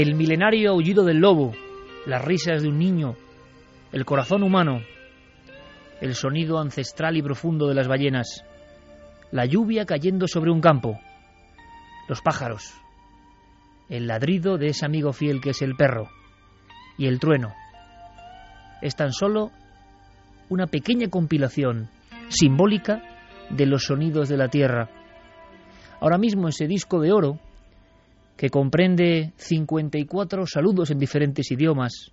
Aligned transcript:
El 0.00 0.14
milenario 0.14 0.70
aullido 0.70 1.04
del 1.04 1.18
lobo, 1.18 1.54
las 2.06 2.24
risas 2.24 2.62
de 2.62 2.68
un 2.68 2.78
niño, 2.78 3.16
el 3.90 4.04
corazón 4.04 4.44
humano, 4.44 4.80
el 6.00 6.14
sonido 6.14 6.60
ancestral 6.60 7.16
y 7.16 7.22
profundo 7.22 7.66
de 7.66 7.74
las 7.74 7.88
ballenas, 7.88 8.44
la 9.32 9.44
lluvia 9.44 9.86
cayendo 9.86 10.28
sobre 10.28 10.52
un 10.52 10.60
campo, 10.60 11.00
los 12.08 12.22
pájaros, 12.22 12.74
el 13.88 14.06
ladrido 14.06 14.56
de 14.56 14.68
ese 14.68 14.86
amigo 14.86 15.12
fiel 15.12 15.40
que 15.40 15.50
es 15.50 15.62
el 15.62 15.74
perro 15.74 16.08
y 16.96 17.08
el 17.08 17.18
trueno. 17.18 17.52
Es 18.80 18.94
tan 18.94 19.12
solo 19.12 19.50
una 20.48 20.68
pequeña 20.68 21.08
compilación 21.08 21.90
simbólica 22.28 23.02
de 23.50 23.66
los 23.66 23.86
sonidos 23.86 24.28
de 24.28 24.36
la 24.36 24.46
tierra. 24.46 24.90
Ahora 26.00 26.18
mismo 26.18 26.46
ese 26.46 26.68
disco 26.68 27.00
de 27.00 27.10
oro 27.10 27.40
que 28.38 28.50
comprende 28.50 29.32
54 29.36 30.46
saludos 30.46 30.92
en 30.92 31.00
diferentes 31.00 31.50
idiomas, 31.50 32.12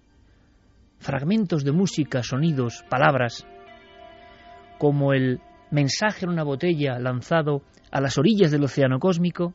fragmentos 0.97 1.63
de 1.63 1.71
música, 1.71 2.23
sonidos, 2.23 2.83
palabras, 2.89 3.45
como 4.79 5.13
el 5.13 5.39
mensaje 5.69 6.25
en 6.25 6.31
una 6.31 6.43
botella 6.43 6.97
lanzado 6.97 7.61
a 7.91 8.01
las 8.01 8.17
orillas 8.17 8.49
del 8.49 8.63
océano 8.63 8.97
cósmico, 8.97 9.53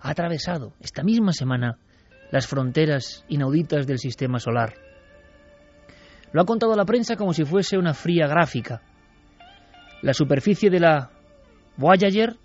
ha 0.00 0.10
atravesado 0.10 0.72
esta 0.80 1.02
misma 1.02 1.32
semana 1.32 1.76
las 2.30 2.46
fronteras 2.46 3.26
inauditas 3.28 3.86
del 3.86 3.98
sistema 3.98 4.38
solar. 4.38 4.72
Lo 6.32 6.40
ha 6.40 6.46
contado 6.46 6.74
la 6.74 6.86
prensa 6.86 7.16
como 7.16 7.34
si 7.34 7.44
fuese 7.44 7.76
una 7.76 7.92
fría 7.92 8.26
gráfica. 8.26 8.80
La 10.00 10.14
superficie 10.14 10.70
de 10.70 10.80
la 10.80 11.10
Voyager 11.76 12.38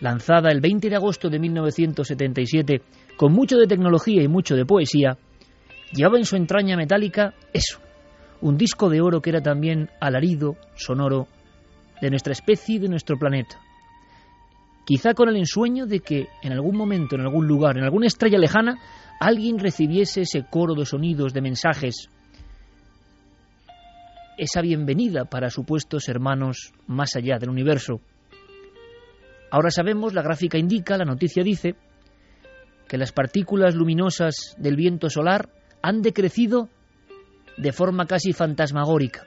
lanzada 0.00 0.50
el 0.50 0.60
20 0.60 0.90
de 0.90 0.96
agosto 0.96 1.28
de 1.28 1.38
1977, 1.38 2.82
con 3.16 3.32
mucho 3.32 3.56
de 3.56 3.66
tecnología 3.66 4.22
y 4.22 4.28
mucho 4.28 4.54
de 4.54 4.64
poesía, 4.64 5.16
llevaba 5.92 6.18
en 6.18 6.24
su 6.24 6.36
entraña 6.36 6.76
metálica 6.76 7.34
eso, 7.52 7.80
un 8.40 8.56
disco 8.56 8.88
de 8.88 9.00
oro 9.00 9.20
que 9.20 9.30
era 9.30 9.40
también 9.40 9.90
alarido 10.00 10.56
sonoro 10.74 11.26
de 12.00 12.10
nuestra 12.10 12.32
especie 12.32 12.76
y 12.76 12.78
de 12.78 12.88
nuestro 12.88 13.18
planeta. 13.18 13.60
Quizá 14.84 15.12
con 15.12 15.28
el 15.28 15.36
ensueño 15.36 15.86
de 15.86 16.00
que 16.00 16.28
en 16.42 16.52
algún 16.52 16.76
momento, 16.76 17.16
en 17.16 17.22
algún 17.22 17.46
lugar, 17.46 17.76
en 17.76 17.84
alguna 17.84 18.06
estrella 18.06 18.38
lejana, 18.38 18.78
alguien 19.20 19.58
recibiese 19.58 20.22
ese 20.22 20.46
coro 20.48 20.74
de 20.74 20.86
sonidos, 20.86 21.34
de 21.34 21.42
mensajes, 21.42 22.08
esa 24.38 24.62
bienvenida 24.62 25.24
para 25.24 25.50
supuestos 25.50 26.08
hermanos 26.08 26.72
más 26.86 27.16
allá 27.16 27.38
del 27.38 27.50
universo. 27.50 28.00
Ahora 29.50 29.70
sabemos, 29.70 30.12
la 30.12 30.22
gráfica 30.22 30.58
indica, 30.58 30.98
la 30.98 31.04
noticia 31.04 31.42
dice, 31.42 31.74
que 32.86 32.98
las 32.98 33.12
partículas 33.12 33.74
luminosas 33.74 34.56
del 34.58 34.76
viento 34.76 35.10
solar 35.10 35.48
han 35.82 36.02
decrecido 36.02 36.68
de 37.56 37.72
forma 37.72 38.06
casi 38.06 38.32
fantasmagórica. 38.32 39.26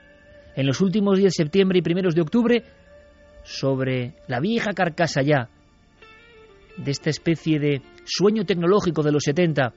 En 0.54 0.66
los 0.66 0.80
últimos 0.80 1.18
días 1.18 1.32
de 1.34 1.44
septiembre 1.44 1.78
y 1.78 1.82
primeros 1.82 2.14
de 2.14 2.22
octubre, 2.22 2.64
sobre 3.42 4.14
la 4.28 4.40
vieja 4.40 4.72
carcasa 4.72 5.22
ya 5.22 5.48
de 6.76 6.90
esta 6.90 7.10
especie 7.10 7.58
de 7.58 7.82
sueño 8.04 8.44
tecnológico 8.44 9.02
de 9.02 9.12
los 9.12 9.24
70, 9.24 9.74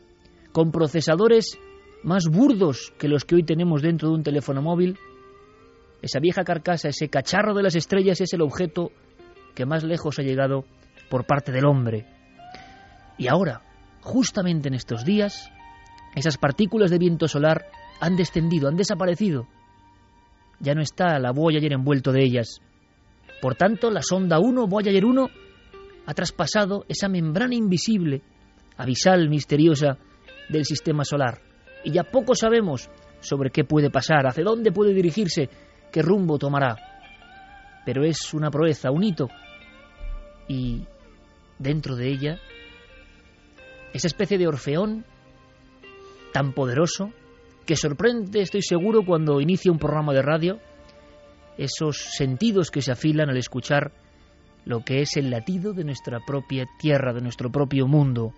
con 0.51 0.71
procesadores 0.71 1.57
más 2.03 2.27
burdos 2.27 2.93
que 2.97 3.07
los 3.07 3.25
que 3.25 3.35
hoy 3.35 3.43
tenemos 3.43 3.81
dentro 3.81 4.09
de 4.09 4.15
un 4.15 4.23
teléfono 4.23 4.61
móvil, 4.61 4.97
esa 6.01 6.19
vieja 6.19 6.43
carcasa, 6.43 6.89
ese 6.89 7.09
cacharro 7.09 7.53
de 7.55 7.63
las 7.63 7.75
estrellas 7.75 8.21
es 8.21 8.31
el 8.33 8.41
objeto 8.41 8.91
que 9.55 9.65
más 9.65 9.83
lejos 9.83 10.19
ha 10.19 10.23
llegado 10.23 10.65
por 11.09 11.25
parte 11.25 11.51
del 11.51 11.65
hombre. 11.65 12.05
Y 13.17 13.27
ahora, 13.27 13.61
justamente 14.01 14.67
en 14.67 14.75
estos 14.75 15.05
días, 15.05 15.51
esas 16.15 16.37
partículas 16.37 16.91
de 16.91 16.97
viento 16.97 17.27
solar 17.27 17.65
han 17.99 18.15
descendido, 18.15 18.67
han 18.67 18.75
desaparecido. 18.75 19.47
Ya 20.59 20.73
no 20.73 20.81
está 20.81 21.19
la 21.19 21.31
Voyager 21.31 21.73
envuelto 21.73 22.11
de 22.11 22.23
ellas. 22.23 22.61
Por 23.41 23.55
tanto, 23.55 23.91
la 23.91 24.01
sonda 24.01 24.39
1, 24.39 24.67
Voyager 24.67 25.05
1, 25.05 25.29
ha 26.05 26.13
traspasado 26.13 26.85
esa 26.87 27.09
membrana 27.09 27.55
invisible, 27.55 28.21
abisal, 28.77 29.29
misteriosa, 29.29 29.97
del 30.49 30.65
sistema 30.65 31.03
solar. 31.03 31.41
Y 31.83 31.91
ya 31.91 32.03
poco 32.03 32.35
sabemos 32.35 32.89
sobre 33.19 33.49
qué 33.49 33.63
puede 33.63 33.89
pasar, 33.89 34.27
hacia 34.27 34.43
dónde 34.43 34.71
puede 34.71 34.93
dirigirse, 34.93 35.49
qué 35.91 36.01
rumbo 36.01 36.37
tomará. 36.37 36.75
Pero 37.85 38.03
es 38.03 38.33
una 38.33 38.49
proeza, 38.49 38.91
un 38.91 39.03
hito. 39.03 39.29
Y 40.47 40.85
dentro 41.59 41.95
de 41.95 42.07
ella, 42.09 42.39
esa 43.93 44.07
especie 44.07 44.37
de 44.37 44.47
orfeón 44.47 45.05
tan 46.33 46.53
poderoso 46.53 47.11
que 47.65 47.75
sorprende, 47.75 48.41
estoy 48.41 48.61
seguro, 48.61 49.03
cuando 49.05 49.41
inicia 49.41 49.71
un 49.71 49.79
programa 49.79 50.13
de 50.13 50.21
radio, 50.21 50.59
esos 51.57 51.97
sentidos 51.97 52.69
que 52.69 52.81
se 52.81 52.91
afilan 52.91 53.29
al 53.29 53.37
escuchar 53.37 53.91
lo 54.65 54.83
que 54.83 55.01
es 55.01 55.15
el 55.17 55.29
latido 55.29 55.73
de 55.73 55.83
nuestra 55.83 56.19
propia 56.19 56.65
tierra, 56.79 57.13
de 57.13 57.21
nuestro 57.21 57.51
propio 57.51 57.87
mundo. 57.87 58.33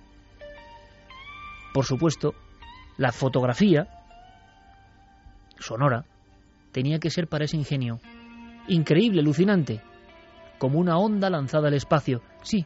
Por 1.73 1.85
supuesto, 1.85 2.33
la 2.97 3.11
fotografía 3.11 3.87
sonora 5.59 6.05
tenía 6.71 6.99
que 6.99 7.09
ser 7.09 7.27
para 7.27 7.45
ese 7.45 7.57
ingenio. 7.57 7.99
Increíble, 8.67 9.21
alucinante. 9.21 9.81
Como 10.57 10.79
una 10.79 10.97
onda 10.97 11.29
lanzada 11.29 11.67
al 11.67 11.73
espacio. 11.73 12.21
Sí, 12.41 12.65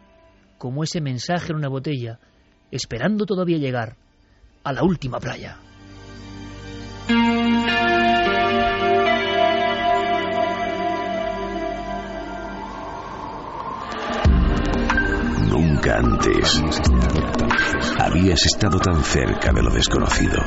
como 0.57 0.83
ese 0.83 1.01
mensaje 1.01 1.51
en 1.51 1.57
una 1.57 1.67
botella, 1.67 2.19
esperando 2.71 3.25
todavía 3.25 3.57
llegar 3.57 3.97
a 4.63 4.73
la 4.73 4.83
última 4.83 5.19
playa. 5.19 5.57
Nunca 15.49 15.97
antes 15.97 16.61
habías 17.99 18.45
estado 18.45 18.79
tan 18.79 19.03
cerca 19.03 19.51
de 19.51 19.63
lo 19.63 19.71
desconocido. 19.71 20.37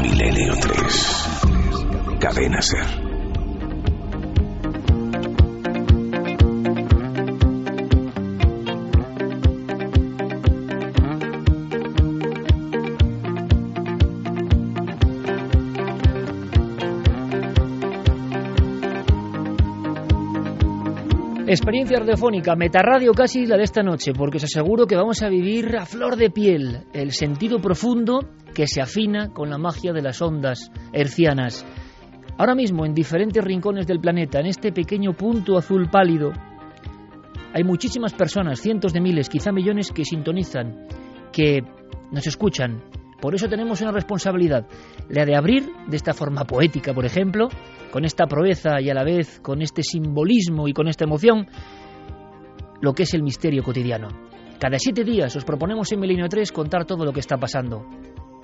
Milenio 0.00 0.54
3. 0.60 2.18
Cadena 2.18 2.62
Ser. 2.62 3.05
Experiencia 21.56 21.98
radiofónica, 21.98 22.54
metarradio 22.54 23.12
casi 23.14 23.46
la 23.46 23.56
de 23.56 23.62
esta 23.62 23.82
noche, 23.82 24.12
porque 24.12 24.36
os 24.36 24.44
aseguro 24.44 24.86
que 24.86 24.94
vamos 24.94 25.22
a 25.22 25.30
vivir 25.30 25.74
a 25.78 25.86
flor 25.86 26.16
de 26.16 26.28
piel 26.28 26.84
el 26.92 27.12
sentido 27.12 27.60
profundo 27.60 28.20
que 28.54 28.66
se 28.66 28.82
afina 28.82 29.32
con 29.32 29.48
la 29.48 29.56
magia 29.56 29.94
de 29.94 30.02
las 30.02 30.20
ondas 30.20 30.70
hercianas. 30.92 31.64
Ahora 32.36 32.54
mismo, 32.54 32.84
en 32.84 32.92
diferentes 32.92 33.42
rincones 33.42 33.86
del 33.86 34.00
planeta, 34.00 34.38
en 34.38 34.48
este 34.48 34.70
pequeño 34.70 35.14
punto 35.14 35.56
azul 35.56 35.88
pálido, 35.90 36.30
hay 37.54 37.64
muchísimas 37.64 38.12
personas, 38.12 38.60
cientos 38.60 38.92
de 38.92 39.00
miles, 39.00 39.30
quizá 39.30 39.50
millones, 39.50 39.92
que 39.92 40.04
sintonizan, 40.04 40.86
que 41.32 41.62
nos 42.12 42.26
escuchan. 42.26 42.82
Por 43.20 43.34
eso 43.34 43.48
tenemos 43.48 43.80
una 43.80 43.92
responsabilidad, 43.92 44.66
la 45.08 45.24
de 45.24 45.36
abrir 45.36 45.70
de 45.88 45.96
esta 45.96 46.12
forma 46.12 46.44
poética, 46.44 46.92
por 46.92 47.06
ejemplo, 47.06 47.48
con 47.90 48.04
esta 48.04 48.26
proeza 48.26 48.80
y 48.80 48.90
a 48.90 48.94
la 48.94 49.04
vez 49.04 49.40
con 49.40 49.62
este 49.62 49.82
simbolismo 49.82 50.68
y 50.68 50.72
con 50.72 50.88
esta 50.88 51.04
emoción, 51.04 51.46
lo 52.80 52.92
que 52.92 53.04
es 53.04 53.14
el 53.14 53.22
misterio 53.22 53.62
cotidiano. 53.62 54.08
Cada 54.58 54.78
siete 54.78 55.04
días 55.04 55.34
os 55.36 55.44
proponemos 55.44 55.90
en 55.92 56.00
Milenio 56.00 56.28
3 56.28 56.52
contar 56.52 56.84
todo 56.84 57.04
lo 57.04 57.12
que 57.12 57.20
está 57.20 57.36
pasando. 57.36 57.86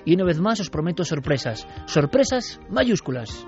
Y 0.05 0.15
una 0.15 0.25
vez 0.25 0.39
más 0.39 0.59
os 0.59 0.69
prometo 0.69 1.05
sorpresas, 1.05 1.67
sorpresas 1.85 2.59
mayúsculas. 2.69 3.45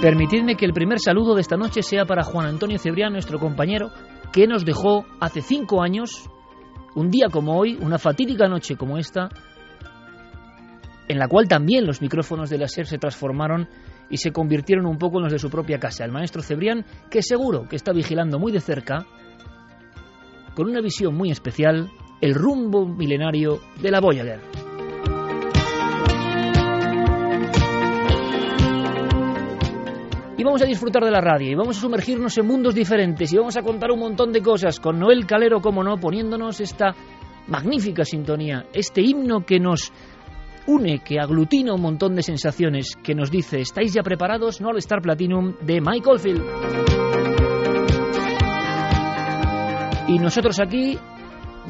Permitidme 0.00 0.56
que 0.56 0.64
el 0.64 0.72
primer 0.72 0.98
saludo 0.98 1.34
de 1.34 1.42
esta 1.42 1.58
noche 1.58 1.82
sea 1.82 2.06
para 2.06 2.22
Juan 2.22 2.46
Antonio 2.46 2.78
Cebrián, 2.78 3.12
nuestro 3.12 3.38
compañero, 3.38 3.90
que 4.32 4.46
nos 4.46 4.64
dejó 4.64 5.06
hace 5.20 5.40
cinco 5.40 5.82
años, 5.82 6.30
un 6.94 7.10
día 7.10 7.28
como 7.30 7.58
hoy, 7.58 7.76
una 7.80 7.98
fatídica 7.98 8.48
noche 8.48 8.76
como 8.76 8.98
esta, 8.98 9.28
en 11.08 11.18
la 11.18 11.26
cual 11.26 11.48
también 11.48 11.86
los 11.86 12.00
micrófonos 12.00 12.50
de 12.50 12.58
la 12.58 12.68
SER 12.68 12.86
se 12.86 12.98
transformaron 12.98 13.68
y 14.08 14.18
se 14.18 14.32
convirtieron 14.32 14.86
un 14.86 14.98
poco 14.98 15.18
en 15.18 15.24
los 15.24 15.32
de 15.32 15.38
su 15.38 15.50
propia 15.50 15.78
casa. 15.78 16.04
El 16.04 16.12
maestro 16.12 16.42
Cebrián, 16.42 16.84
que 17.10 17.22
seguro 17.22 17.68
que 17.68 17.76
está 17.76 17.92
vigilando 17.92 18.38
muy 18.38 18.52
de 18.52 18.60
cerca, 18.60 19.06
con 20.54 20.68
una 20.68 20.80
visión 20.80 21.14
muy 21.14 21.30
especial, 21.30 21.90
el 22.20 22.34
rumbo 22.34 22.86
milenario 22.86 23.60
de 23.80 23.90
la 23.90 24.00
Voyager. 24.00 24.69
Y 30.40 30.42
vamos 30.42 30.62
a 30.62 30.64
disfrutar 30.64 31.04
de 31.04 31.10
la 31.10 31.20
radio, 31.20 31.50
y 31.50 31.54
vamos 31.54 31.76
a 31.76 31.80
sumergirnos 31.82 32.38
en 32.38 32.46
mundos 32.46 32.74
diferentes, 32.74 33.30
y 33.30 33.36
vamos 33.36 33.58
a 33.58 33.62
contar 33.62 33.90
un 33.90 34.00
montón 34.00 34.32
de 34.32 34.40
cosas 34.40 34.80
con 34.80 34.98
Noel 34.98 35.26
Calero, 35.26 35.60
como 35.60 35.84
no, 35.84 35.98
poniéndonos 35.98 36.62
esta 36.62 36.94
magnífica 37.48 38.06
sintonía, 38.06 38.64
este 38.72 39.02
himno 39.02 39.44
que 39.44 39.60
nos 39.60 39.92
une, 40.66 41.00
que 41.00 41.20
aglutina 41.20 41.74
un 41.74 41.82
montón 41.82 42.14
de 42.14 42.22
sensaciones, 42.22 42.96
que 43.02 43.14
nos 43.14 43.30
dice, 43.30 43.60
¿estáis 43.60 43.92
ya 43.92 44.02
preparados? 44.02 44.62
No 44.62 44.70
al 44.70 44.78
Star 44.78 45.02
Platinum 45.02 45.56
de 45.60 45.82
Michael 45.82 46.18
Field. 46.18 46.42
Y 50.08 50.18
nosotros 50.20 50.58
aquí, 50.58 50.98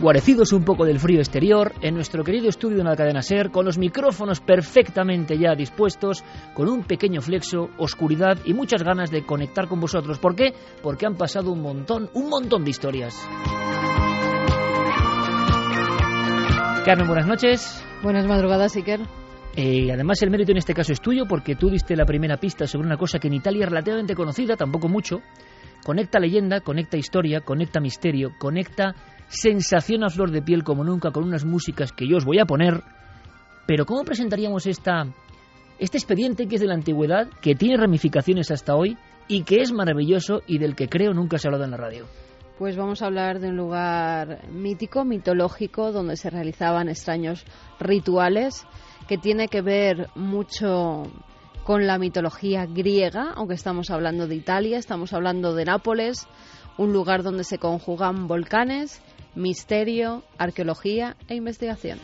guarecidos 0.00 0.52
un 0.52 0.64
poco 0.64 0.86
del 0.86 0.98
frío 0.98 1.18
exterior, 1.18 1.74
en 1.82 1.94
nuestro 1.94 2.24
querido 2.24 2.48
estudio 2.48 2.78
en 2.78 2.86
la 2.86 2.96
cadena 2.96 3.20
SER, 3.20 3.50
con 3.50 3.66
los 3.66 3.76
micrófonos 3.76 4.40
perfectamente 4.40 5.36
ya 5.36 5.54
dispuestos, 5.54 6.24
con 6.54 6.68
un 6.68 6.84
pequeño 6.84 7.20
flexo, 7.20 7.68
oscuridad 7.76 8.38
y 8.46 8.54
muchas 8.54 8.82
ganas 8.82 9.10
de 9.10 9.24
conectar 9.26 9.68
con 9.68 9.78
vosotros. 9.78 10.18
¿Por 10.18 10.34
qué? 10.34 10.54
Porque 10.82 11.06
han 11.06 11.16
pasado 11.16 11.52
un 11.52 11.60
montón, 11.60 12.08
un 12.14 12.30
montón 12.30 12.64
de 12.64 12.70
historias. 12.70 13.14
Carmen, 16.86 17.06
buenas 17.06 17.26
noches. 17.26 17.84
Buenas 18.02 18.26
madrugadas, 18.26 18.74
Iker. 18.76 19.00
Eh, 19.54 19.92
además, 19.92 20.22
el 20.22 20.30
mérito 20.30 20.52
en 20.52 20.58
este 20.58 20.72
caso 20.72 20.92
es 20.92 21.00
tuyo 21.00 21.26
porque 21.28 21.56
tú 21.56 21.68
diste 21.68 21.94
la 21.94 22.06
primera 22.06 22.38
pista 22.38 22.66
sobre 22.66 22.86
una 22.86 22.96
cosa 22.96 23.18
que 23.18 23.28
en 23.28 23.34
Italia 23.34 23.64
es 23.64 23.68
relativamente 23.68 24.14
conocida, 24.14 24.56
tampoco 24.56 24.88
mucho. 24.88 25.20
Conecta 25.84 26.18
leyenda, 26.18 26.60
conecta 26.60 26.96
historia, 26.96 27.40
conecta 27.40 27.80
misterio, 27.80 28.32
conecta 28.38 28.94
sensación 29.30 30.02
a 30.04 30.10
flor 30.10 30.32
de 30.32 30.42
piel 30.42 30.64
como 30.64 30.84
nunca 30.84 31.12
con 31.12 31.24
unas 31.24 31.44
músicas 31.44 31.92
que 31.92 32.06
yo 32.06 32.18
os 32.18 32.24
voy 32.24 32.40
a 32.40 32.44
poner. 32.44 32.82
Pero 33.66 33.86
¿cómo 33.86 34.04
presentaríamos 34.04 34.66
esta, 34.66 35.06
este 35.78 35.96
expediente 35.96 36.46
que 36.46 36.56
es 36.56 36.60
de 36.60 36.66
la 36.66 36.74
antigüedad, 36.74 37.28
que 37.40 37.54
tiene 37.54 37.76
ramificaciones 37.76 38.50
hasta 38.50 38.74
hoy 38.74 38.98
y 39.28 39.44
que 39.44 39.60
es 39.62 39.72
maravilloso 39.72 40.42
y 40.46 40.58
del 40.58 40.74
que 40.74 40.88
creo 40.88 41.14
nunca 41.14 41.38
se 41.38 41.46
ha 41.46 41.48
hablado 41.48 41.64
en 41.64 41.70
la 41.70 41.76
radio? 41.76 42.06
Pues 42.58 42.76
vamos 42.76 43.00
a 43.00 43.06
hablar 43.06 43.38
de 43.38 43.48
un 43.48 43.56
lugar 43.56 44.48
mítico, 44.50 45.04
mitológico, 45.04 45.92
donde 45.92 46.16
se 46.16 46.28
realizaban 46.28 46.88
extraños 46.88 47.46
rituales, 47.78 48.66
que 49.08 49.16
tiene 49.16 49.48
que 49.48 49.62
ver 49.62 50.08
mucho 50.14 51.04
con 51.64 51.86
la 51.86 51.98
mitología 51.98 52.66
griega, 52.66 53.32
aunque 53.36 53.54
estamos 53.54 53.90
hablando 53.90 54.26
de 54.26 54.34
Italia, 54.34 54.76
estamos 54.76 55.12
hablando 55.12 55.54
de 55.54 55.64
Nápoles, 55.64 56.26
un 56.76 56.92
lugar 56.92 57.22
donde 57.22 57.44
se 57.44 57.58
conjugan 57.58 58.26
volcanes, 58.26 59.00
misterio, 59.34 60.22
arqueología 60.38 61.16
e 61.28 61.34
investigación. 61.34 61.98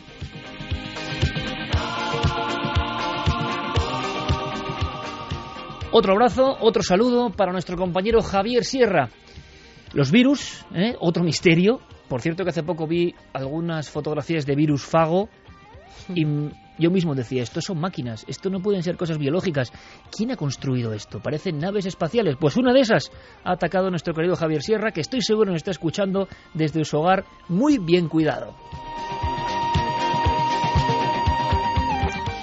Otro 5.91 6.13
abrazo, 6.13 6.57
otro 6.59 6.83
saludo 6.83 7.31
para 7.31 7.51
nuestro 7.51 7.77
compañero 7.77 8.21
Javier 8.21 8.63
Sierra. 8.63 9.09
Los 9.93 10.11
virus, 10.11 10.65
¿eh? 10.75 10.95
otro 10.99 11.23
misterio. 11.23 11.79
Por 12.09 12.21
cierto 12.21 12.43
que 12.43 12.49
hace 12.49 12.63
poco 12.63 12.87
vi 12.87 13.15
algunas 13.33 13.89
fotografías 13.89 14.45
de 14.45 14.55
virus 14.55 14.83
fago 14.85 15.29
y 16.13 16.25
yo 16.77 16.91
mismo 16.91 17.15
decía, 17.15 17.43
esto 17.43 17.61
son 17.61 17.79
máquinas, 17.79 18.25
esto 18.27 18.49
no 18.49 18.59
pueden 18.59 18.83
ser 18.83 18.97
cosas 18.97 19.17
biológicas. 19.17 19.71
¿Quién 20.15 20.31
ha 20.31 20.35
construido 20.35 20.93
esto? 20.93 21.19
Parecen 21.19 21.59
naves 21.59 21.85
espaciales. 21.85 22.35
Pues 22.39 22.57
una 22.57 22.73
de 22.73 22.81
esas 22.81 23.11
ha 23.43 23.53
atacado 23.53 23.87
a 23.87 23.89
nuestro 23.89 24.13
querido 24.13 24.35
Javier 24.35 24.61
Sierra, 24.61 24.91
que 24.91 25.01
estoy 25.01 25.21
seguro 25.21 25.51
nos 25.51 25.57
está 25.57 25.71
escuchando 25.71 26.27
desde 26.53 26.83
su 26.85 26.97
hogar 26.97 27.25
muy 27.49 27.77
bien 27.77 28.07
cuidado. 28.07 28.55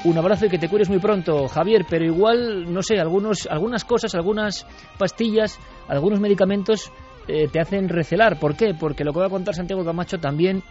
Un 0.05 0.19
abrazo 0.19 0.45
y 0.45 0.51
que 0.51 0.59
te 0.59 0.69
cures 0.69 0.91
muy 0.91 0.99
pronto, 0.99 1.49
Javier, 1.49 1.87
pero 1.89 2.05
igual, 2.05 2.71
no 2.71 2.83
sé, 2.83 2.99
algunos, 2.99 3.47
algunas 3.51 3.87
cosas, 3.87 4.15
algunas 4.15 4.67
pastillas, 4.99 5.59
algunos 5.89 6.21
medicamentos 6.21 6.93
eh, 7.27 7.49
te 7.49 7.59
hacen 7.59 7.89
recelar. 7.89 8.39
¿Por 8.39 8.55
qué? 8.55 8.75
Porque 8.79 9.03
lo 9.03 9.15
que 9.15 9.21
va 9.21 9.27
a 9.27 9.31
contar 9.31 9.55
Santiago 9.55 9.83
Camacho 9.83 10.19
también 10.19 10.63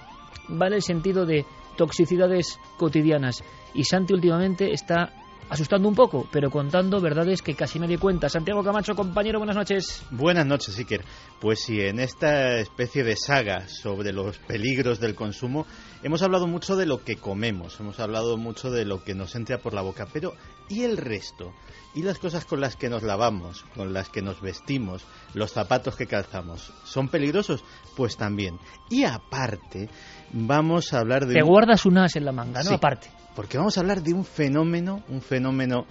va 0.49 0.67
en 0.67 0.73
el 0.73 0.83
sentido 0.83 1.25
de 1.25 1.45
toxicidades 1.75 2.59
cotidianas. 2.77 3.43
Y 3.73 3.83
Santi 3.83 4.13
últimamente 4.13 4.71
está 4.71 5.13
asustando 5.49 5.87
un 5.87 5.95
poco, 5.95 6.27
pero 6.31 6.49
contando 6.49 6.99
verdades 6.99 7.41
que 7.41 7.55
casi 7.55 7.79
nadie 7.79 7.97
cuenta. 7.97 8.29
Santiago 8.29 8.63
Camacho, 8.63 8.95
compañero, 8.95 9.39
buenas 9.39 9.55
noches. 9.55 10.03
Buenas 10.11 10.45
noches, 10.45 10.77
Iker. 10.77 11.03
Pues 11.39 11.59
sí, 11.63 11.81
en 11.81 11.99
esta 11.99 12.57
especie 12.57 13.03
de 13.03 13.15
saga 13.15 13.67
sobre 13.67 14.13
los 14.13 14.39
peligros 14.39 14.99
del 14.99 15.15
consumo, 15.15 15.65
hemos 16.01 16.21
hablado 16.21 16.47
mucho 16.47 16.75
de 16.75 16.85
lo 16.85 17.03
que 17.03 17.17
comemos, 17.17 17.79
hemos 17.79 17.99
hablado 17.99 18.37
mucho 18.37 18.71
de 18.71 18.85
lo 18.85 19.03
que 19.03 19.13
nos 19.13 19.35
entra 19.35 19.57
por 19.57 19.73
la 19.73 19.81
boca, 19.81 20.07
pero 20.11 20.33
¿y 20.69 20.83
el 20.83 20.97
resto? 20.97 21.53
¿Y 21.93 22.01
las 22.01 22.17
cosas 22.17 22.45
con 22.45 22.59
las 22.59 22.75
que 22.75 22.89
nos 22.89 23.03
lavamos, 23.03 23.63
con 23.75 23.93
las 23.93 24.09
que 24.09 24.23
nos 24.23 24.41
vestimos, 24.41 25.05
los 25.35 25.51
zapatos 25.51 25.95
que 25.95 26.07
calzamos, 26.07 26.73
son 26.85 27.09
peligrosos? 27.09 27.63
Pues 27.95 28.17
también. 28.17 28.57
Y 28.89 29.03
aparte, 29.03 29.89
vamos 30.33 30.93
a 30.93 30.99
hablar 30.99 31.25
de... 31.25 31.35
Te 31.35 31.41
guardas 31.41 31.85
un 31.85 31.97
as 31.97 32.15
en 32.15 32.25
la 32.25 32.31
manga, 32.31 32.61
¿no? 32.63 32.69
Sí. 32.69 32.75
Aparte. 32.75 33.07
porque 33.35 33.57
vamos 33.57 33.77
a 33.77 33.81
hablar 33.81 34.01
de 34.03 34.13
un 34.13 34.25
fenómeno, 34.25 35.03
un 35.09 35.21
fenómeno 35.21 35.85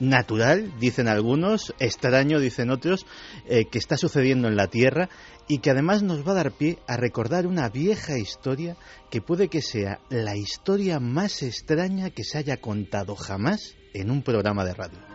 natural, 0.00 0.72
dicen 0.78 1.08
algunos, 1.08 1.74
extraño, 1.78 2.38
dicen 2.40 2.70
otros, 2.70 3.06
eh, 3.46 3.66
que 3.66 3.78
está 3.78 3.96
sucediendo 3.96 4.48
en 4.48 4.56
la 4.56 4.68
Tierra 4.68 5.08
y 5.48 5.58
que 5.58 5.70
además 5.70 6.02
nos 6.02 6.26
va 6.26 6.32
a 6.32 6.36
dar 6.36 6.52
pie 6.52 6.78
a 6.86 6.96
recordar 6.96 7.46
una 7.46 7.68
vieja 7.68 8.18
historia 8.18 8.76
que 9.10 9.20
puede 9.20 9.48
que 9.48 9.62
sea 9.62 9.98
la 10.08 10.36
historia 10.36 11.00
más 11.00 11.42
extraña 11.42 12.10
que 12.10 12.24
se 12.24 12.38
haya 12.38 12.58
contado 12.58 13.16
jamás 13.16 13.76
en 13.94 14.10
un 14.10 14.22
programa 14.22 14.64
de 14.64 14.74
radio. 14.74 15.07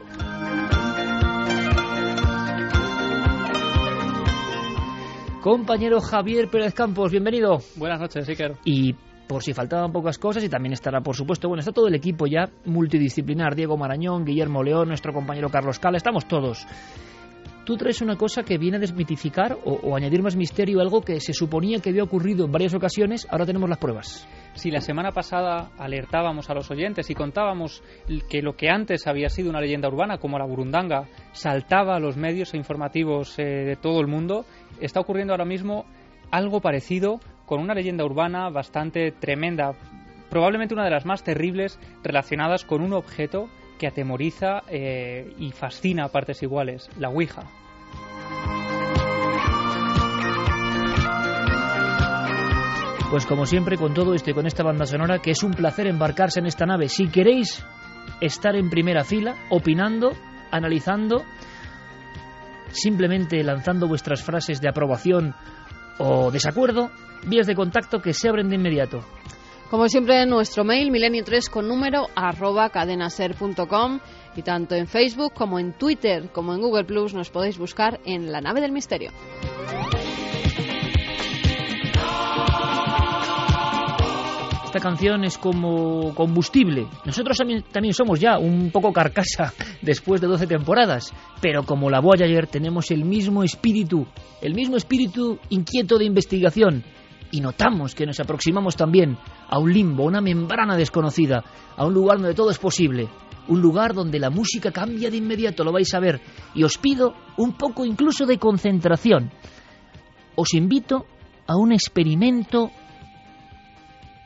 Compañero 5.44 6.00
Javier 6.00 6.48
Pérez 6.48 6.74
Campos, 6.74 7.12
bienvenido. 7.12 7.58
Buenas 7.76 8.00
noches, 8.00 8.30
Iker. 8.30 8.54
Y 8.64 8.94
por 9.28 9.44
si 9.44 9.54
faltaban 9.54 9.92
pocas 9.92 10.18
cosas, 10.18 10.42
y 10.42 10.48
también 10.48 10.72
estará, 10.72 11.02
por 11.02 11.18
supuesto, 11.18 11.50
bueno, 11.50 11.60
está 11.60 11.74
todo 11.74 11.90
el 11.90 11.96
equipo 11.96 12.28
ya 12.28 12.50
multidisciplinar, 12.64 13.54
Diego 13.54 13.76
Marañón, 13.76 14.24
Guillermo 14.24 14.64
León, 14.64 14.88
nuestro 14.88 15.12
compañero 15.12 15.50
Carlos 15.50 15.80
Cala, 15.80 15.98
estamos 15.98 16.30
todos. 16.30 16.66
Tú 17.66 17.76
traes 17.76 18.02
una 18.02 18.16
cosa 18.16 18.44
que 18.44 18.58
viene 18.58 18.78
a 18.78 18.80
desmitificar 18.80 19.58
o, 19.66 19.74
o 19.74 19.98
añadir 19.98 20.24
más 20.24 20.38
misterio, 20.38 20.80
algo 20.80 21.02
que 21.02 21.20
se 21.20 21.34
suponía 21.34 21.80
que 21.80 21.90
había 21.90 22.04
ocurrido 22.04 22.46
en 22.46 22.52
varias 22.54 22.74
ocasiones, 22.74 23.28
ahora 23.30 23.46
tenemos 23.46 23.68
las 23.68 23.80
pruebas. 23.80 24.26
Si 24.54 24.70
la 24.70 24.82
semana 24.82 25.12
pasada 25.12 25.72
alertábamos 25.80 26.50
a 26.50 26.54
los 26.54 26.70
oyentes 26.70 27.10
y 27.10 27.16
contábamos 27.16 27.82
que 28.30 28.44
lo 28.44 28.54
que 28.56 28.70
antes 28.70 29.08
había 29.08 29.30
sido 29.30 29.50
una 29.50 29.60
leyenda 29.60 29.88
urbana, 29.88 30.20
como 30.20 30.38
la 30.38 30.46
burundanga, 30.46 31.08
saltaba 31.32 31.96
a 31.96 32.00
los 32.00 32.18
medios 32.18 32.54
informativos 32.54 33.38
eh, 33.40 33.44
de 33.44 33.76
todo 33.76 34.00
el 34.00 34.08
mundo, 34.08 34.46
está 34.86 35.00
ocurriendo 35.00 35.34
ahora 35.34 35.46
mismo 35.46 35.86
algo 36.32 36.62
parecido 36.62 37.20
con 37.46 37.60
una 37.60 37.74
leyenda 37.74 38.06
urbana 38.06 38.50
bastante 38.50 39.12
tremenda, 39.12 39.74
probablemente 40.30 40.74
una 40.74 40.86
de 40.86 40.92
las 40.92 41.06
más 41.06 41.24
terribles 41.24 41.80
relacionadas 42.04 42.66
con 42.66 42.82
un 42.82 42.94
objeto 42.94 43.50
que 43.80 43.88
atemoriza 43.88 44.64
eh, 44.68 45.34
y 45.38 45.52
fascina 45.52 46.06
a 46.06 46.10
partes 46.10 46.42
iguales, 46.44 46.90
la 46.98 47.10
Ouija. 47.10 47.44
Pues 53.10 53.28
como 53.28 53.46
siempre, 53.46 53.78
con 53.78 53.94
todo 53.94 54.16
esto 54.16 54.32
y 54.32 54.34
con 54.34 54.48
esta 54.48 54.64
banda 54.64 54.86
sonora, 54.86 55.20
que 55.20 55.32
es 55.32 55.44
un 55.44 55.52
placer 55.52 55.86
embarcarse 55.86 56.40
en 56.40 56.48
esta 56.48 56.66
nave. 56.66 56.90
Si 56.90 57.10
queréis 57.10 57.64
estar 58.22 58.56
en 58.56 58.72
primera 58.72 59.04
fila, 59.04 59.36
opinando, 59.52 60.14
analizando, 60.50 61.24
simplemente 62.74 63.44
lanzando 63.44 63.88
vuestras 63.88 64.22
frases 64.22 64.60
de 64.60 64.70
aprobación 64.70 65.34
o 65.98 66.32
desacuerdo, 66.32 66.92
vías 67.26 67.48
de 67.48 67.56
contacto 67.56 68.02
que 68.02 68.14
se 68.14 68.28
abren 68.28 68.50
de 68.50 68.56
inmediato. 68.56 69.04
Como 69.70 69.88
siempre, 69.88 70.26
nuestro 70.26 70.64
mail 70.64 70.92
milenio3 70.92 71.50
con 71.50 71.68
número 71.68 72.08
arroba 72.16 72.70
cadenaser.com 72.70 74.00
y 74.36 74.42
tanto 74.44 74.76
en 74.76 74.88
Facebook 74.88 75.34
como 75.34 75.58
en 75.58 75.74
Twitter 75.74 76.30
como 76.32 76.54
en 76.54 76.62
Google 76.62 76.84
Plus 76.84 77.14
nos 77.14 77.30
podéis 77.30 77.58
buscar 77.58 78.00
en 78.06 78.32
La 78.32 78.42
Nave 78.42 78.62
del 78.62 78.72
Misterio. 78.72 79.12
Esta 84.74 84.90
canción 84.90 85.24
es 85.24 85.38
como 85.38 86.16
combustible. 86.16 86.88
Nosotros 87.06 87.38
también, 87.38 87.94
somos 87.94 88.20
ya 88.20 88.40
un 88.40 88.72
poco 88.72 88.92
carcasa 88.92 89.54
después 89.84 90.20
de 90.20 90.26
12 90.26 90.48
temporadas, 90.48 91.14
pero 91.40 91.62
como 91.62 91.92
la 91.92 92.00
Voyager 92.00 92.48
tenemos 92.48 92.90
el 92.90 93.06
mismo 93.06 93.44
espíritu, 93.44 94.08
el 94.42 94.56
mismo 94.56 94.76
espíritu 94.76 95.38
inquieto 95.50 96.00
de 96.00 96.06
investigación 96.06 96.84
y 97.30 97.40
notamos 97.40 97.94
que 97.94 98.08
nos 98.08 98.20
aproximamos 98.20 98.76
también 98.76 99.16
a 99.48 99.60
un 99.60 99.72
limbo, 99.72 100.06
una 100.06 100.22
membrana 100.22 100.76
desconocida, 100.76 101.44
a 101.78 101.86
un 101.86 101.94
lugar 101.94 102.18
donde 102.18 102.34
todo 102.34 102.50
es 102.50 102.58
posible, 102.58 103.10
un 103.50 103.62
lugar 103.62 103.94
donde 103.94 104.18
la 104.18 104.32
música 104.32 104.72
cambia 104.72 105.12
de 105.12 105.18
inmediato, 105.18 105.64
lo 105.64 105.72
vais 105.72 105.94
a 105.94 106.00
ver, 106.00 106.20
y 106.56 106.64
os 106.64 106.80
pido 106.80 107.14
un 107.38 107.54
poco 107.54 107.86
incluso 107.86 108.26
de 108.26 108.40
concentración. 108.40 109.30
Os 110.36 110.56
invito 110.56 111.06
a 111.46 111.58
un 111.58 111.74
experimento 111.74 112.72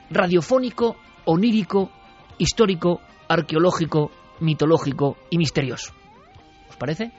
radiofónico, 0.09 0.95
onírico, 1.25 1.89
histórico, 2.37 3.01
arqueológico, 3.27 4.11
mitológico 4.39 5.17
y 5.29 5.37
misterioso. 5.37 5.93
¿Os 6.69 6.75
parece? 6.75 7.11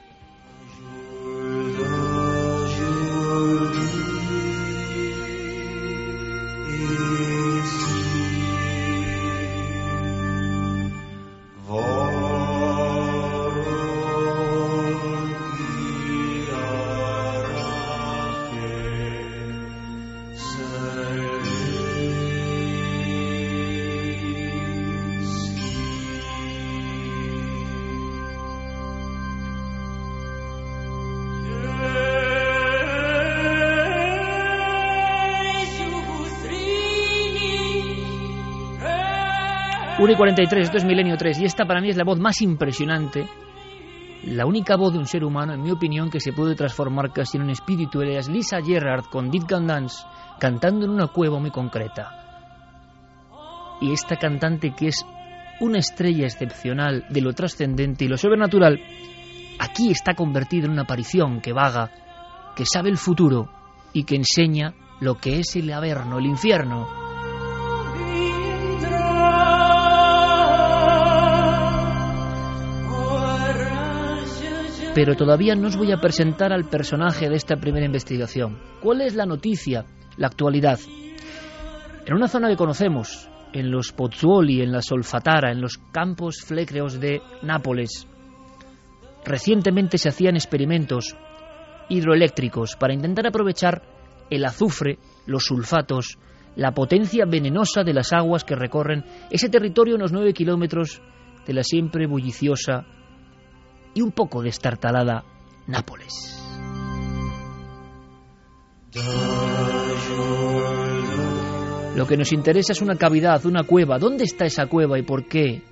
Una 40.00 40.12
y 40.12 40.16
43, 40.16 40.64
esto 40.64 40.76
es 40.76 40.84
Milenio 40.84 41.16
3, 41.16 41.40
y 41.40 41.44
esta 41.44 41.64
para 41.64 41.80
mí 41.80 41.88
es 41.88 41.96
la 41.96 42.04
voz 42.04 42.20
más 42.20 42.40
impresionante, 42.40 43.26
la 44.26 44.46
única 44.46 44.76
voz 44.76 44.92
de 44.92 45.00
un 45.00 45.06
ser 45.06 45.24
humano, 45.24 45.54
en 45.54 45.62
mi 45.62 45.72
opinión, 45.72 46.08
que 46.08 46.20
se 46.20 46.32
puede 46.32 46.54
transformar 46.54 47.12
casi 47.12 47.36
en 47.36 47.42
un 47.42 47.50
espíritu. 47.50 48.02
Es 48.02 48.28
Lisa 48.28 48.60
Gerrard 48.62 49.06
con 49.06 49.28
Deep 49.28 49.46
Can 49.46 49.66
Dance, 49.66 50.04
cantando 50.38 50.84
en 50.84 50.92
una 50.92 51.08
cueva 51.08 51.40
muy 51.40 51.50
concreta. 51.50 52.12
Y 53.80 53.92
esta 53.92 54.14
cantante 54.14 54.72
que 54.72 54.86
es 54.86 55.04
una 55.60 55.78
estrella 55.78 56.26
excepcional 56.26 57.06
de 57.10 57.20
lo 57.20 57.32
trascendente 57.32 58.04
y 58.04 58.08
lo 58.08 58.16
sobrenatural, 58.16 58.80
aquí 59.58 59.90
está 59.90 60.14
convertida 60.14 60.66
en 60.66 60.72
una 60.72 60.82
aparición 60.82 61.40
que 61.40 61.52
vaga, 61.52 61.90
que 62.54 62.64
sabe 62.64 62.88
el 62.88 62.98
futuro 62.98 63.50
y 63.92 64.04
que 64.04 64.14
enseña 64.14 64.74
lo 65.00 65.16
que 65.16 65.40
es 65.40 65.56
el 65.56 65.72
averno, 65.72 66.18
el 66.18 66.26
infierno. 66.26 67.07
Pero 74.98 75.14
todavía 75.14 75.54
no 75.54 75.68
os 75.68 75.76
voy 75.76 75.92
a 75.92 76.00
presentar 76.00 76.52
al 76.52 76.64
personaje 76.64 77.28
de 77.28 77.36
esta 77.36 77.54
primera 77.54 77.86
investigación. 77.86 78.58
¿Cuál 78.82 79.00
es 79.00 79.14
la 79.14 79.26
noticia, 79.26 79.84
la 80.16 80.26
actualidad? 80.26 80.80
En 82.04 82.14
una 82.14 82.26
zona 82.26 82.48
que 82.48 82.56
conocemos, 82.56 83.30
en 83.52 83.70
los 83.70 83.92
Pozzuoli, 83.92 84.60
en 84.60 84.72
la 84.72 84.82
Solfatara, 84.82 85.52
en 85.52 85.60
los 85.60 85.78
campos 85.92 86.42
flecreos 86.44 86.98
de 86.98 87.22
Nápoles, 87.42 88.08
recientemente 89.24 89.98
se 89.98 90.08
hacían 90.08 90.34
experimentos 90.34 91.14
hidroeléctricos 91.88 92.74
para 92.74 92.92
intentar 92.92 93.28
aprovechar 93.28 93.82
el 94.30 94.44
azufre, 94.44 94.98
los 95.26 95.44
sulfatos, 95.44 96.18
la 96.56 96.72
potencia 96.72 97.24
venenosa 97.24 97.84
de 97.84 97.94
las 97.94 98.12
aguas 98.12 98.42
que 98.42 98.56
recorren 98.56 99.04
ese 99.30 99.48
territorio 99.48 99.94
unos 99.94 100.10
nueve 100.10 100.32
kilómetros 100.32 101.00
de 101.46 101.52
la 101.52 101.62
siempre 101.62 102.08
bulliciosa 102.08 102.84
y 103.94 104.02
un 104.02 104.12
poco 104.12 104.42
destartalada 104.42 105.24
Nápoles. 105.68 106.42
Lo 111.94 112.06
que 112.06 112.16
nos 112.16 112.32
interesa 112.32 112.72
es 112.72 112.80
una 112.80 112.96
cavidad, 112.96 113.44
una 113.44 113.64
cueva. 113.64 113.98
¿Dónde 113.98 114.24
está 114.24 114.46
esa 114.46 114.66
cueva 114.66 114.98
y 114.98 115.02
por 115.02 115.26
qué 115.28 115.62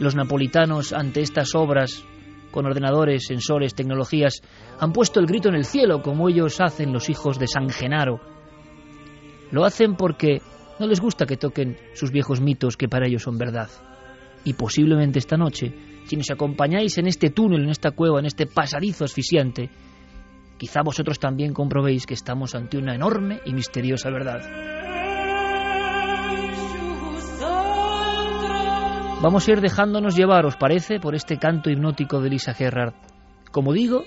los 0.00 0.16
napolitanos 0.16 0.92
ante 0.92 1.20
estas 1.20 1.54
obras 1.54 2.04
con 2.50 2.66
ordenadores, 2.66 3.26
sensores, 3.26 3.74
tecnologías 3.74 4.40
han 4.80 4.92
puesto 4.92 5.20
el 5.20 5.26
grito 5.26 5.50
en 5.50 5.54
el 5.54 5.64
cielo 5.64 6.02
como 6.02 6.28
ellos 6.28 6.60
hacen 6.60 6.92
los 6.92 7.08
hijos 7.08 7.38
de 7.38 7.46
San 7.46 7.68
Genaro? 7.68 8.20
Lo 9.52 9.64
hacen 9.64 9.94
porque 9.94 10.42
no 10.80 10.86
les 10.88 11.00
gusta 11.00 11.26
que 11.26 11.36
toquen 11.36 11.76
sus 11.94 12.10
viejos 12.10 12.40
mitos 12.40 12.76
que 12.76 12.88
para 12.88 13.06
ellos 13.06 13.22
son 13.22 13.38
verdad. 13.38 13.70
Y 14.42 14.54
posiblemente 14.54 15.20
esta 15.20 15.36
noche 15.36 15.72
si 16.08 16.16
nos 16.16 16.30
acompañáis 16.30 16.96
en 16.96 17.06
este 17.06 17.28
túnel, 17.28 17.64
en 17.64 17.68
esta 17.68 17.90
cueva, 17.90 18.18
en 18.18 18.24
este 18.24 18.46
pasadizo 18.46 19.04
asfixiante, 19.04 19.68
quizá 20.56 20.80
vosotros 20.82 21.18
también 21.18 21.52
comprobéis 21.52 22.06
que 22.06 22.14
estamos 22.14 22.54
ante 22.54 22.78
una 22.78 22.94
enorme 22.94 23.40
y 23.44 23.52
misteriosa 23.52 24.08
verdad. 24.08 24.40
Vamos 29.20 29.46
a 29.46 29.52
ir 29.52 29.60
dejándonos 29.60 30.16
llevar, 30.16 30.46
¿os 30.46 30.56
parece?, 30.56 30.98
por 30.98 31.14
este 31.14 31.36
canto 31.36 31.68
hipnótico 31.68 32.22
de 32.22 32.30
Lisa 32.30 32.54
Gerrard. 32.54 32.94
Como 33.52 33.74
digo, 33.74 34.04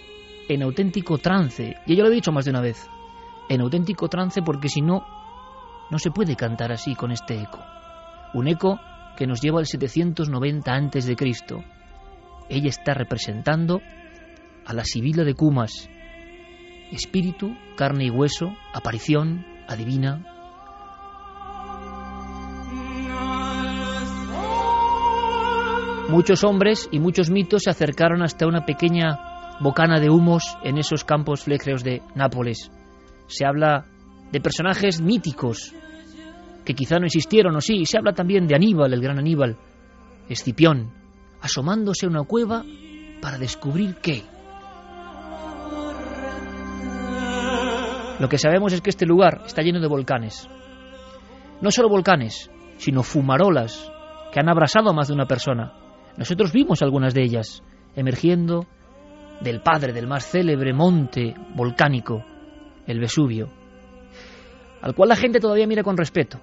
en 0.49 0.63
auténtico 0.63 1.19
trance, 1.19 1.75
y 1.85 1.95
yo 1.95 2.03
lo 2.03 2.09
he 2.09 2.15
dicho 2.15 2.31
más 2.31 2.45
de 2.45 2.51
una 2.51 2.61
vez, 2.61 2.87
en 3.47 3.61
auténtico 3.61 4.07
trance 4.07 4.41
porque 4.41 4.69
si 4.69 4.81
no, 4.81 5.05
no 5.91 5.99
se 5.99 6.09
puede 6.09 6.35
cantar 6.35 6.71
así 6.71 6.95
con 6.95 7.11
este 7.11 7.39
eco. 7.39 7.59
Un 8.33 8.47
eco 8.47 8.79
que 9.15 9.27
nos 9.27 9.39
lleva 9.39 9.59
al 9.59 9.67
790 9.67 10.71
antes 10.71 11.05
de 11.05 11.15
Cristo. 11.15 11.63
Ella 12.51 12.67
está 12.67 12.93
representando 12.93 13.81
a 14.65 14.73
la 14.73 14.83
Sibila 14.83 15.23
de 15.23 15.33
Cumas, 15.33 15.89
espíritu, 16.91 17.55
carne 17.77 18.05
y 18.05 18.09
hueso, 18.09 18.53
aparición, 18.73 19.45
adivina, 19.67 20.25
Muchos 26.09 26.43
hombres 26.43 26.89
y 26.91 26.99
muchos 26.99 27.29
mitos 27.29 27.61
se 27.63 27.69
acercaron 27.69 28.21
hasta 28.21 28.45
una 28.45 28.65
pequeña 28.65 29.57
bocana 29.61 29.97
de 29.97 30.09
humos 30.09 30.57
en 30.61 30.77
esos 30.77 31.05
campos 31.05 31.45
flecreos 31.45 31.85
de 31.85 32.01
Nápoles. 32.15 32.69
Se 33.27 33.45
habla 33.45 33.85
de 34.29 34.41
personajes 34.41 34.99
míticos 34.99 35.73
que 36.65 36.73
quizá 36.73 36.99
no 36.99 37.05
existieron 37.05 37.55
o 37.55 37.61
sí. 37.61 37.85
Se 37.85 37.97
habla 37.97 38.11
también 38.11 38.45
de 38.45 38.55
Aníbal, 38.55 38.93
el 38.93 39.01
gran 39.01 39.19
Aníbal, 39.19 39.55
Escipión, 40.27 40.91
asomándose 41.41 42.05
a 42.05 42.09
una 42.09 42.23
cueva 42.23 42.63
para 43.21 43.37
descubrir 43.37 43.95
qué. 43.95 44.23
Lo 48.19 48.29
que 48.29 48.37
sabemos 48.37 48.71
es 48.73 48.81
que 48.81 48.91
este 48.91 49.05
lugar 49.05 49.41
está 49.45 49.61
lleno 49.61 49.79
de 49.79 49.87
volcanes. 49.87 50.47
No 51.59 51.71
solo 51.71 51.89
volcanes, 51.89 52.51
sino 52.77 53.03
fumarolas 53.03 53.91
que 54.31 54.39
han 54.39 54.49
abrasado 54.49 54.89
a 54.89 54.93
más 54.93 55.07
de 55.07 55.13
una 55.15 55.25
persona. 55.25 55.73
Nosotros 56.17 56.51
vimos 56.51 56.81
algunas 56.81 57.13
de 57.13 57.23
ellas 57.23 57.63
emergiendo 57.95 58.67
del 59.41 59.61
padre 59.61 59.91
del 59.91 60.07
más 60.07 60.25
célebre 60.25 60.73
monte 60.73 61.33
volcánico, 61.55 62.23
el 62.85 62.99
Vesubio, 62.99 63.49
al 64.81 64.93
cual 64.93 65.09
la 65.09 65.15
gente 65.15 65.39
todavía 65.39 65.67
mira 65.67 65.83
con 65.83 65.97
respeto. 65.97 66.39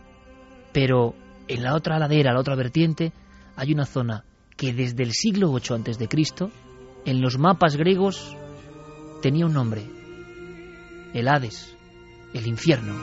Pero 0.73 1.15
en 1.47 1.63
la 1.63 1.75
otra 1.75 1.99
ladera, 1.99 2.33
la 2.33 2.41
otra 2.41 2.57
vertiente, 2.57 3.13
hay 3.57 3.73
una 3.73 3.85
zona 3.85 4.25
que 4.59 4.75
desde 4.75 5.05
el 5.05 5.13
siglo 5.13 5.53
VIII 5.53 5.93
a.C., 5.93 6.51
en 7.07 7.23
los 7.23 7.39
mapas 7.39 7.77
griegos, 7.77 8.37
tenía 9.23 9.47
un 9.47 9.55
nombre, 9.55 9.87
el 11.15 11.29
Hades, 11.29 11.75
el 12.35 12.47
infierno. 12.47 12.95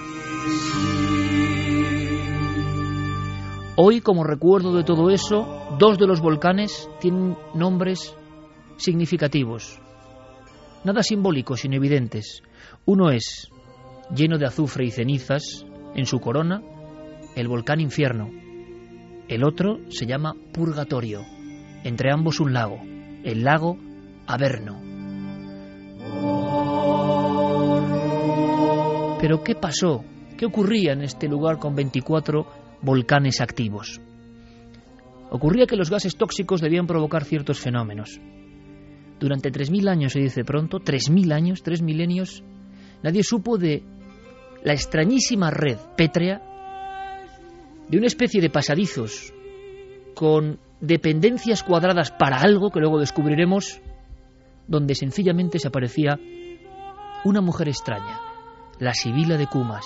Hoy, 3.77 4.01
como 4.01 4.23
recuerdo 4.23 4.73
de 4.73 4.83
todo 4.83 5.09
eso, 5.09 5.77
dos 5.79 5.97
de 5.97 6.07
los 6.07 6.21
volcanes 6.21 6.89
tienen 6.99 7.37
nombres 7.55 8.15
significativos. 8.77 9.79
Nada 10.83 11.03
simbólicos, 11.03 11.61
sino 11.61 11.75
evidentes. 11.75 12.43
Uno 12.85 13.09
es, 13.09 13.49
lleno 14.13 14.37
de 14.37 14.45
azufre 14.45 14.85
y 14.85 14.91
cenizas, 14.91 15.65
en 15.95 16.05
su 16.05 16.19
corona, 16.19 16.61
el 17.35 17.47
volcán 17.47 17.79
Infierno. 17.79 18.29
El 19.27 19.43
otro 19.43 19.79
se 19.89 20.05
llama 20.05 20.35
Purgatorio. 20.53 21.34
Entre 21.85 22.11
ambos 22.11 22.41
un 22.41 22.51
lago, 22.51 22.81
el 23.23 23.45
lago 23.45 23.77
Averno. 24.27 24.81
Pero 29.21 29.43
¿qué 29.43 29.55
pasó? 29.55 30.03
¿Qué 30.37 30.45
ocurría 30.45 30.91
en 30.91 31.03
este 31.03 31.29
lugar 31.29 31.59
con 31.59 31.75
24 31.75 32.45
volcanes 32.81 33.41
activos. 33.41 34.01
Ocurría 35.29 35.65
que 35.65 35.75
los 35.75 35.89
gases 35.89 36.15
tóxicos 36.15 36.61
debían 36.61 36.87
provocar 36.87 37.23
ciertos 37.23 37.59
fenómenos. 37.59 38.19
Durante 39.19 39.51
3.000 39.51 39.89
años, 39.89 40.13
se 40.13 40.19
dice 40.19 40.43
pronto, 40.43 40.79
3.000 40.79 41.33
años, 41.33 41.63
tres 41.63 41.81
milenios, 41.81 42.43
nadie 43.01 43.23
supo 43.23 43.57
de 43.57 43.83
la 44.63 44.73
extrañísima 44.73 45.51
red 45.51 45.77
pétrea 45.95 46.41
de 47.87 47.97
una 47.97 48.07
especie 48.07 48.41
de 48.41 48.49
pasadizos 48.49 49.33
con 50.15 50.59
dependencias 50.85 51.63
cuadradas 51.63 52.11
para 52.11 52.37
algo 52.37 52.69
que 52.71 52.79
luego 52.79 52.99
descubriremos, 52.99 53.81
donde 54.67 54.95
sencillamente 54.95 55.59
se 55.59 55.67
aparecía 55.67 56.19
una 57.23 57.41
mujer 57.41 57.67
extraña, 57.67 58.19
la 58.79 58.93
Sibila 58.93 59.37
de 59.37 59.47
Cumas. 59.47 59.85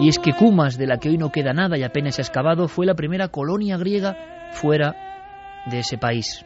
Y 0.00 0.08
es 0.08 0.18
que 0.18 0.32
Cumas, 0.32 0.76
de 0.76 0.86
la 0.86 0.98
que 0.98 1.08
hoy 1.08 1.18
no 1.18 1.30
queda 1.30 1.52
nada 1.52 1.78
y 1.78 1.84
apenas 1.84 2.18
ha 2.18 2.22
excavado, 2.22 2.66
fue 2.66 2.84
la 2.84 2.94
primera 2.94 3.28
colonia 3.28 3.76
griega 3.76 4.50
fuera 4.52 5.64
de 5.70 5.78
ese 5.78 5.98
país. 5.98 6.44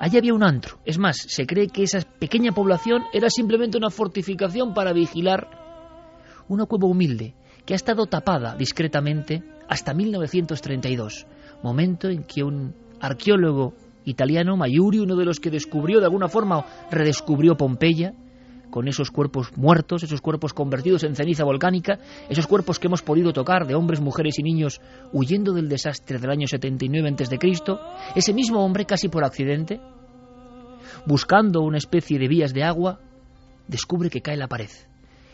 Allí 0.00 0.16
había 0.16 0.32
un 0.32 0.42
antro. 0.42 0.78
Es 0.86 0.98
más, 0.98 1.16
se 1.18 1.46
cree 1.46 1.68
que 1.68 1.82
esa 1.82 2.00
pequeña 2.18 2.52
población 2.52 3.02
era 3.12 3.28
simplemente 3.28 3.76
una 3.76 3.90
fortificación 3.90 4.72
para 4.72 4.92
vigilar 4.92 5.48
una 6.48 6.64
cueva 6.64 6.86
humilde 6.86 7.34
que 7.68 7.74
ha 7.74 7.76
estado 7.76 8.06
tapada 8.06 8.56
discretamente 8.56 9.42
hasta 9.68 9.92
1932, 9.92 11.26
momento 11.62 12.08
en 12.08 12.22
que 12.22 12.42
un 12.42 12.72
arqueólogo 12.98 13.74
italiano, 14.06 14.56
Maiuri, 14.56 15.00
uno 15.00 15.16
de 15.16 15.26
los 15.26 15.38
que 15.38 15.50
descubrió 15.50 15.98
de 15.98 16.06
alguna 16.06 16.28
forma 16.28 16.60
o 16.60 16.64
redescubrió 16.90 17.58
Pompeya, 17.58 18.14
con 18.70 18.88
esos 18.88 19.10
cuerpos 19.10 19.54
muertos, 19.54 20.02
esos 20.02 20.22
cuerpos 20.22 20.54
convertidos 20.54 21.04
en 21.04 21.14
ceniza 21.14 21.44
volcánica, 21.44 21.98
esos 22.30 22.46
cuerpos 22.46 22.78
que 22.78 22.86
hemos 22.86 23.02
podido 23.02 23.34
tocar 23.34 23.66
de 23.66 23.74
hombres, 23.74 24.00
mujeres 24.00 24.38
y 24.38 24.42
niños 24.42 24.80
huyendo 25.12 25.52
del 25.52 25.68
desastre 25.68 26.18
del 26.18 26.30
año 26.30 26.46
79 26.48 27.16
a.C., 27.20 27.38
ese 28.14 28.32
mismo 28.32 28.64
hombre, 28.64 28.86
casi 28.86 29.10
por 29.10 29.24
accidente, 29.24 29.78
buscando 31.04 31.60
una 31.60 31.76
especie 31.76 32.18
de 32.18 32.28
vías 32.28 32.54
de 32.54 32.64
agua, 32.64 32.98
descubre 33.66 34.08
que 34.08 34.22
cae 34.22 34.38
la 34.38 34.48
pared. 34.48 34.70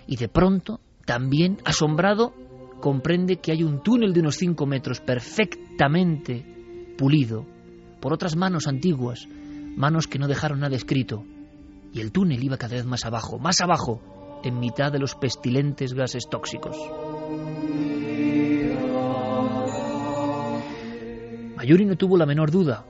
Y 0.08 0.16
de 0.16 0.28
pronto, 0.28 0.80
también, 1.06 1.58
asombrado, 1.64 2.32
comprende 2.80 3.36
que 3.36 3.52
hay 3.52 3.62
un 3.62 3.82
túnel 3.82 4.12
de 4.12 4.20
unos 4.20 4.36
5 4.36 4.66
metros 4.66 5.00
perfectamente 5.00 6.44
pulido 6.98 7.46
por 8.00 8.12
otras 8.12 8.36
manos 8.36 8.66
antiguas, 8.66 9.26
manos 9.76 10.06
que 10.06 10.18
no 10.18 10.28
dejaron 10.28 10.60
nada 10.60 10.76
escrito, 10.76 11.24
y 11.92 12.00
el 12.00 12.12
túnel 12.12 12.42
iba 12.42 12.58
cada 12.58 12.74
vez 12.74 12.84
más 12.84 13.04
abajo, 13.04 13.38
más 13.38 13.60
abajo, 13.60 14.40
en 14.44 14.58
mitad 14.58 14.92
de 14.92 14.98
los 14.98 15.14
pestilentes 15.14 15.94
gases 15.94 16.28
tóxicos. 16.30 16.76
Mayuri 21.56 21.86
no 21.86 21.96
tuvo 21.96 22.18
la 22.18 22.26
menor 22.26 22.50
duda 22.50 22.84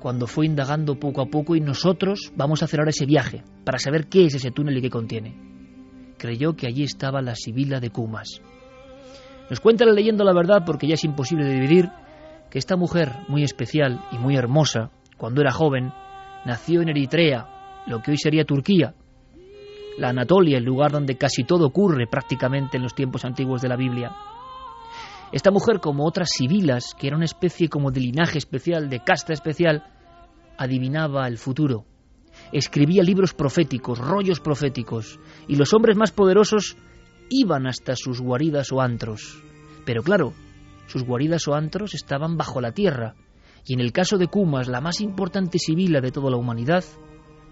cuando 0.00 0.26
fue 0.26 0.46
indagando 0.46 0.98
poco 0.98 1.22
a 1.22 1.26
poco 1.26 1.54
y 1.54 1.60
nosotros 1.60 2.32
vamos 2.34 2.60
a 2.60 2.64
hacer 2.64 2.80
ahora 2.80 2.90
ese 2.90 3.06
viaje 3.06 3.44
para 3.64 3.78
saber 3.78 4.08
qué 4.08 4.24
es 4.24 4.34
ese 4.34 4.50
túnel 4.50 4.78
y 4.78 4.82
qué 4.82 4.90
contiene. 4.90 5.51
Creyó 6.22 6.54
que 6.54 6.68
allí 6.68 6.84
estaba 6.84 7.20
la 7.20 7.34
Sibila 7.34 7.80
de 7.80 7.90
Cumas. 7.90 8.40
Nos 9.50 9.58
cuenta 9.58 9.84
la 9.84 9.90
leyenda 9.90 10.22
la 10.22 10.32
verdad 10.32 10.62
porque 10.64 10.86
ya 10.86 10.94
es 10.94 11.02
imposible 11.02 11.48
dividir 11.48 11.88
que 12.48 12.60
esta 12.60 12.76
mujer 12.76 13.10
muy 13.26 13.42
especial 13.42 14.00
y 14.12 14.18
muy 14.18 14.36
hermosa, 14.36 14.92
cuando 15.16 15.40
era 15.40 15.50
joven, 15.50 15.92
nació 16.44 16.80
en 16.80 16.90
Eritrea, 16.90 17.82
lo 17.88 18.00
que 18.02 18.12
hoy 18.12 18.18
sería 18.18 18.44
Turquía, 18.44 18.94
la 19.98 20.10
Anatolia, 20.10 20.58
el 20.58 20.64
lugar 20.64 20.92
donde 20.92 21.16
casi 21.16 21.42
todo 21.42 21.66
ocurre 21.66 22.06
prácticamente 22.06 22.76
en 22.76 22.84
los 22.84 22.94
tiempos 22.94 23.24
antiguos 23.24 23.60
de 23.60 23.68
la 23.70 23.76
Biblia. 23.76 24.12
Esta 25.32 25.50
mujer, 25.50 25.80
como 25.80 26.06
otras 26.06 26.30
sibilas, 26.30 26.94
que 26.94 27.08
era 27.08 27.16
una 27.16 27.24
especie 27.24 27.68
como 27.68 27.90
de 27.90 27.98
linaje 27.98 28.38
especial, 28.38 28.88
de 28.88 29.00
casta 29.00 29.32
especial, 29.32 29.82
adivinaba 30.56 31.26
el 31.26 31.36
futuro. 31.36 31.84
Escribía 32.52 33.02
libros 33.02 33.32
proféticos, 33.32 33.98
rollos 33.98 34.40
proféticos, 34.40 35.18
y 35.48 35.56
los 35.56 35.72
hombres 35.72 35.96
más 35.96 36.12
poderosos 36.12 36.76
iban 37.30 37.66
hasta 37.66 37.96
sus 37.96 38.20
guaridas 38.20 38.72
o 38.72 38.82
antros. 38.82 39.42
Pero 39.86 40.02
claro, 40.02 40.34
sus 40.86 41.02
guaridas 41.02 41.48
o 41.48 41.54
antros 41.54 41.94
estaban 41.94 42.36
bajo 42.36 42.60
la 42.60 42.72
tierra, 42.72 43.14
y 43.66 43.72
en 43.72 43.80
el 43.80 43.92
caso 43.92 44.18
de 44.18 44.26
Cumas, 44.26 44.68
la 44.68 44.82
más 44.82 45.00
importante 45.00 45.58
sibila 45.58 46.02
de 46.02 46.10
toda 46.10 46.30
la 46.30 46.36
humanidad, 46.36 46.84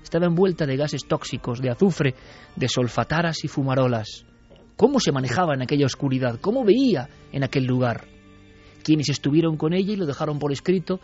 estaba 0.02 0.26
envuelta 0.26 0.66
de 0.66 0.76
gases 0.76 1.06
tóxicos, 1.06 1.62
de 1.62 1.70
azufre, 1.70 2.14
de 2.56 2.68
solfataras 2.68 3.42
y 3.44 3.48
fumarolas. 3.48 4.26
¿Cómo 4.76 5.00
se 5.00 5.12
manejaba 5.12 5.54
en 5.54 5.62
aquella 5.62 5.86
oscuridad? 5.86 6.38
¿Cómo 6.40 6.64
veía 6.64 7.08
en 7.32 7.44
aquel 7.44 7.64
lugar? 7.64 8.06
Quienes 8.82 9.08
estuvieron 9.08 9.56
con 9.56 9.72
ella 9.72 9.92
y 9.92 9.96
lo 9.96 10.06
dejaron 10.06 10.38
por 10.38 10.52
escrito, 10.52 11.00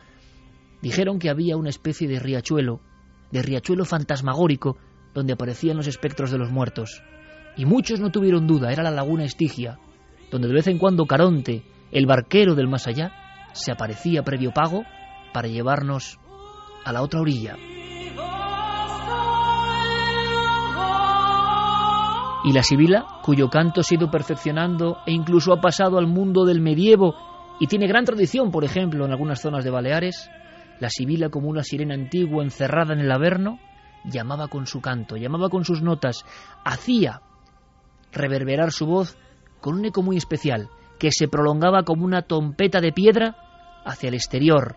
dijeron 0.82 1.18
que 1.18 1.30
había 1.30 1.56
una 1.56 1.70
especie 1.70 2.08
de 2.08 2.18
riachuelo, 2.18 2.80
de 3.30 3.42
riachuelo 3.42 3.84
fantasmagórico, 3.84 4.76
donde 5.14 5.32
aparecían 5.32 5.76
los 5.76 5.86
espectros 5.86 6.30
de 6.30 6.38
los 6.38 6.50
muertos. 6.50 7.02
Y 7.56 7.64
muchos 7.64 8.00
no 8.00 8.10
tuvieron 8.10 8.46
duda, 8.46 8.72
era 8.72 8.82
la 8.82 8.90
laguna 8.90 9.24
Estigia, 9.24 9.78
donde 10.30 10.48
de 10.48 10.54
vez 10.54 10.66
en 10.66 10.78
cuando 10.78 11.06
Caronte 11.06 11.64
el 11.92 12.06
barquero 12.06 12.54
del 12.54 12.68
más 12.68 12.86
allá, 12.86 13.12
se 13.52 13.72
aparecía 13.72 14.22
previo 14.22 14.52
pago 14.52 14.84
para 15.32 15.48
llevarnos 15.48 16.18
a 16.84 16.92
la 16.92 17.02
otra 17.02 17.20
orilla. 17.20 17.56
Y 22.44 22.52
la 22.52 22.62
sibila, 22.62 23.06
cuyo 23.22 23.48
canto 23.48 23.82
se 23.82 23.94
ha 23.94 23.98
ido 23.98 24.10
perfeccionando 24.10 24.98
e 25.06 25.12
incluso 25.12 25.52
ha 25.52 25.60
pasado 25.60 25.98
al 25.98 26.06
mundo 26.06 26.44
del 26.44 26.60
medievo 26.60 27.14
y 27.58 27.66
tiene 27.66 27.88
gran 27.88 28.04
tradición, 28.04 28.50
por 28.50 28.64
ejemplo, 28.64 29.04
en 29.04 29.10
algunas 29.10 29.40
zonas 29.40 29.64
de 29.64 29.70
Baleares, 29.70 30.30
la 30.80 30.90
sibila 30.90 31.28
como 31.28 31.48
una 31.48 31.62
sirena 31.62 31.94
antigua 31.94 32.42
encerrada 32.42 32.94
en 32.94 33.00
el 33.00 33.10
Averno, 33.10 33.58
llamaba 34.04 34.48
con 34.48 34.66
su 34.66 34.80
canto, 34.80 35.16
llamaba 35.16 35.48
con 35.48 35.64
sus 35.64 35.82
notas, 35.82 36.24
hacía 36.64 37.22
reverberar 38.12 38.72
su 38.72 38.86
voz 38.86 39.16
con 39.60 39.74
un 39.74 39.84
eco 39.84 40.02
muy 40.02 40.16
especial, 40.16 40.68
que 40.98 41.10
se 41.12 41.28
prolongaba 41.28 41.82
como 41.82 42.04
una 42.04 42.22
trompeta 42.22 42.80
de 42.80 42.92
piedra 42.92 43.36
hacia 43.84 44.08
el 44.08 44.14
exterior. 44.14 44.76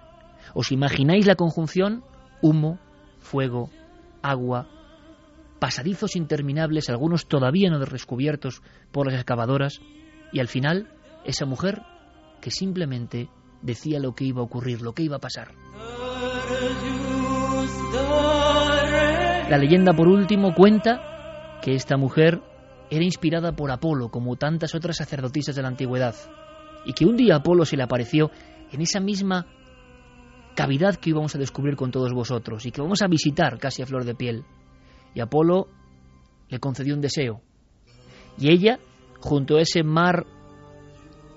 ¿Os 0.54 0.72
imagináis 0.72 1.26
la 1.26 1.36
conjunción? 1.36 2.04
Humo, 2.42 2.80
fuego, 3.20 3.70
agua, 4.22 4.68
pasadizos 5.60 6.16
interminables, 6.16 6.90
algunos 6.90 7.28
todavía 7.28 7.70
no 7.70 7.80
descubiertos 7.80 8.62
por 8.92 9.08
las 9.08 9.16
excavadoras, 9.16 9.82
y 10.32 10.40
al 10.40 10.48
final 10.48 10.88
esa 11.26 11.46
mujer 11.46 11.82
que 12.42 12.52
simplemente 12.52 13.30
decía 13.62 14.00
lo 14.00 14.13
que 14.13 14.26
iba 14.26 14.41
a 14.41 14.43
ocurrir, 14.43 14.82
lo 14.82 14.93
que 14.93 15.04
iba 15.04 15.17
a 15.17 15.19
pasar. 15.19 15.54
La 19.50 19.58
leyenda, 19.58 19.93
por 19.93 20.08
último, 20.08 20.54
cuenta 20.54 21.60
que 21.62 21.74
esta 21.74 21.98
mujer 21.98 22.41
era 22.89 23.04
inspirada 23.04 23.52
por 23.54 23.72
Apolo, 23.72 24.10
como 24.10 24.36
tantas 24.36 24.76
otras 24.76 24.98
sacerdotisas 24.98 25.56
de 25.56 25.62
la 25.62 25.67
antigüedad, 25.67 26.15
y 26.86 26.93
que 26.93 27.06
un 27.06 27.15
día 27.15 27.38
Apolo 27.38 27.65
se 27.65 27.78
le 27.78 27.84
apareció 27.84 28.32
en 28.72 28.82
esa 28.82 29.00
misma 29.00 29.48
cavidad 30.56 30.95
que 30.95 31.12
íbamos 31.12 31.36
a 31.36 31.39
descubrir 31.39 31.76
con 31.76 31.91
todos 31.91 32.13
vosotros 32.13 32.65
y 32.65 32.72
que 32.72 32.82
vamos 32.82 33.02
a 33.02 33.08
visitar 33.08 33.58
casi 33.60 33.82
a 33.82 33.86
flor 33.86 34.06
de 34.06 34.15
piel. 34.15 34.43
Y 35.13 35.22
Apolo 35.22 35.67
le 36.50 36.60
concedió 36.60 36.93
un 36.95 37.02
deseo. 37.02 37.41
Y 38.38 38.52
ella, 38.52 38.80
junto 39.19 39.58
a 39.58 39.62
ese 39.62 39.84
mar 39.84 40.26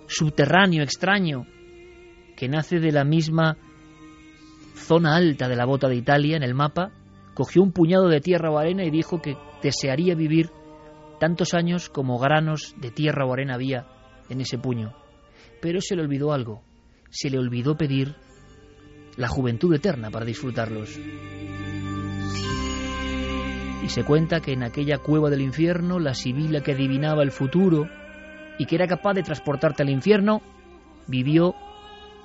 subterráneo 0.07 0.83
extraño 0.83 1.47
que 2.43 2.49
nace 2.49 2.81
de 2.81 2.91
la 2.91 3.05
misma 3.05 3.57
zona 4.75 5.15
alta 5.15 5.47
de 5.47 5.55
la 5.55 5.65
bota 5.65 5.87
de 5.87 5.95
Italia 5.95 6.37
en 6.37 6.43
el 6.43 6.57
mapa, 6.57 6.91
cogió 7.35 7.63
un 7.63 7.71
puñado 7.71 8.09
de 8.09 8.21
tierra 8.21 8.51
o 8.51 8.59
arena 8.59 8.83
y 8.83 8.91
dijo 8.91 9.23
que 9.23 9.37
desearía 9.63 10.17
vivir 10.17 10.51
tantos 11.21 11.55
años 11.55 11.89
como 11.89 12.19
granos 12.19 12.75
de 12.79 12.91
tierra 12.91 13.27
o 13.27 13.33
arena 13.33 13.55
había 13.55 13.87
en 14.29 14.41
ese 14.41 14.59
puño. 14.59 14.93
Pero 15.61 15.81
se 15.81 15.95
le 15.95 16.03
olvidó 16.03 16.33
algo, 16.33 16.65
se 17.11 17.31
le 17.31 17.39
olvidó 17.39 17.77
pedir 17.77 18.17
la 19.17 19.29
juventud 19.29 19.73
eterna 19.73 20.11
para 20.11 20.27
disfrutarlos. 20.27 20.99
Y 23.85 23.89
se 23.89 24.03
cuenta 24.03 24.41
que 24.41 24.55
en 24.55 24.65
aquella 24.65 24.99
cueva 24.99 25.31
del 25.31 25.43
infierno, 25.43 26.01
la 26.01 26.15
sibila 26.15 26.61
que 26.61 26.73
adivinaba 26.73 27.23
el 27.23 27.31
futuro 27.31 27.89
y 28.59 28.67
que 28.67 28.75
era 28.75 28.89
capaz 28.89 29.15
de 29.15 29.23
transportarte 29.23 29.85
al 29.85 29.91
infierno, 29.91 30.43
vivió 31.07 31.55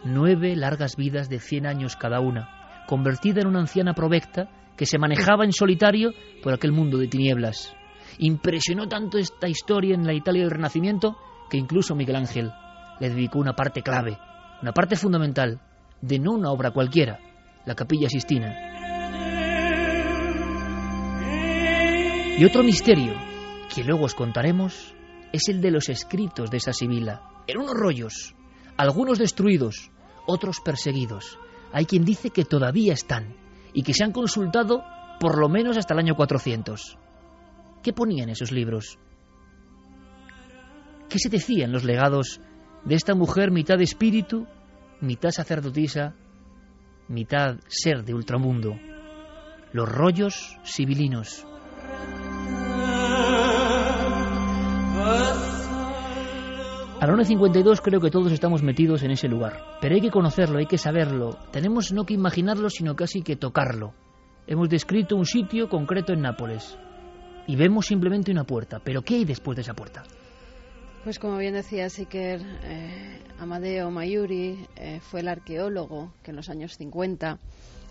nueve 0.04 0.56
largas 0.56 0.96
vidas 0.96 1.30
de 1.30 1.40
cien 1.40 1.66
años 1.66 1.96
cada 1.96 2.20
una, 2.20 2.86
convertida 2.88 3.42
en 3.42 3.48
una 3.48 3.60
anciana 3.60 3.94
provecta 3.94 4.50
que 4.76 4.86
se 4.86 5.00
manejaba 5.00 5.44
en 5.44 5.52
solitario 5.52 6.12
por 6.44 6.54
aquel 6.54 6.72
mundo 6.72 6.98
de 6.98 7.08
tinieblas. 7.08 7.76
Impresionó 8.20 8.88
tanto 8.88 9.18
esta 9.18 9.48
historia 9.48 9.96
en 9.96 10.06
la 10.06 10.14
Italia 10.14 10.44
del 10.44 10.52
Renacimiento 10.52 11.18
que 11.50 11.58
incluso 11.58 11.96
Miguel 11.96 12.16
Ángel 12.16 12.52
le 13.00 13.10
dedicó 13.10 13.40
una 13.40 13.54
parte 13.54 13.82
clave, 13.82 14.18
una 14.62 14.72
parte 14.72 14.96
fundamental, 14.96 15.62
de 16.02 16.20
no 16.20 16.34
una 16.34 16.52
obra 16.52 16.72
cualquiera, 16.72 17.20
la 17.66 17.76
Capilla 17.76 18.10
Sistina. 18.10 18.56
Y 22.38 22.46
otro 22.46 22.64
misterio, 22.64 23.14
que 23.74 23.84
luego 23.84 24.06
os 24.06 24.14
contaremos, 24.14 24.94
es 25.34 25.50
el 25.50 25.60
de 25.60 25.72
los 25.72 25.90
escritos 25.90 26.52
de 26.52 26.58
esa 26.58 26.72
sibila. 26.72 27.22
En 27.48 27.58
unos 27.58 27.74
rollos, 27.74 28.36
algunos 28.78 29.18
destruidos, 29.20 29.92
otros 30.26 30.60
perseguidos. 30.62 31.40
Hay 31.74 31.86
quien 31.86 32.06
dice 32.06 32.30
que 32.30 32.46
todavía 32.46 32.94
están 32.94 33.36
y 33.74 33.84
que 33.84 33.94
se 33.94 34.04
han 34.04 34.12
consultado 34.12 34.84
por 35.20 35.40
lo 35.40 35.50
menos 35.50 35.78
hasta 35.78 35.94
el 35.94 36.00
año 36.00 36.16
400. 36.16 36.98
¿Qué 37.84 37.94
ponían 37.94 38.30
esos 38.30 38.52
libros? 38.52 39.00
¿Qué 41.10 41.20
se 41.20 41.30
decía 41.30 41.66
en 41.66 41.72
los 41.72 41.84
legados 41.84 42.42
de 42.86 42.96
esta 42.96 43.16
mujer 43.16 43.52
mitad 43.52 43.80
espíritu, 43.82 44.46
mitad 45.02 45.32
sacerdotisa, 45.32 46.14
mitad 47.08 47.58
ser 47.68 48.04
de 48.04 48.14
ultramundo? 48.14 48.78
Los 49.74 49.90
rollos 49.90 50.58
sibilinos. 50.64 51.46
A 57.00 57.06
la 57.06 57.14
1.52 57.14 57.80
creo 57.84 58.02
que 58.02 58.10
todos 58.10 58.32
estamos 58.32 58.64
metidos 58.64 59.04
en 59.04 59.12
ese 59.12 59.28
lugar, 59.28 59.62
pero 59.80 59.94
hay 59.94 60.02
que 60.02 60.10
conocerlo, 60.10 60.58
hay 60.58 60.66
que 60.66 60.80
saberlo. 60.80 61.38
Tenemos 61.52 61.94
no 61.94 62.08
que 62.08 62.16
imaginarlo, 62.16 62.72
sino 62.72 62.96
casi 62.96 63.22
que 63.22 63.36
tocarlo. 63.36 63.94
Hemos 64.48 64.68
descrito 64.68 65.16
un 65.16 65.26
sitio 65.26 65.70
concreto 65.70 66.12
en 66.14 66.22
Nápoles 66.22 66.76
y 67.46 67.56
vemos 67.56 67.86
simplemente 67.86 68.32
una 68.32 68.46
puerta, 68.46 68.82
pero 68.84 69.04
¿qué 69.04 69.14
hay 69.14 69.26
después 69.26 69.56
de 69.56 69.62
esa 69.62 69.76
puerta? 69.76 70.02
Pues 71.04 71.20
como 71.20 71.38
bien 71.38 71.54
decía 71.54 71.88
Siker, 71.88 72.42
eh, 72.64 73.22
Amadeo 73.38 73.92
Mayuri 73.92 74.66
eh, 74.76 75.00
fue 75.00 75.20
el 75.20 75.28
arqueólogo 75.28 76.14
que 76.24 76.32
en 76.32 76.38
los 76.38 76.50
años 76.50 76.78
50 76.78 77.38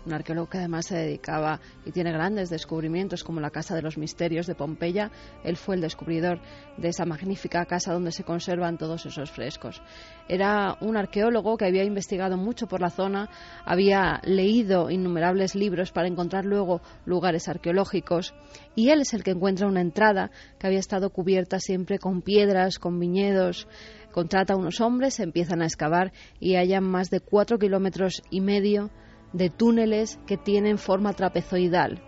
un 0.07 0.13
arqueólogo 0.13 0.49
que 0.49 0.57
además 0.57 0.87
se 0.87 0.95
dedicaba 0.95 1.59
y 1.85 1.91
tiene 1.91 2.11
grandes 2.11 2.49
descubrimientos 2.49 3.23
como 3.23 3.41
la 3.41 3.51
Casa 3.51 3.75
de 3.75 3.81
los 3.81 3.97
Misterios 3.97 4.47
de 4.47 4.55
Pompeya. 4.55 5.11
Él 5.43 5.57
fue 5.57 5.75
el 5.75 5.81
descubridor 5.81 6.39
de 6.77 6.87
esa 6.87 7.05
magnífica 7.05 7.65
casa 7.65 7.93
donde 7.93 8.11
se 8.11 8.23
conservan 8.23 8.77
todos 8.77 9.05
esos 9.05 9.29
frescos. 9.29 9.81
Era 10.27 10.77
un 10.81 10.97
arqueólogo 10.97 11.57
que 11.57 11.65
había 11.65 11.83
investigado 11.83 12.37
mucho 12.37 12.67
por 12.67 12.81
la 12.81 12.89
zona, 12.89 13.29
había 13.65 14.21
leído 14.23 14.89
innumerables 14.89 15.55
libros 15.55 15.91
para 15.91 16.07
encontrar 16.07 16.45
luego 16.45 16.81
lugares 17.05 17.47
arqueológicos 17.49 18.33
y 18.75 18.89
él 18.89 19.01
es 19.01 19.13
el 19.13 19.23
que 19.23 19.31
encuentra 19.31 19.67
una 19.67 19.81
entrada 19.81 20.31
que 20.57 20.67
había 20.67 20.79
estado 20.79 21.09
cubierta 21.09 21.59
siempre 21.59 21.99
con 21.99 22.21
piedras, 22.21 22.79
con 22.79 22.97
viñedos, 22.99 23.67
contrata 24.11 24.53
a 24.53 24.57
unos 24.57 24.79
hombres, 24.79 25.19
empiezan 25.19 25.61
a 25.61 25.65
excavar 25.65 26.13
y 26.39 26.55
hallan 26.55 26.83
más 26.83 27.09
de 27.09 27.19
cuatro 27.19 27.59
kilómetros 27.59 28.21
y 28.31 28.41
medio 28.41 28.89
de 29.33 29.49
túneles 29.49 30.19
que 30.25 30.37
tienen 30.37 30.77
forma 30.77 31.13
trapezoidal, 31.13 32.01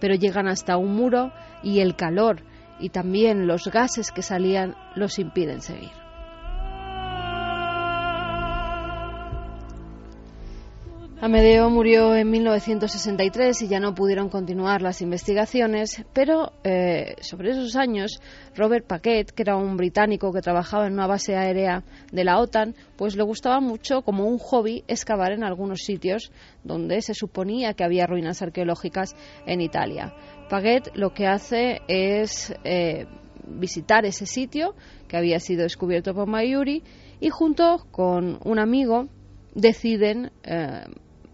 pero 0.00 0.14
llegan 0.14 0.48
hasta 0.48 0.76
un 0.76 0.94
muro 0.94 1.32
y 1.62 1.80
el 1.80 1.96
calor 1.96 2.42
y 2.80 2.90
también 2.90 3.46
los 3.46 3.64
gases 3.64 4.10
que 4.10 4.22
salían 4.22 4.74
los 4.96 5.18
impiden 5.18 5.62
seguir. 5.62 6.01
Amedeo 11.24 11.70
murió 11.70 12.16
en 12.16 12.28
1963 12.32 13.62
y 13.62 13.68
ya 13.68 13.78
no 13.78 13.94
pudieron 13.94 14.28
continuar 14.28 14.82
las 14.82 15.02
investigaciones, 15.02 16.04
pero 16.12 16.50
eh, 16.64 17.14
sobre 17.20 17.52
esos 17.52 17.76
años 17.76 18.20
Robert 18.56 18.88
Paquet, 18.88 19.30
que 19.30 19.42
era 19.42 19.56
un 19.56 19.76
británico 19.76 20.32
que 20.32 20.40
trabajaba 20.40 20.88
en 20.88 20.94
una 20.94 21.06
base 21.06 21.36
aérea 21.36 21.84
de 22.10 22.24
la 22.24 22.40
OTAN, 22.40 22.74
pues 22.96 23.14
le 23.14 23.22
gustaba 23.22 23.60
mucho 23.60 24.02
como 24.02 24.26
un 24.26 24.38
hobby 24.38 24.82
excavar 24.88 25.30
en 25.30 25.44
algunos 25.44 25.82
sitios 25.82 26.32
donde 26.64 27.00
se 27.02 27.14
suponía 27.14 27.74
que 27.74 27.84
había 27.84 28.08
ruinas 28.08 28.42
arqueológicas 28.42 29.14
en 29.46 29.60
Italia. 29.60 30.12
Paquet 30.50 30.90
lo 30.96 31.14
que 31.14 31.28
hace 31.28 31.82
es 31.86 32.52
eh, 32.64 33.06
visitar 33.46 34.04
ese 34.06 34.26
sitio 34.26 34.74
que 35.06 35.18
había 35.18 35.38
sido 35.38 35.62
descubierto 35.62 36.14
por 36.14 36.26
Mayuri 36.26 36.82
y 37.20 37.30
junto 37.30 37.86
con 37.92 38.40
un 38.42 38.58
amigo 38.58 39.06
deciden 39.54 40.32
eh, 40.42 40.84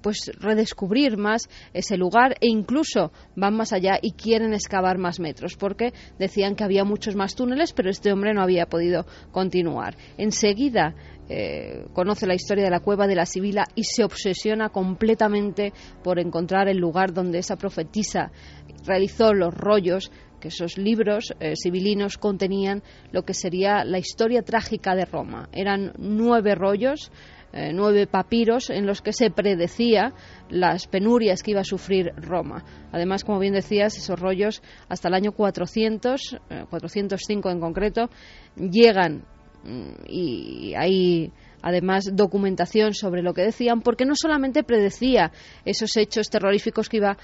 pues 0.03 0.31
redescubrir 0.39 1.17
más 1.17 1.49
ese 1.73 1.97
lugar 1.97 2.37
e 2.41 2.49
incluso 2.49 3.13
van 3.37 3.57
más 3.57 3.73
allá 3.73 3.99
y 4.01 4.13
quieren 4.13 4.55
excavar 4.55 4.99
más 4.99 5.21
metros 5.21 5.57
porque 5.57 5.93
decían 6.19 6.55
que 6.55 6.65
había 6.65 6.85
muchos 6.85 7.17
más 7.17 7.35
túneles 7.35 7.73
pero 7.73 7.91
este 7.91 8.13
hombre 8.13 8.35
no 8.35 8.43
había 8.43 8.67
podido 8.67 9.07
continuar. 9.33 9.97
Enseguida 10.17 10.95
eh, 11.29 11.85
conoce 11.93 12.27
la 12.27 12.35
historia 12.35 12.65
de 12.65 12.71
la 12.71 12.81
cueva 12.81 13.07
de 13.07 13.15
la 13.15 13.27
Sibila 13.27 13.67
y 13.75 13.85
se 13.85 14.03
obsesiona 14.03 14.71
completamente 14.71 15.73
por 16.03 16.19
encontrar 16.19 16.69
el 16.69 16.79
lugar 16.79 17.13
donde 17.13 17.39
esa 17.39 17.57
profetisa 17.57 18.33
realizó 18.87 19.35
los 19.35 19.53
rollos 19.53 20.11
que 20.41 20.49
esos 20.49 20.79
libros 20.79 21.35
eh, 21.41 21.55
sibilinos 21.57 22.17
contenían 22.17 22.83
lo 23.13 23.25
que 23.25 23.35
sería 23.35 23.85
la 23.85 23.99
historia 23.99 24.43
trágica 24.43 24.95
de 24.95 25.05
Roma. 25.05 25.49
Eran 25.53 25.93
nueve 25.99 26.55
rollos 26.55 27.11
eh, 27.53 27.73
nueve 27.73 28.07
papiros 28.07 28.71
en 28.71 28.87
los 28.87 29.01
que 29.01 29.13
se 29.13 29.31
predecía 29.31 30.13
las 30.51 30.87
penurias 30.87 31.43
que 31.43 31.53
iba 31.53 31.61
a 31.61 31.65
sufrir 31.65 32.13
Roma. 32.17 32.65
Además, 32.93 33.25
como 33.25 33.39
bien 33.39 33.55
decías, 33.55 33.97
esos 33.97 34.19
rollos 34.19 34.63
hasta 34.89 35.09
el 35.09 35.15
año 35.15 35.33
400, 35.33 36.39
405 36.69 37.49
eh, 37.49 37.53
en 37.53 37.61
concreto, 37.61 38.11
llegan 38.57 39.25
mm, 39.65 39.91
y 40.09 40.75
hay 40.77 41.33
además 41.63 42.11
documentación 42.13 42.95
sobre 42.95 43.23
lo 43.23 43.35
que 43.35 43.43
decían, 43.43 43.81
porque 43.81 44.05
no 44.05 44.15
solamente 44.15 44.63
predecía 44.63 45.33
esos 45.65 45.97
hechos 45.97 46.31
terroríficos 46.31 46.89
que, 46.89 46.99
iba, 46.99 47.17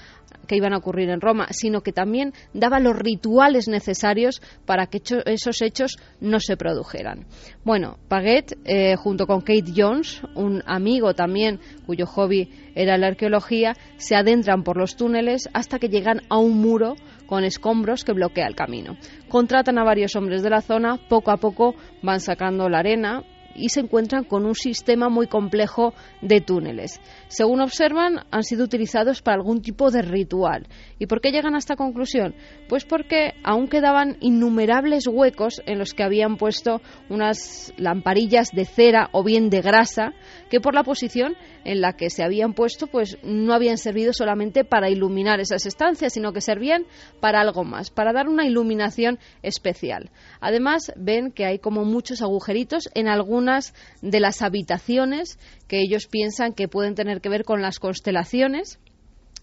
que 0.47 0.55
iban 0.55 0.73
a 0.73 0.77
ocurrir 0.77 1.09
en 1.09 1.21
Roma, 1.21 1.47
sino 1.51 1.81
que 1.81 1.91
también 1.91 2.33
daba 2.53 2.79
los 2.79 2.95
rituales 2.95 3.67
necesarios 3.67 4.41
para 4.65 4.87
que 4.87 5.01
esos 5.25 5.61
hechos 5.61 5.97
no 6.19 6.39
se 6.39 6.57
produjeran. 6.57 7.25
Bueno, 7.63 7.97
Paget, 8.07 8.57
eh, 8.65 8.95
junto 8.95 9.27
con 9.27 9.41
Kate 9.41 9.73
Jones, 9.75 10.21
un 10.35 10.63
amigo 10.65 11.13
también 11.13 11.59
cuyo 11.85 12.05
hobby 12.05 12.49
era 12.75 12.97
la 12.97 13.07
arqueología, 13.07 13.73
se 13.97 14.15
adentran 14.15 14.63
por 14.63 14.77
los 14.77 14.95
túneles 14.95 15.49
hasta 15.53 15.79
que 15.79 15.89
llegan 15.89 16.21
a 16.29 16.37
un 16.37 16.59
muro 16.59 16.95
con 17.25 17.43
escombros 17.43 18.03
que 18.03 18.13
bloquea 18.13 18.47
el 18.47 18.55
camino. 18.55 18.97
Contratan 19.29 19.79
a 19.79 19.83
varios 19.83 20.15
hombres 20.15 20.43
de 20.43 20.49
la 20.49 20.61
zona, 20.61 20.99
poco 21.09 21.31
a 21.31 21.37
poco 21.37 21.75
van 22.01 22.19
sacando 22.19 22.69
la 22.69 22.79
arena, 22.79 23.23
y 23.55 23.69
se 23.69 23.79
encuentran 23.79 24.23
con 24.23 24.45
un 24.45 24.55
sistema 24.55 25.09
muy 25.09 25.27
complejo 25.27 25.93
de 26.21 26.41
túneles. 26.41 26.99
Según 27.27 27.61
observan, 27.61 28.25
han 28.31 28.43
sido 28.43 28.63
utilizados 28.63 29.21
para 29.21 29.37
algún 29.37 29.61
tipo 29.61 29.91
de 29.91 30.01
ritual. 30.01 30.67
¿Y 30.99 31.07
por 31.07 31.21
qué 31.21 31.31
llegan 31.31 31.55
a 31.55 31.59
esta 31.59 31.75
conclusión? 31.75 32.35
Pues 32.67 32.85
porque 32.85 33.33
aún 33.43 33.67
quedaban 33.67 34.17
innumerables 34.19 35.07
huecos 35.07 35.61
en 35.65 35.79
los 35.79 35.93
que 35.93 36.03
habían 36.03 36.37
puesto 36.37 36.81
unas 37.09 37.73
lamparillas 37.77 38.51
de 38.51 38.65
cera 38.65 39.09
o 39.11 39.23
bien 39.23 39.49
de 39.49 39.61
grasa 39.61 40.13
que 40.49 40.59
por 40.59 40.73
la 40.73 40.83
posición 40.83 41.35
en 41.63 41.81
la 41.81 41.93
que 41.93 42.09
se 42.09 42.23
habían 42.23 42.53
puesto 42.53 42.87
pues 42.87 43.17
no 43.23 43.53
habían 43.53 43.77
servido 43.77 44.13
solamente 44.13 44.63
para 44.63 44.89
iluminar 44.89 45.39
esas 45.39 45.65
estancias, 45.65 46.13
sino 46.13 46.33
que 46.33 46.41
servían 46.41 46.85
para 47.19 47.41
algo 47.41 47.63
más, 47.63 47.89
para 47.89 48.13
dar 48.13 48.27
una 48.27 48.45
iluminación 48.45 49.19
especial. 49.41 50.11
Además, 50.39 50.91
ven 50.95 51.31
que 51.31 51.45
hay 51.45 51.59
como 51.59 51.85
muchos 51.85 52.21
agujeritos 52.21 52.89
en 52.93 53.07
algunas 53.45 53.73
de 54.01 54.19
las 54.19 54.41
habitaciones 54.41 55.37
que 55.67 55.79
ellos 55.79 56.07
piensan 56.07 56.53
que 56.53 56.67
pueden 56.67 56.95
tener 56.95 57.21
que 57.21 57.29
ver 57.29 57.43
con 57.43 57.61
las 57.61 57.79
constelaciones. 57.79 58.79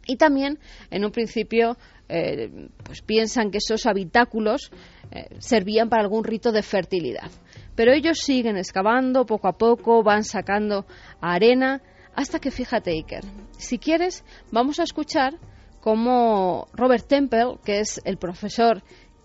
Y 0.06 0.16
también, 0.16 0.58
en 0.90 1.04
un 1.04 1.12
principio, 1.12 1.76
eh, 2.08 2.50
pues 2.82 3.02
piensan 3.02 3.50
que 3.52 3.58
esos 3.58 3.86
habitáculos 3.86 4.72
eh, 5.12 5.28
servían 5.38 5.88
para 5.88 6.02
algún 6.02 6.24
rito 6.24 6.50
de 6.50 6.62
fertilidad. 6.62 7.30
Pero 7.76 7.92
ellos 7.92 8.18
siguen 8.18 8.56
excavando 8.56 9.24
poco 9.24 9.46
a 9.46 9.56
poco, 9.56 10.02
van 10.02 10.24
sacando 10.24 10.84
arena, 11.20 11.80
hasta 12.14 12.40
que 12.40 12.50
fíjate, 12.50 12.90
Iker, 12.90 13.24
si 13.56 13.78
quieres, 13.78 14.24
vamos 14.50 14.80
a 14.80 14.82
escuchar 14.82 15.34
cómo 15.80 16.66
Robert 16.74 17.06
Temple, 17.06 17.58
que 17.64 17.78
es 17.78 18.00
el 18.04 18.16
profesor 18.16 18.82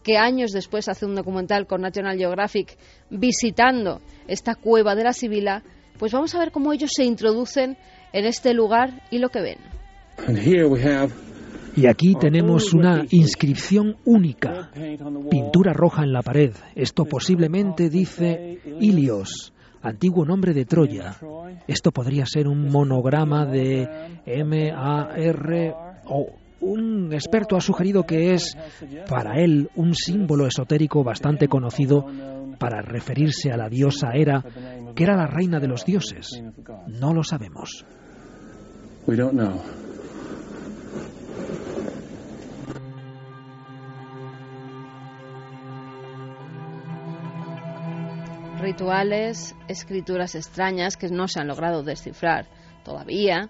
que 0.07 0.17
años 0.17 0.53
después 0.53 0.87
hace 0.87 1.05
un 1.05 1.15
documental 1.15 1.67
con 1.67 1.81
National 1.81 2.17
Geographic 2.17 2.77
visitando 3.09 3.99
esta 4.25 4.55
cueva 4.55 4.95
de 4.95 5.03
la 5.03 5.11
Sibila, 5.11 5.63
pues 5.99 6.13
vamos 6.13 6.33
a 6.33 6.39
ver 6.39 6.53
cómo 6.53 6.71
ellos 6.71 6.91
se 6.95 7.03
introducen 7.03 7.75
en 8.13 8.25
este 8.25 8.53
lugar 8.53 9.03
y 9.11 9.17
lo 9.17 9.27
que 9.27 9.41
ven. 9.41 9.57
Y 11.75 11.87
aquí 11.87 12.15
tenemos 12.15 12.73
una 12.73 13.03
inscripción 13.09 13.97
única, 14.05 14.71
pintura 15.29 15.73
roja 15.73 16.03
en 16.03 16.13
la 16.13 16.21
pared. 16.21 16.53
Esto 16.73 17.03
posiblemente 17.03 17.89
dice 17.89 18.59
Ilios, 18.79 19.53
antiguo 19.81 20.23
nombre 20.23 20.53
de 20.53 20.63
Troya. 20.63 21.17
Esto 21.67 21.91
podría 21.91 22.25
ser 22.25 22.47
un 22.47 22.71
monograma 22.71 23.45
de 23.45 23.89
M-A-R 24.25 25.73
o 26.05 26.46
un 26.61 27.13
experto 27.13 27.55
ha 27.55 27.61
sugerido 27.61 28.03
que 28.03 28.33
es 28.33 28.57
para 29.09 29.41
él 29.41 29.69
un 29.75 29.93
símbolo 29.93 30.47
esotérico 30.47 31.03
bastante 31.03 31.47
conocido 31.47 32.05
para 32.57 32.81
referirse 32.81 33.51
a 33.51 33.57
la 33.57 33.69
diosa 33.69 34.11
Hera, 34.13 34.43
que 34.95 35.03
era 35.03 35.15
la 35.15 35.27
reina 35.27 35.59
de 35.59 35.67
los 35.67 35.85
dioses. 35.85 36.41
No 36.87 37.13
lo 37.13 37.23
sabemos. 37.23 37.85
rituales, 48.57 49.55
escrituras 49.67 50.35
extrañas 50.35 50.97
que 50.97 51.09
no 51.09 51.27
se 51.27 51.39
han 51.39 51.47
logrado 51.47 51.83
descifrar 51.83 52.47
todavía, 52.83 53.49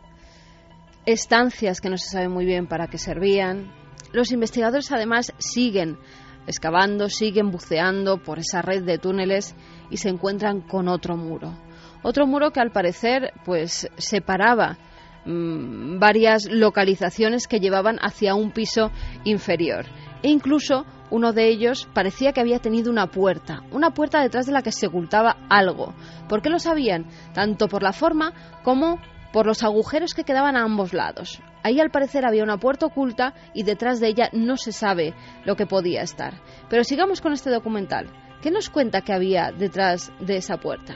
estancias 1.07 1.79
que 1.79 1.89
no 1.89 1.97
se 1.97 2.09
sabe 2.09 2.27
muy 2.27 2.45
bien 2.45 2.67
para 2.67 2.87
qué 2.87 2.97
servían. 2.97 3.71
Los 4.11 4.31
investigadores 4.31 4.91
además 4.91 5.33
siguen 5.37 5.97
excavando, 6.45 7.09
siguen 7.09 7.49
buceando 7.49 8.21
por 8.21 8.39
esa 8.39 8.61
red 8.61 8.83
de 8.83 8.97
túneles 8.97 9.55
y 9.89 9.97
se 9.97 10.09
encuentran 10.09 10.61
con 10.61 10.89
otro 10.89 11.15
muro. 11.15 11.57
Otro 12.03 12.27
muro 12.27 12.51
que 12.51 12.59
al 12.59 12.71
parecer 12.71 13.31
pues 13.45 13.89
separaba 13.97 14.77
mm, 15.25 15.97
varias 15.97 16.45
localizaciones 16.51 17.47
que 17.47 17.61
llevaban 17.61 17.99
hacia 18.01 18.35
un 18.35 18.51
piso 18.51 18.91
inferior 19.23 19.85
e 20.23 20.29
incluso 20.29 20.85
uno 21.09 21.31
de 21.31 21.47
ellos 21.47 21.87
parecía 21.93 22.33
que 22.33 22.41
había 22.41 22.59
tenido 22.59 22.91
una 22.91 23.07
puerta, 23.07 23.63
una 23.71 23.91
puerta 23.91 24.21
detrás 24.21 24.45
de 24.45 24.51
la 24.51 24.61
que 24.61 24.73
se 24.73 24.87
ocultaba 24.87 25.37
algo. 25.47 25.93
¿Por 26.27 26.41
qué 26.41 26.49
lo 26.49 26.59
sabían? 26.59 27.07
Tanto 27.33 27.69
por 27.69 27.81
la 27.81 27.93
forma 27.93 28.33
como 28.63 28.99
por 29.31 29.45
los 29.45 29.63
agujeros 29.63 30.13
que 30.13 30.23
quedaban 30.23 30.55
a 30.55 30.63
ambos 30.63 30.93
lados. 30.93 31.41
Ahí 31.63 31.79
al 31.79 31.91
parecer 31.91 32.25
había 32.25 32.43
una 32.43 32.57
puerta 32.57 32.85
oculta 32.85 33.33
y 33.53 33.63
detrás 33.63 33.99
de 33.99 34.07
ella 34.07 34.29
no 34.33 34.57
se 34.57 34.71
sabe 34.71 35.13
lo 35.45 35.55
que 35.55 35.65
podía 35.65 36.01
estar. 36.01 36.41
Pero 36.69 36.83
sigamos 36.83 37.21
con 37.21 37.33
este 37.33 37.49
documental. 37.49 38.07
¿Qué 38.41 38.51
nos 38.51 38.69
cuenta 38.69 39.01
que 39.01 39.13
había 39.13 39.51
detrás 39.51 40.11
de 40.19 40.37
esa 40.37 40.57
puerta? 40.57 40.95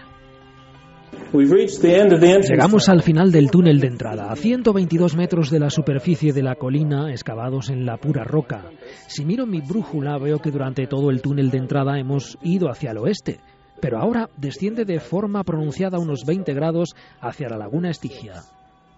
Llegamos 2.50 2.88
al 2.90 3.02
final 3.02 3.32
del 3.32 3.50
túnel 3.50 3.80
de 3.80 3.88
entrada, 3.88 4.32
a 4.32 4.36
122 4.36 5.16
metros 5.16 5.50
de 5.50 5.60
la 5.60 5.70
superficie 5.70 6.34
de 6.34 6.44
la 6.44 6.56
colina, 6.56 7.12
excavados 7.12 7.70
en 7.70 7.86
la 7.86 7.98
pura 7.98 8.24
roca. 8.24 8.66
Si 9.08 9.26
miro 9.26 9.46
mi 9.46 9.62
brújula, 9.62 10.18
veo 10.18 10.40
que 10.40 10.52
durante 10.52 10.88
todo 10.88 11.10
el 11.10 11.22
túnel 11.22 11.50
de 11.50 11.58
entrada 11.58 12.00
hemos 12.00 12.38
ido 12.42 12.70
hacia 12.70 12.92
el 12.92 12.98
oeste, 13.00 13.40
pero 13.82 14.00
ahora 14.00 14.30
desciende 14.38 14.86
de 14.86 15.00
forma 15.00 15.44
pronunciada 15.44 16.00
unos 16.00 16.24
20 16.26 16.54
grados 16.54 16.96
hacia 17.20 17.50
la 17.50 17.58
laguna 17.58 17.90
Estigia. 17.90 18.44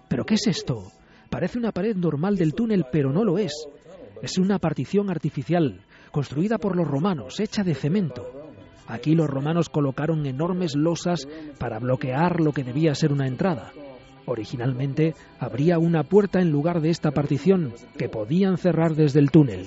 ¿Pero 0.09 0.25
qué 0.25 0.35
es 0.35 0.45
esto? 0.45 0.91
Parece 1.29 1.57
una 1.57 1.71
pared 1.71 1.95
normal 1.95 2.35
del 2.35 2.53
túnel, 2.53 2.85
pero 2.91 3.11
no 3.11 3.23
lo 3.23 3.39
es. 3.39 3.53
Es 4.21 4.37
una 4.37 4.59
partición 4.59 5.09
artificial, 5.09 5.81
construida 6.11 6.57
por 6.59 6.75
los 6.75 6.87
romanos, 6.87 7.39
hecha 7.39 7.63
de 7.63 7.73
cemento. 7.73 8.29
Aquí 8.87 9.15
los 9.15 9.29
romanos 9.29 9.69
colocaron 9.69 10.25
enormes 10.25 10.75
losas 10.75 11.27
para 11.57 11.79
bloquear 11.79 12.41
lo 12.41 12.51
que 12.51 12.63
debía 12.63 12.93
ser 12.93 13.13
una 13.13 13.27
entrada. 13.27 13.71
Originalmente 14.25 15.15
habría 15.39 15.79
una 15.79 16.03
puerta 16.03 16.39
en 16.41 16.51
lugar 16.51 16.81
de 16.81 16.89
esta 16.89 17.11
partición 17.11 17.73
que 17.97 18.09
podían 18.09 18.57
cerrar 18.57 18.95
desde 18.95 19.19
el 19.19 19.31
túnel. 19.31 19.65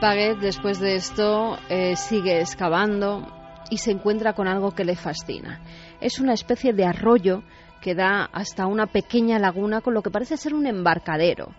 Paget, 0.00 0.38
después 0.38 0.80
de 0.80 0.96
esto, 0.96 1.58
eh, 1.68 1.96
sigue 1.96 2.40
excavando 2.40 3.26
y 3.70 3.78
se 3.78 3.92
encuentra 3.92 4.32
con 4.32 4.48
algo 4.48 4.72
que 4.72 4.84
le 4.84 4.96
fascina. 4.96 5.60
Es 6.00 6.18
una 6.18 6.34
especie 6.34 6.72
de 6.72 6.84
arroyo 6.84 7.42
que 7.80 7.94
da 7.94 8.24
hasta 8.32 8.66
una 8.66 8.86
pequeña 8.86 9.38
laguna 9.38 9.80
con 9.80 9.94
lo 9.94 10.02
que 10.02 10.10
parece 10.10 10.36
ser 10.36 10.54
un 10.54 10.66
embarcadero. 10.66 11.54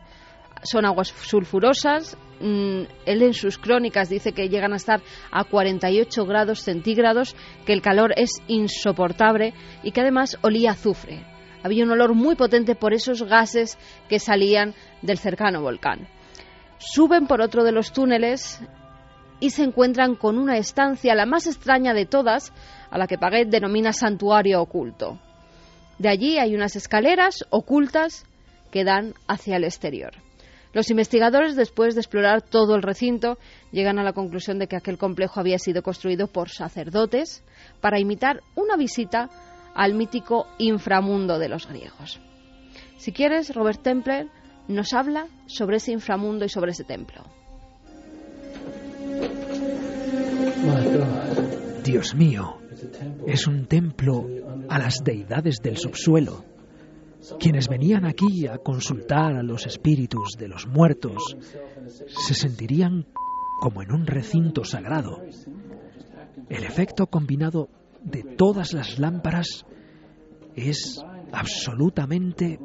Son 0.63 0.86
aguas 0.86 1.10
sulfurosas. 1.10 2.17
Mm, 2.39 2.84
él 3.06 3.21
en 3.21 3.34
sus 3.34 3.58
crónicas 3.58 4.10
dice 4.10 4.34
que 4.34 4.50
llegan 4.50 4.74
a 4.74 4.78
estar 4.78 5.02
a 5.32 5.43
48 5.43 6.26
grados 6.26 6.62
centígrados, 6.62 7.36
que 7.65 7.74
el 7.74 7.82
calor 7.82 8.13
es 8.17 8.32
insoportable 8.48 9.54
y 9.84 9.91
que 9.91 10.02
además 10.02 10.38
olía 10.41 10.71
azufre. 10.71 11.26
Había 11.63 11.84
un 11.84 11.91
olor 11.91 12.13
muy 12.13 12.36
potente 12.36 12.76
por 12.76 12.93
esos 12.93 13.24
gases 13.24 13.78
que 14.10 14.19
salían 14.19 14.74
del 15.02 15.17
cercano 15.17 15.62
volcán. 15.62 16.08
Suben 16.78 17.28
por 17.28 17.42
otro 17.42 17.64
de 17.64 17.72
los 17.72 17.92
túneles 17.92 18.60
y 19.40 19.50
se 19.50 19.64
encuentran 19.64 20.16
con 20.16 20.38
una 20.38 20.58
estancia, 20.58 21.16
la 21.16 21.26
más 21.26 21.48
extraña 21.48 21.94
de 21.94 22.06
todas, 22.06 22.54
a 22.90 22.98
la 22.98 23.08
que 23.08 23.18
Paguet 23.18 23.50
denomina 23.50 23.94
santuario 23.94 24.62
oculto. 24.62 25.20
De 25.98 26.10
allí 26.10 26.38
hay 26.38 26.56
unas 26.56 26.76
escaleras 26.76 27.46
ocultas 27.50 28.26
que 28.72 28.84
dan 28.84 29.14
hacia 29.28 29.58
el 29.58 29.64
exterior. 29.64 30.14
Los 30.74 30.90
investigadores, 30.90 31.56
después 31.56 31.96
de 31.96 32.02
explorar 32.02 32.42
todo 32.42 32.76
el 32.76 32.82
recinto, 32.82 33.38
llegan 33.72 33.98
a 33.98 34.04
la 34.04 34.12
conclusión 34.12 34.60
de 34.60 34.68
que 34.68 34.76
aquel 34.76 34.98
complejo 34.98 35.40
había 35.40 35.58
sido 35.58 35.82
construido 35.82 36.28
por 36.28 36.50
sacerdotes 36.50 37.46
para 37.80 37.98
imitar 37.98 38.42
una 38.56 38.76
visita 38.76 39.30
al 39.74 39.94
mítico 39.94 40.48
inframundo 40.58 41.40
de 41.40 41.48
los 41.48 41.68
griegos. 41.68 42.20
Si 42.98 43.14
quieres, 43.14 43.56
Robert 43.56 43.82
Templer 43.82 44.28
nos 44.67 44.93
habla 44.93 45.28
sobre 45.45 45.78
ese 45.78 45.91
inframundo 45.91 46.45
y 46.45 46.49
sobre 46.49 46.71
ese 46.71 46.84
templo. 46.84 47.23
Dios 51.84 52.15
mío, 52.15 52.58
es 53.28 53.47
un 53.47 53.67
templo 53.67 54.28
a 54.69 54.80
las 54.80 55.04
deidades 55.04 55.58
del 55.62 55.78
subsuelo. 55.78 56.43
quienes 57.39 57.67
venían 57.67 58.06
aquí 58.06 58.45
a 58.45 58.60
consultar 58.60 59.36
a 59.36 59.41
los 59.41 59.65
espíritus 59.65 60.34
de 60.38 60.47
los 60.47 60.67
muertos 60.67 61.36
se 62.08 62.34
sentirían 62.36 63.08
como 63.60 63.82
en 63.82 63.91
un 63.91 64.06
recinto 64.06 64.63
sagrado. 64.63 65.21
El 66.49 66.63
efecto 66.63 67.08
combinado 67.08 67.69
de 68.04 68.21
todas 68.21 68.73
las 68.73 68.99
lámparas 68.99 69.65
es 70.56 71.04
absolutamente, 71.32 72.60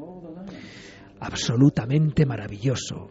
absolutamente 1.21 2.27
maravilloso. 2.27 3.11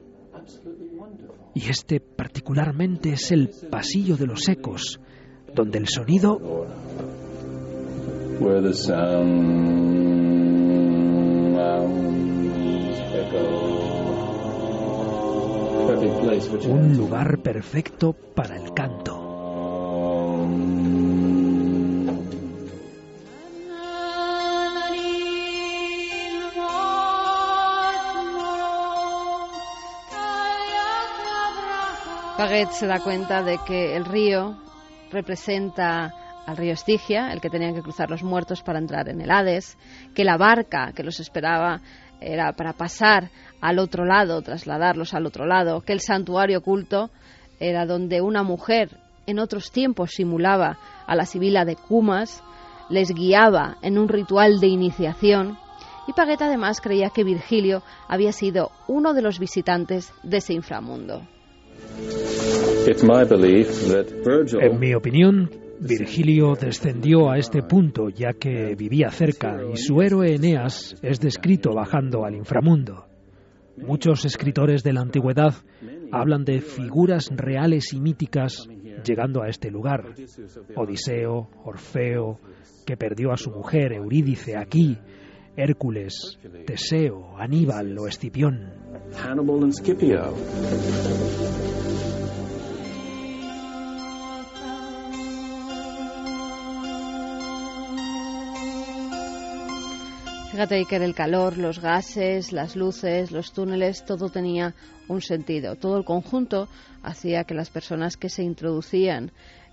Y 1.53 1.69
este 1.69 1.99
particularmente 1.99 3.13
es 3.13 3.31
el 3.31 3.49
pasillo 3.69 4.17
de 4.17 4.27
los 4.27 4.47
ecos, 4.47 4.99
donde 5.53 5.77
el 5.77 5.87
sonido 5.87 6.39
un 16.67 16.97
lugar 16.97 17.41
perfecto 17.41 18.13
para 18.13 18.55
el 18.55 18.73
canto. 18.73 19.18
Paget 32.39 32.71
se 32.71 32.87
da 32.87 33.01
cuenta 33.01 33.43
de 33.43 33.57
que 33.67 33.97
el 33.97 34.05
río 34.05 34.55
representa 35.11 36.13
al 36.45 36.55
río 36.55 36.71
Estigia, 36.71 37.33
el 37.33 37.41
que 37.41 37.49
tenían 37.49 37.75
que 37.75 37.81
cruzar 37.81 38.09
los 38.09 38.23
muertos 38.23 38.63
para 38.63 38.79
entrar 38.79 39.09
en 39.09 39.19
el 39.19 39.29
Hades, 39.29 39.77
que 40.15 40.23
la 40.23 40.37
barca 40.37 40.93
que 40.95 41.03
los 41.03 41.19
esperaba 41.19 41.81
era 42.21 42.53
para 42.53 42.71
pasar 42.71 43.29
al 43.59 43.77
otro 43.77 44.05
lado, 44.05 44.41
trasladarlos 44.41 45.13
al 45.13 45.25
otro 45.25 45.45
lado, 45.45 45.81
que 45.81 45.91
el 45.91 45.99
santuario 45.99 46.59
oculto 46.59 47.09
era 47.59 47.85
donde 47.85 48.21
una 48.21 48.41
mujer 48.41 49.01
en 49.27 49.37
otros 49.37 49.69
tiempos 49.69 50.11
simulaba 50.11 50.77
a 51.07 51.15
la 51.17 51.25
sibila 51.25 51.65
de 51.65 51.75
Cumas, 51.75 52.41
les 52.87 53.13
guiaba 53.13 53.79
en 53.81 53.97
un 53.97 54.07
ritual 54.07 54.61
de 54.61 54.67
iniciación 54.67 55.57
y 56.07 56.13
Paget 56.13 56.41
además 56.41 56.79
creía 56.79 57.09
que 57.09 57.25
Virgilio 57.25 57.83
había 58.07 58.31
sido 58.31 58.71
uno 58.87 59.13
de 59.13 59.23
los 59.23 59.39
visitantes 59.39 60.13
de 60.23 60.37
ese 60.37 60.53
inframundo. 60.53 61.27
En 64.61 64.79
mi 64.79 64.93
opinión, 64.93 65.49
Virgilio 65.79 66.55
descendió 66.59 67.29
a 67.29 67.37
este 67.37 67.61
punto 67.61 68.09
ya 68.09 68.33
que 68.33 68.75
vivía 68.75 69.11
cerca 69.11 69.61
y 69.71 69.77
su 69.77 70.01
héroe 70.01 70.35
Eneas 70.35 70.95
es 71.01 71.19
descrito 71.19 71.73
bajando 71.73 72.25
al 72.25 72.35
inframundo. 72.35 73.05
Muchos 73.77 74.25
escritores 74.25 74.83
de 74.83 74.93
la 74.93 75.01
antigüedad 75.01 75.53
hablan 76.11 76.43
de 76.43 76.61
figuras 76.61 77.29
reales 77.31 77.93
y 77.93 78.01
míticas 78.01 78.67
llegando 79.05 79.43
a 79.43 79.49
este 79.49 79.71
lugar. 79.71 80.15
Odiseo, 80.75 81.49
Orfeo, 81.63 82.39
que 82.85 82.97
perdió 82.97 83.31
a 83.31 83.37
su 83.37 83.51
mujer 83.51 83.93
Eurídice 83.93 84.57
aquí, 84.57 84.97
Hércules, 85.55 86.39
Teseo, 86.65 87.37
Aníbal 87.37 87.97
o 87.97 88.07
Escipión. 88.07 88.73
Fíjate 100.59 100.83
que 100.83 100.97
el 100.97 101.15
calor, 101.15 101.57
los 101.57 101.79
gases, 101.79 102.51
las 102.51 102.75
luces, 102.75 103.31
los 103.31 103.53
túneles, 103.53 104.03
todo 104.03 104.27
tenía 104.27 104.75
un 105.07 105.21
sentido. 105.21 105.77
Todo 105.77 105.95
el 105.95 106.03
conjunto 106.03 106.67
hacía 107.01 107.45
que 107.45 107.53
las 107.53 107.69
personas 107.69 108.17
que 108.17 108.27
se 108.27 108.43
introducían 108.43 109.31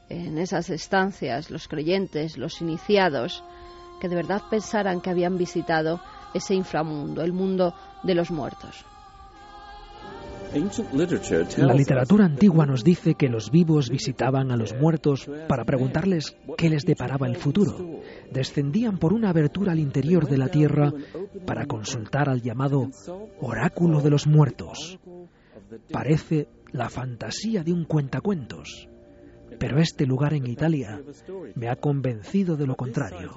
en 0.08 0.38
esas 0.38 0.70
estancias, 0.70 1.50
los 1.50 1.66
creyentes, 1.66 2.38
los 2.38 2.60
iniciados, 2.60 3.42
que 4.00 4.08
de 4.08 4.14
verdad 4.14 4.42
pensaran 4.48 5.00
que 5.00 5.10
habían 5.10 5.36
visitado 5.36 6.00
ese 6.32 6.54
inframundo, 6.54 7.24
el 7.24 7.32
mundo 7.32 7.74
de 8.04 8.14
los 8.14 8.30
muertos. 8.30 8.84
La 11.58 11.74
literatura 11.74 12.24
antigua 12.24 12.66
nos 12.66 12.84
dice 12.84 13.14
que 13.14 13.28
los 13.28 13.50
vivos 13.50 13.90
visitaban 13.90 14.50
a 14.50 14.56
los 14.56 14.74
muertos 14.74 15.28
para 15.48 15.64
preguntarles 15.64 16.36
qué 16.56 16.68
les 16.68 16.84
deparaba 16.84 17.26
el 17.26 17.36
futuro. 17.36 18.00
Descendían 18.32 18.98
por 18.98 19.12
una 19.12 19.30
abertura 19.30 19.72
al 19.72 19.78
interior 19.78 20.28
de 20.28 20.38
la 20.38 20.48
tierra 20.48 20.92
para 21.46 21.66
consultar 21.66 22.28
al 22.28 22.42
llamado 22.42 22.90
oráculo 23.40 24.00
de 24.00 24.10
los 24.10 24.26
muertos. 24.26 24.98
Parece 25.90 26.48
la 26.72 26.88
fantasía 26.88 27.62
de 27.62 27.72
un 27.72 27.84
cuentacuentos. 27.84 28.88
Pero 29.58 29.80
este 29.80 30.06
lugar 30.06 30.34
en 30.34 30.46
Italia 30.46 31.00
me 31.54 31.68
ha 31.68 31.76
convencido 31.76 32.56
de 32.56 32.66
lo 32.66 32.76
contrario. 32.76 33.32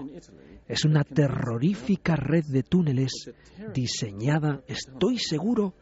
Es 0.68 0.86
una 0.86 1.04
terrorífica 1.04 2.16
red 2.16 2.44
de 2.46 2.64
túneles 2.64 3.32
diseñada, 3.74 4.62
estoy 4.68 5.18
seguro, 5.18 5.74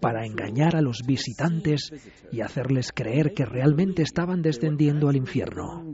para 0.00 0.24
engañar 0.24 0.76
a 0.76 0.80
los 0.80 1.02
visitantes 1.04 1.92
y 2.30 2.40
hacerles 2.40 2.92
creer 2.92 3.34
que 3.34 3.44
realmente 3.44 4.02
estaban 4.02 4.42
descendiendo 4.42 5.08
al 5.08 5.16
infierno. 5.16 5.84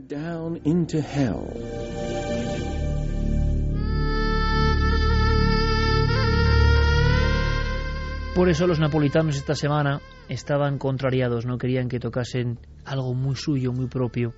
Por 8.35 8.49
eso 8.49 8.65
los 8.65 8.79
napolitanos 8.79 9.35
esta 9.35 9.53
semana 9.53 10.01
estaban 10.27 10.79
contrariados, 10.79 11.45
no 11.45 11.59
querían 11.59 11.87
que 11.87 11.99
tocasen 11.99 12.57
algo 12.83 13.13
muy 13.13 13.35
suyo, 13.35 13.71
muy 13.71 13.85
propio, 13.85 14.33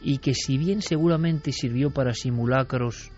y 0.00 0.18
que 0.18 0.34
si 0.34 0.56
bien 0.56 0.82
seguramente 0.82 1.50
sirvió 1.50 1.90
para 1.90 2.14
simulacros, 2.14 3.10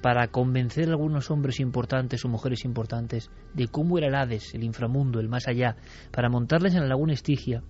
para 0.00 0.28
convencer 0.28 0.88
a 0.88 0.92
algunos 0.92 1.30
hombres 1.30 1.60
importantes 1.60 2.24
o 2.24 2.28
mujeres 2.28 2.64
importantes 2.64 3.30
de 3.52 3.68
cómo 3.68 3.98
era 3.98 4.08
el 4.08 4.14
Hades, 4.14 4.54
el 4.54 4.64
inframundo, 4.64 5.20
el 5.20 5.28
más 5.28 5.46
allá, 5.46 5.76
para 6.10 6.30
montarles 6.30 6.74
en 6.74 6.80
la 6.80 6.88
laguna 6.88 7.12
Estigia, 7.12 7.62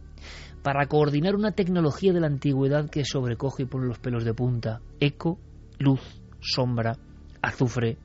para 0.63 0.87
coordinar 0.87 1.35
una 1.35 1.51
tecnología 1.51 2.13
de 2.13 2.21
la 2.21 2.29
antigüedad 2.29 2.89
que 2.89 3.05
sobrecoge 3.05 3.65
y 3.65 3.67
pone 3.67 3.89
los 3.89 3.99
pelos 3.99 4.25
de 4.25 4.33
punta, 4.33 4.81
eco, 5.01 5.41
luz, 5.81 6.23
sombra, 6.41 6.97
azufre. 7.43 7.99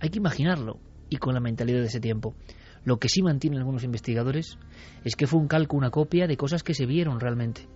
Hay 0.00 0.10
que 0.10 0.18
imaginarlo, 0.18 0.80
y 1.08 1.16
con 1.16 1.34
la 1.34 1.40
mentalidad 1.40 1.80
de 1.80 1.86
ese 1.86 2.00
tiempo. 2.00 2.34
Lo 2.84 2.98
que 2.98 3.08
sí 3.08 3.22
mantienen 3.22 3.58
algunos 3.58 3.84
investigadores 3.84 4.58
es 5.04 5.16
que 5.16 5.26
fue 5.26 5.40
un 5.40 5.48
calco, 5.48 5.76
una 5.76 5.90
copia 5.90 6.26
de 6.26 6.36
cosas 6.36 6.62
que 6.62 6.74
se 6.74 6.86
vieron 6.86 7.20
realmente, 7.20 7.68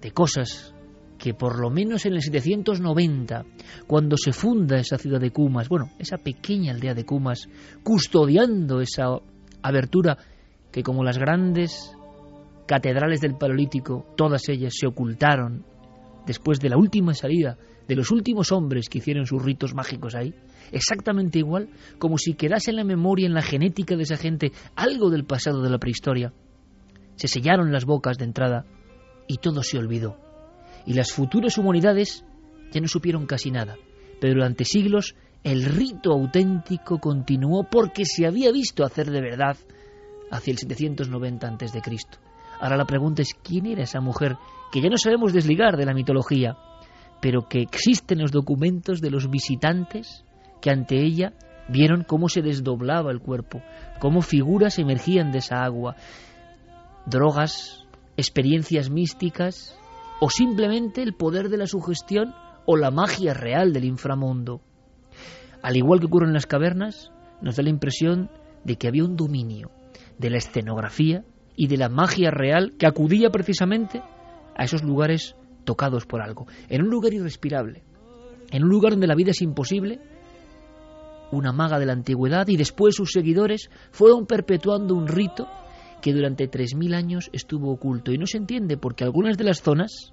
de 0.00 0.10
cosas 0.12 0.74
que 1.18 1.34
por 1.34 1.60
lo 1.60 1.70
menos 1.70 2.04
en 2.06 2.14
el 2.14 2.22
790, 2.22 3.44
cuando 3.86 4.16
se 4.16 4.32
funda 4.32 4.78
esa 4.78 4.98
ciudad 4.98 5.20
de 5.20 5.30
Cumas, 5.30 5.68
bueno, 5.68 5.90
esa 5.98 6.18
pequeña 6.18 6.72
aldea 6.72 6.94
de 6.94 7.04
Cumas, 7.04 7.48
custodiando 7.84 8.80
esa 8.80 9.18
abertura 9.62 10.18
que 10.72 10.82
como 10.82 11.04
las 11.04 11.18
grandes 11.18 11.94
catedrales 12.66 13.20
del 13.20 13.36
Paleolítico, 13.36 14.06
todas 14.16 14.48
ellas 14.48 14.72
se 14.76 14.86
ocultaron 14.86 15.64
después 16.26 16.58
de 16.58 16.70
la 16.70 16.76
última 16.76 17.14
salida 17.14 17.56
de 17.88 17.96
los 17.96 18.10
últimos 18.10 18.52
hombres 18.52 18.88
que 18.88 18.98
hicieron 18.98 19.26
sus 19.26 19.42
ritos 19.42 19.74
mágicos 19.74 20.14
ahí, 20.14 20.34
exactamente 20.70 21.38
igual 21.38 21.68
como 21.98 22.18
si 22.18 22.34
quedase 22.34 22.70
en 22.70 22.76
la 22.76 22.84
memoria, 22.84 23.26
en 23.26 23.34
la 23.34 23.42
genética 23.42 23.96
de 23.96 24.02
esa 24.02 24.16
gente, 24.16 24.52
algo 24.76 25.10
del 25.10 25.24
pasado 25.24 25.62
de 25.62 25.70
la 25.70 25.78
prehistoria. 25.78 26.32
Se 27.16 27.28
sellaron 27.28 27.72
las 27.72 27.84
bocas 27.84 28.18
de 28.18 28.24
entrada 28.24 28.64
y 29.26 29.38
todo 29.38 29.62
se 29.62 29.78
olvidó. 29.78 30.16
Y 30.86 30.94
las 30.94 31.12
futuras 31.12 31.58
humanidades 31.58 32.24
ya 32.72 32.80
no 32.80 32.88
supieron 32.88 33.26
casi 33.26 33.50
nada. 33.50 33.76
Pero 34.20 34.34
durante 34.34 34.64
siglos 34.64 35.14
el 35.44 35.64
rito 35.64 36.12
auténtico 36.12 36.98
continuó 36.98 37.64
porque 37.68 38.04
se 38.04 38.26
había 38.26 38.52
visto 38.52 38.84
hacer 38.84 39.10
de 39.10 39.20
verdad 39.20 39.56
hacia 40.30 40.52
el 40.52 40.58
790 40.58 41.46
a.C. 41.48 41.80
Ahora 42.60 42.76
la 42.76 42.84
pregunta 42.84 43.22
es 43.22 43.34
quién 43.42 43.66
era 43.66 43.82
esa 43.82 44.00
mujer 44.00 44.36
que 44.70 44.80
ya 44.80 44.88
no 44.88 44.96
sabemos 44.96 45.32
desligar 45.32 45.76
de 45.76 45.84
la 45.84 45.94
mitología, 45.94 46.56
pero 47.22 47.48
que 47.48 47.60
existen 47.60 48.18
los 48.18 48.32
documentos 48.32 49.00
de 49.00 49.10
los 49.10 49.30
visitantes 49.30 50.24
que 50.60 50.70
ante 50.70 51.00
ella 51.00 51.32
vieron 51.68 52.02
cómo 52.02 52.28
se 52.28 52.42
desdoblaba 52.42 53.12
el 53.12 53.20
cuerpo, 53.20 53.62
cómo 54.00 54.22
figuras 54.22 54.80
emergían 54.80 55.30
de 55.30 55.38
esa 55.38 55.62
agua, 55.62 55.94
drogas, 57.06 57.86
experiencias 58.16 58.90
místicas 58.90 59.78
o 60.20 60.30
simplemente 60.30 61.00
el 61.00 61.14
poder 61.14 61.48
de 61.48 61.58
la 61.58 61.68
sugestión 61.68 62.34
o 62.66 62.76
la 62.76 62.90
magia 62.90 63.34
real 63.34 63.72
del 63.72 63.84
inframundo. 63.84 64.60
Al 65.62 65.76
igual 65.76 66.00
que 66.00 66.06
ocurre 66.06 66.26
en 66.26 66.34
las 66.34 66.46
cavernas, 66.46 67.12
nos 67.40 67.54
da 67.54 67.62
la 67.62 67.70
impresión 67.70 68.30
de 68.64 68.74
que 68.74 68.88
había 68.88 69.04
un 69.04 69.14
dominio 69.14 69.70
de 70.18 70.28
la 70.28 70.38
escenografía 70.38 71.24
y 71.54 71.68
de 71.68 71.76
la 71.76 71.88
magia 71.88 72.32
real 72.32 72.74
que 72.80 72.86
acudía 72.88 73.30
precisamente 73.30 74.02
a 74.56 74.64
esos 74.64 74.82
lugares 74.82 75.36
tocados 75.64 76.06
por 76.06 76.20
algo, 76.20 76.46
en 76.68 76.82
un 76.82 76.90
lugar 76.90 77.12
irrespirable, 77.12 77.82
en 78.50 78.64
un 78.64 78.70
lugar 78.70 78.92
donde 78.92 79.06
la 79.06 79.14
vida 79.14 79.30
es 79.30 79.42
imposible. 79.42 80.00
Una 81.30 81.52
maga 81.52 81.78
de 81.78 81.86
la 81.86 81.94
antigüedad, 81.94 82.46
y 82.48 82.56
después 82.56 82.94
sus 82.94 83.10
seguidores 83.10 83.70
fueron 83.90 84.26
perpetuando 84.26 84.94
un 84.94 85.08
rito 85.08 85.48
que 86.02 86.12
durante 86.12 86.50
3.000 86.50 86.94
años 86.94 87.30
estuvo 87.32 87.72
oculto. 87.72 88.12
Y 88.12 88.18
no 88.18 88.26
se 88.26 88.36
entiende 88.36 88.76
porque 88.76 89.04
algunas 89.04 89.38
de 89.38 89.44
las 89.44 89.62
zonas, 89.62 90.12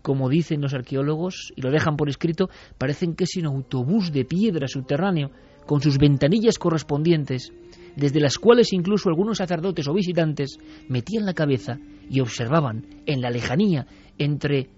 como 0.00 0.30
dicen 0.30 0.62
los 0.62 0.72
arqueólogos, 0.72 1.52
y 1.54 1.60
lo 1.60 1.70
dejan 1.70 1.96
por 1.96 2.08
escrito, 2.08 2.48
parecen 2.78 3.14
que 3.14 3.24
es 3.24 3.36
un 3.36 3.46
autobús 3.46 4.10
de 4.12 4.24
piedra 4.24 4.66
subterráneo, 4.66 5.30
con 5.66 5.80
sus 5.80 5.98
ventanillas 5.98 6.58
correspondientes, 6.58 7.52
desde 7.96 8.20
las 8.20 8.38
cuales 8.38 8.72
incluso 8.72 9.08
algunos 9.08 9.38
sacerdotes 9.38 9.88
o 9.88 9.94
visitantes 9.94 10.58
metían 10.88 11.26
la 11.26 11.34
cabeza 11.34 11.78
y 12.08 12.20
observaban 12.20 12.86
en 13.06 13.20
la 13.20 13.30
lejanía 13.30 13.86
entre 14.18 14.68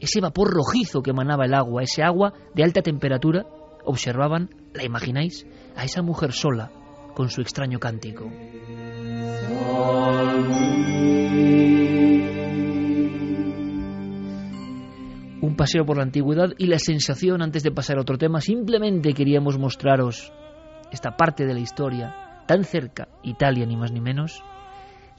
ese 0.00 0.20
vapor 0.20 0.52
rojizo 0.52 1.02
que 1.02 1.10
emanaba 1.10 1.44
el 1.44 1.54
agua, 1.54 1.82
ese 1.82 2.02
agua 2.02 2.32
de 2.54 2.64
alta 2.64 2.82
temperatura, 2.82 3.46
observaban, 3.84 4.50
¿la 4.74 4.84
imagináis? 4.84 5.46
A 5.76 5.84
esa 5.84 6.02
mujer 6.02 6.32
sola 6.32 6.70
con 7.14 7.30
su 7.30 7.40
extraño 7.40 7.78
cántico. 7.78 8.24
Un 15.40 15.56
paseo 15.56 15.84
por 15.84 15.96
la 15.96 16.02
antigüedad 16.02 16.50
y 16.58 16.66
la 16.66 16.78
sensación 16.78 17.42
antes 17.42 17.62
de 17.62 17.70
pasar 17.70 17.98
a 17.98 18.02
otro 18.02 18.18
tema, 18.18 18.40
simplemente 18.40 19.14
queríamos 19.14 19.58
mostraros 19.58 20.32
esta 20.92 21.16
parte 21.16 21.46
de 21.46 21.54
la 21.54 21.60
historia 21.60 22.42
tan 22.46 22.64
cerca, 22.64 23.08
Italia 23.22 23.66
ni 23.66 23.76
más 23.76 23.92
ni 23.92 24.00
menos, 24.00 24.42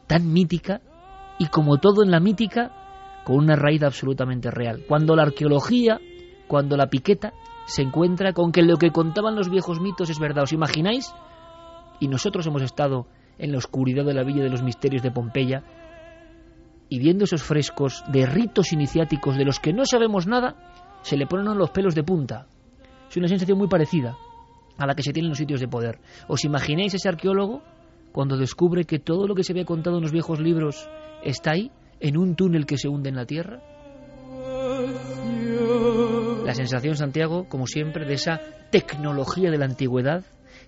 tan 0.08 0.32
mítica 0.32 0.82
y 1.38 1.48
como 1.48 1.78
todo 1.78 2.04
en 2.04 2.12
la 2.12 2.20
mítica, 2.20 2.89
con 3.24 3.38
una 3.38 3.56
raíz 3.56 3.84
absolutamente 3.84 4.52
real. 4.52 4.84
Cuando 4.88 5.16
la 5.16 5.24
arqueología, 5.24 6.00
cuando 6.48 6.78
la 6.78 6.90
piqueta 6.90 7.34
se 7.66 7.84
encuentra 7.84 8.34
con 8.34 8.52
que 8.52 8.64
lo 8.64 8.78
que 8.78 8.92
contaban 8.92 9.36
los 9.36 9.50
viejos 9.50 9.80
mitos 9.80 10.10
es 10.10 10.20
verdad, 10.20 10.44
¿os 10.44 10.54
imagináis? 10.54 11.14
Y 12.00 12.08
nosotros 12.08 12.48
hemos 12.48 12.62
estado 12.62 13.08
en 13.38 13.52
la 13.52 13.58
oscuridad 13.58 14.06
de 14.06 14.14
la 14.14 14.24
Villa 14.24 14.44
de 14.44 14.50
los 14.50 14.64
Misterios 14.64 15.04
de 15.04 15.12
Pompeya 15.12 15.64
y 16.90 16.98
viendo 16.98 17.26
esos 17.26 17.44
frescos 17.44 18.04
de 18.12 18.26
ritos 18.26 18.74
iniciáticos 18.74 19.38
de 19.38 19.46
los 19.46 19.60
que 19.60 19.74
no 19.74 19.86
sabemos 19.86 20.26
nada, 20.26 20.56
se 21.02 21.18
le 21.18 21.28
ponen 21.28 21.58
los 21.58 21.70
pelos 21.70 21.94
de 21.94 22.04
punta. 22.04 22.48
Es 23.10 23.18
una 23.18 23.28
sensación 23.28 23.58
muy 23.58 23.68
parecida 23.68 24.18
a 24.78 24.88
la 24.88 24.96
que 24.96 25.04
se 25.04 25.14
tiene 25.14 25.28
en 25.28 25.32
los 25.32 25.38
sitios 25.38 25.60
de 25.60 25.68
poder. 25.68 26.00
¿Os 26.28 26.44
imagináis 26.46 26.94
ese 26.94 27.10
arqueólogo 27.10 27.62
cuando 28.12 28.38
descubre 28.38 28.86
que 28.86 29.00
todo 29.00 29.28
lo 29.28 29.36
que 29.36 29.44
se 29.44 29.54
había 29.54 29.66
contado 29.66 29.98
en 29.98 30.04
los 30.04 30.12
viejos 30.12 30.40
libros 30.40 30.90
está 31.24 31.52
ahí, 31.52 31.72
en 32.00 32.18
un 32.18 32.36
túnel 32.36 32.66
que 32.66 32.78
se 32.78 32.88
hunde 32.88 33.10
en 33.10 33.16
la 33.16 33.26
tierra? 33.26 33.62
La 36.46 36.56
sensación, 36.56 36.96
Santiago, 36.96 37.48
como 37.48 37.68
siempre, 37.68 38.06
de 38.06 38.14
esa 38.14 38.42
tecnología 38.72 39.52
de 39.52 39.58
la 39.58 39.66
antigüedad 39.66 40.24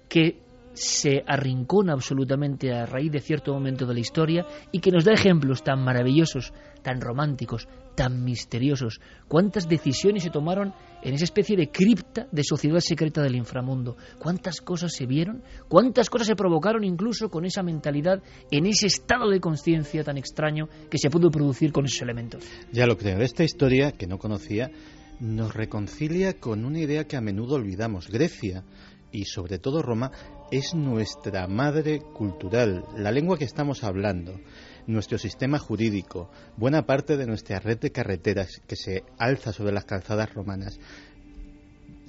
que 0.10 0.40
se 0.74 1.24
arrincona 1.28 1.94
absolutamente 1.94 2.74
a 2.74 2.86
raíz 2.86 3.12
de 3.12 3.20
cierto 3.20 3.54
momento 3.54 3.86
de 3.86 3.94
la 3.94 4.00
historia 4.00 4.46
y 4.72 4.80
que 4.80 4.92
nos 4.92 5.06
da 5.06 5.14
ejemplos 5.14 5.64
tan 5.64 5.84
maravillosos, 5.84 6.54
tan 6.82 7.02
románticos, 7.02 7.68
tan 7.96 8.24
misteriosos. 8.24 9.02
¿Cuántas 9.28 9.68
decisiones 9.68 10.24
se 10.24 10.30
tomaron 10.30 10.74
en 11.04 11.14
esa 11.14 11.26
especie 11.26 11.58
de 11.58 11.70
cripta 11.70 12.28
de 12.32 12.44
sociedad 12.44 12.80
secreta 12.80 13.22
del 13.22 13.36
inframundo? 13.36 13.98
¿Cuántas 14.20 14.62
cosas 14.62 14.94
se 14.94 15.06
vieron? 15.06 15.44
¿Cuántas 15.68 16.10
cosas 16.10 16.28
se 16.28 16.36
provocaron 16.36 16.84
incluso 16.84 17.30
con 17.30 17.46
esa 17.46 17.64
mentalidad, 17.64 18.22
en 18.50 18.66
ese 18.66 18.88
estado 18.88 19.30
de 19.30 19.40
conciencia 19.40 20.04
tan 20.04 20.18
extraño 20.18 20.68
que 20.90 20.98
se 20.98 21.10
pudo 21.10 21.30
producir 21.30 21.72
con 21.72 21.86
esos 21.86 22.02
elementos? 22.02 22.44
Ya 22.72 22.88
lo 22.88 22.98
creo. 22.98 23.20
Esta 23.20 23.44
historia, 23.44 23.92
que 23.92 24.08
no 24.08 24.18
conocía, 24.18 24.72
nos 25.20 25.54
reconcilia 25.54 26.40
con 26.40 26.66
una 26.66 26.80
idea 26.80 27.06
que 27.06 27.18
a 27.18 27.22
menudo 27.22 27.56
olvidamos. 27.56 28.08
Grecia 28.08 28.64
y 29.12 29.26
sobre 29.26 29.60
todo 29.60 29.82
Roma 29.82 30.12
es 30.52 30.76
nuestra 30.76 31.47
madre 31.47 32.02
cultural, 32.02 32.84
la 32.97 33.12
lengua 33.12 33.38
que 33.38 33.45
estamos 33.45 33.86
hablando, 33.86 34.38
nuestro 34.86 35.18
sistema 35.18 35.58
jurídico, 35.58 36.30
buena 36.58 36.86
parte 36.86 37.16
de 37.16 37.26
nuestra 37.26 37.60
red 37.60 37.80
de 37.80 37.93
carreteras 37.93 38.62
que 38.68 38.76
se 38.76 39.06
alza 39.18 39.54
sobre 39.54 39.72
las 39.72 39.86
calzadas 39.86 40.34
romanas. 40.34 40.78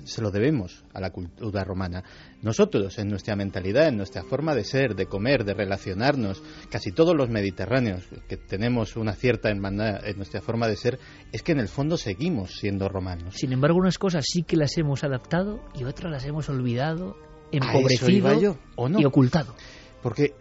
Se 0.05 0.21
lo 0.21 0.33
debemos 0.33 0.85
a 0.93 1.01
la 1.01 1.11
cultura 1.11 1.63
romana. 1.63 2.03
Nosotros, 2.43 2.99
en 2.99 3.07
nuestra 3.07 3.37
mentalidad, 3.37 3.87
en 3.87 3.99
nuestra 3.99 4.25
forma 4.25 4.53
de 4.57 4.65
ser, 4.65 4.97
de 4.97 5.07
comer, 5.07 5.45
de 5.45 5.55
relacionarnos, 5.55 6.43
casi 6.69 6.91
todos 6.91 7.15
los 7.15 7.29
mediterráneos 7.29 8.09
que 8.29 8.37
tenemos 8.37 8.97
una 8.97 9.13
cierta 9.13 9.51
hermandad 9.51 10.05
en 10.05 10.17
nuestra 10.17 10.41
forma 10.41 10.67
de 10.67 10.75
ser, 10.75 10.99
es 11.31 11.45
que 11.45 11.53
en 11.53 11.61
el 11.61 11.69
fondo 11.69 11.97
seguimos 11.97 12.57
siendo 12.59 12.89
romanos. 12.89 13.37
Sin 13.37 13.53
embargo, 13.53 13.79
unas 13.79 13.99
cosas 13.99 14.25
sí 14.27 14.43
que 14.43 14.57
las 14.57 14.77
hemos 14.77 15.05
adaptado 15.05 15.61
y 15.79 15.85
otras 15.85 16.11
las 16.11 16.25
hemos 16.25 16.49
olvidado 16.49 17.15
empobrecido 17.53 18.59
¿o 18.77 18.89
no? 18.89 19.01
y 19.01 19.05
ocultado. 19.05 19.55
Porque, 20.03 20.35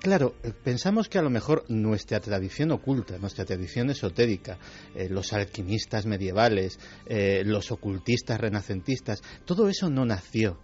claro, 0.00 0.34
pensamos 0.62 1.08
que 1.08 1.18
a 1.18 1.22
lo 1.22 1.30
mejor 1.30 1.64
nuestra 1.68 2.20
tradición 2.20 2.72
oculta, 2.72 3.18
nuestra 3.18 3.44
tradición 3.44 3.90
esotérica, 3.90 4.58
eh, 4.94 5.08
los 5.08 5.32
alquimistas 5.32 6.06
medievales, 6.06 6.78
eh, 7.06 7.42
los 7.46 7.72
ocultistas 7.72 8.40
renacentistas, 8.40 9.22
todo 9.44 9.68
eso 9.68 9.88
no 9.88 10.04
nació 10.04 10.58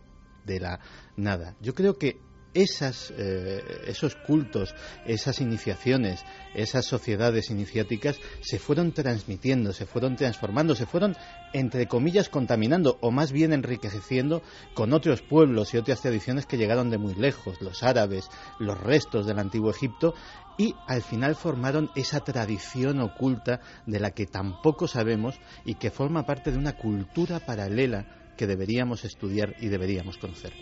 de 0.45 0.61
la 0.61 0.81
nada. 1.17 1.57
Yo 1.61 1.75
creo 1.75 1.97
que 1.97 2.19
esas, 2.55 3.13
eh, 3.17 3.63
esos 3.87 4.17
cultos, 4.17 4.75
esas 5.07 5.41
iniciaciones, 5.41 6.25
esas 6.55 6.87
sociedades 6.87 7.51
iniciáticas 7.51 8.19
se 8.41 8.59
fueron 8.59 8.93
transmitiendo, 8.93 9.73
se 9.73 9.87
fueron 9.87 10.17
transformando, 10.17 10.75
se 10.75 10.87
fueron, 10.87 11.17
entre 11.53 11.87
comillas, 11.87 12.29
contaminando 12.29 12.99
o 13.01 13.11
más 13.11 13.33
bien 13.33 13.53
enriqueciendo 13.53 14.43
con 14.75 14.93
otros 14.93 15.23
pueblos 15.23 15.73
y 15.73 15.79
otras 15.79 16.01
tradiciones 16.03 16.47
que 16.47 16.59
llegaron 16.59 16.91
de 16.91 16.99
muy 16.99 17.15
lejos, 17.15 17.61
los 17.61 17.83
árabes, 17.83 18.29
los 18.59 18.79
restos 18.79 19.27
del 19.27 19.39
antiguo 19.39 19.71
Egipto, 19.71 20.15
y 20.59 20.75
al 20.87 21.03
final 21.03 21.35
formaron 21.35 21.91
esa 21.95 22.21
tradición 22.21 23.01
oculta 23.01 23.61
de 23.87 24.01
la 24.01 24.11
que 24.11 24.27
tampoco 24.27 24.87
sabemos 24.87 25.41
y 25.65 25.77
que 25.77 25.91
forma 25.91 26.27
parte 26.27 26.53
de 26.53 26.59
una 26.59 26.77
cultura 26.77 27.41
paralela 27.41 28.33
que 28.37 28.47
deberíamos 28.47 29.05
estudiar 29.05 29.55
y 29.61 29.69
deberíamos 29.69 30.19
conocer. 30.19 30.53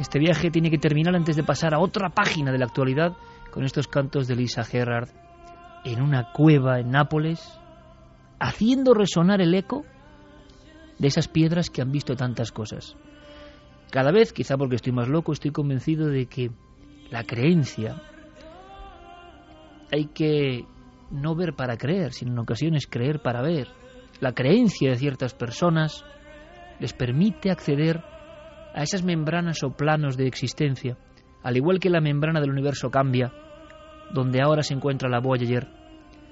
Este 0.00 0.18
viaje 0.18 0.50
tiene 0.50 0.70
que 0.70 0.78
terminar 0.78 1.14
antes 1.14 1.36
de 1.36 1.42
pasar 1.42 1.74
a 1.74 1.78
otra 1.78 2.08
página 2.08 2.50
de 2.50 2.56
la 2.56 2.64
actualidad 2.64 3.18
con 3.50 3.64
estos 3.64 3.86
cantos 3.86 4.26
de 4.26 4.34
Lisa 4.34 4.64
Gerrard 4.64 5.10
en 5.84 6.00
una 6.00 6.32
cueva 6.32 6.80
en 6.80 6.90
Nápoles, 6.90 7.60
haciendo 8.38 8.94
resonar 8.94 9.42
el 9.42 9.54
eco 9.54 9.84
de 10.98 11.06
esas 11.06 11.28
piedras 11.28 11.68
que 11.68 11.82
han 11.82 11.92
visto 11.92 12.16
tantas 12.16 12.50
cosas. 12.50 12.96
Cada 13.90 14.10
vez, 14.10 14.32
quizá 14.32 14.56
porque 14.56 14.76
estoy 14.76 14.92
más 14.92 15.06
loco, 15.06 15.32
estoy 15.32 15.50
convencido 15.50 16.06
de 16.06 16.24
que 16.24 16.50
la 17.10 17.24
creencia 17.24 18.00
hay 19.92 20.06
que 20.06 20.64
no 21.10 21.34
ver 21.34 21.52
para 21.52 21.76
creer, 21.76 22.14
sino 22.14 22.32
en 22.32 22.38
ocasiones 22.38 22.86
creer 22.86 23.20
para 23.20 23.42
ver. 23.42 23.68
La 24.20 24.32
creencia 24.32 24.92
de 24.92 24.96
ciertas 24.96 25.34
personas 25.34 26.06
les 26.78 26.94
permite 26.94 27.50
acceder 27.50 28.02
a 28.74 28.82
esas 28.82 29.02
membranas 29.02 29.62
o 29.62 29.70
planos 29.70 30.16
de 30.16 30.26
existencia, 30.26 30.96
al 31.42 31.56
igual 31.56 31.78
que 31.78 31.90
la 31.90 32.00
membrana 32.00 32.40
del 32.40 32.50
universo 32.50 32.90
cambia, 32.90 33.32
donde 34.12 34.42
ahora 34.42 34.62
se 34.62 34.74
encuentra 34.74 35.08
la 35.08 35.20
Voyager, 35.20 35.68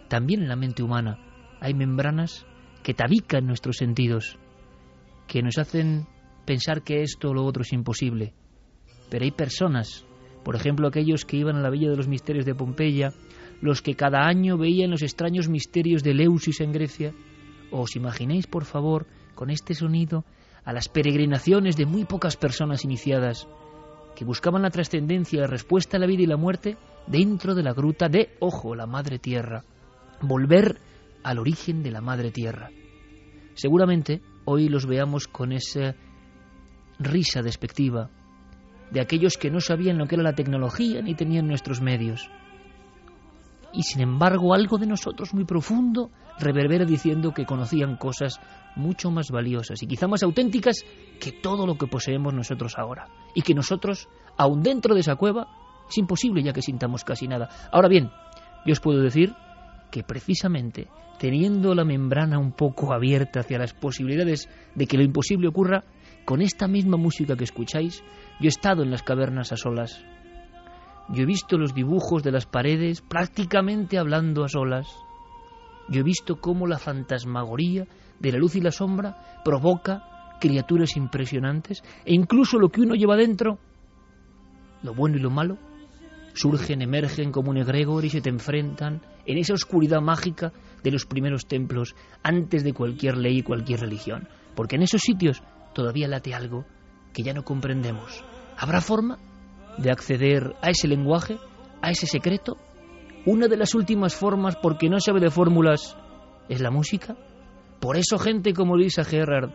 también 0.08 0.42
en 0.42 0.48
la 0.48 0.56
mente 0.56 0.82
humana 0.82 1.18
hay 1.60 1.74
membranas 1.74 2.46
que 2.82 2.94
tabican 2.94 3.46
nuestros 3.46 3.76
sentidos, 3.76 4.38
que 5.26 5.42
nos 5.42 5.58
hacen 5.58 6.06
pensar 6.44 6.82
que 6.82 7.02
esto 7.02 7.30
o 7.30 7.34
lo 7.34 7.44
otro 7.44 7.62
es 7.62 7.72
imposible. 7.72 8.32
Pero 9.10 9.24
hay 9.24 9.30
personas, 9.30 10.06
por 10.44 10.56
ejemplo 10.56 10.88
aquellos 10.88 11.24
que 11.24 11.36
iban 11.36 11.56
a 11.56 11.60
la 11.60 11.70
Villa 11.70 11.90
de 11.90 11.96
los 11.96 12.08
Misterios 12.08 12.46
de 12.46 12.54
Pompeya, 12.54 13.12
los 13.60 13.82
que 13.82 13.94
cada 13.94 14.26
año 14.26 14.56
veían 14.56 14.90
los 14.90 15.02
extraños 15.02 15.48
misterios 15.48 16.02
de 16.02 16.14
Leusis 16.14 16.60
en 16.60 16.72
Grecia, 16.72 17.12
os 17.70 17.96
imagináis, 17.96 18.46
por 18.46 18.64
favor, 18.64 19.06
con 19.34 19.50
este 19.50 19.74
sonido, 19.74 20.24
a 20.64 20.72
las 20.72 20.88
peregrinaciones 20.88 21.76
de 21.76 21.86
muy 21.86 22.04
pocas 22.04 22.36
personas 22.36 22.84
iniciadas 22.84 23.48
que 24.14 24.24
buscaban 24.24 24.62
la 24.62 24.70
trascendencia, 24.70 25.42
la 25.42 25.46
respuesta 25.46 25.96
a 25.96 26.00
la 26.00 26.06
vida 26.06 26.22
y 26.22 26.26
la 26.26 26.36
muerte 26.36 26.76
dentro 27.06 27.54
de 27.54 27.62
la 27.62 27.72
gruta 27.72 28.08
de, 28.08 28.36
ojo, 28.40 28.74
la 28.74 28.86
Madre 28.86 29.18
Tierra. 29.18 29.64
Volver 30.20 30.80
al 31.22 31.38
origen 31.38 31.82
de 31.82 31.90
la 31.90 32.00
Madre 32.00 32.30
Tierra. 32.30 32.70
Seguramente 33.54 34.20
hoy 34.44 34.68
los 34.68 34.86
veamos 34.86 35.28
con 35.28 35.52
esa 35.52 35.94
risa 36.98 37.42
despectiva 37.42 38.10
de 38.90 39.00
aquellos 39.00 39.36
que 39.36 39.50
no 39.50 39.60
sabían 39.60 39.98
lo 39.98 40.06
que 40.06 40.14
era 40.14 40.24
la 40.24 40.34
tecnología 40.34 41.02
ni 41.02 41.14
tenían 41.14 41.46
nuestros 41.46 41.80
medios. 41.80 42.30
Y 43.72 43.82
sin 43.82 44.00
embargo 44.00 44.54
algo 44.54 44.78
de 44.78 44.86
nosotros 44.86 45.34
muy 45.34 45.44
profundo 45.44 46.10
reverbera 46.38 46.84
diciendo 46.84 47.32
que 47.32 47.44
conocían 47.44 47.96
cosas 47.96 48.40
mucho 48.76 49.10
más 49.10 49.30
valiosas 49.30 49.82
y 49.82 49.86
quizá 49.86 50.06
más 50.06 50.22
auténticas 50.22 50.84
que 51.20 51.32
todo 51.32 51.66
lo 51.66 51.76
que 51.76 51.86
poseemos 51.86 52.34
nosotros 52.34 52.78
ahora. 52.78 53.08
Y 53.34 53.42
que 53.42 53.54
nosotros, 53.54 54.08
aun 54.36 54.62
dentro 54.62 54.94
de 54.94 55.00
esa 55.00 55.16
cueva, 55.16 55.48
es 55.88 55.98
imposible 55.98 56.42
ya 56.42 56.52
que 56.52 56.62
sintamos 56.62 57.04
casi 57.04 57.26
nada. 57.26 57.48
Ahora 57.72 57.88
bien, 57.88 58.10
yo 58.64 58.72
os 58.72 58.80
puedo 58.80 59.00
decir 59.00 59.34
que 59.90 60.02
precisamente 60.02 60.88
teniendo 61.18 61.74
la 61.74 61.84
membrana 61.84 62.38
un 62.38 62.52
poco 62.52 62.92
abierta 62.92 63.40
hacia 63.40 63.58
las 63.58 63.74
posibilidades 63.74 64.48
de 64.74 64.86
que 64.86 64.96
lo 64.96 65.02
imposible 65.02 65.48
ocurra, 65.48 65.84
con 66.24 66.42
esta 66.42 66.68
misma 66.68 66.96
música 66.96 67.36
que 67.36 67.44
escucháis, 67.44 68.02
yo 68.40 68.46
he 68.46 68.48
estado 68.48 68.82
en 68.82 68.90
las 68.90 69.02
cavernas 69.02 69.50
a 69.52 69.56
solas. 69.56 70.04
Yo 71.08 71.22
he 71.22 71.26
visto 71.26 71.56
los 71.56 71.74
dibujos 71.74 72.22
de 72.22 72.32
las 72.32 72.46
paredes 72.46 73.00
prácticamente 73.00 73.98
hablando 73.98 74.44
a 74.44 74.48
solas. 74.48 74.86
Yo 75.88 76.00
he 76.00 76.04
visto 76.04 76.40
cómo 76.40 76.66
la 76.66 76.78
fantasmagoría 76.78 77.86
de 78.18 78.32
la 78.32 78.38
luz 78.38 78.56
y 78.56 78.60
la 78.60 78.70
sombra 78.70 79.40
provoca 79.44 80.36
criaturas 80.40 80.96
impresionantes 80.96 81.82
e 82.04 82.14
incluso 82.14 82.58
lo 82.58 82.68
que 82.68 82.80
uno 82.80 82.94
lleva 82.94 83.16
dentro, 83.16 83.58
lo 84.82 84.94
bueno 84.94 85.16
y 85.16 85.20
lo 85.20 85.30
malo, 85.30 85.58
surgen, 86.34 86.82
emergen 86.82 87.32
como 87.32 87.50
un 87.50 87.58
egregor 87.58 88.04
y 88.04 88.10
se 88.10 88.20
te 88.20 88.30
enfrentan 88.30 89.02
en 89.26 89.38
esa 89.38 89.54
oscuridad 89.54 90.00
mágica 90.00 90.52
de 90.82 90.90
los 90.90 91.04
primeros 91.04 91.46
templos 91.46 91.94
antes 92.22 92.64
de 92.64 92.72
cualquier 92.72 93.16
ley 93.16 93.38
y 93.38 93.42
cualquier 93.42 93.80
religión. 93.80 94.28
Porque 94.54 94.76
en 94.76 94.82
esos 94.82 95.02
sitios 95.02 95.42
todavía 95.74 96.08
late 96.08 96.34
algo 96.34 96.64
que 97.12 97.22
ya 97.22 97.34
no 97.34 97.44
comprendemos. 97.44 98.24
¿Habrá 98.56 98.80
forma 98.80 99.18
de 99.78 99.90
acceder 99.90 100.54
a 100.62 100.70
ese 100.70 100.88
lenguaje, 100.88 101.38
a 101.82 101.90
ese 101.90 102.06
secreto? 102.06 102.56
Una 103.26 103.48
de 103.48 103.56
las 103.56 103.74
últimas 103.74 104.14
formas, 104.14 104.56
porque 104.56 104.88
no 104.88 105.00
sabe 105.00 105.20
de 105.20 105.30
fórmulas, 105.30 105.96
es 106.48 106.60
la 106.60 106.70
música. 106.70 107.16
Por 107.80 107.96
eso 107.96 108.18
gente 108.18 108.52
como 108.52 108.76
Lisa 108.76 109.04
Gerrard, 109.04 109.50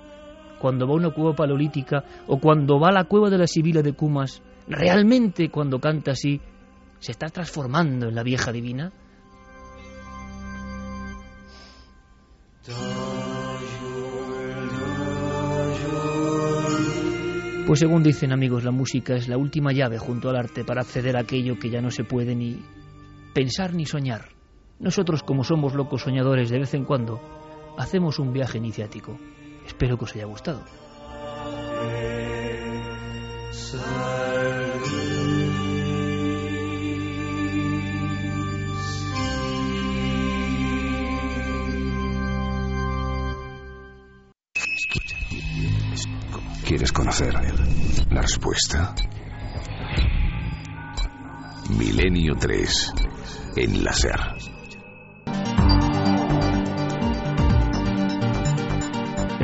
cuando 0.60 0.88
va 0.88 0.94
a 0.94 0.98
una 0.98 1.14
cueva 1.14 1.36
paleolítica 1.36 2.04
o 2.28 2.40
cuando 2.40 2.80
va 2.80 2.90
a 2.90 2.94
la 2.94 3.04
cueva 3.06 3.30
de 3.30 3.38
la 3.38 3.48
Sibila 3.48 3.82
de 3.82 3.94
Cumas, 3.94 4.42
realmente 4.68 5.50
cuando 5.50 5.80
canta 5.80 6.12
así, 6.12 6.40
se 7.00 7.12
está 7.12 7.28
transformando 7.28 8.08
en 8.08 8.16
la 8.16 8.24
vieja 8.24 8.52
divina. 8.52 8.92
Pues 17.68 17.80
según 17.80 18.04
dicen 18.04 18.32
amigos, 18.32 18.64
la 18.64 18.72
música 18.72 19.16
es 19.16 19.28
la 19.28 19.38
última 19.38 19.74
llave 19.74 19.98
junto 19.98 20.30
al 20.30 20.36
arte 20.36 20.64
para 20.64 20.82
acceder 20.82 21.18
a 21.18 21.22
aquello 21.22 21.58
que 21.60 21.70
ya 21.70 21.82
no 21.82 21.92
se 21.92 22.04
puede 22.04 22.36
ni 22.36 22.62
pensar 23.34 23.74
ni 23.74 23.86
soñar. 23.86 24.30
Nosotros, 24.80 25.24
como 25.24 25.44
somos 25.44 25.74
locos 25.74 26.04
soñadores 26.04 26.50
de 26.50 26.60
vez 26.60 26.74
en 26.74 26.86
cuando, 26.86 27.20
hacemos 27.78 28.20
un 28.20 28.34
viaje 28.34 28.58
iniciático. 28.58 29.18
Espero 29.66 29.98
que 29.98 30.06
os 30.06 30.16
haya 30.16 30.26
gustado. 30.26 30.64
¿Quieres 46.66 46.92
conocer 46.92 47.34
la 48.12 48.22
respuesta? 48.22 48.96
Milenio 51.78 52.36
3 52.36 52.94
en 53.56 53.84
la 53.84 53.94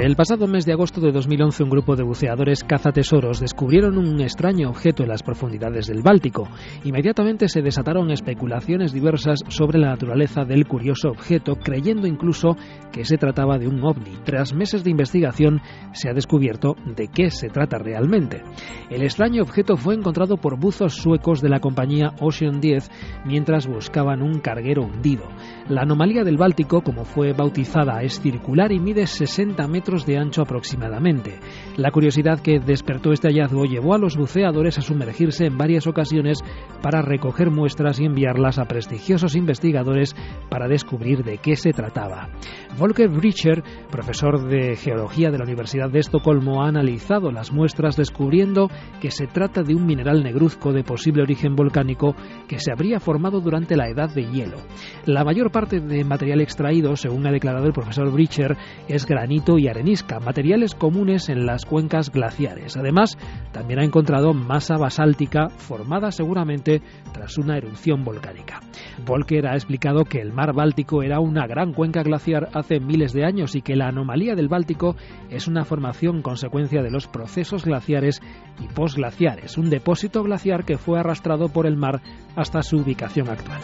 El 0.01 0.15
pasado 0.15 0.47
mes 0.47 0.65
de 0.65 0.71
agosto 0.71 1.01
de 1.01 1.11
2011 1.11 1.61
un 1.61 1.69
grupo 1.69 1.97
de 1.97 2.03
buceadores 2.03 2.63
cazatesoros 2.63 3.41
descubrieron 3.41 3.97
un 3.97 4.21
extraño 4.21 4.69
objeto 4.69 5.03
en 5.03 5.09
las 5.09 5.23
profundidades 5.23 5.87
del 5.87 6.01
Báltico. 6.01 6.47
Inmediatamente 6.85 7.49
se 7.49 7.61
desataron 7.61 8.09
especulaciones 8.09 8.93
diversas 8.93 9.41
sobre 9.49 9.77
la 9.77 9.89
naturaleza 9.89 10.45
del 10.45 10.67
curioso 10.67 11.09
objeto, 11.09 11.57
creyendo 11.57 12.07
incluso 12.07 12.55
que 12.93 13.03
se 13.03 13.17
trataba 13.17 13.57
de 13.57 13.67
un 13.67 13.83
ovni. 13.83 14.15
Tras 14.23 14.53
meses 14.53 14.85
de 14.85 14.91
investigación 14.91 15.59
se 15.91 16.09
ha 16.09 16.13
descubierto 16.13 16.77
de 16.95 17.09
qué 17.09 17.29
se 17.29 17.49
trata 17.49 17.77
realmente. 17.77 18.41
El 18.89 19.03
extraño 19.03 19.43
objeto 19.43 19.75
fue 19.75 19.95
encontrado 19.95 20.37
por 20.37 20.57
buzos 20.57 20.93
suecos 20.93 21.41
de 21.41 21.49
la 21.49 21.59
compañía 21.59 22.13
Ocean 22.21 22.61
10 22.61 22.89
mientras 23.25 23.67
buscaban 23.67 24.21
un 24.21 24.39
carguero 24.39 24.83
hundido. 24.83 25.25
La 25.67 25.81
anomalía 25.81 26.23
del 26.23 26.37
Báltico, 26.37 26.81
como 26.81 27.03
fue 27.03 27.33
bautizada, 27.33 28.01
es 28.01 28.21
circular 28.21 28.71
y 28.71 28.79
mide 28.79 29.05
60 29.05 29.67
metros 29.67 29.88
de 29.89 30.17
ancho 30.17 30.43
aproximadamente. 30.43 31.39
La 31.75 31.89
curiosidad 31.89 32.39
que 32.39 32.59
despertó 32.59 33.11
este 33.11 33.29
hallazgo 33.29 33.65
llevó 33.65 33.95
a 33.95 33.97
los 33.97 34.15
buceadores 34.15 34.77
a 34.77 34.81
sumergirse 34.81 35.45
en 35.45 35.57
varias 35.57 35.87
ocasiones 35.87 36.39
para 36.83 37.01
recoger 37.01 37.49
muestras 37.49 37.99
y 37.99 38.05
enviarlas 38.05 38.59
a 38.59 38.65
prestigiosos 38.65 39.35
investigadores 39.35 40.15
para 40.49 40.67
descubrir 40.67 41.23
de 41.23 41.39
qué 41.39 41.55
se 41.55 41.73
trataba. 41.73 42.29
Volker 42.77 43.09
Bricher, 43.09 43.63
profesor 43.91 44.47
de 44.47 44.75
geología 44.75 45.31
de 45.31 45.37
la 45.37 45.43
Universidad 45.43 45.89
de 45.89 45.99
Estocolmo, 45.99 46.63
ha 46.63 46.69
analizado 46.69 47.31
las 47.31 47.51
muestras 47.51 47.97
descubriendo 47.97 48.69
que 49.01 49.11
se 49.11 49.27
trata 49.27 49.63
de 49.63 49.75
un 49.75 49.85
mineral 49.85 50.23
negruzco 50.23 50.71
de 50.71 50.83
posible 50.83 51.23
origen 51.23 51.55
volcánico 51.55 52.15
que 52.47 52.59
se 52.59 52.71
habría 52.71 52.99
formado 52.99 53.41
durante 53.41 53.75
la 53.75 53.89
edad 53.89 54.13
de 54.13 54.25
hielo. 54.25 54.57
La 55.05 55.25
mayor 55.25 55.51
parte 55.51 55.81
de 55.81 56.05
material 56.05 56.41
extraído, 56.41 56.95
según 56.95 57.27
ha 57.27 57.31
declarado 57.31 57.65
el 57.65 57.73
profesor 57.73 58.11
Bricher, 58.11 58.55
es 58.87 59.05
granito 59.05 59.57
y 59.57 59.67
arenisca, 59.67 60.19
materiales 60.19 60.75
comunes 60.75 61.27
en 61.27 61.45
las 61.45 61.65
cuencas 61.65 62.11
glaciares. 62.11 62.77
Además, 62.77 63.17
también 63.51 63.79
ha 63.79 63.85
encontrado 63.85 64.33
masa 64.33 64.77
basáltica 64.77 65.49
formada 65.49 66.11
seguramente 66.11 66.81
tras 67.11 67.37
una 67.37 67.57
erupción 67.57 68.05
volcánica. 68.05 68.61
Volker 69.05 69.47
ha 69.47 69.55
explicado 69.55 70.05
que 70.05 70.21
el 70.21 70.31
mar 70.31 70.53
Báltico 70.53 71.03
era 71.03 71.19
una 71.19 71.47
gran 71.47 71.73
cuenca 71.73 72.03
glaciar 72.03 72.49
hace 72.53 72.68
miles 72.79 73.13
de 73.13 73.25
años 73.25 73.55
y 73.55 73.61
que 73.61 73.75
la 73.75 73.87
anomalía 73.87 74.35
del 74.35 74.47
Báltico 74.47 74.95
es 75.29 75.47
una 75.47 75.65
formación 75.65 76.21
consecuencia 76.21 76.83
de 76.83 76.91
los 76.91 77.07
procesos 77.07 77.65
glaciares 77.65 78.21
y 78.59 78.67
posglaciares, 78.67 79.57
un 79.57 79.69
depósito 79.69 80.21
glaciar 80.23 80.65
que 80.65 80.77
fue 80.77 80.99
arrastrado 80.99 81.49
por 81.49 81.65
el 81.65 81.77
mar 81.77 82.01
hasta 82.35 82.61
su 82.61 82.77
ubicación 82.77 83.29
actual. 83.29 83.61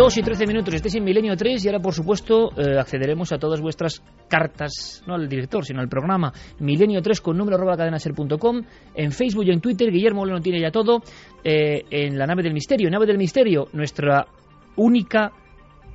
2 0.00 0.16
y 0.16 0.22
13 0.22 0.46
minutos, 0.46 0.72
estéis 0.72 0.94
en 0.94 1.04
Milenio 1.04 1.36
3 1.36 1.62
y 1.62 1.68
ahora, 1.68 1.78
por 1.78 1.92
supuesto, 1.92 2.52
eh, 2.56 2.78
accederemos 2.78 3.32
a 3.32 3.38
todas 3.38 3.60
vuestras 3.60 4.02
cartas, 4.28 5.04
no 5.06 5.14
al 5.14 5.28
director, 5.28 5.62
sino 5.62 5.82
al 5.82 5.90
programa 5.90 6.32
Milenio 6.58 7.02
3 7.02 7.20
con 7.20 7.36
número 7.36 7.58
arroba 7.58 7.76
cadenaser.com, 7.76 8.62
en 8.94 9.12
Facebook 9.12 9.44
y 9.44 9.50
en 9.50 9.60
Twitter, 9.60 9.90
Guillermo 9.90 10.24
lo 10.24 10.40
tiene 10.40 10.58
ya 10.58 10.70
todo, 10.70 11.02
eh, 11.44 11.84
en 11.90 12.16
la 12.16 12.24
nave 12.24 12.42
del 12.42 12.54
misterio, 12.54 12.88
nave 12.88 13.04
del 13.04 13.18
misterio, 13.18 13.66
nuestra 13.74 14.26
única 14.76 15.32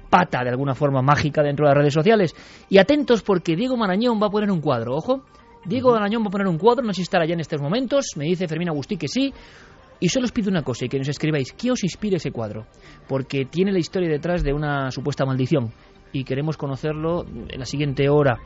pata 0.09 0.43
de 0.43 0.49
alguna 0.49 0.75
forma 0.75 1.01
mágica 1.01 1.41
dentro 1.43 1.65
de 1.65 1.71
las 1.71 1.77
redes 1.77 1.93
sociales. 1.93 2.35
Y 2.69 2.77
atentos 2.77 3.21
porque 3.21 3.55
Diego 3.55 3.75
Marañón 3.77 4.21
va 4.21 4.27
a 4.27 4.29
poner 4.29 4.51
un 4.51 4.61
cuadro, 4.61 4.95
ojo. 4.95 5.23
Diego 5.65 5.91
Marañón 5.91 6.23
va 6.23 6.27
a 6.27 6.31
poner 6.31 6.47
un 6.47 6.57
cuadro, 6.57 6.83
no 6.83 6.93
sé 6.93 6.97
si 6.97 7.01
estará 7.03 7.25
ya 7.25 7.33
en 7.33 7.39
estos 7.39 7.59
momentos, 7.59 8.11
me 8.17 8.25
dice 8.25 8.47
Fermín 8.47 8.69
Agustí 8.69 8.97
que 8.97 9.07
sí, 9.07 9.33
y 9.99 10.09
solo 10.09 10.25
os 10.25 10.31
pido 10.31 10.49
una 10.49 10.61
cosa 10.61 10.85
y 10.85 10.89
que 10.89 10.99
nos 10.99 11.07
escribáis, 11.07 11.53
¿qué 11.53 11.71
os 11.71 11.83
inspira 11.83 12.17
ese 12.17 12.31
cuadro? 12.31 12.67
Porque 13.07 13.45
tiene 13.45 13.71
la 13.71 13.79
historia 13.79 14.09
detrás 14.09 14.43
de 14.43 14.53
una 14.53 14.91
supuesta 14.91 15.25
maldición 15.25 15.71
y 16.11 16.23
queremos 16.23 16.57
conocerlo 16.57 17.25
en 17.25 17.59
la 17.59 17.65
siguiente 17.65 18.09
hora. 18.09 18.39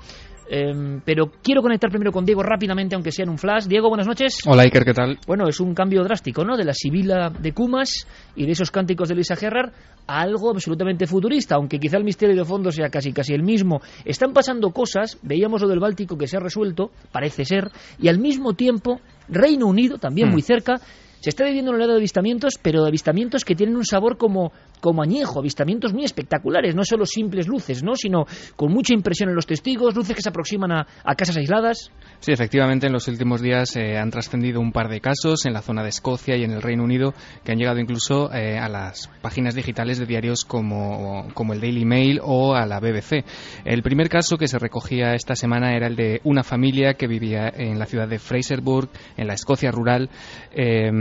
Em, 0.51 0.99
pero 1.05 1.31
quiero 1.43 1.61
conectar 1.61 1.91
primero 1.91 2.11
con 2.11 2.25
Diego 2.25 2.41
rápidamente, 2.41 2.95
aunque 2.95 3.11
sea 3.11 3.23
en 3.23 3.29
un 3.29 3.37
flash. 3.37 3.65
Diego, 3.65 3.87
buenas 3.87 4.07
noches. 4.07 4.39
Hola 4.47 4.63
Iker, 4.63 4.83
¿qué 4.83 4.93
tal? 4.95 5.19
Bueno, 5.27 5.47
es 5.47 5.59
un 5.59 5.75
cambio 5.75 6.03
drástico, 6.03 6.43
¿no? 6.43 6.57
De 6.57 6.65
la 6.65 6.73
Sibila 6.73 7.29
de 7.29 7.53
Cumas 7.53 8.07
y 8.35 8.45
de 8.47 8.53
esos 8.53 8.71
cánticos 8.71 9.09
de 9.09 9.15
Lisa 9.15 9.35
Gerrard 9.35 9.71
a 10.07 10.21
algo 10.21 10.49
absolutamente 10.49 11.05
futurista, 11.05 11.53
aunque 11.53 11.77
quizá 11.79 11.97
el 11.97 12.03
misterio 12.03 12.35
de 12.35 12.43
fondo 12.45 12.71
sea 12.71 12.89
casi 12.89 13.13
casi 13.13 13.33
el 13.35 13.43
mismo. 13.43 13.79
Están 14.05 14.33
pasando 14.33 14.71
cosas, 14.71 15.19
veíamos 15.21 15.61
lo 15.61 15.67
del 15.67 15.79
Báltico 15.79 16.17
que 16.17 16.25
se 16.25 16.37
ha 16.37 16.39
resuelto, 16.39 16.89
parece 17.11 17.45
ser, 17.45 17.69
y 17.99 18.07
al 18.07 18.17
mismo 18.17 18.53
tiempo 18.53 18.99
Reino 19.27 19.67
Unido, 19.67 19.99
también 19.99 20.29
Mm. 20.29 20.31
muy 20.31 20.41
cerca, 20.41 20.77
se 21.19 21.29
está 21.29 21.43
viviendo 21.43 21.69
una 21.71 21.77
oleada 21.77 21.93
de 21.93 21.99
avistamientos, 21.99 22.53
pero 22.61 22.81
de 22.81 22.87
avistamientos 22.87 23.43
que 23.43 23.53
tienen 23.53 23.75
un 23.75 23.85
sabor 23.85 24.17
como, 24.17 24.51
como 24.81 25.01
añejo, 25.01 25.39
avistamientos 25.39 25.93
muy 25.93 26.05
espectaculares, 26.05 26.75
no 26.75 26.83
solo 26.83 27.05
simples 27.05 27.47
luces, 27.47 27.83
¿no? 27.83 27.95
sino 27.95 28.25
con 28.55 28.71
mucha 28.71 28.93
impresión 28.93 29.29
en 29.29 29.35
los 29.35 29.45
testigos, 29.45 29.95
luces 29.95 30.15
que 30.15 30.21
se 30.21 30.29
aproximan 30.29 30.71
a, 30.71 30.87
a 31.03 31.15
casas 31.15 31.37
aisladas. 31.37 31.91
Sí, 32.21 32.33
efectivamente, 32.33 32.87
en 32.87 32.91
los 32.91 33.07
últimos 33.07 33.41
días 33.41 33.77
eh, 33.77 33.97
han 33.97 34.11
trascendido 34.11 34.59
un 34.59 34.73
par 34.73 34.89
de 34.89 34.99
casos 34.99 35.45
en 35.45 35.53
la 35.53 35.61
zona 35.61 35.83
de 35.83 35.89
Escocia 35.89 36.35
y 36.35 36.43
en 36.43 36.51
el 36.51 36.61
Reino 36.61 36.83
Unido 36.83 37.13
que 37.45 37.53
han 37.53 37.57
llegado 37.57 37.79
incluso 37.79 38.29
eh, 38.33 38.57
a 38.57 38.67
las 38.67 39.09
páginas 39.21 39.55
digitales 39.55 39.99
de 39.99 40.05
diarios 40.05 40.43
como, 40.43 41.29
como 41.33 41.53
el 41.53 41.61
Daily 41.61 41.85
Mail 41.85 42.19
o 42.21 42.55
a 42.55 42.65
la 42.65 42.81
BBC. 42.81 43.23
El 43.63 43.83
primer 43.83 44.09
caso 44.09 44.37
que 44.37 44.49
se 44.49 44.59
recogía 44.59 45.13
esta 45.13 45.33
semana 45.33 45.73
era 45.77 45.87
el 45.87 45.95
de 45.95 46.19
una 46.25 46.43
familia 46.43 46.95
que 46.95 47.07
vivía 47.07 47.47
en 47.55 47.79
la 47.79 47.85
ciudad 47.85 48.09
de 48.09 48.19
Fraserburg, 48.19 48.89
en 49.15 49.25
la 49.25 49.35
Escocia 49.35 49.71
rural. 49.71 50.09
Eh, 50.51 50.91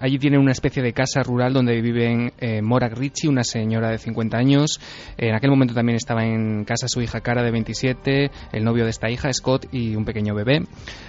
allí 0.00 0.18
tienen 0.18 0.40
una 0.40 0.50
especie 0.50 0.82
de 0.82 0.92
casa 0.92 1.22
rural 1.22 1.52
donde 1.52 1.80
viven 1.80 2.32
eh, 2.40 2.60
Morak 2.60 2.98
Ritchie, 2.98 3.28
una 3.28 3.44
señora 3.44 3.90
de 3.90 3.98
50 3.98 4.36
años. 4.36 4.80
En 5.16 5.32
aquel 5.32 5.50
momento 5.50 5.74
también 5.74 5.94
estaba 5.94 6.24
en 6.24 6.64
casa 6.64 6.88
su 6.88 7.00
hija 7.02 7.20
Cara 7.20 7.44
de 7.44 7.52
27, 7.52 8.30
el 8.52 8.64
novio 8.64 8.82
de 8.82 8.90
esta 8.90 9.08
hija, 9.08 9.32
Scott, 9.32 9.66
y 9.70 9.94
un 9.94 10.04
pequeño 10.04 10.34
bebé. 10.34 10.55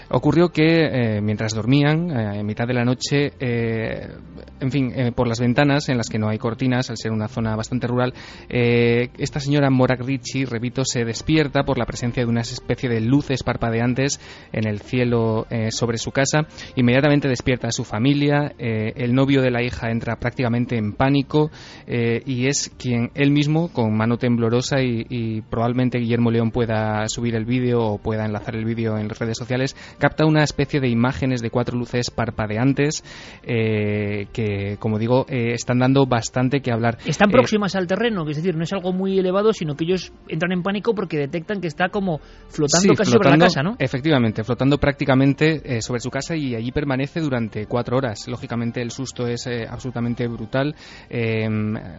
Ocurrió 0.09 0.49
que 0.49 1.17
eh, 1.17 1.21
mientras 1.21 1.53
dormían, 1.53 2.09
en 2.09 2.45
mitad 2.45 2.65
de 2.65 2.73
la 2.73 2.85
noche, 2.85 3.33
en 3.39 4.71
fin, 4.71 4.93
por 5.13 5.27
las 5.27 5.41
ventanas 5.41 5.89
en 5.89 5.97
las 5.97 6.07
que 6.07 6.17
no 6.17 6.29
hay 6.29 6.37
cortinas, 6.37 6.89
al 6.89 6.95
ser 6.97 7.11
una 7.11 7.27
zona 7.27 7.57
bastante 7.57 7.87
rural, 7.87 8.13
esta 8.47 9.41
señora 9.41 9.69
Morak 9.69 10.01
Ritchie, 10.01 10.45
repito, 10.45 10.85
se 10.85 11.03
despierta 11.03 11.63
por 11.63 11.77
la 11.77 11.85
presencia 11.85 12.23
de 12.23 12.29
una 12.29 12.39
especie 12.39 12.87
de 12.87 13.01
luces 13.01 13.43
parpadeantes 13.43 14.21
en 14.53 14.65
el 14.65 14.79
cielo 14.79 15.45
sobre 15.71 15.97
su 15.97 16.11
casa. 16.11 16.47
Inmediatamente 16.77 17.27
despierta 17.27 17.67
a 17.67 17.71
su 17.71 17.83
familia, 17.83 18.53
el 18.57 19.13
novio 19.13 19.41
de 19.41 19.51
la 19.51 19.61
hija 19.61 19.91
entra 19.91 20.15
prácticamente 20.15 20.77
en 20.77 20.93
pánico 20.93 21.51
eh, 21.85 22.21
y 22.25 22.47
es 22.47 22.71
quien 22.77 23.11
él 23.15 23.31
mismo, 23.31 23.69
con 23.69 23.95
mano 23.95 24.17
temblorosa 24.17 24.81
y, 24.81 25.41
probablemente 25.49 25.99
Guillermo 25.99 26.31
León 26.31 26.51
pueda 26.51 27.07
subir 27.07 27.35
el 27.35 27.45
vídeo 27.45 27.81
o 27.81 27.97
pueda 27.97 28.25
enlazar 28.25 28.55
el 28.55 28.65
vídeo 28.65 28.97
en 28.97 29.07
las 29.07 29.19
redes 29.19 29.36
sociales, 29.37 29.75
capta 29.99 30.25
una 30.25 30.43
especie 30.43 30.79
de 30.79 30.89
imágenes 30.89 31.41
de 31.41 31.49
cuatro 31.49 31.77
luces 31.77 32.09
parpadeantes 32.09 33.03
eh, 33.43 34.27
que, 34.33 34.77
como 34.79 34.99
digo, 34.99 35.25
eh, 35.29 35.53
están 35.53 35.79
dando 35.79 36.05
bastante 36.05 36.61
que 36.61 36.71
hablar. 36.71 36.97
Están 37.05 37.29
próximas 37.29 37.75
al 37.75 37.87
terreno, 37.87 38.27
es 38.29 38.37
decir, 38.37 38.55
no 38.55 38.63
es 38.63 38.73
algo 38.73 38.93
muy 38.93 39.17
elevado, 39.19 39.53
sino 39.53 39.75
que 39.75 39.85
ellos 39.85 40.11
entran 40.27 40.51
en 40.51 40.63
pánico 40.63 40.93
porque 40.93 41.17
detectan 41.17 41.61
que 41.61 41.67
está 41.67 41.89
como 41.89 42.19
flotando 42.49 42.95
casi 42.95 43.11
sobre 43.11 43.29
la 43.29 43.37
casa, 43.37 43.63
¿no? 43.63 43.75
Efectivamente, 43.79 44.43
flotando 44.43 44.77
prácticamente 44.77 45.81
sobre 45.81 46.01
su 46.01 46.09
casa 46.09 46.35
y 46.35 46.55
allí 46.55 46.71
permanece 46.71 47.19
durante 47.19 47.65
cuatro 47.65 47.97
horas. 47.97 48.27
Lógicamente 48.27 48.81
el 48.81 48.91
susto 48.91 49.27
es 49.27 49.47
absolutamente 49.69 50.27
brutal. 50.27 50.75
Eh, 51.09 51.47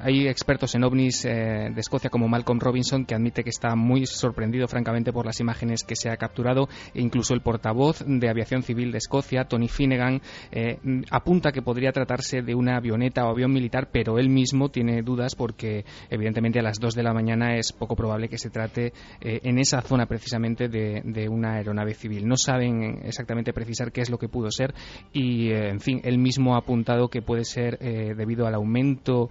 hay 0.02 0.28
expertos 0.28 0.74
en 0.74 0.84
ovnis 0.84 1.24
eh, 1.24 1.70
de 1.74 1.80
Escocia 1.80 2.10
como 2.10 2.28
Malcolm 2.28 2.60
Robinson 2.60 3.04
que 3.04 3.14
admite 3.14 3.42
que 3.42 3.50
está 3.50 3.74
muy 3.74 4.06
sorprendido 4.06 4.66
francamente 4.68 5.12
por 5.12 5.26
las 5.26 5.40
imágenes 5.40 5.82
que 5.86 5.96
se 5.96 6.10
ha 6.10 6.16
capturado 6.16 6.68
e 6.94 7.00
incluso 7.00 7.27
el 7.34 7.40
portavoz 7.40 8.04
de 8.06 8.28
aviación 8.28 8.62
civil 8.62 8.92
de 8.92 8.98
Escocia, 8.98 9.44
Tony 9.44 9.68
Finnegan, 9.68 10.20
eh, 10.50 10.78
apunta 11.10 11.52
que 11.52 11.62
podría 11.62 11.92
tratarse 11.92 12.42
de 12.42 12.54
una 12.54 12.76
avioneta 12.76 13.26
o 13.26 13.30
avión 13.30 13.52
militar, 13.52 13.88
pero 13.92 14.18
él 14.18 14.28
mismo 14.28 14.70
tiene 14.70 15.02
dudas 15.02 15.34
porque 15.34 15.84
evidentemente 16.10 16.58
a 16.58 16.62
las 16.62 16.78
2 16.78 16.94
de 16.94 17.02
la 17.02 17.12
mañana 17.12 17.56
es 17.56 17.72
poco 17.72 17.96
probable 17.96 18.28
que 18.28 18.38
se 18.38 18.50
trate 18.50 18.92
en 19.20 19.58
esa 19.58 19.80
zona 19.82 20.06
precisamente 20.06 20.68
de, 20.68 21.28
una 21.28 21.54
aeronave 21.54 21.94
civil. 21.94 22.26
No 22.26 22.36
saben 22.36 23.00
exactamente 23.04 23.52
precisar 23.52 23.92
qué 23.92 24.00
es 24.00 24.10
lo 24.10 24.18
que 24.18 24.28
pudo 24.28 24.50
ser 24.50 24.74
y, 25.12 25.50
en 25.50 25.80
fin, 25.80 26.00
él 26.04 26.18
mismo 26.18 26.54
ha 26.54 26.58
apuntado 26.58 27.08
que 27.08 27.22
puede 27.22 27.44
ser 27.44 27.78
eh, 27.80 28.14
debido 28.16 28.46
al 28.46 28.54
aumento 28.54 29.30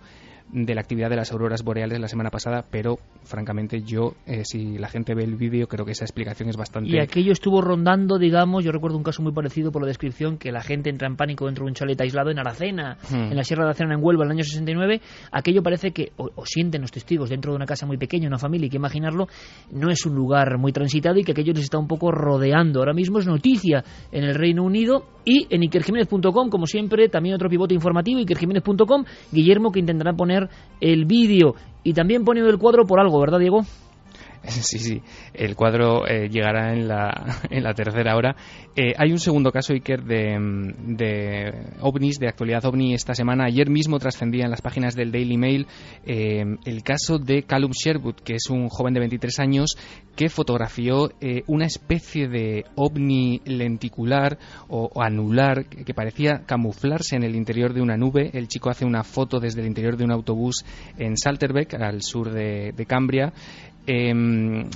de 0.52 0.74
la 0.76 0.82
actividad 0.82 1.10
de 1.10 1.18
las 1.18 1.32
auroras 1.32 1.64
boreales 1.64 2.00
la 2.00 2.08
semana 2.08 2.30
pasada, 2.30 2.66
pero 2.70 3.00
francamente 3.24 3.82
yo, 3.82 4.14
eh, 4.26 4.44
si 4.46 4.78
la 4.78 4.88
gente 4.88 5.14
ve 5.14 5.24
el 5.24 5.36
vídeo, 5.36 5.68
creo 5.68 5.86
que 5.86 5.92
esa 5.92 6.06
explicación 6.06 6.50
es 6.50 6.56
bastante... 6.56 6.90
Y 6.90 7.00
aquello 7.00 7.34
estuvo 7.34 7.62
rondando, 7.62 8.18
digamos, 8.18 8.64
yo 8.64 8.72
recuerdo 8.72 8.98
un 8.98 9.04
caso 9.04 9.22
muy 9.22 9.34
parecido 9.34 9.72
por 9.72 9.82
la 9.82 9.88
descripción, 9.88 10.38
que 10.38 10.52
la 10.52 10.62
gente 10.62 10.90
entra 10.90 11.08
en 11.08 11.18
pánico 11.18 11.46
dentro 11.46 11.66
de 11.66 11.72
un 11.72 11.76
chalet 11.76 12.00
aislado 12.00 12.32
en 12.32 12.40
Aracena, 12.40 12.98
hmm. 13.10 13.32
en 13.32 13.36
la 13.36 13.44
Sierra 13.44 13.64
de 13.64 13.70
Aracena, 13.70 13.94
en 13.94 14.04
Huelva, 14.04 14.24
en 14.24 14.32
el 14.32 14.38
año 14.38 14.44
69. 14.44 15.02
Aquello 15.32 15.62
parece 15.62 15.92
que, 15.92 16.14
o, 16.16 16.46
sienten 16.46 16.82
los 16.82 16.92
testigos, 16.92 17.30
dentro 17.30 17.52
de 17.52 17.58
una 17.58 17.66
casa 17.66 17.86
muy 17.86 17.98
pequeña, 17.98 18.28
una 18.28 18.38
familia, 18.38 18.68
y 18.68 18.70
que 18.70 18.78
imaginarlo, 18.78 19.28
no 19.72 19.90
es 19.90 20.06
un 20.06 20.16
lugar 20.16 20.58
muy 20.58 20.72
transitado 20.72 21.18
y 21.18 21.24
que 21.24 21.34
aquello 21.34 21.54
les 21.54 21.64
está 21.64 21.78
un 21.78 21.88
poco 21.88 22.12
rodeando. 22.12 22.80
Ahora 22.80 22.94
mismo 22.94 23.20
es 23.20 23.28
noticia 23.28 23.84
en 24.12 24.24
el 24.24 24.36
Reino 24.36 24.64
Unido 24.64 25.04
y 25.26 25.46
en 25.50 25.64
ikerjiménez.com, 25.64 26.50
como 26.50 26.66
siempre, 26.66 27.10
también 27.10 27.36
otro 27.36 27.50
pivote 27.50 27.74
informativo, 27.74 28.22
ikerjiménez.com, 28.22 29.04
Guillermo, 29.32 29.72
que 29.72 29.82
intentará 29.82 30.14
poner 30.14 30.37
el 30.80 31.06
vídeo 31.06 31.56
y 31.84 31.94
también 31.94 32.24
pone 32.24 32.42
el 32.42 32.58
cuadro 32.58 32.86
por 32.86 33.00
algo, 33.00 33.20
¿verdad, 33.20 33.40
Diego? 33.40 33.62
Sí, 34.68 34.80
sí, 34.80 35.02
el 35.34 35.56
cuadro 35.56 36.08
eh, 36.08 36.30
llegará 36.30 36.74
en 36.74 36.88
la, 36.88 37.40
en 37.50 37.64
la 37.64 37.74
tercera 37.74 38.16
hora. 38.16 38.36
Eh, 38.76 38.94
hay 38.98 39.12
un 39.12 39.20
segundo 39.20 39.52
caso, 39.52 39.74
Iker, 39.74 40.04
de, 40.04 40.38
de, 40.88 41.54
ovnis, 41.82 42.20
de 42.20 42.28
actualidad 42.28 42.66
ovni 42.66 42.94
esta 42.94 43.14
semana. 43.14 43.46
Ayer 43.46 43.70
mismo 43.70 44.00
trascendía 44.00 44.46
en 44.46 44.52
las 44.52 44.62
páginas 44.62 44.96
del 44.96 45.12
Daily 45.12 45.38
Mail 45.38 45.68
eh, 46.06 46.44
el 46.66 46.84
caso 46.84 47.18
de 47.18 47.44
Callum 47.44 47.72
Sherwood, 47.72 48.16
que 48.16 48.36
es 48.36 48.50
un 48.50 48.70
joven 48.70 48.94
de 48.94 49.00
23 49.02 49.40
años 49.40 49.78
que 50.16 50.30
fotografió 50.30 51.12
una 51.46 51.66
especie 51.66 52.28
de 52.28 52.66
ovni 52.76 53.40
lenticular 53.46 54.40
o, 54.68 54.90
anular 55.00 55.66
que, 55.68 55.94
parecía 55.94 56.44
camuflarse 56.48 57.16
en 57.16 57.24
el 57.24 57.36
interior 57.36 57.72
de 57.74 57.82
una 57.82 57.98
nube. 57.98 58.32
El 58.34 58.48
chico 58.48 58.72
hace 58.72 58.84
una 58.84 59.04
foto 59.04 59.40
desde 59.40 59.62
el 59.62 59.68
interior 59.68 59.96
de 59.96 60.06
un 60.06 60.12
autobús 60.12 60.66
en 60.98 61.18
Salterbeck, 61.18 61.76
al 61.76 62.02
sur 62.02 62.32
de, 62.32 62.74
de 62.76 62.86
Cambria. 62.88 63.32
Em, 63.88 64.70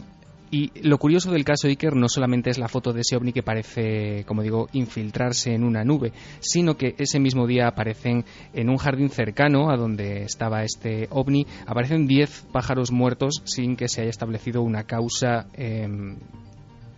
y 0.52 0.70
lo 0.82 0.98
curioso 0.98 1.32
del 1.32 1.46
caso 1.46 1.68
Iker 1.68 1.96
no 1.96 2.10
solamente 2.10 2.50
es 2.50 2.58
la 2.58 2.68
foto 2.68 2.92
de 2.92 3.02
ese 3.02 3.16
ovni 3.16 3.32
que 3.32 3.44
parece, 3.44 4.26
como 4.26 4.42
digo, 4.42 4.68
infiltrarse 4.74 5.54
en 5.54 5.64
una 5.64 5.86
nube, 5.86 6.12
sino 6.42 6.76
que 6.76 6.96
ese 6.98 7.20
mismo 7.20 7.48
día 7.48 7.68
aparecen 7.68 8.26
en 8.54 8.70
un 8.70 8.78
jardín 8.78 9.10
cercano 9.10 9.70
a 9.70 9.78
donde 9.78 10.24
estaba 10.24 10.64
este 10.64 11.08
ovni, 11.10 11.46
aparecen 11.66 12.06
10 12.06 12.48
pájaros 12.52 12.92
muertos 12.92 13.42
sin 13.46 13.78
que 13.78 13.88
se 13.88 14.02
haya 14.02 14.10
establecido 14.10 14.62
una 14.62 14.84
causa 14.84 15.48
em, 15.54 16.18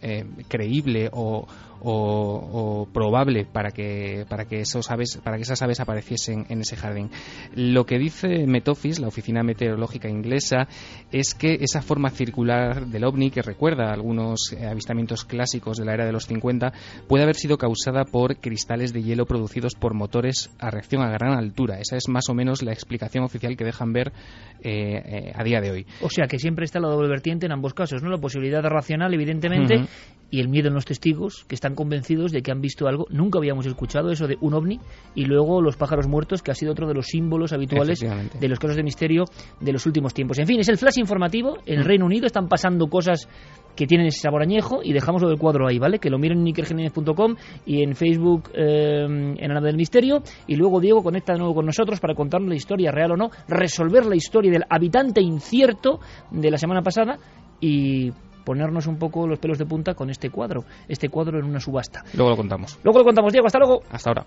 em, 0.01 0.27
creíble 0.47 1.09
o, 1.11 1.47
o, 1.83 2.87
probable 2.93 3.45
para 3.45 3.71
que, 3.71 4.25
para, 4.27 4.45
que 4.45 4.61
esos 4.61 4.89
aves, 4.89 5.19
para 5.23 5.37
que 5.37 5.43
esas 5.43 5.61
aves 5.61 5.79
apareciesen 5.79 6.45
en 6.49 6.61
ese 6.61 6.75
jardín. 6.75 7.09
Lo 7.55 7.85
que 7.85 7.97
dice 7.97 8.45
Metofis, 8.47 8.99
la 8.99 9.07
oficina 9.07 9.43
meteorológica 9.43 10.09
inglesa, 10.09 10.67
es 11.11 11.33
que 11.33 11.55
esa 11.61 11.81
forma 11.81 12.09
circular 12.09 12.87
del 12.87 13.03
ovni, 13.03 13.31
que 13.31 13.41
recuerda 13.41 13.91
algunos 13.91 14.53
eh, 14.53 14.65
avistamientos 14.65 15.25
clásicos 15.25 15.77
de 15.77 15.85
la 15.85 15.93
era 15.93 16.05
de 16.05 16.11
los 16.11 16.25
50, 16.25 16.71
puede 17.07 17.23
haber 17.23 17.35
sido 17.35 17.57
causada 17.57 18.05
por 18.05 18.37
cristales 18.37 18.93
de 18.93 19.03
hielo 19.03 19.25
producidos 19.25 19.75
por 19.75 19.93
motores 19.93 20.49
a 20.59 20.69
reacción 20.69 21.01
a 21.01 21.11
gran 21.11 21.37
altura. 21.37 21.79
Esa 21.79 21.97
es 21.97 22.07
más 22.09 22.29
o 22.29 22.33
menos 22.33 22.63
la 22.63 22.71
explicación 22.71 23.23
oficial 23.23 23.57
que 23.57 23.65
dejan 23.65 23.93
ver 23.93 24.13
eh, 24.61 25.01
eh, 25.05 25.33
a 25.35 25.43
día 25.43 25.59
de 25.61 25.71
hoy. 25.71 25.85
O 26.01 26.09
sea 26.09 26.27
que 26.27 26.39
siempre 26.39 26.65
está 26.65 26.79
la 26.79 26.87
doble 26.87 27.09
vertiente 27.09 27.45
en 27.45 27.51
ambos 27.51 27.73
casos, 27.73 28.01
¿no? 28.01 28.09
La 28.09 28.17
posibilidad 28.17 28.61
racional, 28.63 29.13
evidentemente, 29.13 29.85
y 30.33 30.39
el 30.39 30.49
miedo 30.49 30.67
en 30.67 30.73
los 30.73 30.85
testigos, 30.85 31.45
que 31.47 31.53
están 31.53 31.75
convencidos 31.75 32.31
de 32.31 32.41
que 32.41 32.51
han 32.51 32.59
visto 32.59 32.87
algo. 32.87 33.05
Nunca 33.11 33.37
habíamos 33.37 33.67
escuchado 33.67 34.09
eso 34.09 34.25
de 34.25 34.35
un 34.41 34.55
ovni 34.55 34.79
y 35.13 35.25
luego 35.25 35.61
los 35.61 35.77
pájaros 35.77 36.07
muertos, 36.07 36.41
que 36.41 36.49
ha 36.49 36.55
sido 36.55 36.71
otro 36.71 36.87
de 36.87 36.95
los 36.95 37.05
símbolos 37.05 37.53
habituales 37.53 37.99
de 37.99 38.47
los 38.47 38.57
casos 38.57 38.75
de 38.75 38.81
misterio 38.81 39.25
de 39.59 39.71
los 39.71 39.85
últimos 39.85 40.11
tiempos. 40.15 40.39
En 40.39 40.47
fin, 40.47 40.59
es 40.59 40.69
el 40.69 40.79
flash 40.79 40.97
informativo. 40.97 41.59
En 41.67 41.77
el 41.77 41.83
mm. 41.83 41.87
Reino 41.87 42.05
Unido 42.07 42.25
están 42.25 42.47
pasando 42.47 42.87
cosas 42.87 43.29
que 43.75 43.85
tienen 43.85 44.07
ese 44.07 44.21
sabor 44.21 44.41
añejo 44.41 44.79
y 44.83 44.91
dejamos 44.91 45.21
lo 45.21 45.29
del 45.29 45.37
cuadro 45.37 45.67
ahí, 45.67 45.77
¿vale? 45.77 45.99
Que 45.99 46.09
lo 46.09 46.17
miren 46.17 46.39
en 46.39 46.47
ikergenénez.com 46.47 47.35
y 47.67 47.83
en 47.83 47.95
Facebook 47.95 48.49
eh, 48.55 49.05
en 49.05 49.51
Ana 49.51 49.61
del 49.61 49.77
Misterio 49.77 50.23
y 50.47 50.55
luego 50.55 50.79
Diego 50.79 51.03
conecta 51.03 51.33
de 51.33 51.37
nuevo 51.37 51.53
con 51.53 51.67
nosotros 51.67 51.99
para 51.99 52.15
contarnos 52.15 52.49
la 52.49 52.55
historia 52.55 52.89
real 52.89 53.11
o 53.11 53.17
no, 53.17 53.29
resolver 53.47 54.07
la 54.07 54.15
historia 54.15 54.51
del 54.51 54.63
habitante 54.67 55.21
incierto 55.21 55.99
de 56.31 56.49
la 56.49 56.57
semana 56.57 56.81
pasada 56.81 57.19
y 57.61 58.11
ponernos 58.43 58.87
un 58.87 58.97
poco 58.97 59.27
los 59.27 59.39
pelos 59.39 59.57
de 59.57 59.65
punta 59.65 59.93
con 59.93 60.09
este 60.09 60.29
cuadro, 60.29 60.63
este 60.87 61.09
cuadro 61.09 61.39
en 61.39 61.45
una 61.45 61.59
subasta. 61.59 62.03
Luego 62.13 62.31
lo 62.31 62.37
contamos. 62.37 62.79
Luego 62.83 62.99
lo 62.99 63.05
contamos, 63.05 63.31
Diego, 63.31 63.47
hasta 63.47 63.59
luego. 63.59 63.81
Hasta 63.89 64.09
ahora. 64.09 64.25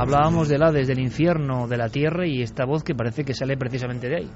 Hablábamos 0.00 0.48
del 0.48 0.62
Hades, 0.62 0.88
del 0.88 0.98
infierno, 0.98 1.68
de 1.68 1.76
la 1.76 1.90
tierra 1.90 2.26
y 2.26 2.40
esta 2.40 2.64
voz 2.64 2.82
que 2.82 2.94
parece 2.94 3.22
que 3.22 3.34
sale 3.34 3.58
precisamente 3.58 4.08
de 4.08 4.16
ahí. 4.16 4.30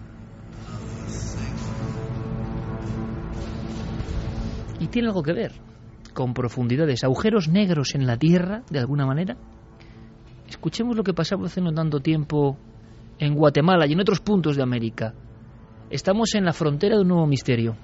Y 4.78 4.88
tiene 4.88 5.08
algo 5.08 5.22
que 5.22 5.32
ver 5.32 5.52
con 6.14 6.32
profundidades, 6.32 7.04
agujeros 7.04 7.48
negros 7.48 7.94
en 7.94 8.06
la 8.06 8.16
Tierra, 8.16 8.62
de 8.70 8.78
alguna 8.78 9.04
manera. 9.04 9.36
Escuchemos 10.48 10.96
lo 10.96 11.04
que 11.04 11.12
pasaba 11.12 11.46
hace 11.46 11.60
no 11.60 11.72
tanto 11.72 12.00
tiempo 12.00 12.56
en 13.18 13.34
Guatemala 13.34 13.86
y 13.86 13.92
en 13.92 14.00
otros 14.00 14.20
puntos 14.20 14.56
de 14.56 14.62
América. 14.62 15.12
Estamos 15.90 16.34
en 16.34 16.44
la 16.44 16.52
frontera 16.52 16.96
de 16.96 17.02
un 17.02 17.08
nuevo 17.08 17.26
misterio. 17.26 17.76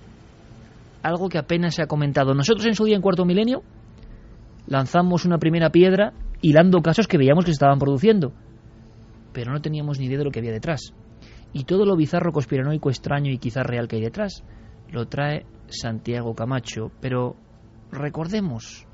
Algo 1.02 1.28
que 1.28 1.38
apenas 1.38 1.74
se 1.74 1.82
ha 1.82 1.86
comentado. 1.86 2.34
Nosotros 2.34 2.66
en 2.66 2.74
su 2.74 2.84
día, 2.84 2.96
en 2.96 3.02
cuarto 3.02 3.24
milenio, 3.24 3.62
lanzamos 4.66 5.24
una 5.24 5.38
primera 5.38 5.70
piedra 5.70 6.12
hilando 6.40 6.80
casos 6.80 7.06
que 7.06 7.18
veíamos 7.18 7.44
que 7.44 7.50
se 7.50 7.56
estaban 7.56 7.78
produciendo. 7.78 8.32
Pero 9.32 9.52
no 9.52 9.60
teníamos 9.60 9.98
ni 9.98 10.06
idea 10.06 10.18
de 10.18 10.24
lo 10.24 10.30
que 10.30 10.38
había 10.38 10.52
detrás. 10.52 10.94
Y 11.52 11.64
todo 11.64 11.84
lo 11.84 11.96
bizarro, 11.96 12.32
conspiranoico, 12.32 12.90
extraño 12.90 13.32
y 13.32 13.38
quizás 13.38 13.66
real 13.66 13.88
que 13.88 13.96
hay 13.96 14.02
detrás 14.02 14.44
lo 14.92 15.06
trae 15.06 15.46
Santiago 15.68 16.34
Camacho. 16.34 16.90
Pero 17.00 17.36
recordemos 17.92 18.86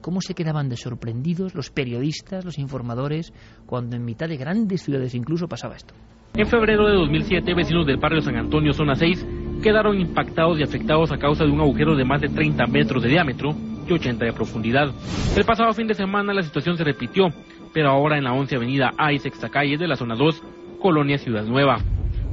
cómo 0.00 0.20
se 0.20 0.34
quedaban 0.34 0.68
de 0.68 0.76
sorprendidos 0.76 1.54
los 1.54 1.70
periodistas, 1.70 2.44
los 2.44 2.58
informadores, 2.58 3.32
cuando 3.66 3.96
en 3.96 4.04
mitad 4.04 4.28
de 4.28 4.36
grandes 4.36 4.82
ciudades 4.82 5.14
incluso 5.14 5.48
pasaba 5.48 5.76
esto. 5.76 5.94
En 6.34 6.46
febrero 6.46 6.86
de 6.86 6.96
2007, 6.96 7.54
vecinos 7.54 7.86
del 7.86 7.96
barrio 7.96 8.20
San 8.20 8.36
Antonio, 8.36 8.72
zona 8.72 8.96
6, 8.96 9.24
quedaron 9.62 10.00
impactados 10.00 10.58
y 10.58 10.62
afectados 10.62 11.12
a 11.12 11.16
causa 11.16 11.44
de 11.44 11.50
un 11.50 11.60
agujero 11.60 11.94
de 11.94 12.04
más 12.04 12.20
de 12.20 12.28
30 12.28 12.66
metros 12.66 13.02
de 13.02 13.08
diámetro 13.08 13.54
y 13.88 13.92
80 13.92 14.24
de 14.24 14.32
profundidad. 14.32 14.90
El 15.36 15.44
pasado 15.44 15.72
fin 15.72 15.86
de 15.86 15.94
semana 15.94 16.34
la 16.34 16.42
situación 16.42 16.76
se 16.76 16.84
repitió, 16.84 17.28
pero 17.72 17.90
ahora 17.90 18.18
en 18.18 18.24
la 18.24 18.32
11 18.32 18.56
Avenida 18.56 18.92
A 18.98 19.12
y 19.12 19.18
Sexta 19.20 19.48
Calle 19.48 19.78
de 19.78 19.88
la 19.88 19.96
zona 19.96 20.16
2, 20.16 20.42
Colonia 20.80 21.18
Ciudad 21.18 21.44
Nueva. 21.44 21.78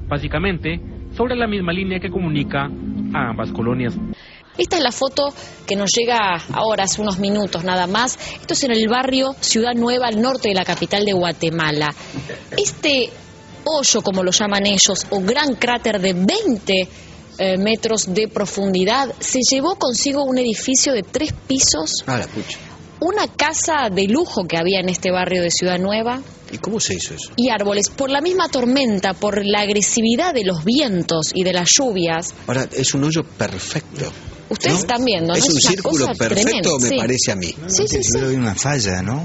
Básicamente, 0.07 0.81
sobre 1.11 1.35
la 1.35 1.47
misma 1.47 1.71
línea 1.71 1.99
que 1.99 2.09
comunica 2.09 2.69
a 3.13 3.29
ambas 3.29 3.51
colonias. 3.51 3.97
Esta 4.57 4.77
es 4.77 4.83
la 4.83 4.91
foto 4.91 5.33
que 5.65 5.75
nos 5.75 5.89
llega 5.95 6.35
ahora, 6.53 6.83
hace 6.83 7.01
unos 7.01 7.19
minutos 7.19 7.63
nada 7.63 7.87
más. 7.87 8.17
Esto 8.41 8.53
es 8.53 8.63
en 8.63 8.71
el 8.71 8.87
barrio 8.87 9.35
Ciudad 9.39 9.73
Nueva, 9.75 10.07
al 10.07 10.21
norte 10.21 10.49
de 10.49 10.55
la 10.55 10.65
capital 10.65 11.05
de 11.05 11.13
Guatemala. 11.13 11.93
Este 12.57 13.09
hoyo, 13.63 14.01
como 14.01 14.23
lo 14.23 14.31
llaman 14.31 14.65
ellos, 14.65 15.05
o 15.09 15.21
gran 15.21 15.55
cráter 15.55 15.99
de 16.01 16.13
20 16.13 16.87
eh, 17.37 17.57
metros 17.57 18.13
de 18.13 18.27
profundidad, 18.27 19.13
se 19.19 19.39
llevó 19.49 19.75
consigo 19.75 20.23
un 20.23 20.37
edificio 20.37 20.93
de 20.93 21.03
tres 21.03 21.33
pisos, 21.47 22.03
Ah, 22.05 22.17
la 22.17 22.27
pucha. 22.27 22.57
una 22.99 23.27
casa 23.27 23.89
de 23.91 24.03
lujo 24.07 24.43
que 24.47 24.57
había 24.57 24.79
en 24.81 24.89
este 24.89 25.11
barrio 25.11 25.41
de 25.41 25.49
Ciudad 25.49 25.79
Nueva 25.79 26.21
¿Y 26.51 26.57
cómo 26.57 26.79
se 26.81 26.95
hizo 26.95 27.13
eso? 27.13 27.31
y 27.37 27.49
árboles. 27.49 27.89
Por 27.89 28.09
la 28.09 28.19
misma 28.19 28.49
tormenta, 28.49 29.13
por 29.13 29.45
la 29.45 29.61
agresividad 29.61 30.33
de 30.33 30.43
los 30.43 30.65
vientos 30.65 31.27
y 31.33 31.43
de 31.45 31.53
las 31.53 31.69
lluvias, 31.75 32.33
Ahora, 32.47 32.67
es 32.73 32.93
un 32.93 33.05
hoyo 33.05 33.23
perfecto. 33.23 34.11
Ustedes 34.51 34.73
¿no? 34.73 34.79
están 34.79 35.05
viendo, 35.05 35.27
¿no? 35.29 35.35
Es 35.35 35.45
un 35.45 35.51
una 35.51 35.61
círculo 35.61 36.05
cosa 36.07 36.13
perfecto, 36.13 36.43
tremenda, 36.43 36.69
me 36.79 36.87
sí. 36.89 36.97
parece 36.97 37.31
a 37.31 37.35
mí. 37.35 37.47
Sí, 37.67 37.87
sí, 37.87 38.03
sí. 38.03 38.19
Veo 38.19 38.37
una 38.37 38.55
falla, 38.55 39.01
¿no? 39.01 39.23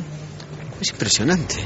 Es 0.80 0.90
impresionante. 0.90 1.56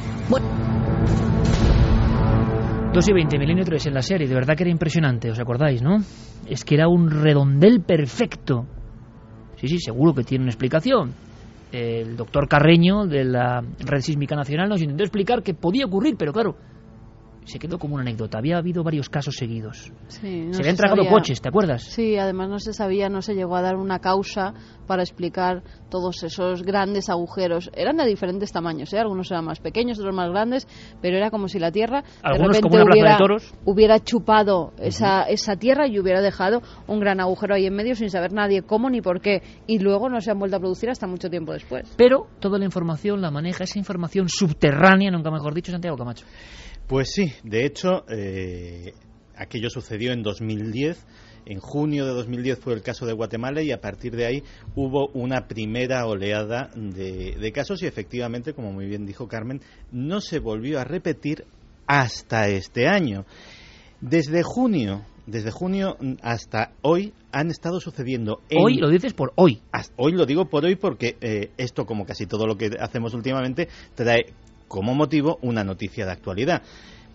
2 2.92 3.08
y 3.08 3.12
20 3.12 3.38
milímetros 3.38 3.86
en 3.86 3.94
la 3.94 4.02
serie, 4.02 4.26
de 4.26 4.34
verdad 4.34 4.56
que 4.56 4.64
era 4.64 4.70
impresionante, 4.70 5.30
¿os 5.30 5.38
acordáis, 5.38 5.80
no? 5.80 5.98
Es 6.46 6.64
que 6.64 6.74
era 6.74 6.88
un 6.88 7.08
redondel 7.08 7.82
perfecto. 7.82 8.66
Sí, 9.61 9.68
sí, 9.68 9.78
seguro 9.78 10.12
que 10.14 10.24
tiene 10.24 10.42
una 10.42 10.50
explicación. 10.50 11.14
El 11.70 12.16
doctor 12.16 12.48
Carreño 12.48 13.06
de 13.06 13.24
la 13.24 13.62
Red 13.78 14.00
Sísmica 14.00 14.34
Nacional 14.34 14.68
nos 14.68 14.82
intentó 14.82 15.04
explicar 15.04 15.42
que 15.42 15.54
podía 15.54 15.86
ocurrir, 15.86 16.16
pero 16.18 16.32
claro, 16.32 16.56
se 17.51 17.59
quedó 17.59 17.78
como 17.78 17.94
una 17.94 18.03
anécdota. 18.03 18.38
Había 18.38 18.57
habido 18.59 18.82
varios 18.82 19.09
casos 19.09 19.36
seguidos. 19.36 19.92
Sí, 20.09 20.46
no 20.46 20.55
se 20.55 20.62
habían 20.62 20.76
tragado 20.76 21.07
coches, 21.09 21.40
¿te 21.40 21.48
acuerdas? 21.48 21.82
Sí, 21.82 22.16
además 22.16 22.48
no 22.48 22.59
se 22.59 22.72
sabía, 22.72 23.09
no 23.09 23.22
se 23.22 23.34
llegó 23.34 23.57
a 23.57 23.62
dar 23.62 23.76
una 23.76 23.98
causa 23.98 24.55
para 24.86 25.03
explicar 25.03 25.62
todos 25.88 26.22
esos 26.22 26.62
grandes 26.62 27.09
agujeros. 27.09 27.70
Eran 27.74 27.96
de 27.96 28.07
diferentes 28.07 28.53
tamaños, 28.53 28.92
¿eh? 28.92 28.98
algunos 28.98 29.30
eran 29.30 29.44
más 29.44 29.61
pequeños, 29.61 29.98
otros 29.98 30.14
más 30.14 30.30
grandes, 30.30 30.66
pero 31.01 31.16
era 31.16 31.30
como 31.30 31.48
si 31.48 31.59
la 31.59 31.70
Tierra 31.70 32.03
de 32.03 32.38
repente 32.38 32.61
como 32.61 32.76
de 32.76 32.84
hubiera, 32.84 33.16
toros. 33.16 33.55
hubiera 33.64 33.98
chupado 34.01 34.72
esa, 34.78 35.22
esa 35.24 35.57
tierra 35.57 35.86
y 35.86 35.98
hubiera 35.98 36.20
dejado 36.20 36.62
un 36.86 37.01
gran 37.01 37.20
agujero 37.20 37.55
ahí 37.55 37.66
en 37.66 37.74
medio 37.74 37.94
sin 37.94 38.11
saber 38.11 38.32
nadie 38.32 38.62
cómo 38.62 38.90
ni 38.90 39.01
por 39.01 39.20
qué. 39.20 39.42
Y 39.66 39.78
luego 39.78 40.09
no 40.09 40.20
se 40.20 40.30
han 40.30 40.38
vuelto 40.38 40.57
a 40.57 40.61
producir 40.61 40.90
hasta 40.90 41.07
mucho 41.07 41.30
tiempo 41.30 41.53
después. 41.53 41.92
Pero 41.96 42.26
toda 42.40 42.59
la 42.59 42.64
información 42.64 43.20
la 43.20 43.30
maneja 43.30 43.64
esa 43.64 43.78
información 43.78 44.28
subterránea, 44.28 45.11
nunca 45.11 45.30
mejor 45.30 45.55
dicho, 45.55 45.72
Santiago 45.72 45.96
Camacho. 45.96 46.26
Pues 46.91 47.12
sí, 47.14 47.32
de 47.45 47.64
hecho, 47.66 48.05
eh, 48.09 48.95
aquello 49.36 49.70
sucedió 49.70 50.12
en 50.12 50.24
2010. 50.24 51.07
En 51.47 51.61
junio 51.61 52.05
de 52.05 52.11
2010 52.14 52.59
fue 52.59 52.74
el 52.74 52.82
caso 52.82 53.07
de 53.07 53.12
Guatemala 53.12 53.62
y 53.62 53.70
a 53.70 53.80
partir 53.80 54.16
de 54.16 54.26
ahí 54.26 54.43
hubo 54.74 55.07
una 55.14 55.47
primera 55.47 56.05
oleada 56.07 56.68
de, 56.74 57.36
de 57.41 57.53
casos 57.53 57.80
y 57.82 57.86
efectivamente, 57.86 58.55
como 58.55 58.72
muy 58.72 58.86
bien 58.86 59.07
dijo 59.07 59.28
Carmen, 59.28 59.61
no 59.93 60.20
se 60.20 60.41
volvió 60.41 60.80
a 60.80 60.84
repetir 60.84 61.45
hasta 61.86 62.49
este 62.49 62.88
año. 62.88 63.24
Desde 64.01 64.43
junio, 64.43 65.03
desde 65.26 65.53
junio 65.53 65.97
hasta 66.22 66.72
hoy 66.82 67.12
han 67.30 67.51
estado 67.51 67.78
sucediendo. 67.78 68.41
en- 68.49 68.64
Hoy 68.64 68.78
lo 68.78 68.88
dices 68.91 69.14
por 69.14 69.32
hoy. 69.36 69.61
Hasta- 69.70 69.95
Hoy 69.97 70.11
lo 70.12 70.26
digo 70.26 70.47
por 70.47 70.64
hoy 70.64 70.74
porque 70.74 71.16
eh, 71.20 71.51
esto, 71.57 71.86
como 71.86 72.05
casi 72.05 72.26
todo 72.26 72.49
lo 72.49 72.57
que 72.57 72.70
hacemos 72.80 73.14
últimamente, 73.14 73.68
trae 73.95 74.26
como 74.70 74.94
motivo 74.94 75.40
una 75.42 75.64
noticia 75.64 76.06
de 76.06 76.12
actualidad. 76.12 76.62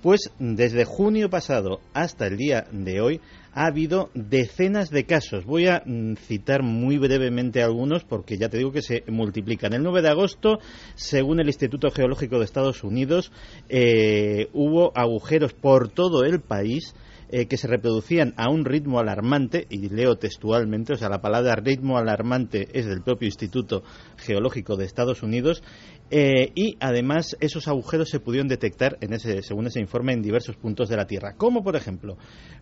Pues 0.02 0.30
desde 0.38 0.84
junio 0.84 1.30
pasado 1.30 1.80
hasta 1.94 2.28
el 2.28 2.36
día 2.36 2.68
de 2.72 3.00
hoy 3.00 3.22
ha 3.54 3.66
habido 3.66 4.12
decenas 4.14 4.90
de 4.90 5.06
casos. 5.06 5.46
Voy 5.46 5.68
a 5.68 5.82
mm, 5.86 6.16
citar 6.18 6.64
muy 6.64 6.98
brevemente 6.98 7.64
algunos 7.64 8.04
porque 8.04 8.38
ya 8.38 8.50
te 8.50 8.58
digo 8.58 8.74
que 8.74 8.82
se 8.82 9.06
multiplican. 9.08 9.74
El 9.74 9.84
9 9.84 10.02
de 10.02 10.10
agosto, 10.10 10.60
según 10.96 11.40
el 11.40 11.48
Instituto 11.48 11.90
Geológico 11.92 12.40
de 12.40 12.46
Estados 12.46 12.84
Unidos, 12.84 13.32
eh, 13.70 14.50
hubo 14.52 14.92
agujeros 14.94 15.54
por 15.54 15.88
todo 15.88 16.26
el 16.26 16.42
país 16.42 16.94
eh, 17.30 17.48
que 17.48 17.58
se 17.58 17.68
reproducían 17.68 18.34
a 18.38 18.50
un 18.50 18.66
ritmo 18.66 19.00
alarmante, 19.00 19.66
y 19.70 19.90
leo 19.90 20.18
textualmente, 20.18 20.94
o 20.94 20.98
sea, 20.98 21.10
la 21.10 21.22
palabra 21.22 21.56
ritmo 21.56 21.98
alarmante 21.98 22.68
es 22.74 22.86
del 22.86 23.02
propio 23.02 23.28
Instituto 23.28 23.84
Geológico 24.18 24.76
de 24.76 24.86
Estados 24.86 25.24
Unidos, 25.24 25.64
eh, 26.12 26.52
y 26.54 26.78
además 26.80 27.36
esos 27.40 27.68
agujeros 27.68 28.10
se 28.10 28.20
pudieron 28.20 28.48
detectar, 28.48 28.98
en 29.02 29.14
ese, 29.14 29.42
según 29.42 29.68
ese 29.68 29.80
informe, 29.80 30.14
en 30.14 30.22
diversos 30.22 30.56
puntos 30.56 30.88
de 30.88 30.98
la 30.98 31.08
Tierra, 31.08 31.34
como 31.36 31.64
por 31.64 31.76
ejemplo 31.76 32.18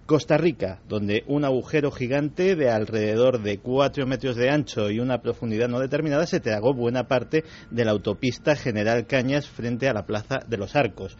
Costa 0.05 0.37
Rica, 0.37 0.81
donde 0.87 1.23
un 1.27 1.43
agujero 1.43 1.91
gigante 1.91 2.55
de 2.55 2.69
alrededor 2.69 3.41
de 3.41 3.57
4 3.59 4.07
metros 4.07 4.37
de 4.37 4.49
ancho 4.49 4.89
y 4.89 4.99
una 4.99 5.21
profundidad 5.21 5.67
no 5.67 5.79
determinada 5.79 6.25
se 6.25 6.39
tragó 6.39 6.73
buena 6.73 7.07
parte 7.07 7.43
de 7.69 7.85
la 7.85 7.91
autopista 7.91 8.55
General 8.55 9.05
Cañas 9.07 9.47
frente 9.47 9.89
a 9.89 9.93
la 9.93 10.05
Plaza 10.05 10.39
de 10.47 10.57
los 10.57 10.75
Arcos 10.75 11.17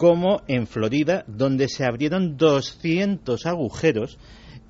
como 0.00 0.40
en 0.48 0.66
Florida, 0.66 1.24
donde 1.26 1.68
se 1.68 1.84
abrieron 1.84 2.38
200 2.38 3.44
agujeros 3.44 4.18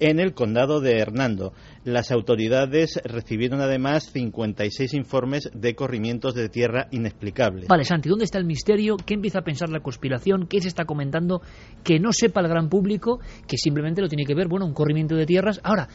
en 0.00 0.18
el 0.18 0.34
condado 0.34 0.80
de 0.80 0.98
Hernando. 0.98 1.52
Las 1.84 2.10
autoridades 2.10 3.00
recibieron 3.04 3.60
además 3.60 4.10
56 4.10 4.92
informes 4.94 5.48
de 5.54 5.76
corrimientos 5.76 6.34
de 6.34 6.48
tierra 6.48 6.88
inexplicables. 6.90 7.68
Vale, 7.68 7.84
Santi, 7.84 8.08
¿dónde 8.08 8.24
está 8.24 8.38
el 8.38 8.44
misterio? 8.44 8.96
¿Qué 8.96 9.14
empieza 9.14 9.38
a 9.38 9.44
pensar 9.44 9.68
la 9.68 9.78
conspiración? 9.78 10.48
¿Qué 10.48 10.60
se 10.60 10.66
está 10.66 10.84
comentando 10.84 11.42
que 11.84 12.00
no 12.00 12.12
sepa 12.12 12.40
el 12.40 12.48
gran 12.48 12.68
público? 12.68 13.20
Que 13.46 13.56
simplemente 13.56 14.02
lo 14.02 14.08
tiene 14.08 14.24
que 14.24 14.34
ver, 14.34 14.48
bueno, 14.48 14.66
un 14.66 14.74
corrimiento 14.74 15.14
de 15.14 15.26
tierras. 15.26 15.60
Ahora, 15.62 15.86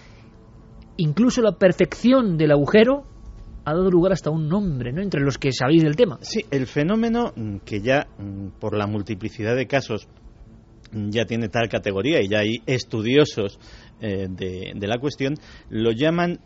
incluso 0.95 1.41
la 1.41 1.57
perfección 1.57 2.37
del 2.37 2.53
agujero 2.53 3.03
ha 3.65 3.73
dado 3.73 3.89
lugar 3.89 4.13
hasta 4.13 4.29
un 4.29 4.47
nombre, 4.47 4.93
¿no? 4.93 5.01
Entre 5.01 5.21
los 5.21 5.37
que 5.37 5.51
sabéis 5.51 5.83
del 5.83 5.95
tema. 5.95 6.19
Sí, 6.21 6.45
el 6.51 6.67
fenómeno 6.67 7.33
mm, 7.35 7.57
que 7.65 7.81
ya 7.81 8.07
mm, 8.17 8.59
por 8.59 8.77
la 8.77 8.87
multiplicidad 8.87 9.55
de 9.55 9.67
casos 9.67 10.07
mm, 10.91 11.09
ya 11.09 11.25
tiene 11.25 11.49
tal 11.49 11.67
categoría 11.67 12.21
y 12.21 12.29
ya 12.29 12.39
hay 12.39 12.57
estudiosos 12.65 13.59
eh, 14.01 14.27
de, 14.29 14.73
de 14.75 14.87
la 14.87 14.99
cuestión, 14.99 15.35
lo 15.69 15.91
llaman 15.91 16.39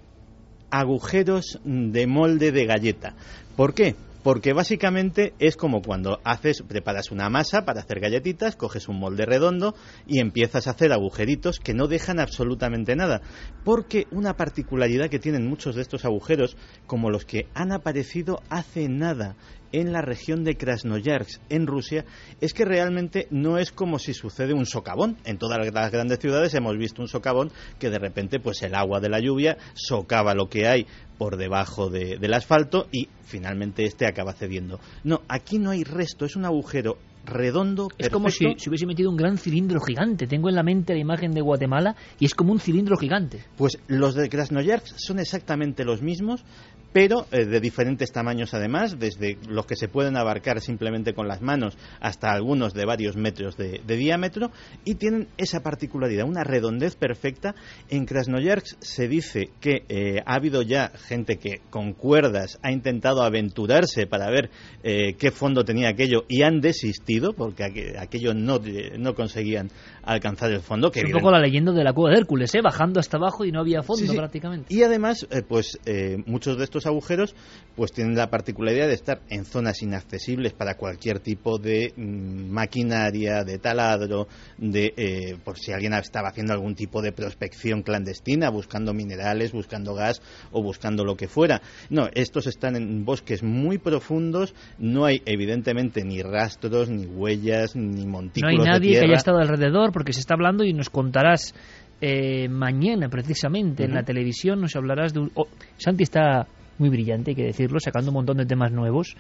agujeros 0.72 1.60
de 1.64 2.08
molde 2.08 2.52
de 2.52 2.66
galleta. 2.66 3.16
¿Por 3.56 3.74
qué? 3.74 3.96
Porque 4.24 4.52
básicamente 4.52 5.34
es 5.40 5.56
como 5.56 5.82
cuando 5.82 6.20
haces, 6.26 6.62
preparas 6.68 7.12
una 7.12 7.30
masa 7.30 7.64
para 7.64 7.80
hacer 7.80 8.02
galletitas, 8.02 8.58
coges 8.58 8.90
un 8.90 9.00
molde 9.00 9.26
redondo 9.26 9.76
y 10.06 10.20
empiezas 10.20 10.68
a 10.68 10.72
hacer 10.72 10.92
agujeritos 10.92 11.60
que 11.60 11.74
no 11.74 11.88
dejan 11.88 12.20
absolutamente 12.20 12.96
nada. 12.96 13.22
Porque 13.64 14.08
una 14.12 14.34
particularidad 14.36 15.10
que 15.10 15.20
tienen 15.20 15.48
muchos 15.48 15.76
de 15.76 15.82
estos 15.82 16.04
agujeros, 16.04 16.58
como 16.86 17.10
los 17.10 17.24
que 17.24 17.48
han 17.54 17.72
aparecido 17.72 18.42
hace 18.50 18.90
nada 18.90 19.38
en 19.72 19.92
la 19.94 20.02
región 20.02 20.44
de 20.44 20.56
Krasnoyarsk, 20.56 21.42
en 21.50 21.68
Rusia, 21.68 22.06
es 22.42 22.54
que 22.54 22.66
realmente 22.66 23.28
no 23.32 23.58
es 23.58 23.72
como 23.72 24.00
si 24.00 24.14
sucede 24.14 24.54
un 24.54 24.66
socavón. 24.66 25.18
En 25.26 25.38
todas 25.38 25.60
las 25.72 25.92
grandes 25.92 26.20
ciudades 26.20 26.54
hemos 26.56 26.78
visto 26.78 27.02
un 27.02 27.08
socavón 27.08 27.52
que 27.80 27.90
de 27.90 28.00
repente, 28.00 28.40
pues 28.40 28.62
el 28.64 28.76
agua 28.76 29.00
de 29.00 29.10
la 29.10 29.20
lluvia 29.20 29.58
socava 29.74 30.34
lo 30.34 30.50
que 30.50 30.68
hay 30.68 30.86
por 31.18 31.38
debajo 31.38 31.90
de- 31.90 32.18
del 32.18 32.34
asfalto 32.34 32.88
y 32.92 33.08
finalmente 33.26 33.84
este 33.86 34.06
acaba 34.08 34.34
cediendo. 34.34 34.80
No, 35.04 35.22
aquí 35.28 35.60
no 35.60 35.72
hay 35.72 35.84
resto, 35.84 36.26
es 36.26 36.36
un 36.36 36.46
agujero 36.46 36.98
redondo, 37.26 37.90
Es 37.98 38.10
como 38.10 38.30
si 38.30 38.40
perfecto. 38.46 38.64
se 38.64 38.70
hubiese 38.70 38.86
metido 38.88 39.10
un 39.12 39.18
gran 39.18 39.38
cilindro 39.38 39.80
gigante. 39.82 40.26
Tengo 40.26 40.50
en 40.50 40.56
la 40.56 40.64
mente 40.64 40.94
la 40.94 41.00
imagen 41.00 41.32
de 41.34 41.42
Guatemala 41.42 41.96
y 42.18 42.26
es 42.26 42.34
como 42.34 42.54
un 42.54 42.60
cilindro 42.60 42.98
gigante. 42.98 43.44
Pues 43.58 43.78
los 43.88 44.16
de 44.16 44.30
Krasnoyarsk 44.30 44.96
son 44.98 45.20
exactamente 45.20 45.84
los 45.84 46.02
mismos, 46.02 46.44
pero 46.92 47.26
eh, 47.32 47.46
de 47.46 47.60
diferentes 47.60 48.12
tamaños 48.12 48.54
además, 48.54 48.98
desde 49.00 49.38
los 49.48 49.66
que 49.66 49.76
se 49.76 49.88
pueden 49.88 50.18
abarcar 50.18 50.60
simplemente 50.62 51.14
con 51.14 51.28
las 51.28 51.42
manos 51.42 51.78
hasta 52.00 52.32
algunos 52.32 52.74
de 52.74 52.86
varios 52.86 53.16
metros 53.16 53.58
de, 53.58 53.82
de 53.86 53.96
diámetro, 53.96 54.52
y 54.86 54.96
tienen 54.96 55.28
esa 55.38 55.62
particularidad, 55.62 56.26
una 56.28 56.44
redondez 56.44 56.96
perfecta. 56.96 57.56
En 57.90 58.06
Krasnoyarsk 58.06 58.78
se 58.82 59.08
dice 59.08 59.50
que 59.60 59.84
eh, 59.90 60.22
ha 60.26 60.36
habido 60.36 60.62
ya 60.62 60.90
gente 61.08 61.38
que 61.38 61.62
con 61.70 61.94
cuerdas 61.94 62.58
ha 62.64 62.72
intentado 62.72 63.22
aventurarse 63.24 64.08
para 64.08 64.30
ver 64.30 64.50
eh, 64.84 65.14
qué 65.18 65.32
fondo 65.32 65.64
tenía 65.64 65.90
aquello 65.90 66.24
y 66.28 66.44
han 66.44 66.60
desistido 66.62 67.34
porque 67.34 67.64
aqu- 67.64 68.00
aquello 68.00 68.34
no, 68.34 68.60
no 68.98 69.14
conseguían 69.16 69.70
alcanzar 70.04 70.52
el 70.52 70.62
fondo. 70.62 70.92
Que 70.92 71.02
Es 71.02 71.06
un 71.06 71.12
poco 71.12 71.32
la 71.32 71.40
leyenda 71.40 71.72
de 71.72 71.84
la 71.84 71.94
cueva 71.94 72.12
de 72.12 72.20
Hércules, 72.20 72.54
¿eh? 72.56 72.62
Bajando 72.64 73.00
hasta 73.00 73.18
abajo 73.18 73.46
y 73.46 73.52
no 73.52 73.60
había 73.60 73.84
fondo 73.84 74.02
Sí, 74.02 74.08
sí. 74.08 74.16
prácticamente. 74.18 74.74
Y 74.74 74.82
además, 74.84 75.28
eh, 75.30 75.44
pues 75.48 75.78
eh, 75.86 76.18
muchos 76.26 76.58
de 76.58 76.64
estos 76.64 76.79
estos 76.80 76.88
agujeros 76.88 77.36
pues 77.76 77.92
tienen 77.94 78.16
la 78.16 78.30
particularidad 78.30 78.88
de 78.88 78.94
estar 78.94 79.22
en 79.30 79.46
zonas 79.46 79.82
inaccesibles 79.82 80.54
para 80.54 80.76
cualquier 80.76 81.20
tipo 81.20 81.58
de 81.58 81.94
mm, 81.96 82.50
maquinaria, 82.50 83.44
de 83.44 83.58
taladro, 83.58 84.28
de 84.58 84.94
eh, 84.98 85.38
por 85.44 85.58
si 85.58 85.72
alguien 85.72 85.94
estaba 85.94 86.30
haciendo 86.30 86.54
algún 86.54 86.76
tipo 86.76 87.02
de 87.02 87.12
prospección 87.12 87.84
clandestina, 87.84 88.50
buscando 88.50 88.94
minerales, 88.94 89.54
buscando 89.54 89.94
gas 89.94 90.22
o 90.52 90.62
buscando 90.62 91.06
lo 91.06 91.16
que 91.16 91.28
fuera. 91.28 91.62
No, 91.90 92.10
estos 92.14 92.48
están 92.48 92.76
en 92.76 93.06
bosques 93.06 93.44
muy 93.44 93.78
profundos, 93.78 94.54
no 94.78 95.06
hay 95.06 95.22
evidentemente 95.26 96.04
ni 96.04 96.22
rastros, 96.22 96.90
ni 96.90 97.06
huellas, 97.06 97.76
ni 97.76 98.06
montículos 98.06 98.56
No 98.56 98.64
hay 98.64 98.68
nadie 98.68 98.96
de 98.96 99.00
que 99.00 99.06
haya 99.06 99.16
estado 99.16 99.40
alrededor 99.40 99.92
porque 99.94 100.12
se 100.12 100.20
está 100.20 100.34
hablando 100.34 100.66
y 100.66 100.74
nos 100.74 100.90
contarás 100.90 101.54
eh, 102.02 102.48
mañana 102.50 103.10
precisamente 103.10 103.84
en 103.84 103.94
la 103.94 104.04
televisión, 104.04 104.62
nos 104.62 104.76
hablarás 104.76 105.14
de 105.14 105.20
un... 105.20 105.32
oh, 105.36 105.48
Santi 105.78 106.04
está 106.04 106.48
muy 106.80 106.90
brillante, 106.90 107.32
hay 107.32 107.36
que 107.36 107.46
decirlo, 107.46 107.80
sacando 107.80 108.12
un 108.12 108.16
montón 108.16 108.38
de 108.38 108.46
temas 108.46 108.72
nuevos. 108.72 109.16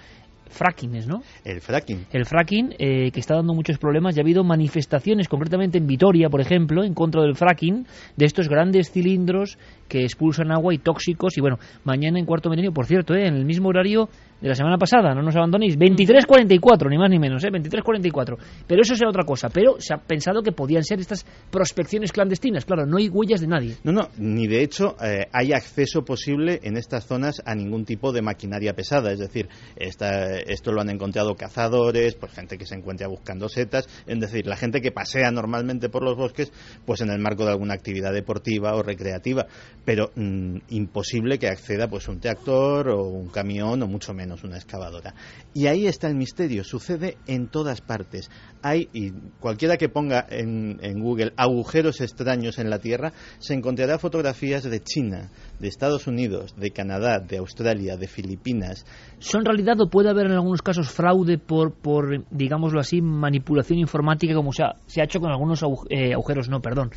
Frackings, 0.49 1.07
¿no? 1.07 1.21
El 1.45 1.61
fracking. 1.61 2.07
El 2.11 2.25
fracking, 2.25 2.73
eh, 2.79 3.11
que 3.11 3.19
está 3.19 3.35
dando 3.35 3.53
muchos 3.53 3.77
problemas, 3.77 4.15
ya 4.15 4.21
ha 4.21 4.23
habido 4.23 4.43
manifestaciones, 4.43 5.27
concretamente 5.27 5.77
en 5.77 5.85
Vitoria, 5.85 6.29
por 6.29 6.41
ejemplo, 6.41 6.83
en 6.83 6.95
contra 6.95 7.21
del 7.21 7.35
fracking, 7.35 7.85
de 8.17 8.25
estos 8.25 8.49
grandes 8.49 8.91
cilindros 8.91 9.59
que 9.87 10.03
expulsan 10.03 10.51
agua 10.51 10.73
y 10.73 10.79
tóxicos. 10.79 11.37
Y 11.37 11.41
bueno, 11.41 11.59
mañana 11.83 12.17
en 12.17 12.25
cuarto 12.25 12.49
milenio, 12.49 12.73
por 12.73 12.87
cierto, 12.87 13.13
eh, 13.13 13.27
en 13.27 13.35
el 13.35 13.45
mismo 13.45 13.69
horario 13.69 14.09
de 14.41 14.47
la 14.47 14.55
semana 14.55 14.77
pasada, 14.77 15.13
no 15.13 15.21
nos 15.21 15.35
abandonéis, 15.35 15.77
23.44, 15.77 16.89
ni 16.89 16.97
más 16.97 17.09
ni 17.09 17.19
menos, 17.19 17.43
eh, 17.43 17.49
23.44. 17.51 18.37
Pero 18.67 18.81
eso 18.81 18.95
será 18.95 19.09
otra 19.09 19.23
cosa. 19.23 19.49
Pero 19.49 19.75
se 19.79 19.93
ha 19.93 19.97
pensado 19.97 20.41
que 20.41 20.51
podían 20.51 20.83
ser 20.83 20.99
estas 20.99 21.25
prospecciones 21.51 22.11
clandestinas. 22.11 22.65
Claro, 22.65 22.85
no 22.85 22.97
hay 22.97 23.09
huellas 23.09 23.41
de 23.41 23.47
nadie. 23.47 23.75
No, 23.83 23.91
no, 23.91 24.07
ni 24.17 24.47
de 24.47 24.61
hecho 24.63 24.95
eh, 25.03 25.27
hay 25.33 25.51
acceso 25.53 26.03
posible 26.05 26.59
en 26.63 26.77
estas 26.77 27.05
zonas 27.05 27.41
a 27.45 27.53
ningún 27.55 27.85
tipo 27.85 28.11
de 28.11 28.21
maquinaria 28.21 28.73
pesada. 28.73 29.11
Es 29.11 29.19
decir, 29.19 29.49
esta- 29.75 30.37
esto 30.39 30.71
lo 30.71 30.81
han 30.81 30.89
encontrado 30.89 31.35
cazadores, 31.35 32.15
pues 32.15 32.31
gente 32.33 32.57
que 32.57 32.65
se 32.65 32.75
encuentra 32.75 33.07
buscando 33.07 33.49
setas. 33.49 33.87
Es 34.07 34.19
decir, 34.19 34.47
la 34.47 34.55
gente 34.55 34.81
que 34.81 34.91
pasea 34.91 35.31
normalmente 35.31 35.89
por 35.89 36.03
los 36.03 36.15
bosques, 36.15 36.51
pues 36.85 37.01
en 37.01 37.09
el 37.09 37.19
marco 37.19 37.43
de 37.45 37.51
alguna 37.51 37.73
actividad 37.73 38.13
deportiva 38.13 38.75
o 38.75 38.83
recreativa. 38.83 39.47
Pero 39.85 40.11
mm, 40.15 40.57
imposible 40.69 41.39
que 41.39 41.47
acceda 41.47 41.87
pues 41.89 42.07
un 42.07 42.19
tractor 42.19 42.89
o 42.89 43.03
un 43.07 43.27
camión 43.29 43.81
o 43.83 43.87
mucho 43.87 44.13
menos 44.13 44.28
una 44.43 44.57
excavadora. 44.57 45.13
Y 45.53 45.67
ahí 45.67 45.87
está 45.87 46.07
el 46.07 46.15
misterio. 46.15 46.63
Sucede 46.63 47.17
en 47.27 47.47
todas 47.47 47.81
partes. 47.81 48.29
Hay, 48.61 48.89
y 48.93 49.11
cualquiera 49.39 49.77
que 49.77 49.89
ponga 49.89 50.25
en, 50.29 50.77
Google 50.99 51.33
agujeros 51.37 52.01
extraños 52.01 52.59
en 52.59 52.69
la 52.69 52.79
Tierra, 52.79 53.13
se 53.39 53.53
encontrará 53.53 53.97
fotografías 53.99 54.63
de 54.63 54.79
China, 54.81 55.29
de 55.59 55.67
Estados 55.67 56.07
Unidos, 56.07 56.55
de 56.57 56.71
Canadá, 56.71 57.19
de 57.19 57.37
Australia, 57.37 57.97
de 57.97 58.07
Filipinas. 58.07 58.85
¿Son 59.19 59.45
realidad 59.45 59.79
o 59.81 59.89
puede 59.89 60.09
haber 60.09 60.27
en 60.27 60.33
algunos 60.33 60.61
casos 60.61 60.89
fraude 60.89 61.37
por, 61.37 61.73
por 61.73 62.25
digámoslo 62.31 62.79
así, 62.79 63.01
manipulación 63.01 63.79
informática 63.79 64.33
como 64.33 64.51
se 64.51 64.63
ha, 64.63 65.03
hecho 65.03 65.19
con 65.19 65.31
algunos 65.31 65.63
eh, 65.89 66.13
agujeros, 66.13 66.49
no, 66.49 66.61
perdón, 66.61 66.91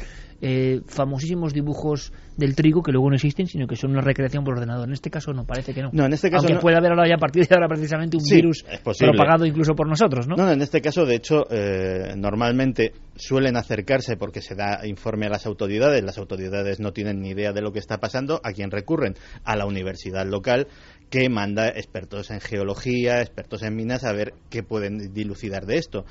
eh, 0.44 0.80
famosísimos 0.86 1.54
dibujos 1.54 2.12
del 2.36 2.56
trigo 2.56 2.82
que 2.82 2.90
luego 2.90 3.08
no 3.08 3.14
existen, 3.14 3.46
sino 3.46 3.68
que 3.68 3.76
son 3.76 3.92
una 3.92 4.00
recreación 4.00 4.42
por 4.42 4.54
ordenador. 4.54 4.88
En 4.88 4.92
este 4.92 5.08
caso 5.08 5.32
no, 5.32 5.44
parece 5.46 5.72
que 5.72 5.82
no. 5.82 5.90
No, 5.92 6.04
en 6.04 6.12
este 6.12 6.30
caso 6.30 6.40
Aunque 6.42 6.54
no. 6.54 6.60
puede 6.60 6.76
haber 6.76 6.90
ahora 6.90 7.08
ya 7.08 7.14
a 7.14 7.18
partir 7.18 7.46
de 7.46 7.54
ahora 7.54 7.68
precisamente 7.68 8.16
un 8.16 8.24
Sí, 8.24 8.34
virus 8.36 8.64
propagado 8.98 9.46
incluso 9.46 9.74
por 9.74 9.88
nosotros, 9.88 10.26
¿no? 10.26 10.34
No, 10.34 10.50
en 10.50 10.60
este 10.60 10.80
caso, 10.80 11.06
de 11.06 11.14
hecho, 11.14 11.44
eh, 11.48 12.14
normalmente 12.16 12.92
suelen 13.14 13.56
acercarse 13.56 14.16
porque 14.16 14.42
se 14.42 14.56
da 14.56 14.84
informe 14.84 15.26
a 15.26 15.30
las 15.30 15.46
autoridades. 15.46 16.02
Las 16.02 16.18
autoridades 16.18 16.80
no 16.80 16.92
tienen 16.92 17.20
ni 17.20 17.30
idea 17.30 17.52
de 17.52 17.62
lo 17.62 17.72
que 17.72 17.78
está 17.78 17.98
pasando. 17.98 18.40
¿A 18.42 18.52
quién 18.52 18.72
recurren? 18.72 19.14
A 19.44 19.54
la 19.54 19.64
universidad 19.66 20.26
local 20.26 20.66
que 21.08 21.28
manda 21.28 21.68
expertos 21.68 22.30
en 22.30 22.40
geología, 22.40 23.20
expertos 23.20 23.62
en 23.62 23.76
minas 23.76 24.02
a 24.02 24.12
ver 24.12 24.32
qué 24.50 24.62
pueden 24.62 25.12
dilucidar 25.12 25.66
de 25.66 25.76
esto. 25.76 26.04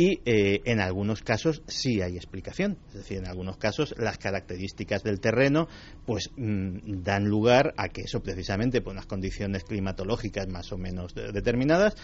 Y 0.00 0.20
eh, 0.26 0.62
en 0.64 0.78
algunos 0.78 1.22
casos 1.22 1.60
sí 1.66 2.00
hay 2.02 2.14
explicación. 2.14 2.78
Es 2.86 2.94
decir, 2.94 3.18
en 3.18 3.26
algunos 3.26 3.56
casos 3.56 3.96
las 3.98 4.16
características 4.16 5.02
del 5.02 5.18
terreno 5.18 5.66
pues 6.06 6.30
mm, 6.36 7.02
dan 7.02 7.24
lugar 7.24 7.74
a 7.76 7.88
que 7.88 8.02
eso 8.02 8.22
precisamente 8.22 8.80
por 8.80 8.92
unas 8.92 9.06
condiciones 9.06 9.64
climatológicas 9.64 10.46
más 10.46 10.70
o 10.70 10.78
menos 10.78 11.14
de- 11.14 11.32
determinadas 11.32 11.96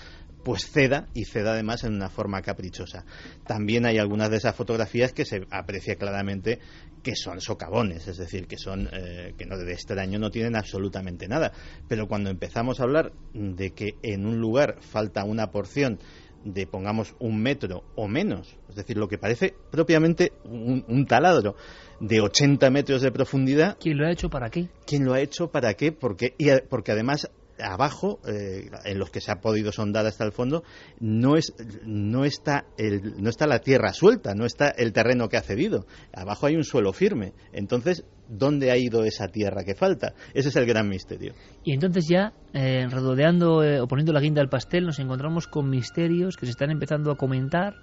pues 0.43 0.69
ceda 0.69 1.07
y 1.15 1.25
ceda 1.25 1.53
además 1.53 1.85
en 1.85 1.95
una 1.95 2.11
forma 2.11 2.43
caprichosa. 2.43 3.05
También 3.47 3.87
hay 3.87 3.99
algunas 3.99 4.29
de 4.29 4.39
esas 4.39 4.57
fotografías 4.57 5.13
que 5.13 5.25
se 5.25 5.47
aprecia 5.51 5.95
claramente 5.95 6.59
que 7.05 7.15
son 7.15 7.41
socavones, 7.41 8.09
es 8.09 8.17
decir, 8.17 8.47
que 8.49 8.57
son 8.57 8.89
eh, 8.93 9.35
que 9.39 9.45
no 9.47 9.57
de 9.57 9.73
extraño 9.73 10.19
no 10.19 10.31
tienen 10.31 10.57
absolutamente 10.57 11.29
nada. 11.29 11.53
Pero 11.87 12.09
cuando 12.09 12.31
empezamos 12.31 12.81
a 12.81 12.85
hablar 12.85 13.13
de 13.35 13.71
que 13.73 13.99
en 14.03 14.27
un 14.27 14.41
lugar 14.41 14.79
falta 14.81 15.23
una 15.25 15.53
porción 15.53 16.01
de 16.45 16.67
pongamos 16.67 17.15
un 17.19 17.41
metro 17.43 17.83
o 17.97 18.07
menos, 18.07 18.57
es 18.69 18.77
decir, 18.77 18.97
lo 18.97 19.09
que 19.09 19.19
parece 19.19 19.55
propiamente 19.71 20.33
un, 20.45 20.85
un 20.89 21.07
taladro 21.07 21.57
de 22.01 22.21
80 22.21 22.71
metros 22.71 23.03
de 23.03 23.11
profundidad. 23.11 23.77
¿Quién 23.81 23.97
lo 23.99 24.07
ha 24.07 24.13
hecho 24.13 24.29
para 24.29 24.51
qué? 24.51 24.69
¿Quién 24.87 25.05
lo 25.05 25.15
ha 25.15 25.21
hecho 25.21 25.49
para 25.51 25.75
qué? 25.75 25.91
Porque, 25.93 26.35
y 26.39 26.51
a- 26.51 26.63
porque 26.69 26.93
además 26.93 27.31
abajo, 27.63 28.21
eh, 28.27 28.71
en 28.85 28.99
los 28.99 29.11
que 29.11 29.21
se 29.21 29.31
ha 29.31 29.41
podido 29.41 29.73
sondar 29.73 30.07
hasta 30.07 30.25
el 30.25 30.33
fondo, 30.33 30.65
no, 31.01 31.37
es, 31.37 31.53
no, 31.85 32.25
está 32.25 32.67
el, 32.79 33.23
no 33.23 33.31
está 33.31 33.47
la 33.47 33.61
tierra 33.61 33.93
suelta, 33.93 34.35
no 34.35 34.45
está 34.45 34.69
el 34.69 34.93
terreno 34.93 35.29
que 35.29 35.37
ha 35.37 35.43
cedido. 35.43 35.87
Abajo 36.13 36.47
hay 36.47 36.57
un 36.57 36.65
suelo 36.65 36.93
firme. 36.93 37.33
Entonces, 37.53 38.05
¿dónde 38.29 38.71
ha 38.71 38.77
ido 38.77 39.05
esa 39.05 39.29
tierra 39.29 39.65
que 39.65 39.75
falta? 39.75 40.15
Ese 40.33 40.49
es 40.49 40.57
el 40.57 40.67
gran 40.67 40.89
misterio. 40.89 41.35
Y 41.65 41.73
entonces 41.73 42.07
ya, 42.09 42.33
eh, 42.53 42.87
redodeando 42.89 43.63
eh, 43.63 43.81
o 43.81 43.87
poniendo 43.87 44.13
la 44.13 44.21
guinda 44.21 44.43
al 44.43 44.49
pastel, 44.49 44.85
nos 44.85 44.99
encontramos 44.99 45.47
con 45.47 45.69
misterios 45.69 46.37
que 46.37 46.47
se 46.47 46.51
están 46.51 46.71
empezando 46.71 47.11
a 47.11 47.17
comentar, 47.17 47.75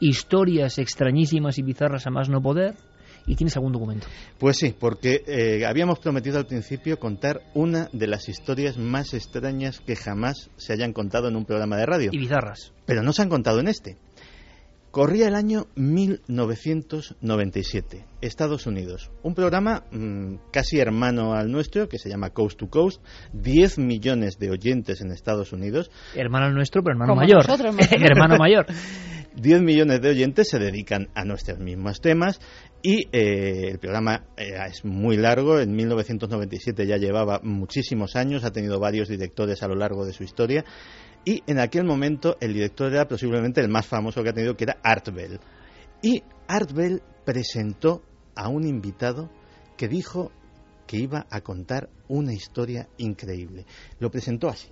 historias 0.00 0.78
extrañísimas 0.78 1.58
y 1.58 1.62
bizarras 1.62 2.06
a 2.06 2.10
más 2.10 2.28
no 2.28 2.40
poder. 2.40 2.74
¿Y 3.26 3.36
tienes 3.36 3.56
algún 3.56 3.72
documento? 3.72 4.06
Pues 4.38 4.56
sí, 4.56 4.74
porque 4.78 5.22
eh, 5.26 5.66
habíamos 5.66 5.98
prometido 5.98 6.38
al 6.38 6.46
principio 6.46 6.98
contar 6.98 7.40
una 7.54 7.88
de 7.92 8.06
las 8.06 8.28
historias 8.28 8.78
más 8.78 9.14
extrañas 9.14 9.80
que 9.80 9.96
jamás 9.96 10.50
se 10.56 10.72
hayan 10.72 10.92
contado 10.92 11.28
en 11.28 11.36
un 11.36 11.44
programa 11.44 11.76
de 11.76 11.86
radio. 11.86 12.10
Y 12.12 12.18
bizarras. 12.18 12.72
Pero 12.86 13.02
no 13.02 13.12
se 13.12 13.22
han 13.22 13.28
contado 13.28 13.60
en 13.60 13.68
este. 13.68 13.96
Corría 14.90 15.28
el 15.28 15.36
año 15.36 15.66
1997, 15.76 18.04
Estados 18.22 18.66
Unidos. 18.66 19.12
Un 19.22 19.36
programa 19.36 19.84
mm, 19.92 20.34
casi 20.50 20.80
hermano 20.80 21.34
al 21.34 21.52
nuestro, 21.52 21.88
que 21.88 21.96
se 21.98 22.08
llama 22.08 22.30
Coast 22.30 22.58
to 22.58 22.68
Coast. 22.68 23.00
10 23.32 23.78
millones 23.78 24.36
de 24.40 24.50
oyentes 24.50 25.00
en 25.00 25.12
Estados 25.12 25.52
Unidos. 25.52 25.92
Hermano 26.16 26.50
nuestro, 26.50 26.82
pero 26.82 26.94
hermano 26.94 27.12
Como 27.12 27.20
mayor. 27.20 27.46
nosotros, 27.46 27.76
hermano 27.88 28.36
mayor. 28.38 28.66
10 29.40 29.62
millones 29.62 30.02
de 30.02 30.10
oyentes 30.10 30.48
se 30.50 30.58
dedican 30.58 31.08
a 31.14 31.24
nuestros 31.24 31.58
mismos 31.58 32.02
temas 32.02 32.40
y 32.82 33.08
eh, 33.10 33.68
el 33.70 33.78
programa 33.78 34.26
eh, 34.36 34.52
es 34.68 34.84
muy 34.84 35.16
largo. 35.16 35.58
En 35.58 35.74
1997 35.74 36.86
ya 36.86 36.98
llevaba 36.98 37.40
muchísimos 37.42 38.16
años, 38.16 38.44
ha 38.44 38.50
tenido 38.50 38.78
varios 38.78 39.08
directores 39.08 39.62
a 39.62 39.68
lo 39.68 39.76
largo 39.76 40.04
de 40.04 40.12
su 40.12 40.24
historia 40.24 40.64
y 41.24 41.42
en 41.46 41.58
aquel 41.58 41.84
momento 41.84 42.36
el 42.40 42.52
director 42.52 42.92
era 42.92 43.08
posiblemente 43.08 43.62
el 43.62 43.68
más 43.68 43.86
famoso 43.86 44.22
que 44.22 44.28
ha 44.28 44.34
tenido, 44.34 44.56
que 44.56 44.64
era 44.64 44.78
Art 44.82 45.08
Bell. 45.10 45.40
Y 46.02 46.22
Art 46.46 46.72
Bell 46.72 47.02
presentó 47.24 48.02
a 48.34 48.48
un 48.48 48.66
invitado 48.66 49.30
que 49.78 49.88
dijo 49.88 50.32
que 50.86 50.98
iba 50.98 51.26
a 51.30 51.40
contar 51.40 51.88
una 52.08 52.34
historia 52.34 52.88
increíble. 52.98 53.64
Lo 54.00 54.10
presentó 54.10 54.48
así. 54.48 54.68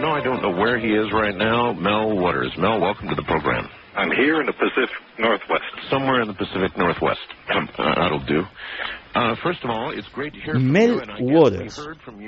You 0.00 0.06
know, 0.06 0.12
I 0.12 0.24
don't 0.24 0.40
know 0.40 0.56
where 0.56 0.78
he 0.78 0.94
is 0.94 1.12
right 1.12 1.36
now. 1.36 1.74
Mel 1.74 2.16
Waters. 2.16 2.50
Mel, 2.56 2.80
welcome 2.80 3.08
to 3.10 3.14
the 3.14 3.22
program. 3.24 3.68
I'm 3.96 4.10
here 4.12 4.40
in 4.40 4.46
the 4.46 4.52
Pacific 4.52 4.90
Northwest. 5.18 5.64
Somewhere 5.90 6.22
in 6.22 6.28
the 6.28 6.34
Pacific 6.34 6.76
Northwest. 6.76 7.20
Uh, 7.48 7.94
that'll 7.96 8.24
do. 8.24 8.44
Uh, 9.12 9.34
first 9.42 9.64
of 9.64 9.70
all, 9.70 9.90
it's 9.90 10.06
great 10.14 10.32
to 10.32 10.38
hear 10.40 10.54
from 10.54 10.70
Mel 10.70 11.00
Waters. 11.18 11.76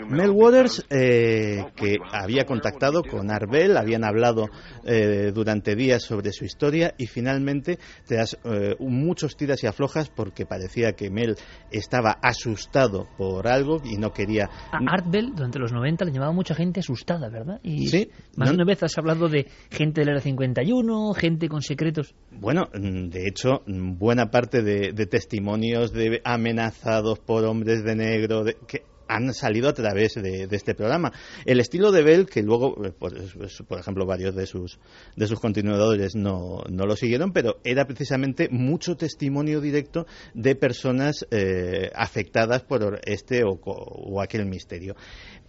Mel 0.08 0.32
Waters, 0.32 0.84
eh, 0.90 1.62
que 1.76 1.96
había 2.10 2.44
contactado 2.44 3.04
con 3.04 3.30
Arbel, 3.30 3.76
habían 3.76 4.02
hablado 4.02 4.46
eh, 4.84 5.30
durante 5.32 5.76
días 5.76 6.02
sobre 6.02 6.32
su 6.32 6.44
historia 6.44 6.92
y 6.98 7.06
finalmente, 7.06 7.78
tras 8.04 8.36
eh, 8.44 8.74
muchos 8.80 9.36
tiras 9.36 9.62
y 9.62 9.68
aflojas, 9.68 10.10
porque 10.10 10.44
parecía 10.44 10.94
que 10.94 11.08
Mel 11.08 11.36
estaba 11.70 12.16
asustado 12.20 13.06
por 13.16 13.46
algo 13.46 13.80
y 13.84 13.96
no 13.96 14.10
quería. 14.12 14.46
A 14.72 14.78
Art 14.92 15.06
Bell, 15.08 15.30
durante 15.36 15.60
los 15.60 15.72
90, 15.72 16.04
le 16.06 16.10
llamaba 16.10 16.32
mucha 16.32 16.56
gente 16.56 16.80
asustada, 16.80 17.28
¿verdad? 17.28 17.60
Y 17.62 17.86
Sí, 17.86 18.10
más 18.36 18.48
de 18.50 18.56
no- 18.56 18.62
una 18.64 18.68
vez 18.68 18.82
has 18.82 18.98
hablado 18.98 19.28
de 19.28 19.46
gente 19.70 20.00
del 20.00 20.08
Era 20.10 20.20
51, 20.20 21.14
gente 21.14 21.48
con 21.52 21.62
secretos. 21.62 22.14
Bueno, 22.30 22.70
mm, 22.72 23.10
de 23.10 23.28
hecho, 23.28 23.62
mm, 23.66 23.98
buena 23.98 24.30
parte 24.30 24.62
de, 24.62 24.92
de 24.92 25.06
testimonios 25.06 25.92
de 25.92 26.22
amenazados 26.24 27.18
por 27.18 27.44
hombres 27.44 27.84
de 27.84 27.94
negro, 27.94 28.42
de, 28.42 28.56
que 28.66 28.84
han 29.06 29.34
salido 29.34 29.68
a 29.68 29.74
través 29.74 30.14
de, 30.14 30.48
este 30.50 30.74
programa. 30.74 31.12
El 31.44 31.60
estilo 31.60 31.92
de 31.92 32.02
Bell, 32.02 32.24
que 32.24 32.42
luego, 32.42 32.82
eh, 32.86 32.92
por, 32.98 33.12
por 33.68 33.78
ejemplo, 33.78 34.06
varios 34.06 34.34
de 34.34 34.46
sus, 34.46 34.78
de 35.14 35.26
sus 35.26 35.38
continuadores 35.38 36.14
no, 36.14 36.62
no, 36.70 36.86
lo 36.86 36.96
siguieron, 36.96 37.32
pero 37.32 37.60
era 37.64 37.84
precisamente 37.84 38.48
mucho 38.50 38.96
testimonio 38.96 39.60
directo 39.60 40.06
de 40.32 40.54
personas 40.56 41.26
eh, 41.30 41.90
afectadas 41.94 42.62
por 42.62 43.00
este 43.04 43.44
o, 43.44 43.60
o 43.62 44.22
aquel 44.22 44.46
misterio. 44.46 44.96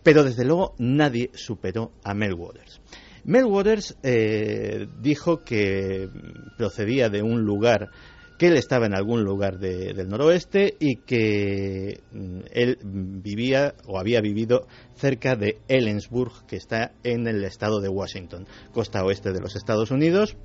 Pero 0.03 0.25
desde 0.25 0.43
luego 0.43 0.75
nadie 0.79 1.29
superó 1.33 1.93
a 2.03 2.13
Mel 2.13 2.33
Waters. 2.33 2.81
Mel 3.25 3.45
Waters 3.45 3.97
eh, 4.03 4.87
dijo 5.01 5.43
que 5.43 6.09
procedía 6.57 7.09
de 7.09 7.21
un 7.21 7.41
lugar 7.43 7.89
que 8.37 8.47
él 8.47 8.57
estaba 8.57 8.85
en 8.87 8.95
algún 8.95 9.23
lugar 9.23 9.59
del 9.59 10.09
noroeste 10.09 10.75
y 10.79 10.97
que 10.97 12.01
mm, 12.11 12.39
él 12.51 12.77
vivía 12.83 13.75
o 13.85 13.99
había 13.99 14.21
vivido 14.21 14.67
cerca 14.95 15.35
de 15.35 15.59
Ellensburg, 15.67 16.45
que 16.47 16.57
está 16.57 16.91
en 17.03 17.27
el 17.27 17.43
estado 17.43 17.79
de 17.79 17.89
Washington, 17.89 18.47
costa 18.73 19.05
oeste 19.05 19.31
de 19.31 19.39
los 19.39 19.55
Estados 19.55 19.91
Unidos, 19.91 20.35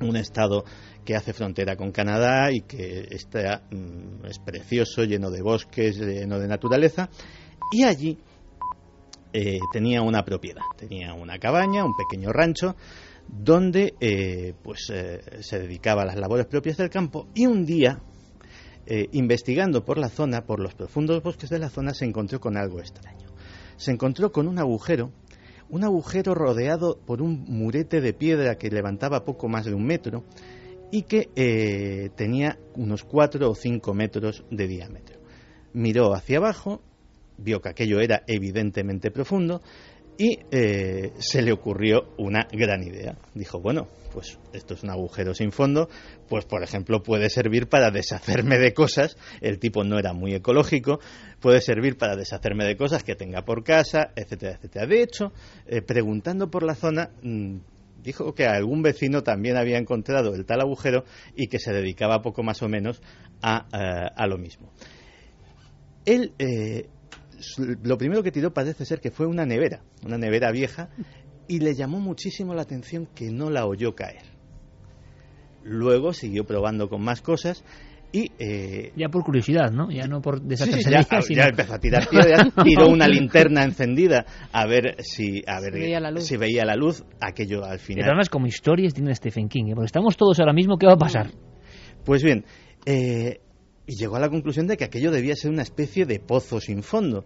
un 0.00 0.16
estado 0.16 0.64
que 1.04 1.16
hace 1.16 1.32
frontera 1.32 1.76
con 1.76 1.92
Canadá 1.92 2.52
y 2.52 2.62
que 2.62 3.08
está, 3.10 3.64
mm, 3.70 4.26
es 4.26 4.38
precioso, 4.38 5.04
lleno 5.04 5.30
de 5.30 5.42
bosques, 5.42 5.98
lleno 5.98 6.38
de 6.38 6.48
naturaleza, 6.48 7.10
y 7.72 7.84
allí 7.84 8.18
eh, 9.32 9.60
tenía 9.72 10.02
una 10.02 10.24
propiedad, 10.24 10.62
tenía 10.76 11.14
una 11.14 11.38
cabaña, 11.38 11.84
un 11.84 11.94
pequeño 11.96 12.32
rancho, 12.32 12.74
donde 13.28 13.94
eh, 14.00 14.54
pues 14.62 14.90
eh, 14.92 15.20
se 15.40 15.60
dedicaba 15.60 16.02
a 16.02 16.06
las 16.06 16.16
labores 16.16 16.46
propias 16.46 16.76
del 16.76 16.90
campo 16.90 17.28
y 17.34 17.46
un 17.46 17.64
día 17.64 18.00
investigando 19.12 19.84
por 19.84 19.98
la 19.98 20.08
zona, 20.08 20.44
por 20.46 20.58
los 20.58 20.74
profundos 20.74 21.22
bosques 21.22 21.48
de 21.48 21.60
la 21.60 21.68
zona, 21.68 21.94
se 21.94 22.06
encontró 22.06 22.40
con 22.40 22.56
algo 22.56 22.80
extraño. 22.80 23.28
Se 23.76 23.92
encontró 23.92 24.32
con 24.32 24.48
un 24.48 24.58
agujero, 24.58 25.12
un 25.68 25.84
agujero 25.84 26.34
rodeado 26.34 26.98
por 26.98 27.22
un 27.22 27.44
murete 27.46 28.00
de 28.00 28.14
piedra 28.14 28.58
que 28.58 28.68
levantaba 28.68 29.24
poco 29.24 29.46
más 29.46 29.64
de 29.64 29.74
un 29.74 29.84
metro 29.84 30.24
y 30.90 31.02
que 31.02 32.10
tenía 32.16 32.58
unos 32.74 33.04
cuatro 33.04 33.52
o 33.52 33.54
cinco 33.54 33.94
metros 33.94 34.44
de 34.50 34.66
diámetro. 34.66 35.20
Miró 35.72 36.12
hacia 36.12 36.38
abajo 36.38 36.82
vio 37.40 37.60
que 37.60 37.70
aquello 37.70 38.00
era 38.00 38.22
evidentemente 38.26 39.10
profundo 39.10 39.62
y 40.20 40.38
eh, 40.50 41.14
se 41.18 41.40
le 41.40 41.50
ocurrió 41.50 42.12
una 42.18 42.46
gran 42.52 42.82
idea. 42.82 43.16
Dijo, 43.32 43.58
bueno, 43.58 43.88
pues 44.12 44.38
esto 44.52 44.74
es 44.74 44.82
un 44.82 44.90
agujero 44.90 45.32
sin 45.32 45.50
fondo, 45.50 45.88
pues 46.28 46.44
por 46.44 46.62
ejemplo 46.62 47.02
puede 47.02 47.30
servir 47.30 47.68
para 47.70 47.90
deshacerme 47.90 48.58
de 48.58 48.74
cosas, 48.74 49.16
el 49.40 49.58
tipo 49.58 49.82
no 49.82 49.98
era 49.98 50.12
muy 50.12 50.34
ecológico, 50.34 51.00
puede 51.40 51.62
servir 51.62 51.96
para 51.96 52.16
deshacerme 52.16 52.66
de 52.66 52.76
cosas 52.76 53.02
que 53.02 53.14
tenga 53.14 53.46
por 53.46 53.64
casa, 53.64 54.12
etcétera, 54.14 54.56
etcétera. 54.56 54.86
De 54.86 55.02
hecho, 55.02 55.32
eh, 55.66 55.80
preguntando 55.80 56.50
por 56.50 56.64
la 56.64 56.74
zona, 56.74 57.12
mm, 57.22 57.56
dijo 58.02 58.34
que 58.34 58.44
algún 58.44 58.82
vecino 58.82 59.22
también 59.22 59.56
había 59.56 59.78
encontrado 59.78 60.34
el 60.34 60.44
tal 60.44 60.60
agujero 60.60 61.04
y 61.34 61.46
que 61.46 61.58
se 61.58 61.72
dedicaba 61.72 62.20
poco 62.20 62.42
más 62.42 62.60
o 62.62 62.68
menos 62.68 63.00
a, 63.40 63.68
eh, 63.72 64.10
a 64.14 64.26
lo 64.26 64.36
mismo. 64.36 64.70
Él 66.04 66.34
lo 67.82 67.98
primero 67.98 68.22
que 68.22 68.32
tiró 68.32 68.52
parece 68.52 68.84
ser 68.84 69.00
que 69.00 69.10
fue 69.10 69.26
una 69.26 69.44
nevera, 69.44 69.82
una 70.04 70.18
nevera 70.18 70.50
vieja, 70.52 70.90
y 71.48 71.60
le 71.60 71.74
llamó 71.74 72.00
muchísimo 72.00 72.54
la 72.54 72.62
atención 72.62 73.06
que 73.14 73.30
no 73.30 73.50
la 73.50 73.66
oyó 73.66 73.94
caer. 73.94 74.22
Luego 75.62 76.12
siguió 76.12 76.44
probando 76.44 76.88
con 76.88 77.02
más 77.02 77.20
cosas 77.20 77.64
y 78.12 78.32
eh, 78.38 78.92
ya 78.96 79.08
por 79.08 79.22
curiosidad, 79.22 79.70
¿no? 79.70 79.90
Ya 79.90 80.06
no 80.06 80.20
por 80.20 80.42
deshacerse 80.42 80.90
ya, 80.90 81.00
empezó 81.48 81.74
a 81.74 81.78
tirar 81.78 82.08
piedras, 82.08 82.52
tiró 82.64 82.88
una 82.88 83.06
linterna 83.06 83.62
encendida 83.62 84.24
a 84.52 84.66
ver 84.66 84.96
si 85.00 85.42
a 85.46 85.60
ver 85.60 85.74
si 86.20 86.36
veía 86.36 86.64
la 86.64 86.76
luz, 86.76 87.04
aquello 87.20 87.64
al 87.64 87.78
final. 87.78 88.02
Pero 88.02 88.12
además 88.12 88.28
como 88.28 88.46
historias 88.46 88.94
tiene 88.94 89.14
Stephen 89.14 89.48
King, 89.48 89.66
¿eh? 89.66 89.74
porque 89.74 89.86
estamos 89.86 90.16
todos 90.16 90.40
ahora 90.40 90.52
mismo, 90.52 90.76
¿qué 90.76 90.86
va 90.86 90.94
a 90.94 90.98
pasar? 90.98 91.30
Pues 92.04 92.22
bien, 92.22 92.44
eh, 92.86 93.40
y 93.90 93.96
llegó 93.96 94.14
a 94.14 94.20
la 94.20 94.28
conclusión 94.28 94.68
de 94.68 94.76
que 94.76 94.84
aquello 94.84 95.10
debía 95.10 95.34
ser 95.34 95.50
una 95.50 95.62
especie 95.62 96.06
de 96.06 96.20
pozo 96.20 96.60
sin 96.60 96.84
fondo. 96.84 97.24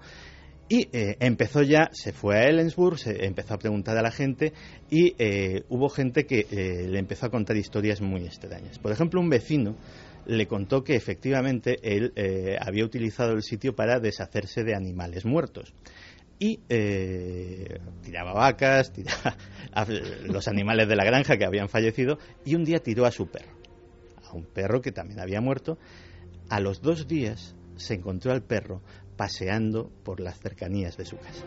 Y 0.66 0.88
eh, 0.92 1.18
empezó 1.20 1.60
ya, 1.60 1.90
se 1.92 2.14
fue 2.14 2.38
a 2.38 2.48
Ellensburg, 2.48 2.98
se 2.98 3.26
empezó 3.26 3.52
a 3.52 3.58
preguntar 3.58 3.98
a 3.98 4.02
la 4.02 4.10
gente 4.10 4.54
y 4.88 5.14
eh, 5.18 5.64
hubo 5.68 5.90
gente 5.90 6.24
que 6.24 6.46
eh, 6.50 6.88
le 6.88 6.98
empezó 6.98 7.26
a 7.26 7.30
contar 7.30 7.58
historias 7.58 8.00
muy 8.00 8.24
extrañas. 8.24 8.78
Por 8.78 8.92
ejemplo, 8.92 9.20
un 9.20 9.28
vecino 9.28 9.76
le 10.24 10.46
contó 10.46 10.82
que 10.82 10.96
efectivamente 10.96 11.76
él 11.82 12.14
había 12.58 12.86
utilizado 12.86 13.32
el 13.32 13.42
sitio 13.42 13.76
para 13.76 14.00
deshacerse 14.00 14.64
de 14.64 14.74
animales 14.74 15.26
muertos. 15.26 15.74
Y 16.38 16.60
tiraba 18.00 18.32
vacas, 18.32 18.90
tiraba 18.90 19.36
los 20.24 20.48
animales 20.48 20.88
de 20.88 20.96
la 20.96 21.04
granja 21.04 21.36
que 21.36 21.44
habían 21.44 21.68
fallecido 21.68 22.18
y 22.46 22.54
un 22.54 22.64
día 22.64 22.78
tiró 22.78 23.04
a 23.04 23.10
su 23.10 23.26
perro, 23.26 23.52
a 24.24 24.32
un 24.32 24.46
perro 24.46 24.80
que 24.80 24.92
también 24.92 25.20
había 25.20 25.42
muerto 25.42 25.76
a 26.49 26.61
los 26.61 26.82
dos 26.82 27.07
días 27.07 27.55
se 27.76 27.95
encontró 27.95 28.32
al 28.32 28.42
perro 28.42 28.82
paseando 29.16 29.90
por 30.05 30.20
las 30.20 30.38
cercanías 30.38 30.97
de 30.97 31.05
su 31.05 31.16
casa. 31.16 31.45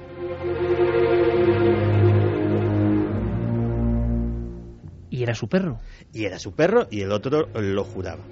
¿Y 5.09 5.23
era 5.23 5.33
su 5.33 5.47
perro? 5.47 5.79
Y 6.13 6.25
era 6.25 6.39
su 6.39 6.53
perro 6.53 6.87
y 6.91 7.01
el 7.01 7.11
otro 7.11 7.47
lo 7.53 7.83
juraba. 7.83 8.23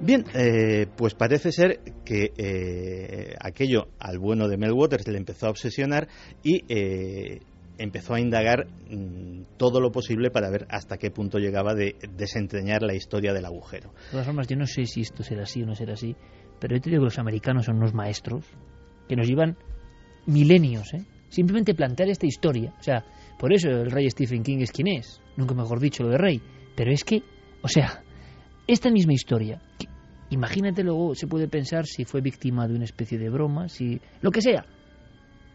Bien, 0.00 0.24
eh, 0.34 0.86
pues 0.96 1.14
parece 1.14 1.52
ser 1.52 1.80
que 2.04 2.32
eh, 2.36 3.34
aquello 3.38 3.88
al 3.98 4.18
bueno 4.18 4.48
de 4.48 4.56
Mel 4.56 4.72
Waters 4.72 5.06
le 5.08 5.18
empezó 5.18 5.46
a 5.46 5.50
obsesionar 5.50 6.08
y 6.42 6.64
eh, 6.68 7.40
empezó 7.80 8.14
a 8.14 8.20
indagar 8.20 8.66
mm, 8.90 9.56
todo 9.56 9.80
lo 9.80 9.90
posible 9.90 10.30
para 10.30 10.50
ver 10.50 10.66
hasta 10.68 10.98
qué 10.98 11.10
punto 11.10 11.38
llegaba 11.38 11.74
de 11.74 11.96
desentrañar 12.16 12.82
la 12.82 12.94
historia 12.94 13.32
del 13.32 13.46
agujero. 13.46 13.90
De 14.06 14.10
todas 14.12 14.26
formas, 14.26 14.46
yo 14.48 14.56
no 14.56 14.66
sé 14.66 14.84
si 14.84 15.00
esto 15.00 15.22
será 15.22 15.44
así 15.44 15.62
o 15.62 15.66
no 15.66 15.74
será 15.74 15.94
así, 15.94 16.14
pero 16.60 16.76
yo 16.76 16.82
te 16.82 16.90
digo 16.90 17.00
que 17.00 17.06
los 17.06 17.18
americanos 17.18 17.64
son 17.64 17.76
unos 17.76 17.94
maestros 17.94 18.44
que 19.08 19.16
nos 19.16 19.26
llevan 19.26 19.56
milenios, 20.26 20.92
¿eh? 20.94 21.04
Simplemente 21.30 21.74
plantear 21.74 22.08
esta 22.08 22.26
historia. 22.26 22.74
O 22.78 22.82
sea, 22.82 23.04
por 23.38 23.52
eso 23.52 23.68
el 23.68 23.90
rey 23.90 24.10
Stephen 24.10 24.42
King 24.42 24.58
es 24.60 24.72
quien 24.72 24.88
es, 24.88 25.20
nunca 25.36 25.54
mejor 25.54 25.80
dicho 25.80 26.02
lo 26.02 26.10
de 26.10 26.18
rey. 26.18 26.42
Pero 26.76 26.92
es 26.92 27.04
que, 27.04 27.22
o 27.62 27.68
sea, 27.68 28.02
esta 28.66 28.90
misma 28.90 29.14
historia, 29.14 29.62
imagínate 30.28 30.82
luego, 30.82 31.14
se 31.14 31.26
puede 31.26 31.48
pensar 31.48 31.86
si 31.86 32.04
fue 32.04 32.20
víctima 32.20 32.66
de 32.68 32.74
una 32.74 32.84
especie 32.84 33.16
de 33.18 33.30
broma, 33.30 33.68
si 33.68 34.00
lo 34.20 34.30
que 34.30 34.42
sea, 34.42 34.66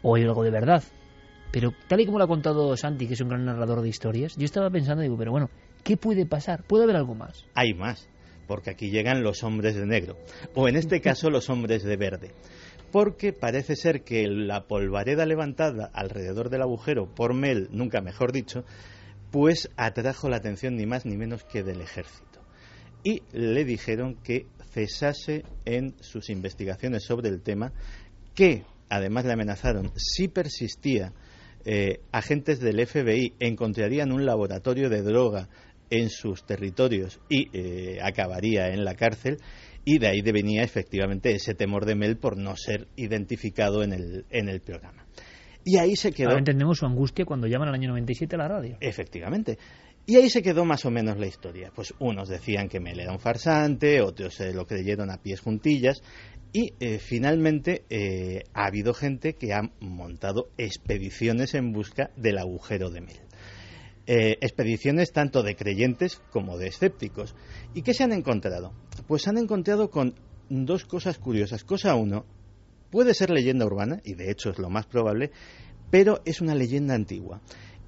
o 0.01 0.15
algo 0.15 0.43
de 0.43 0.51
verdad. 0.51 0.83
Pero 1.51 1.73
tal 1.87 2.01
y 2.01 2.05
como 2.05 2.17
lo 2.17 2.25
ha 2.25 2.27
contado 2.27 2.75
Santi, 2.75 3.07
que 3.07 3.13
es 3.13 3.21
un 3.21 3.29
gran 3.29 3.45
narrador 3.45 3.81
de 3.81 3.89
historias, 3.89 4.35
yo 4.35 4.45
estaba 4.45 4.69
pensando, 4.69 5.01
digo, 5.01 5.17
pero 5.17 5.31
bueno, 5.31 5.49
¿qué 5.83 5.97
puede 5.97 6.25
pasar? 6.25 6.63
¿Puede 6.63 6.83
haber 6.83 6.97
algo 6.97 7.15
más? 7.15 7.45
Hay 7.53 7.73
más, 7.73 8.09
porque 8.47 8.71
aquí 8.71 8.89
llegan 8.89 9.23
los 9.23 9.43
hombres 9.43 9.75
de 9.75 9.85
negro, 9.85 10.17
o 10.53 10.67
en 10.67 10.75
este 10.75 11.01
caso 11.01 11.29
los 11.29 11.49
hombres 11.49 11.83
de 11.83 11.95
verde. 11.97 12.31
Porque 12.91 13.33
parece 13.33 13.75
ser 13.75 14.03
que 14.03 14.27
la 14.27 14.67
polvareda 14.67 15.25
levantada 15.25 15.89
alrededor 15.93 16.49
del 16.49 16.61
agujero 16.61 17.13
por 17.13 17.33
Mel, 17.33 17.67
nunca 17.71 18.01
mejor 18.01 18.31
dicho, 18.31 18.63
pues 19.31 19.69
atrajo 19.75 20.29
la 20.29 20.37
atención 20.37 20.75
ni 20.75 20.85
más 20.85 21.05
ni 21.05 21.17
menos 21.17 21.43
que 21.43 21.63
del 21.63 21.81
ejército. 21.81 22.39
Y 23.03 23.21
le 23.33 23.65
dijeron 23.65 24.15
que 24.23 24.47
cesase 24.71 25.43
en 25.65 25.95
sus 26.01 26.29
investigaciones 26.29 27.03
sobre 27.03 27.29
el 27.29 27.41
tema, 27.41 27.71
que 28.33 28.63
además 28.89 29.25
le 29.25 29.33
amenazaron 29.33 29.91
si 29.95 30.27
persistía 30.27 31.13
eh, 31.65 31.99
agentes 32.11 32.59
del 32.59 32.85
FBI 32.85 33.33
encontrarían 33.39 34.11
un 34.11 34.25
laboratorio 34.25 34.89
de 34.89 35.01
droga 35.01 35.49
en 35.89 36.09
sus 36.09 36.45
territorios 36.45 37.19
y 37.29 37.49
eh, 37.53 37.99
acabaría 38.01 38.69
en 38.69 38.85
la 38.85 38.95
cárcel 38.95 39.37
y 39.83 39.99
de 39.99 40.07
ahí 40.07 40.21
venía 40.21 40.63
efectivamente 40.63 41.31
ese 41.31 41.53
temor 41.53 41.85
de 41.85 41.95
Mel 41.95 42.17
por 42.17 42.37
no 42.37 42.55
ser 42.55 42.87
identificado 42.95 43.83
en 43.83 43.93
el, 43.93 44.25
en 44.31 44.49
el 44.49 44.61
programa. 44.61 45.05
Y 45.63 45.77
ahí 45.77 45.95
se 45.95 46.11
quedó. 46.11 46.29
Ahora 46.29 46.39
entendemos 46.39 46.77
su 46.77 46.85
angustia 46.85 47.25
cuando 47.25 47.47
llaman 47.47 47.69
al 47.69 47.75
año 47.75 47.89
97 47.89 48.35
a 48.35 48.39
la 48.39 48.47
radio. 48.47 48.77
Efectivamente. 48.79 49.57
Y 50.07 50.17
ahí 50.17 50.29
se 50.29 50.43
quedó 50.43 50.65
más 50.65 50.85
o 50.85 50.91
menos 50.91 51.17
la 51.17 51.25
historia. 51.25 51.71
Pues 51.73 51.93
unos 51.97 52.29
decían 52.29 52.69
que 52.69 52.79
Mel 52.79 52.99
era 52.99 53.11
un 53.11 53.17
farsante, 53.17 54.01
otros 54.01 54.35
se 54.35 54.53
lo 54.53 54.67
creyeron 54.67 55.09
a 55.09 55.17
pies 55.17 55.41
juntillas, 55.41 56.03
y 56.55 56.73
eh, 56.79 56.99
finalmente 56.99 57.83
eh, 57.89 58.43
ha 58.53 58.67
habido 58.67 58.93
gente 58.93 59.33
que 59.33 59.53
ha 59.53 59.73
montado 59.81 60.47
expediciones 60.57 61.53
en 61.53 61.73
busca 61.73 62.11
del 62.15 62.37
agujero 62.37 62.89
de 62.91 63.01
Mel. 63.01 63.19
Eh, 64.07 64.37
expediciones 64.39 65.11
tanto 65.11 65.43
de 65.43 65.57
creyentes 65.57 66.21
como 66.31 66.57
de 66.57 66.67
escépticos. 66.67 67.35
¿Y 67.73 67.81
qué 67.81 67.93
se 67.93 68.05
han 68.05 68.13
encontrado? 68.13 68.71
Pues 69.05 69.23
se 69.23 69.31
han 69.31 69.37
encontrado 69.37 69.89
con 69.89 70.15
dos 70.47 70.85
cosas 70.85 71.17
curiosas. 71.17 71.65
Cosa 71.65 71.93
uno, 71.95 72.25
puede 72.89 73.13
ser 73.13 73.31
leyenda 73.31 73.65
urbana, 73.65 73.99
y 74.05 74.13
de 74.13 74.31
hecho 74.31 74.49
es 74.49 74.57
lo 74.57 74.69
más 74.69 74.85
probable, 74.85 75.31
pero 75.91 76.21
es 76.23 76.39
una 76.39 76.55
leyenda 76.55 76.95
antigua. 76.95 77.41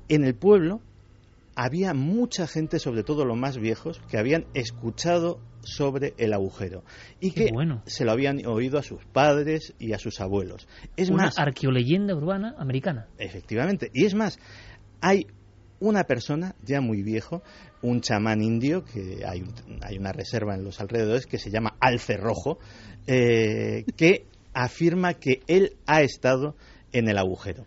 En 0.10 0.26
el 0.26 0.36
pueblo 0.36 0.82
había 1.56 1.94
mucha 1.94 2.48
gente, 2.48 2.80
sobre 2.80 3.04
todo 3.04 3.24
los 3.24 3.38
más 3.38 3.60
viejos, 3.60 4.02
que 4.10 4.18
habían 4.18 4.46
escuchado 4.54 5.40
sobre 5.68 6.14
el 6.18 6.34
agujero 6.34 6.84
y 7.20 7.32
que 7.32 7.50
se 7.86 8.06
lo 8.06 8.12
habían 8.12 8.46
oído 8.46 8.80
a 8.80 8.84
sus 8.84 9.04
padres 9.06 9.74
y 9.80 9.94
a 9.94 10.00
sus 10.00 10.22
abuelos. 10.22 10.68
Es 10.96 11.10
una 11.10 11.26
más, 11.26 11.38
arqueoleyenda 11.38 12.16
urbana 12.16 12.56
americana. 12.58 13.08
Efectivamente. 13.18 13.90
Y 13.94 14.06
es 14.06 14.16
más, 14.16 14.40
hay 15.02 15.28
una 15.80 16.06
persona 16.06 16.56
ya 16.64 16.82
muy 16.82 17.04
viejo, 17.04 17.44
un 17.82 18.02
chamán 18.02 18.42
indio, 18.42 18.84
que 18.84 19.24
hay, 19.26 19.44
hay 19.82 19.98
una 19.98 20.12
reserva 20.12 20.56
en 20.56 20.64
los 20.64 20.80
alrededores 20.80 21.26
que 21.26 21.38
se 21.38 21.52
llama 21.52 21.76
Alce 21.80 22.18
Rojo, 22.18 22.60
eh, 23.06 23.84
que 23.96 24.26
afirma 24.54 25.14
que 25.14 25.42
él 25.48 25.76
ha 25.86 26.02
estado 26.02 26.56
en 26.92 27.10
el 27.10 27.18
agujero 27.18 27.66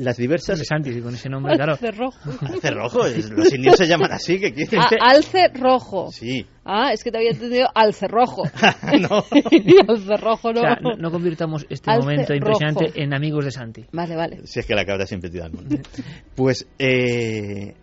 las 0.00 0.16
diversas... 0.16 0.60
Santi, 0.66 1.00
con 1.00 1.14
ese 1.14 1.28
nombre, 1.28 1.54
claro. 1.54 1.72
Alce 1.72 1.90
rojo. 1.90 2.30
Alce 2.40 2.70
rojo, 2.70 3.00
los 3.36 3.52
indios 3.52 3.76
se 3.76 3.86
llaman 3.86 4.12
así, 4.12 4.38
que 4.38 4.52
quieren... 4.52 4.80
Ah, 4.80 5.10
alce 5.10 5.48
rojo. 5.54 6.10
Sí. 6.10 6.46
Ah, 6.64 6.92
es 6.92 7.02
que 7.02 7.10
te 7.10 7.18
había 7.18 7.30
entendido 7.30 7.68
alce 7.74 8.06
rojo. 8.06 8.42
no. 9.00 9.24
alce 9.88 10.16
rojo 10.16 10.52
no. 10.52 10.60
O 10.60 10.62
sea, 10.62 10.78
no, 10.80 10.96
no 10.96 11.10
convirtamos 11.10 11.66
este 11.68 11.90
Alce 11.90 12.06
momento 12.06 12.34
impresionante 12.34 12.86
rojo. 12.86 12.98
en 12.98 13.14
amigos 13.14 13.44
de 13.44 13.50
Santi. 13.50 13.86
Vale, 13.92 14.16
vale. 14.16 14.46
Si 14.46 14.60
es 14.60 14.66
que 14.66 14.74
la 14.74 14.84
cabra 14.84 15.06
siempre 15.06 15.30
tira 15.30 15.46
al 15.46 15.52
monte. 15.52 15.82
Pues 16.34 16.66
eh, 16.78 17.74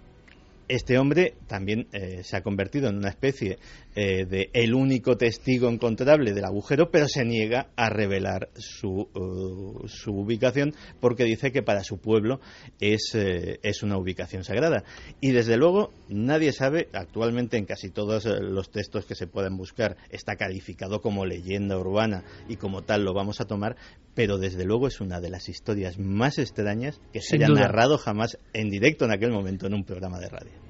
este 0.67 0.97
hombre 0.97 1.35
también 1.47 1.87
eh, 1.91 2.23
se 2.23 2.37
ha 2.37 2.41
convertido 2.41 2.89
en 2.89 2.97
una 2.97 3.09
especie 3.09 3.57
eh, 3.99 4.27
de 4.27 4.51
el 4.53 4.75
único 4.75 5.17
testigo 5.17 5.67
encontrable 5.67 6.31
del 6.31 6.45
agujero, 6.45 6.91
pero 6.91 7.07
se 7.07 7.25
niega 7.25 7.71
a 7.75 7.89
revelar 7.89 8.49
su, 8.53 9.09
uh, 9.11 9.87
su 9.87 10.11
ubicación 10.11 10.75
porque 10.99 11.23
dice 11.23 11.51
que 11.51 11.63
para 11.63 11.83
su 11.83 11.97
pueblo 11.97 12.39
es, 12.79 13.15
eh, 13.15 13.59
es 13.63 13.81
una 13.81 13.97
ubicación 13.97 14.43
sagrada. 14.43 14.83
Y 15.19 15.31
desde 15.31 15.57
luego 15.57 15.93
nadie 16.09 16.53
sabe, 16.53 16.89
actualmente 16.93 17.57
en 17.57 17.65
casi 17.65 17.89
todos 17.89 18.27
eh, 18.27 18.39
los 18.39 18.69
textos 18.69 19.07
que 19.07 19.15
se 19.15 19.25
pueden 19.25 19.57
buscar 19.57 19.97
está 20.11 20.35
calificado 20.35 21.01
como 21.01 21.25
leyenda 21.25 21.75
urbana 21.79 22.23
y 22.47 22.57
como 22.57 22.83
tal 22.83 23.03
lo 23.03 23.15
vamos 23.15 23.41
a 23.41 23.45
tomar, 23.45 23.77
pero 24.13 24.37
desde 24.37 24.63
luego 24.63 24.85
es 24.85 25.01
una 25.01 25.19
de 25.21 25.31
las 25.31 25.49
historias 25.49 25.97
más 25.97 26.37
extrañas 26.37 27.01
que 27.11 27.21
se 27.21 27.29
Sin 27.29 27.41
haya 27.41 27.47
duda. 27.47 27.61
narrado 27.61 27.97
jamás 27.97 28.37
en 28.53 28.69
directo 28.69 29.05
en 29.05 29.11
aquel 29.11 29.31
momento 29.31 29.65
en 29.65 29.73
un 29.73 29.83
programa 29.83 30.19
de 30.19 30.29
radio. 30.29 30.66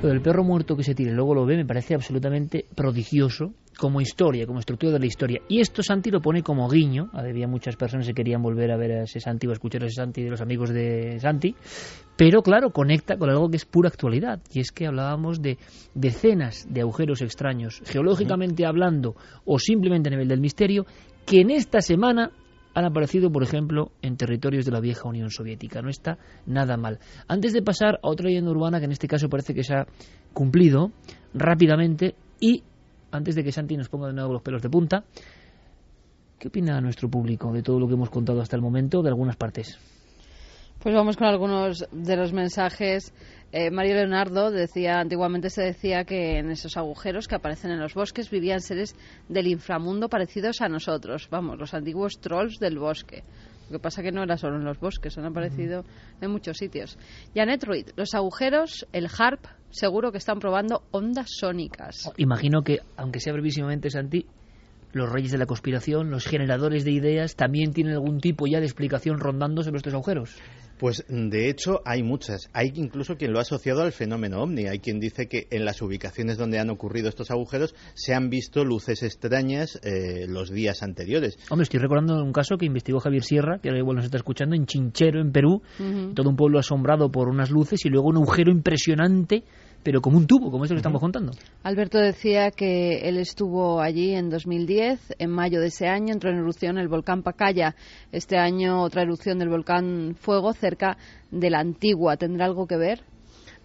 Lo 0.00 0.10
del 0.10 0.22
perro 0.22 0.44
muerto 0.44 0.76
que 0.76 0.84
se 0.84 0.94
tire 0.94 1.10
y 1.10 1.14
luego 1.14 1.34
lo 1.34 1.44
ve 1.44 1.56
me 1.56 1.66
parece 1.66 1.92
absolutamente 1.92 2.64
prodigioso 2.72 3.52
como 3.76 4.00
historia, 4.00 4.46
como 4.46 4.60
estructura 4.60 4.92
de 4.92 5.00
la 5.00 5.06
historia. 5.06 5.40
Y 5.48 5.60
esto 5.60 5.82
Santi 5.82 6.10
lo 6.10 6.20
pone 6.20 6.42
como 6.42 6.68
guiño. 6.68 7.10
Había 7.12 7.48
muchas 7.48 7.74
personas 7.74 8.06
que 8.06 8.14
querían 8.14 8.40
volver 8.40 8.70
a 8.70 8.76
ver 8.76 8.92
a 8.92 9.02
ese 9.02 9.18
Santi 9.18 9.48
o 9.48 9.50
a 9.50 9.54
escuchar 9.54 9.82
a 9.82 9.86
ese 9.86 9.96
Santi 9.96 10.22
de 10.22 10.30
los 10.30 10.40
amigos 10.40 10.70
de 10.70 11.18
Santi. 11.18 11.56
Pero 12.16 12.42
claro, 12.42 12.70
conecta 12.70 13.16
con 13.16 13.28
algo 13.28 13.48
que 13.48 13.56
es 13.56 13.64
pura 13.64 13.88
actualidad. 13.88 14.40
Y 14.52 14.60
es 14.60 14.70
que 14.70 14.86
hablábamos 14.86 15.42
de 15.42 15.58
decenas 15.94 16.66
de 16.68 16.80
agujeros 16.80 17.20
extraños, 17.20 17.82
geológicamente 17.84 18.66
hablando 18.66 19.16
o 19.44 19.58
simplemente 19.58 20.10
a 20.10 20.12
nivel 20.12 20.28
del 20.28 20.40
misterio, 20.40 20.86
que 21.26 21.40
en 21.40 21.50
esta 21.50 21.80
semana 21.80 22.30
han 22.78 22.84
aparecido, 22.84 23.32
por 23.32 23.42
ejemplo, 23.42 23.90
en 24.02 24.16
territorios 24.16 24.64
de 24.64 24.70
la 24.70 24.78
vieja 24.78 25.08
Unión 25.08 25.30
Soviética. 25.30 25.82
No 25.82 25.90
está 25.90 26.16
nada 26.46 26.76
mal. 26.76 27.00
Antes 27.26 27.52
de 27.52 27.60
pasar 27.60 27.98
a 28.02 28.08
otra 28.08 28.26
leyenda 28.26 28.52
urbana, 28.52 28.78
que 28.78 28.84
en 28.84 28.92
este 28.92 29.08
caso 29.08 29.28
parece 29.28 29.52
que 29.52 29.64
se 29.64 29.74
ha 29.74 29.86
cumplido 30.32 30.92
rápidamente, 31.34 32.14
y 32.38 32.62
antes 33.10 33.34
de 33.34 33.42
que 33.42 33.50
Santi 33.50 33.76
nos 33.76 33.88
ponga 33.88 34.06
de 34.06 34.12
nuevo 34.12 34.32
los 34.32 34.42
pelos 34.42 34.62
de 34.62 34.70
punta, 34.70 35.04
¿qué 36.38 36.48
opina 36.48 36.80
nuestro 36.80 37.08
público 37.10 37.52
de 37.52 37.62
todo 37.62 37.80
lo 37.80 37.88
que 37.88 37.94
hemos 37.94 38.10
contado 38.10 38.40
hasta 38.40 38.54
el 38.54 38.62
momento, 38.62 39.02
de 39.02 39.08
algunas 39.08 39.36
partes? 39.36 39.76
Pues 40.88 40.96
vamos 40.96 41.18
con 41.18 41.26
algunos 41.26 41.86
de 41.92 42.16
los 42.16 42.32
mensajes. 42.32 43.12
Eh, 43.52 43.70
Mario 43.70 43.96
Leonardo 43.96 44.50
decía, 44.50 45.00
antiguamente 45.00 45.50
se 45.50 45.60
decía 45.60 46.04
que 46.04 46.38
en 46.38 46.50
esos 46.50 46.78
agujeros 46.78 47.28
que 47.28 47.34
aparecen 47.34 47.72
en 47.72 47.78
los 47.78 47.92
bosques 47.92 48.30
vivían 48.30 48.62
seres 48.62 48.96
del 49.28 49.48
inframundo 49.48 50.08
parecidos 50.08 50.62
a 50.62 50.68
nosotros, 50.70 51.28
vamos, 51.30 51.58
los 51.58 51.74
antiguos 51.74 52.18
trolls 52.22 52.58
del 52.58 52.78
bosque. 52.78 53.22
Lo 53.68 53.76
que 53.76 53.82
pasa 53.82 54.02
que 54.02 54.12
no 54.12 54.22
era 54.22 54.38
solo 54.38 54.56
en 54.56 54.64
los 54.64 54.80
bosques, 54.80 55.18
han 55.18 55.26
aparecido 55.26 55.84
en 56.22 56.30
muchos 56.30 56.56
sitios. 56.56 56.96
Janet 57.34 57.64
Ruiz, 57.64 57.92
los 57.94 58.14
agujeros, 58.14 58.86
el 58.94 59.08
HARP, 59.08 59.44
seguro 59.68 60.10
que 60.10 60.16
están 60.16 60.38
probando 60.38 60.84
ondas 60.90 61.28
sónicas. 61.28 62.10
Imagino 62.16 62.62
que, 62.62 62.78
aunque 62.96 63.20
sea 63.20 63.34
brevísimamente, 63.34 63.90
Santi, 63.90 64.24
los 64.92 65.12
reyes 65.12 65.32
de 65.32 65.38
la 65.38 65.44
conspiración, 65.44 66.08
los 66.08 66.24
generadores 66.24 66.86
de 66.86 66.92
ideas, 66.92 67.36
también 67.36 67.74
tienen 67.74 67.92
algún 67.92 68.20
tipo 68.20 68.46
ya 68.46 68.60
de 68.60 68.64
explicación 68.64 69.18
rondando 69.18 69.62
sobre 69.62 69.76
estos 69.76 69.92
agujeros. 69.92 70.34
Pues 70.78 71.04
de 71.08 71.48
hecho 71.48 71.80
hay 71.84 72.02
muchas. 72.02 72.48
Hay 72.52 72.72
incluso 72.74 73.16
quien 73.16 73.32
lo 73.32 73.38
ha 73.38 73.42
asociado 73.42 73.82
al 73.82 73.92
fenómeno 73.92 74.42
ovni. 74.42 74.66
Hay 74.66 74.78
quien 74.78 75.00
dice 75.00 75.26
que 75.26 75.48
en 75.50 75.64
las 75.64 75.82
ubicaciones 75.82 76.38
donde 76.38 76.58
han 76.58 76.70
ocurrido 76.70 77.08
estos 77.08 77.30
agujeros 77.30 77.74
se 77.94 78.14
han 78.14 78.30
visto 78.30 78.64
luces 78.64 79.02
extrañas 79.02 79.80
eh, 79.82 80.26
los 80.28 80.50
días 80.50 80.82
anteriores. 80.82 81.38
Hombre, 81.50 81.64
estoy 81.64 81.80
recordando 81.80 82.22
un 82.22 82.32
caso 82.32 82.56
que 82.56 82.66
investigó 82.66 83.00
Javier 83.00 83.24
Sierra, 83.24 83.58
que 83.58 83.68
ahora 83.68 83.80
igual 83.80 83.96
nos 83.96 84.04
está 84.04 84.18
escuchando, 84.18 84.54
en 84.54 84.66
Chinchero, 84.66 85.20
en 85.20 85.32
Perú. 85.32 85.62
Todo 86.14 86.28
un 86.28 86.36
pueblo 86.36 86.58
asombrado 86.58 87.10
por 87.10 87.28
unas 87.28 87.50
luces 87.50 87.84
y 87.84 87.88
luego 87.88 88.08
un 88.08 88.16
agujero 88.16 88.50
impresionante, 88.50 89.44
pero 89.82 90.00
como 90.00 90.18
un 90.18 90.26
tubo, 90.26 90.50
como 90.50 90.64
esto 90.64 90.74
que 90.74 90.80
estamos 90.80 91.00
contando. 91.00 91.32
Alberto 91.62 91.98
decía 91.98 92.50
que 92.50 93.08
él 93.08 93.16
estuvo 93.16 93.80
allí 93.80 94.14
en 94.14 94.28
2010. 94.28 95.14
En 95.18 95.30
mayo 95.30 95.60
de 95.60 95.68
ese 95.68 95.86
año 95.86 96.12
entró 96.12 96.30
en 96.30 96.38
erupción 96.38 96.78
el 96.78 96.88
volcán 96.88 97.22
Pacaya. 97.22 97.74
Este 98.12 98.36
año 98.38 98.82
otra 98.82 99.02
erupción 99.02 99.38
del 99.38 99.48
volcán 99.48 100.16
Fuego 100.18 100.52
cerca 100.68 100.98
de 101.30 101.50
la 101.50 101.60
Antigua. 101.60 102.16
¿Tendrá 102.16 102.44
algo 102.44 102.66
que 102.66 102.76
ver? 102.76 103.00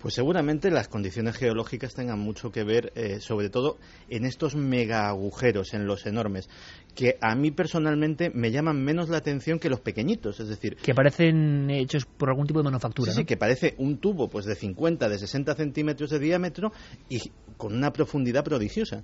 Pues 0.04 0.16
seguramente 0.16 0.70
las 0.70 0.90
condiciones 0.90 1.38
geológicas 1.38 1.94
tengan 1.94 2.20
mucho 2.20 2.52
que 2.52 2.66
ver, 2.66 2.92
eh, 2.96 3.22
sobre 3.22 3.50
todo 3.50 3.78
en 4.10 4.26
estos 4.26 4.54
mega 4.54 5.08
agujeros, 5.08 5.74
en 5.74 5.86
los 5.88 6.06
enormes, 6.06 6.50
que 6.94 7.18
a 7.22 7.36
mí 7.36 7.52
personalmente 7.52 8.30
me 8.30 8.52
llaman 8.52 8.84
menos 8.84 9.08
la 9.08 9.18
atención 9.18 9.60
que 9.60 9.70
los 9.70 9.80
pequeñitos. 9.80 10.42
Es 10.42 10.50
decir, 10.50 10.76
Que 10.76 10.94
parecen 10.94 11.70
hechos 11.70 12.06
por 12.06 12.30
algún 12.30 12.48
tipo 12.48 12.60
de 12.60 12.66
manufactura. 12.66 13.14
Sí, 13.14 13.18
¿no? 13.18 13.22
sí, 13.22 13.26
que 13.26 13.38
parece 13.38 13.76
un 13.78 13.98
tubo 13.98 14.30
pues 14.30 14.46
de 14.46 14.56
50, 14.56 15.08
de 15.08 15.18
60 15.18 15.56
centímetros 15.56 16.10
de 16.10 16.20
diámetro 16.20 16.74
y 17.08 17.20
con 17.56 17.74
una 17.74 17.94
profundidad 17.94 18.44
prodigiosa. 18.44 19.04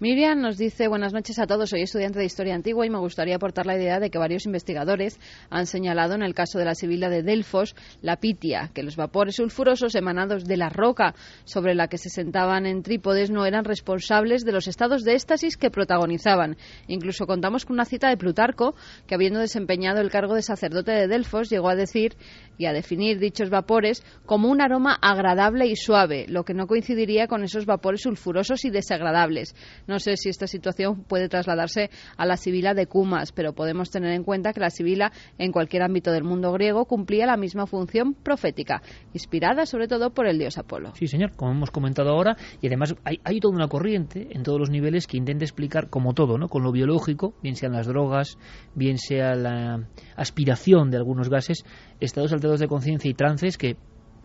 Miriam 0.00 0.40
nos 0.40 0.58
dice 0.58 0.88
buenas 0.88 1.12
noches 1.12 1.38
a 1.38 1.46
todos. 1.46 1.70
Soy 1.70 1.82
estudiante 1.82 2.18
de 2.18 2.24
Historia 2.24 2.54
Antigua 2.54 2.84
y 2.84 2.90
me 2.90 2.98
gustaría 2.98 3.36
aportar 3.36 3.66
la 3.66 3.76
idea 3.76 4.00
de 4.00 4.10
que 4.10 4.18
varios 4.18 4.46
investigadores 4.46 5.20
han 5.48 5.66
señalado 5.66 6.14
en 6.14 6.22
el 6.22 6.34
caso 6.34 6.58
de 6.58 6.64
la 6.64 6.74
Sibila 6.74 7.08
de 7.08 7.22
Delfos 7.22 7.76
la 8.00 8.16
pitia, 8.16 8.70
que 8.74 8.82
los 8.82 8.96
vapores 8.96 9.36
sulfurosos 9.36 9.94
emanados 9.94 10.44
de 10.44 10.56
la 10.56 10.70
roca 10.70 11.14
sobre 11.44 11.74
la 11.74 11.88
que 11.88 11.98
se 11.98 12.10
sentaban 12.10 12.66
en 12.66 12.82
trípodes 12.82 13.30
no 13.30 13.46
eran 13.46 13.64
responsables 13.64 14.44
de 14.44 14.52
los 14.52 14.66
estados 14.66 15.04
de 15.04 15.14
éxtasis 15.14 15.56
que 15.56 15.70
protagonizaban. 15.70 16.56
Incluso 16.88 17.26
contamos 17.26 17.64
con 17.64 17.74
una 17.74 17.84
cita 17.84 18.08
de 18.08 18.16
Plutarco 18.16 18.74
que 19.06 19.14
habiendo 19.14 19.38
desempeñado 19.38 20.00
el 20.00 20.10
cargo 20.10 20.34
de 20.34 20.42
sacerdote 20.42 20.92
de 20.92 21.06
Delfos 21.06 21.48
llegó 21.48 21.68
a 21.68 21.76
decir 21.76 22.16
y 22.58 22.66
a 22.66 22.72
definir 22.72 23.18
dichos 23.18 23.50
vapores 23.50 24.04
como 24.26 24.48
un 24.48 24.60
aroma 24.60 24.98
agradable 25.00 25.66
y 25.66 25.76
suave, 25.76 26.26
lo 26.28 26.44
que 26.44 26.54
no 26.54 26.66
coincidiría 26.66 27.26
con 27.26 27.44
esos 27.44 27.66
vapores 27.66 28.02
sulfurosos 28.02 28.64
y 28.64 28.70
desagradables. 28.70 29.54
No 29.86 29.98
sé 29.98 30.16
si 30.16 30.28
esta 30.28 30.46
situación 30.46 31.04
puede 31.04 31.28
trasladarse 31.28 31.90
a 32.16 32.26
la 32.26 32.36
sibila 32.36 32.74
de 32.74 32.86
Cumas, 32.86 33.32
pero 33.32 33.52
podemos 33.52 33.90
tener 33.90 34.12
en 34.12 34.24
cuenta 34.24 34.52
que 34.52 34.60
la 34.60 34.70
sibila 34.70 35.12
en 35.38 35.52
cualquier 35.52 35.82
ámbito 35.82 36.12
del 36.12 36.24
mundo 36.24 36.52
griego 36.52 36.84
cumplía 36.86 37.26
la 37.26 37.36
misma 37.36 37.66
función 37.66 38.14
profética, 38.14 38.82
inspirada 39.12 39.66
sobre 39.66 39.88
todo 39.88 40.10
por 40.10 40.26
el 40.26 40.38
dios 40.38 40.58
Apolo. 40.58 40.92
Sí, 40.94 41.06
señor, 41.06 41.32
como 41.36 41.52
hemos 41.52 41.70
comentado 41.70 42.10
ahora, 42.10 42.36
y 42.60 42.66
además 42.66 42.94
hay, 43.04 43.40
toda 43.40 43.54
una 43.54 43.68
corriente 43.68 44.28
en 44.30 44.42
todos 44.42 44.58
los 44.58 44.70
niveles 44.70 45.06
que 45.06 45.16
intenta 45.16 45.44
explicar, 45.44 45.88
como 45.88 46.14
todo, 46.14 46.38
¿no? 46.38 46.48
con 46.48 46.62
lo 46.62 46.72
biológico, 46.72 47.34
bien 47.42 47.56
sean 47.56 47.72
las 47.72 47.86
drogas, 47.86 48.38
bien 48.74 48.98
sea 48.98 49.34
la 49.34 49.88
aspiración 50.16 50.90
de 50.90 50.96
algunos 50.96 51.28
gases, 51.28 51.64
estados 52.04 52.32
alterados 52.32 52.60
de 52.60 52.68
conciencia 52.68 53.10
y 53.10 53.14
trances 53.14 53.56
que 53.56 53.76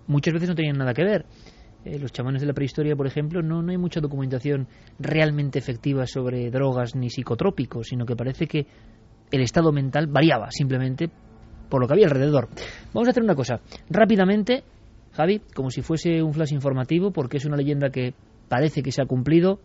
muchas 0.08 0.34
veces 0.34 0.50
no 0.50 0.56
tenían 0.56 0.78
nada 0.78 0.94
que 0.94 1.04
ver. 1.04 1.26
Eh, 1.86 2.00
los 2.00 2.12
chamanes 2.12 2.42
de 2.42 2.48
la 2.48 2.54
prehistoria, 2.54 2.96
por 2.96 3.08
ejemplo, 3.08 3.42
no, 3.42 3.62
no 3.62 3.72
hay 3.72 3.78
mucha 3.78 4.02
documentación 4.02 4.68
realmente 5.00 5.60
efectiva 5.60 6.06
sobre 6.06 6.50
drogas 6.50 6.96
ni 6.96 7.10
psicotrópicos, 7.10 7.88
sino 7.88 8.06
que 8.06 8.16
parece 8.16 8.48
que 8.48 8.66
el 9.32 9.42
estado 9.42 9.72
mental 9.72 10.08
variaba 10.08 10.52
simplemente 10.52 11.10
por 11.70 11.82
lo 11.82 11.88
que 11.88 11.94
había 11.94 12.08
alrededor. 12.08 12.50
Vamos 12.94 13.08
a 13.08 13.12
hacer 13.12 13.24
una 13.24 13.36
cosa. 13.36 13.60
Rápidamente, 13.90 14.64
Javi, 15.14 15.42
como 15.54 15.70
si 15.70 15.82
fuese 15.82 16.24
un 16.24 16.34
flash 16.34 16.54
informativo, 16.54 17.12
porque 17.12 17.38
es 17.38 17.46
una 17.46 17.58
leyenda 17.58 17.90
que 17.90 18.14
parece 18.48 18.82
que 18.82 18.92
se 18.92 19.02
ha 19.02 19.06
cumplido. 19.06 19.60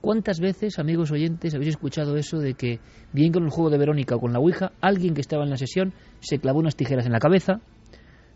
¿Cuántas 0.00 0.40
veces, 0.40 0.78
amigos 0.78 1.12
oyentes, 1.12 1.54
habéis 1.54 1.70
escuchado 1.70 2.16
eso 2.16 2.38
de 2.38 2.54
que, 2.54 2.80
bien 3.12 3.32
con 3.32 3.44
el 3.44 3.50
juego 3.50 3.70
de 3.70 3.78
Verónica 3.78 4.16
o 4.16 4.20
con 4.20 4.32
la 4.32 4.40
Ouija, 4.40 4.72
alguien 4.80 5.14
que 5.14 5.20
estaba 5.20 5.44
en 5.44 5.50
la 5.50 5.56
sesión 5.56 5.92
se 6.22 6.38
clavó 6.38 6.60
unas 6.60 6.76
tijeras 6.76 7.04
en 7.04 7.12
la 7.12 7.18
cabeza, 7.18 7.60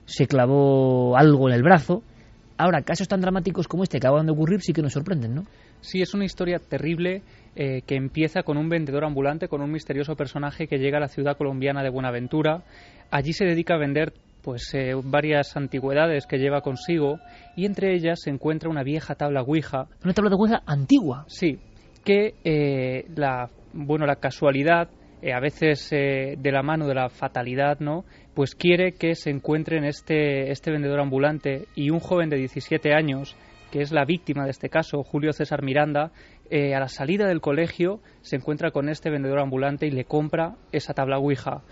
se 0.04 0.26
clavó 0.26 1.16
algo 1.16 1.48
en 1.48 1.54
el 1.54 1.62
brazo? 1.62 2.02
Ahora, 2.58 2.82
casos 2.82 3.08
tan 3.08 3.20
dramáticos 3.20 3.68
como 3.68 3.82
este 3.82 3.98
que 3.98 4.06
acaban 4.06 4.26
de 4.26 4.32
ocurrir 4.32 4.60
sí 4.62 4.72
que 4.72 4.82
nos 4.82 4.92
sorprenden, 4.92 5.34
¿no? 5.34 5.44
Sí, 5.80 6.00
es 6.00 6.14
una 6.14 6.24
historia 6.24 6.58
terrible 6.58 7.22
eh, 7.54 7.82
que 7.86 7.96
empieza 7.96 8.42
con 8.42 8.56
un 8.56 8.68
vendedor 8.68 9.04
ambulante, 9.04 9.48
con 9.48 9.60
un 9.60 9.70
misterioso 9.70 10.16
personaje 10.16 10.66
que 10.66 10.78
llega 10.78 10.96
a 10.96 11.00
la 11.00 11.08
ciudad 11.08 11.36
colombiana 11.36 11.82
de 11.82 11.90
Buenaventura. 11.90 12.62
Allí 13.10 13.32
se 13.32 13.44
dedica 13.44 13.74
a 13.74 13.78
vender 13.78 14.14
pues 14.42 14.72
eh, 14.74 14.92
varias 15.04 15.56
antigüedades 15.56 16.26
que 16.26 16.38
lleva 16.38 16.62
consigo 16.62 17.18
y 17.56 17.66
entre 17.66 17.94
ellas 17.94 18.20
se 18.22 18.30
encuentra 18.30 18.70
una 18.70 18.84
vieja 18.84 19.16
tabla 19.16 19.42
Ouija. 19.42 19.86
Una 20.02 20.14
tabla 20.14 20.30
de 20.30 20.36
Ouija 20.36 20.62
antigua. 20.66 21.24
Sí, 21.28 21.58
que 22.04 22.34
eh, 22.44 23.06
la 23.14 23.50
bueno 23.74 24.06
la 24.06 24.16
casualidad 24.16 24.88
eh, 25.22 25.32
a 25.32 25.40
veces 25.40 25.90
de 25.90 26.52
la 26.52 26.62
mano 26.62 26.86
de 26.86 26.94
la 26.94 27.08
fatalidad, 27.08 27.80
¿no? 27.80 28.04
Pues 28.34 28.54
quiere 28.54 28.92
que 28.92 29.14
se 29.14 29.30
encuentren 29.30 29.84
este 29.84 30.50
este 30.50 30.70
vendedor 30.70 31.00
ambulante 31.00 31.66
y 31.74 31.90
un 31.90 32.00
joven 32.00 32.28
de 32.28 32.36
17 32.36 32.92
años 32.92 33.36
que 33.70 33.80
es 33.80 33.92
la 33.92 34.04
víctima 34.04 34.44
de 34.44 34.50
este 34.50 34.68
caso, 34.68 35.02
Julio 35.02 35.32
César 35.32 35.62
Miranda, 35.62 36.12
a 36.52 36.78
la 36.78 36.88
salida 36.88 37.26
del 37.26 37.40
colegio 37.40 38.00
se 38.20 38.36
encuentra 38.36 38.70
con 38.70 38.88
este 38.88 39.10
vendedor 39.10 39.40
ambulante 39.40 39.86
y 39.86 39.90
le 39.90 40.04
compra 40.04 40.54
esa 40.70 40.94
tabla 40.94 41.18
Ouija 41.18 41.62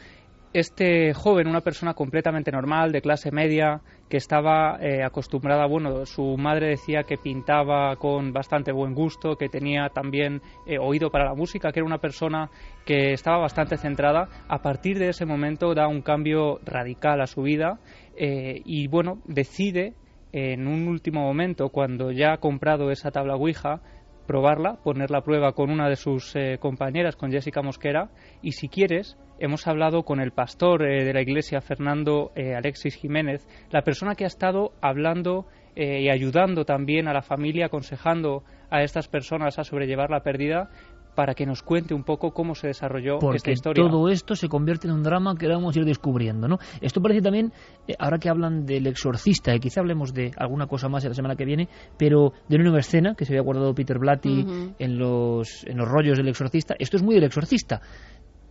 este 0.55 1.13
joven, 1.15 1.49
una 1.49 1.63
persona 1.63 1.95
completamente 1.95 2.53
normal, 2.53 2.93
de 2.93 3.03
clase 3.03 3.33
media, 3.33 3.81
que 4.09 4.17
estaba 4.17 4.79
eh, 4.81 5.03
acostumbrada, 5.03 5.67
bueno, 5.67 6.07
su 6.07 6.37
madre 6.37 6.69
decía 6.69 7.03
que 7.03 7.19
pintaba 7.19 7.97
con 7.97 8.33
bastante 8.33 8.71
buen 8.71 8.95
gusto, 8.95 9.37
que 9.37 9.49
tenía 9.49 9.89
también 9.89 10.43
eh, 10.65 10.79
oído 10.79 11.11
para 11.11 11.25
la 11.25 11.35
música, 11.35 11.73
que 11.73 11.81
era 11.81 11.87
una 11.87 11.99
persona 11.99 12.51
que 12.87 13.13
estaba 13.13 13.39
bastante 13.39 13.77
centrada. 13.77 14.29
A 14.47 14.63
partir 14.63 15.01
de 15.01 15.09
ese 15.09 15.27
momento 15.27 15.75
da 15.75 15.89
un 15.89 16.03
cambio 16.03 16.61
radical 16.65 17.21
a 17.21 17.27
su 17.27 17.43
vida 17.43 17.81
eh, 18.17 18.63
y, 18.65 18.87
bueno, 18.87 19.19
decide 19.25 19.95
en 20.31 20.69
un 20.69 20.87
último 20.87 21.23
momento, 21.23 21.69
cuando 21.71 22.13
ya 22.13 22.33
ha 22.33 22.39
comprado 22.39 22.93
esa 22.93 23.11
tabla 23.11 23.35
Ouija, 23.35 23.81
probarla, 24.27 24.77
ponerla 24.83 25.19
a 25.19 25.25
prueba 25.25 25.53
con 25.53 25.71
una 25.71 25.89
de 25.89 25.97
sus 25.97 26.35
compañeras, 26.61 27.17
con 27.17 27.31
Jessica 27.31 27.63
Mosquera, 27.63 28.11
y 28.43 28.53
si 28.53 28.69
quieres, 28.69 29.17
hemos 29.39 29.67
hablado 29.67 30.05
con 30.05 30.21
el 30.21 30.33
pastor 30.33 30.83
eh, 30.85 31.05
de 31.05 31.13
la 31.13 31.23
iglesia, 31.23 31.61
Fernando 31.61 32.33
eh, 32.35 32.55
Alexis 32.55 32.97
Jiménez, 32.97 33.47
la 33.71 33.83
persona 33.83 34.15
que 34.15 34.25
ha 34.25 34.29
estado 34.29 34.73
hablando 34.81 35.47
eh, 35.77 36.03
y 36.03 36.09
ayudando 36.09 36.65
también 36.65 37.09
a 37.09 37.13
la 37.13 37.23
familia, 37.23 37.67
aconsejando 37.67 38.45
a 38.71 38.83
estas 38.83 39.09
personas 39.09 39.59
a 39.59 39.65
sobrellevar 39.65 40.11
la 40.11 40.23
pérdida 40.23 40.71
para 41.15 41.35
que 41.35 41.47
nos 41.47 41.63
cuente 41.63 41.95
un 41.95 42.03
poco 42.03 42.33
cómo 42.33 42.55
se 42.55 42.69
desarrolló 42.69 43.19
esta 43.33 43.51
historia. 43.51 43.85
Todo 43.85 44.09
esto 44.09 44.35
se 44.35 44.49
convierte 44.49 44.89
en 44.89 44.95
un 44.95 45.03
drama 45.03 45.35
que 45.37 45.49
vamos 45.49 45.77
a 45.77 45.79
ir 45.79 45.85
descubriendo, 45.85 46.49
¿no? 46.49 46.59
Esto 46.81 47.01
parece 47.01 47.23
también, 47.23 47.53
ahora 47.99 48.19
que 48.19 48.29
hablan 48.29 48.67
del 48.67 48.87
exorcista, 48.87 49.55
y 49.55 49.61
quizá 49.61 49.81
hablemos 49.81 50.13
de 50.13 50.33
alguna 50.37 50.67
cosa 50.67 50.89
más 50.89 51.05
la 51.05 51.15
semana 51.15 51.37
que 51.37 51.45
viene, 51.45 51.69
pero 51.97 52.33
de 52.49 52.57
una 52.57 52.65
nueva 52.65 52.81
escena 52.81 53.15
que 53.15 53.25
se 53.25 53.33
había 53.33 53.43
guardado 53.43 53.75
Peter 53.75 53.99
Blatty 53.99 54.47
en, 54.79 54.99
los, 54.99 55.65
en 55.65 55.79
los 55.79 55.89
rollos 55.89 56.17
del 56.19 56.29
exorcista. 56.29 56.75
Esto 56.79 56.97
es 56.97 57.03
muy 57.03 57.15
del 57.15 57.25
exorcista 57.25 57.81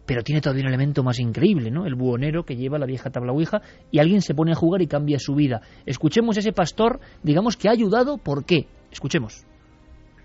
pero 0.06 0.22
tiene 0.22 0.42
todavía 0.42 0.64
un 0.64 0.68
elemento 0.68 1.02
más 1.02 1.18
increíble, 1.20 1.72
¿no? 1.72 1.86
El 1.86 1.96
buhonero 1.96 2.44
que 2.44 2.58
lleva 2.58 2.78
la 2.78 2.86
vieja 2.86 3.10
tabla 3.10 3.32
ouija 3.32 3.62
y 3.90 4.00
alguien 4.00 4.22
se 4.22 4.34
pone 4.34 4.52
a 4.52 4.56
jugar 4.56 4.82
y 4.82 4.88
cambia 4.88 5.18
su 5.18 5.34
vida. 5.34 5.62
Escuchemos 5.86 6.36
a 6.36 6.42
ese 6.42 6.52
pastor, 6.52 7.00
digamos 7.24 7.56
que 7.56 7.70
ha 7.70 7.72
ayudado, 7.72 8.18
¿por 8.18 8.44
qué? 8.44 8.68
Escuchemos. 8.92 9.46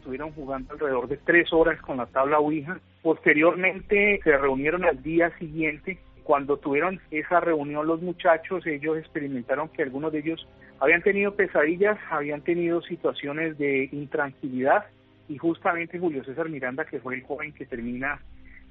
Estuvieron 0.09 0.32
jugando 0.32 0.72
alrededor 0.72 1.06
de 1.06 1.18
tres 1.18 1.52
horas 1.52 1.78
con 1.82 1.98
la 1.98 2.06
tabla 2.06 2.39
ouija. 2.39 2.80
Posteriormente 3.02 4.18
se 4.24 4.39
reunieron 4.39 4.86
al 4.86 5.02
día 5.02 5.30
siguiente. 5.39 5.98
Cuando 6.22 6.56
tuvieron 6.56 6.98
esa 7.10 7.40
reunión 7.40 7.86
los 7.86 8.01
muchachos, 8.01 8.66
ellos 8.66 8.97
experimentaron 8.97 9.68
que 9.68 9.82
algunos 9.82 10.10
de 10.10 10.20
ellos 10.20 10.48
habían 10.80 11.02
tenido 11.02 11.35
pesadillas, 11.35 11.98
habían 12.10 12.40
tenido 12.40 12.80
situaciones 12.80 13.59
de 13.59 13.90
intranquilidad 13.93 14.86
y 15.28 15.36
justamente 15.36 15.98
Julio 15.98 16.24
César 16.24 16.48
Miranda, 16.48 16.86
que 16.86 17.01
fue 17.01 17.16
el 17.16 17.22
joven 17.24 17.52
que 17.52 17.66
termina 17.66 18.18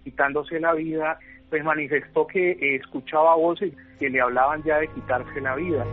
quitándose 0.04 0.60
la 0.60 0.74
vida, 0.74 1.20
pues 1.52 1.64
manifestó 1.64 2.26
que 2.26 2.78
escuchaba 2.78 3.36
voces 3.36 3.74
que 4.00 4.10
le 4.10 4.22
hablaban 4.22 4.64
ya 4.64 4.80
de 4.80 4.88
quitarse 4.88 5.40
la 5.40 5.56
vida. 5.56 5.86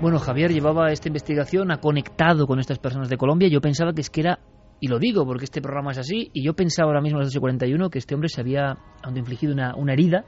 Bueno, 0.00 0.18
Javier 0.18 0.52
llevaba 0.52 0.90
esta 0.90 1.08
investigación, 1.08 1.70
ha 1.70 1.78
conectado 1.78 2.46
con 2.46 2.58
estas 2.58 2.78
personas 2.78 3.08
de 3.08 3.16
Colombia. 3.16 3.48
Yo 3.48 3.60
pensaba 3.60 3.92
que 3.92 4.02
es 4.02 4.10
que 4.10 4.20
era, 4.20 4.38
y 4.80 4.88
lo 4.88 4.98
digo 4.98 5.24
porque 5.24 5.44
este 5.44 5.62
programa 5.62 5.92
es 5.92 5.98
así, 5.98 6.30
y 6.32 6.44
yo 6.44 6.54
pensaba 6.54 6.88
ahora 6.88 7.00
mismo 7.00 7.20
a 7.20 7.22
las 7.22 7.34
8.41 7.34 7.88
que 7.90 7.98
este 7.98 8.14
hombre 8.14 8.28
se 8.28 8.40
había 8.40 8.76
infligido 9.14 9.54
una, 9.54 9.74
una 9.76 9.92
herida, 9.92 10.24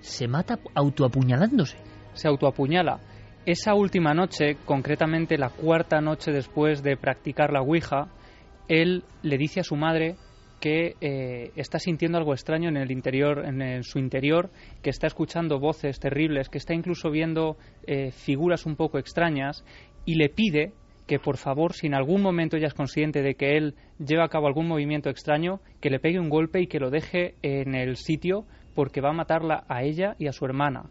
se 0.00 0.28
mata 0.28 0.58
autoapuñalándose. 0.74 1.78
Se 2.12 2.28
autoapuñala. 2.28 3.00
Esa 3.46 3.74
última 3.74 4.12
noche, 4.14 4.58
concretamente 4.64 5.38
la 5.38 5.48
cuarta 5.48 6.00
noche 6.00 6.30
después 6.30 6.82
de 6.82 6.96
practicar 6.96 7.52
la 7.52 7.62
Ouija, 7.62 8.08
él 8.68 9.02
le 9.22 9.38
dice 9.38 9.60
a 9.60 9.64
su 9.64 9.76
madre 9.76 10.16
que 10.60 10.94
eh, 11.00 11.50
está 11.56 11.78
sintiendo 11.78 12.18
algo 12.18 12.32
extraño 12.32 12.68
en 12.68 12.76
el 12.76 12.90
interior, 12.90 13.44
en 13.46 13.82
su 13.82 13.98
interior, 13.98 14.50
que 14.82 14.90
está 14.90 15.06
escuchando 15.06 15.58
voces 15.58 15.98
terribles, 15.98 16.48
que 16.48 16.58
está 16.58 16.74
incluso 16.74 17.10
viendo 17.10 17.56
eh, 17.86 18.10
figuras 18.12 18.66
un 18.66 18.76
poco 18.76 18.98
extrañas 18.98 19.64
y 20.04 20.14
le 20.14 20.28
pide 20.28 20.72
que 21.06 21.18
por 21.18 21.38
favor, 21.38 21.72
si 21.72 21.88
en 21.88 21.94
algún 21.94 22.22
momento 22.22 22.56
ella 22.56 22.68
es 22.68 22.74
consciente 22.74 23.20
de 23.20 23.34
que 23.34 23.56
él 23.56 23.74
lleva 23.98 24.26
a 24.26 24.28
cabo 24.28 24.46
algún 24.46 24.68
movimiento 24.68 25.10
extraño, 25.10 25.58
que 25.80 25.90
le 25.90 25.98
pegue 25.98 26.20
un 26.20 26.28
golpe 26.28 26.60
y 26.60 26.68
que 26.68 26.78
lo 26.78 26.88
deje 26.88 27.34
en 27.42 27.74
el 27.74 27.96
sitio 27.96 28.44
porque 28.76 29.00
va 29.00 29.10
a 29.10 29.14
matarla 29.14 29.64
a 29.68 29.82
ella 29.82 30.14
y 30.20 30.28
a 30.28 30.32
su 30.32 30.44
hermana. 30.44 30.84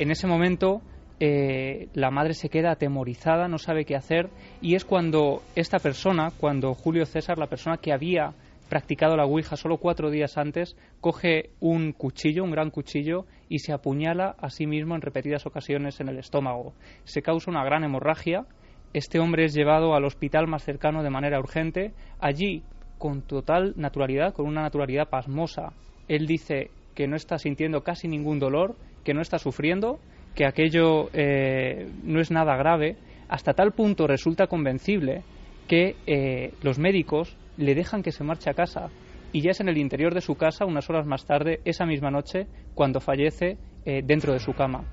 En 0.00 0.10
ese 0.10 0.26
momento 0.26 0.82
eh, 1.20 1.86
la 1.94 2.10
madre 2.10 2.34
se 2.34 2.48
queda 2.48 2.72
atemorizada, 2.72 3.46
no 3.46 3.58
sabe 3.58 3.84
qué 3.84 3.94
hacer, 3.94 4.28
y 4.60 4.74
es 4.74 4.84
cuando 4.84 5.40
esta 5.54 5.78
persona, 5.78 6.32
cuando 6.36 6.74
Julio 6.74 7.06
César, 7.06 7.38
la 7.38 7.46
persona 7.46 7.76
que 7.76 7.92
había 7.92 8.34
practicado 8.72 9.18
la 9.18 9.26
Ouija 9.26 9.54
solo 9.58 9.76
cuatro 9.76 10.10
días 10.10 10.38
antes, 10.38 10.78
coge 11.02 11.50
un 11.60 11.92
cuchillo, 11.92 12.42
un 12.42 12.52
gran 12.52 12.70
cuchillo, 12.70 13.26
y 13.50 13.58
se 13.58 13.70
apuñala 13.70 14.34
a 14.38 14.48
sí 14.48 14.66
mismo 14.66 14.94
en 14.94 15.02
repetidas 15.02 15.44
ocasiones 15.44 16.00
en 16.00 16.08
el 16.08 16.18
estómago. 16.18 16.72
Se 17.04 17.20
causa 17.20 17.50
una 17.50 17.66
gran 17.66 17.84
hemorragia. 17.84 18.46
Este 18.94 19.18
hombre 19.18 19.44
es 19.44 19.52
llevado 19.52 19.94
al 19.94 20.06
hospital 20.06 20.46
más 20.46 20.64
cercano 20.64 21.02
de 21.02 21.10
manera 21.10 21.38
urgente. 21.38 21.92
Allí, 22.18 22.62
con 22.96 23.20
total 23.20 23.74
naturalidad, 23.76 24.32
con 24.32 24.46
una 24.46 24.62
naturalidad 24.62 25.10
pasmosa, 25.10 25.74
él 26.08 26.26
dice 26.26 26.70
que 26.94 27.06
no 27.06 27.16
está 27.16 27.36
sintiendo 27.36 27.82
casi 27.82 28.08
ningún 28.08 28.38
dolor, 28.38 28.74
que 29.04 29.12
no 29.12 29.20
está 29.20 29.38
sufriendo, 29.38 29.98
que 30.34 30.46
aquello 30.46 31.10
eh, 31.12 31.90
no 32.04 32.20
es 32.22 32.30
nada 32.30 32.56
grave, 32.56 32.96
hasta 33.28 33.52
tal 33.52 33.72
punto 33.72 34.06
resulta 34.06 34.46
convencible 34.46 35.24
que 35.68 35.94
eh, 36.06 36.54
los 36.62 36.78
médicos 36.78 37.36
le 37.56 37.74
dejan 37.74 38.02
que 38.02 38.12
se 38.12 38.24
marche 38.24 38.50
a 38.50 38.54
casa 38.54 38.90
y 39.32 39.40
ya 39.40 39.50
es 39.50 39.60
en 39.60 39.68
el 39.68 39.78
interior 39.78 40.14
de 40.14 40.20
su 40.20 40.34
casa 40.34 40.66
unas 40.66 40.88
horas 40.90 41.06
más 41.06 41.24
tarde, 41.24 41.60
esa 41.64 41.86
misma 41.86 42.10
noche, 42.10 42.48
cuando 42.74 43.00
fallece 43.00 43.58
eh, 43.84 44.02
dentro 44.04 44.32
de 44.32 44.38
su 44.38 44.52
cama. 44.52 44.84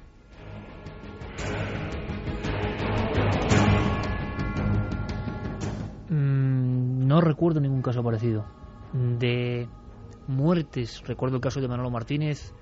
Mm, 6.10 7.06
no 7.06 7.22
recuerdo 7.22 7.60
ningún 7.60 7.82
caso 7.82 8.02
parecido. 8.02 8.46
De 8.94 9.68
muertes, 10.28 11.04
recuerdo 11.06 11.36
el 11.36 11.42
caso 11.42 11.60
de 11.60 11.68
Manolo 11.68 11.92
Martínez, 11.92 12.54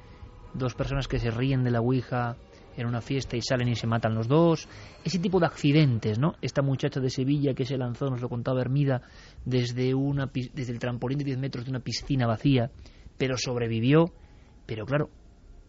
dos 0.53 0.74
personas 0.74 1.07
que 1.07 1.19
se 1.19 1.30
ríen 1.32 1.64
de 1.64 1.72
la 1.72 1.82
Ouija 1.82 2.38
en 2.78 2.88
una 2.88 3.02
fiesta 3.02 3.36
y 3.36 3.41
salen 3.41 3.68
y 3.68 3.76
se 3.76 3.88
matan 3.88 4.16
los 4.16 4.28
dos. 4.28 4.68
Ese 5.04 5.20
tipo 5.20 5.40
de 5.40 5.48
accidentes, 5.48 6.20
¿no? 6.20 6.36
Esta 6.41 6.62
muchacha 6.62 6.99
de 6.99 7.10
Sevilla 7.10 7.54
que 7.54 7.66
se 7.66 7.78
lanzó, 7.78 8.10
nos 8.10 8.22
lo 8.22 8.30
contaba 8.30 8.62
Hermida, 8.62 9.02
desde, 9.44 9.94
una, 9.94 10.30
desde 10.54 10.72
el 10.72 10.80
trampolín 10.80 11.18
de 11.18 11.26
10 11.26 11.40
metros 11.40 11.66
de 11.66 11.72
una 11.72 11.80
piscina 11.80 12.28
vacía, 12.28 12.72
pero 13.18 13.38
sobrevivió. 13.38 14.12
Pero 14.66 14.86
claro, 14.86 15.10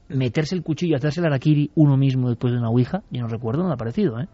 meterse 0.09 0.55
el 0.55 0.63
cuchillo 0.63 0.93
y 0.93 0.97
hacerse 0.97 1.21
el 1.21 1.27
araquiri 1.27 1.71
uno 1.75 1.97
mismo 1.97 2.29
después 2.29 2.53
de 2.53 2.59
una 2.59 2.71
ouija, 2.71 3.03
yo 3.11 3.23
no 3.23 3.29
recuerdo 3.29 3.63
nada 3.63 3.77
parecido, 3.77 4.21
¿eh? 4.21 4.29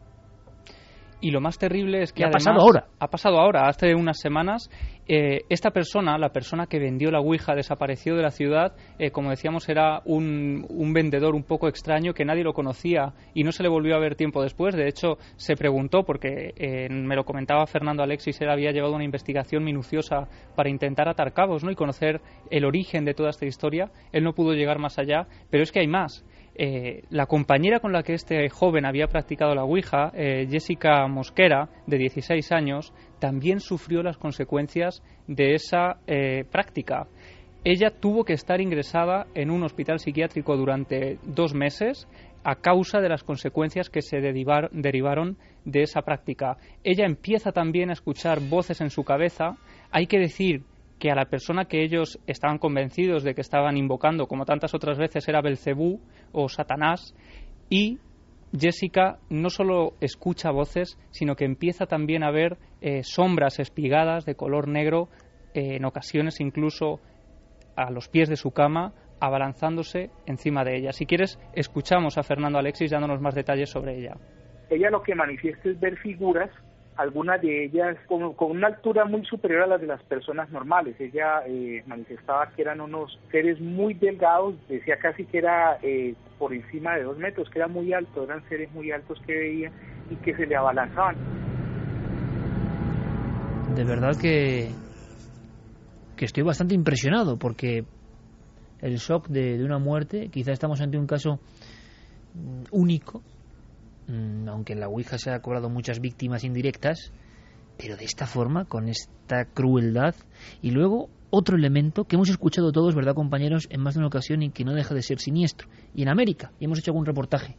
Y 1.25 1.31
lo 1.31 1.41
más 1.41 1.57
terrible 1.57 2.03
es 2.03 2.13
que 2.13 2.23
ha 2.23 2.29
pasado 2.29 2.61
ahora. 2.61 2.89
Ha 3.01 3.09
pasado 3.09 3.39
ahora, 3.39 3.67
hace 3.67 3.95
unas 3.95 4.21
semanas. 4.21 4.69
Eh, 5.09 5.41
esta 5.49 5.71
persona, 5.71 6.19
la 6.19 6.29
persona 6.29 6.67
que 6.67 6.79
vendió 6.79 7.11
la 7.11 7.21
Ouija, 7.21 7.55
desapareció 7.55 8.15
de 8.15 8.21
la 8.21 8.31
ciudad. 8.31 8.77
Eh, 8.99 9.11
como 9.11 9.31
decíamos, 9.31 9.67
era 9.71 10.03
un, 10.05 10.67
vendedor 10.93 11.35
un 11.35 11.45
poco 11.45 11.67
extraño 11.67 12.13
que 12.13 12.27
nadie 12.27 12.45
lo 12.45 12.53
conocía 12.53 13.15
y 13.33 13.43
no 13.43 13.53
se 13.53 13.63
le 13.63 13.71
volvió 13.71 13.97
a 13.97 14.01
ver 14.01 14.17
tiempo 14.17 14.43
después. 14.43 14.77
De 14.77 14.87
hecho, 14.87 15.17
se 15.37 15.57
preguntó, 15.57 16.03
porque 16.03 16.53
eh, 16.59 16.91
me 16.91 17.17
lo 17.17 17.25
comentaba 17.25 17.67
Fernando 17.67 18.03
Alexis, 18.03 18.39
él 18.43 18.51
había 18.51 18.73
llevado 18.73 18.95
una 18.95 19.05
investigación 19.05 19.65
minuciosa 19.65 20.29
para 20.55 20.69
intentar 20.69 21.09
atar 21.09 21.33
cabos 21.33 21.65
¿no? 21.65 21.71
y 21.71 21.75
conocer 21.75 22.21
el 22.51 22.67
origen 22.67 23.07
de 23.07 23.15
toda 23.15 23.31
esta 23.31 23.47
historia. 23.47 23.91
Él 24.13 24.25
no 24.25 24.35
pudo 24.35 24.53
llegar 24.53 24.79
más 24.79 24.99
allá, 24.99 25.27
pero 25.49 25.63
es 25.63 25.73
que 25.73 25.81
hay 25.81 25.89
más. 25.89 26.23
Eh, 26.57 27.03
la 27.11 27.27
compañera 27.27 27.81
con 27.81 27.93
la 27.93 28.05
que 28.05 28.15
este 28.15 28.49
joven 28.49 28.87
había 28.87 29.09
practicado 29.09 29.55
la 29.55 29.65
Ouija, 29.65 30.13
eh, 30.15 30.47
Jessica 30.49 31.07
Mosquera, 31.09 31.69
de 31.87 31.99
16 31.99 32.53
años, 32.53 32.93
también 33.19 33.59
sufrió 33.61 34.03
las 34.03 34.19
consecuencias 34.19 35.03
de 35.27 35.55
esa 35.55 35.97
eh, 36.07 36.45
práctica. 36.51 37.09
Ella 37.65 37.91
tuvo 37.91 38.25
que 38.25 38.35
estar 38.35 38.61
ingresada 38.61 39.27
en 39.35 39.51
un 39.51 39.65
hospital 39.65 39.99
psiquiátrico 39.99 40.57
durante 40.57 41.19
dos 41.25 41.55
meses 41.55 42.07
a 42.45 42.57
causa 42.57 43.01
de 43.01 43.09
las 43.09 43.25
consecuencias 43.25 43.89
que 43.89 44.03
se 44.03 44.21
derivaron 44.21 45.39
de 45.65 45.83
esa 45.83 46.03
práctica. 46.03 46.59
Ella 46.85 47.07
empieza 47.07 47.53
también 47.53 47.89
a 47.89 47.95
escuchar 47.95 48.41
voces 48.41 48.83
en 48.83 48.91
su 48.91 49.03
cabeza. 49.03 49.57
Hay 49.91 50.07
que 50.07 50.19
decir 50.19 50.63
que 51.05 51.11
a 51.11 51.15
la 51.15 51.27
persona 51.27 51.67
que 51.67 51.85
ellos 51.85 52.19
estaban 52.27 52.57
convencidos 52.57 53.25
de 53.25 53.35
que 53.35 53.43
estaban 53.43 53.77
invocando, 53.77 54.27
como 54.27 54.47
tantas 54.47 54.73
otras 54.73 54.97
veces, 54.97 55.29
era 55.29 55.43
Belcebú 55.43 56.01
o 56.33 56.49
Satanás, 56.49 57.15
y 57.69 57.99
Jessica 58.59 59.19
no 59.29 59.51
solo 59.51 59.97
escucha 60.01 60.51
voces, 60.51 60.99
sino 61.11 61.37
que 61.37 61.45
empieza 61.45 61.85
también 61.85 62.23
a 62.23 62.31
ver 62.31 62.57
eh, 62.81 63.03
sombras 63.03 63.59
espigadas 63.59 64.25
de 64.25 64.35
color 64.35 64.67
negro, 64.67 65.11
eh, 65.53 65.77
en 65.77 65.85
ocasiones 65.85 66.41
incluso 66.41 67.01
a 67.77 67.91
los 67.91 68.09
pies 68.09 68.31
de 68.31 68.37
su 68.37 68.53
cama, 68.53 68.95
abalanzándose 69.21 70.09
encima 70.25 70.65
de 70.65 70.79
ella. 70.79 70.93
Si 70.93 71.05
quieres, 71.05 71.39
escuchamos 71.53 72.17
a 72.17 72.23
Fernando 72.23 72.59
Alexis 72.59 72.91
dándonos 72.91 73.21
más 73.21 73.35
detalles 73.35 73.69
sobre 73.69 73.99
ella. 73.99 74.17
Ella 74.71 74.89
lo 74.89 75.03
que 75.03 75.15
manifiesta 75.15 75.69
es 75.69 75.79
ver 75.79 75.99
figuras 75.99 76.51
algunas 76.97 77.41
de 77.43 77.65
ellas 77.65 77.97
con, 78.07 78.35
una 78.39 78.69
altura 78.69 79.05
muy 79.05 79.25
superior 79.25 79.63
a 79.63 79.67
las 79.67 79.81
de 79.81 79.87
las 79.87 80.03
personas 80.05 80.51
normales. 80.51 80.95
Ella 81.01 81.43
eh, 81.47 81.83
manifestaba 81.87 82.51
que 82.55 82.63
eran 82.63 82.81
unos 82.81 83.19
seres 83.31 83.61
muy 83.61 83.95
delgados, 83.95 84.55
decía 84.69 84.97
casi 84.99 85.25
que 85.25 85.39
era 85.39 85.79
eh, 85.83 86.15
por 86.39 86.55
encima 86.55 86.97
de 86.97 87.03
dos 87.03 87.19
metros, 87.19 87.51
que 87.51 87.59
era 87.59 87.69
muy 87.69 87.93
alto, 87.93 88.25
eran 88.25 88.47
seres 88.49 88.73
muy 88.73 88.93
altos 88.93 89.19
que 89.27 89.35
veía 89.35 89.73
y 90.11 90.17
que 90.17 90.35
se 90.37 90.47
le 90.47 90.57
abalanzaban. 90.57 91.17
De 93.75 93.85
verdad 93.85 94.17
que, 94.21 94.71
que 96.17 96.25
estoy 96.25 96.45
bastante 96.45 96.75
impresionado 96.75 97.39
porque 97.39 97.85
el 98.81 98.97
shock 98.97 99.29
de, 99.29 99.59
de 99.59 99.65
una 99.65 99.79
muerte, 99.79 100.29
quizá 100.29 100.53
estamos 100.53 100.81
ante 100.81 100.97
un 100.97 101.07
caso 101.07 101.41
mm, 102.35 102.65
único 102.71 103.23
aunque 104.09 104.73
en 104.73 104.81
la 104.81 104.89
Ouija 104.89 105.19
se 105.19 105.31
ha 105.31 105.41
cobrado 105.41 105.69
muchas 105.71 106.01
víctimas 106.01 106.45
indirectas, 106.45 107.13
pero 107.77 107.97
de 107.97 108.05
esta 108.05 108.27
forma, 108.27 108.65
con 108.67 108.89
esta 108.89 109.47
crueldad. 109.47 110.15
Y 110.63 110.71
luego 110.71 111.09
otro 111.31 111.57
elemento 111.57 112.05
que 112.05 112.17
hemos 112.17 112.29
escuchado 112.29 112.71
todos, 112.71 112.95
¿verdad, 112.95 113.15
compañeros?, 113.15 113.67
en 113.71 113.81
más 113.81 113.95
de 113.95 113.99
una 113.99 114.09
ocasión 114.09 114.43
y 114.43 114.51
que 114.51 114.65
no 114.65 114.73
deja 114.73 114.95
de 114.95 115.03
ser 115.03 115.19
siniestro. 115.19 115.69
Y 115.95 116.03
en 116.03 116.09
América, 116.09 116.53
y 116.61 116.67
hemos 116.67 116.79
hecho 116.79 116.93
algún 116.93 117.07
reportaje. 117.07 117.57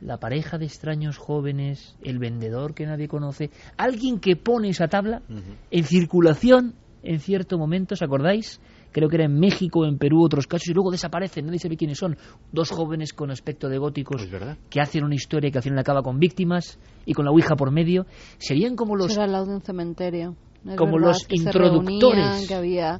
La 0.00 0.18
pareja 0.18 0.58
de 0.58 0.66
extraños 0.66 1.16
jóvenes, 1.16 1.96
el 2.02 2.18
vendedor 2.18 2.74
que 2.74 2.84
nadie 2.84 3.08
conoce, 3.08 3.50
alguien 3.78 4.20
que 4.20 4.36
pone 4.36 4.68
esa 4.68 4.88
tabla 4.88 5.22
en 5.70 5.84
circulación 5.84 6.74
en 7.02 7.20
cierto 7.20 7.56
momento, 7.56 7.94
¿os 7.94 8.02
acordáis? 8.02 8.60
Creo 8.96 9.10
que 9.10 9.16
era 9.16 9.26
en 9.26 9.38
México, 9.38 9.84
en 9.84 9.98
Perú, 9.98 10.24
otros 10.24 10.46
casos, 10.46 10.68
y 10.68 10.72
luego 10.72 10.90
desaparecen, 10.90 11.44
nadie 11.44 11.58
sabe 11.58 11.76
quiénes 11.76 11.98
son. 11.98 12.16
Dos 12.50 12.70
jóvenes 12.70 13.12
con 13.12 13.30
aspecto 13.30 13.68
de 13.68 13.76
góticos 13.76 14.26
que 14.70 14.80
hacen 14.80 15.04
una 15.04 15.14
historia 15.14 15.50
que 15.50 15.58
al 15.58 15.62
final 15.62 15.78
acaba 15.78 16.00
con 16.02 16.18
víctimas 16.18 16.78
y 17.04 17.12
con 17.12 17.26
la 17.26 17.30
Ouija 17.30 17.56
por 17.56 17.70
medio. 17.70 18.06
Serían 18.38 18.74
como 18.74 18.96
los... 18.96 19.12
Era 19.12 19.24
al 19.24 19.32
lado 19.32 19.44
de 19.44 19.54
un 19.56 19.60
cementerio. 19.60 20.34
como 20.78 20.98
los 20.98 21.26
introductores. 21.28 22.48
que 22.48 22.54
había... 22.54 22.98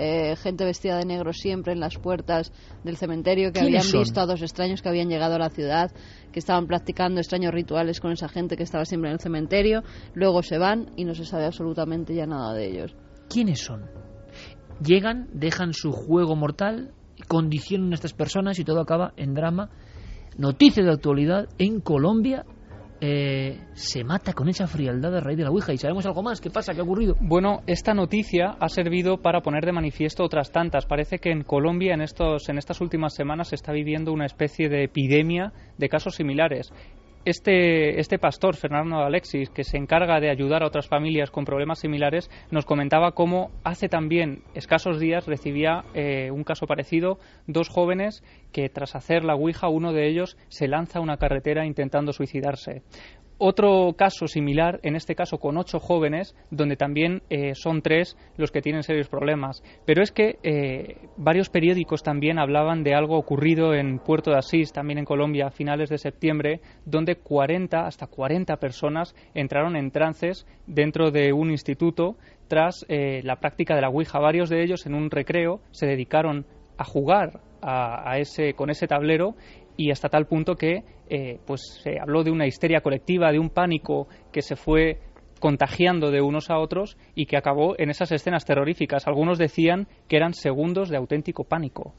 Eh, 0.00 0.36
gente 0.36 0.64
vestida 0.64 0.96
de 0.96 1.04
negro 1.04 1.32
siempre 1.32 1.72
en 1.72 1.80
las 1.80 1.98
puertas 1.98 2.52
del 2.84 2.96
cementerio, 2.96 3.50
que 3.50 3.58
habían 3.58 3.82
visto 3.82 4.20
a 4.20 4.26
dos 4.26 4.42
extraños 4.42 4.80
que 4.80 4.88
habían 4.88 5.08
llegado 5.08 5.34
a 5.34 5.38
la 5.40 5.50
ciudad, 5.50 5.90
que 6.30 6.38
estaban 6.38 6.68
practicando 6.68 7.18
extraños 7.18 7.52
rituales 7.52 7.98
con 7.98 8.12
esa 8.12 8.28
gente 8.28 8.56
que 8.56 8.62
estaba 8.62 8.84
siempre 8.84 9.10
en 9.10 9.14
el 9.14 9.20
cementerio, 9.20 9.82
luego 10.14 10.44
se 10.44 10.56
van 10.56 10.92
y 10.94 11.04
no 11.04 11.16
se 11.16 11.24
sabe 11.24 11.46
absolutamente 11.46 12.14
ya 12.14 12.26
nada 12.26 12.54
de 12.54 12.70
ellos. 12.70 12.94
¿Quiénes 13.28 13.58
son? 13.58 14.07
Llegan, 14.82 15.28
dejan 15.32 15.72
su 15.72 15.92
juego 15.92 16.36
mortal, 16.36 16.92
condicionan 17.26 17.92
a 17.92 17.94
estas 17.94 18.12
personas 18.12 18.58
y 18.58 18.64
todo 18.64 18.80
acaba 18.80 19.12
en 19.16 19.34
drama. 19.34 19.70
Noticia 20.36 20.84
de 20.84 20.92
actualidad, 20.92 21.48
en 21.58 21.80
Colombia 21.80 22.44
eh, 23.00 23.60
se 23.74 24.02
mata 24.02 24.32
con 24.32 24.48
esa 24.48 24.66
frialdad 24.66 25.16
a 25.16 25.20
raíz 25.20 25.38
de 25.38 25.44
la 25.44 25.50
Ouija. 25.50 25.72
¿Y 25.72 25.78
sabemos 25.78 26.06
algo 26.06 26.22
más? 26.22 26.40
¿Qué 26.40 26.50
pasa? 26.50 26.74
¿Qué 26.74 26.80
ha 26.80 26.84
ocurrido? 26.84 27.16
Bueno, 27.20 27.62
esta 27.66 27.94
noticia 27.94 28.56
ha 28.58 28.68
servido 28.68 29.18
para 29.18 29.40
poner 29.40 29.64
de 29.64 29.72
manifiesto 29.72 30.24
otras 30.24 30.50
tantas. 30.50 30.86
Parece 30.86 31.18
que 31.18 31.30
en 31.30 31.42
Colombia 31.42 31.94
en, 31.94 32.02
estos, 32.02 32.48
en 32.48 32.58
estas 32.58 32.80
últimas 32.80 33.14
semanas 33.14 33.48
se 33.48 33.54
está 33.54 33.72
viviendo 33.72 34.12
una 34.12 34.26
especie 34.26 34.68
de 34.68 34.84
epidemia 34.84 35.52
de 35.76 35.88
casos 35.88 36.16
similares 36.16 36.72
este, 37.24 38.00
este 38.00 38.18
pastor, 38.18 38.56
Fernando 38.56 38.98
Alexis, 38.98 39.50
que 39.50 39.64
se 39.64 39.76
encarga 39.76 40.20
de 40.20 40.30
ayudar 40.30 40.62
a 40.62 40.66
otras 40.66 40.88
familias 40.88 41.30
con 41.30 41.44
problemas 41.44 41.80
similares, 41.80 42.30
nos 42.50 42.64
comentaba 42.64 43.12
cómo 43.12 43.50
hace 43.64 43.88
también 43.88 44.42
escasos 44.54 44.98
días 44.98 45.26
recibía 45.26 45.84
eh, 45.94 46.30
un 46.30 46.44
caso 46.44 46.66
parecido, 46.66 47.18
dos 47.46 47.68
jóvenes 47.68 48.22
que 48.52 48.68
tras 48.68 48.94
hacer 48.94 49.24
la 49.24 49.34
Ouija, 49.34 49.68
uno 49.68 49.92
de 49.92 50.08
ellos 50.08 50.36
se 50.48 50.68
lanza 50.68 50.98
a 50.98 51.02
una 51.02 51.16
carretera 51.18 51.66
intentando 51.66 52.12
suicidarse. 52.12 52.82
Otro 53.40 53.92
caso 53.96 54.26
similar, 54.26 54.80
en 54.82 54.96
este 54.96 55.14
caso 55.14 55.38
con 55.38 55.58
ocho 55.58 55.78
jóvenes, 55.78 56.34
donde 56.50 56.74
también 56.74 57.22
eh, 57.30 57.52
son 57.54 57.82
tres 57.82 58.16
los 58.36 58.50
que 58.50 58.60
tienen 58.60 58.82
serios 58.82 59.08
problemas. 59.08 59.62
Pero 59.84 60.02
es 60.02 60.10
que 60.10 60.40
eh, 60.42 60.96
varios 61.16 61.48
periódicos 61.48 62.02
también 62.02 62.40
hablaban 62.40 62.82
de 62.82 62.96
algo 62.96 63.16
ocurrido 63.16 63.74
en 63.74 64.00
Puerto 64.00 64.32
de 64.32 64.38
Asís, 64.38 64.72
también 64.72 64.98
en 64.98 65.04
Colombia, 65.04 65.46
a 65.46 65.50
finales 65.52 65.88
de 65.88 65.98
septiembre, 65.98 66.60
donde 66.84 67.14
40, 67.14 67.86
hasta 67.86 68.08
40 68.08 68.56
personas 68.56 69.14
entraron 69.34 69.76
en 69.76 69.92
trances 69.92 70.44
dentro 70.66 71.12
de 71.12 71.32
un 71.32 71.52
instituto 71.52 72.16
tras 72.48 72.84
eh, 72.88 73.20
la 73.22 73.36
práctica 73.36 73.76
de 73.76 73.82
la 73.82 73.88
Ouija. 73.88 74.18
Varios 74.18 74.48
de 74.48 74.64
ellos 74.64 74.84
en 74.84 74.94
un 74.94 75.12
recreo 75.12 75.60
se 75.70 75.86
dedicaron 75.86 76.44
a 76.76 76.84
jugar 76.84 77.40
a, 77.60 78.18
ese, 78.18 78.54
con 78.54 78.70
ese 78.70 78.86
tablero 78.86 79.34
y 79.78 79.92
hasta 79.92 80.10
tal 80.10 80.26
punto 80.26 80.56
que 80.56 80.82
eh, 81.08 81.38
pues 81.46 81.62
se 81.82 81.98
habló 81.98 82.24
de 82.24 82.32
una 82.32 82.46
histeria 82.46 82.80
colectiva, 82.80 83.32
de 83.32 83.38
un 83.38 83.48
pánico 83.48 84.08
que 84.32 84.42
se 84.42 84.56
fue 84.56 84.98
contagiando 85.38 86.10
de 86.10 86.20
unos 86.20 86.50
a 86.50 86.58
otros 86.58 86.98
y 87.14 87.26
que 87.26 87.36
acabó 87.36 87.76
en 87.78 87.88
esas 87.88 88.10
escenas 88.10 88.44
terroríficas. 88.44 89.06
Algunos 89.06 89.38
decían 89.38 89.86
que 90.08 90.16
eran 90.16 90.34
segundos 90.34 90.88
de 90.88 90.96
auténtico 90.96 91.44
pánico. 91.44 91.94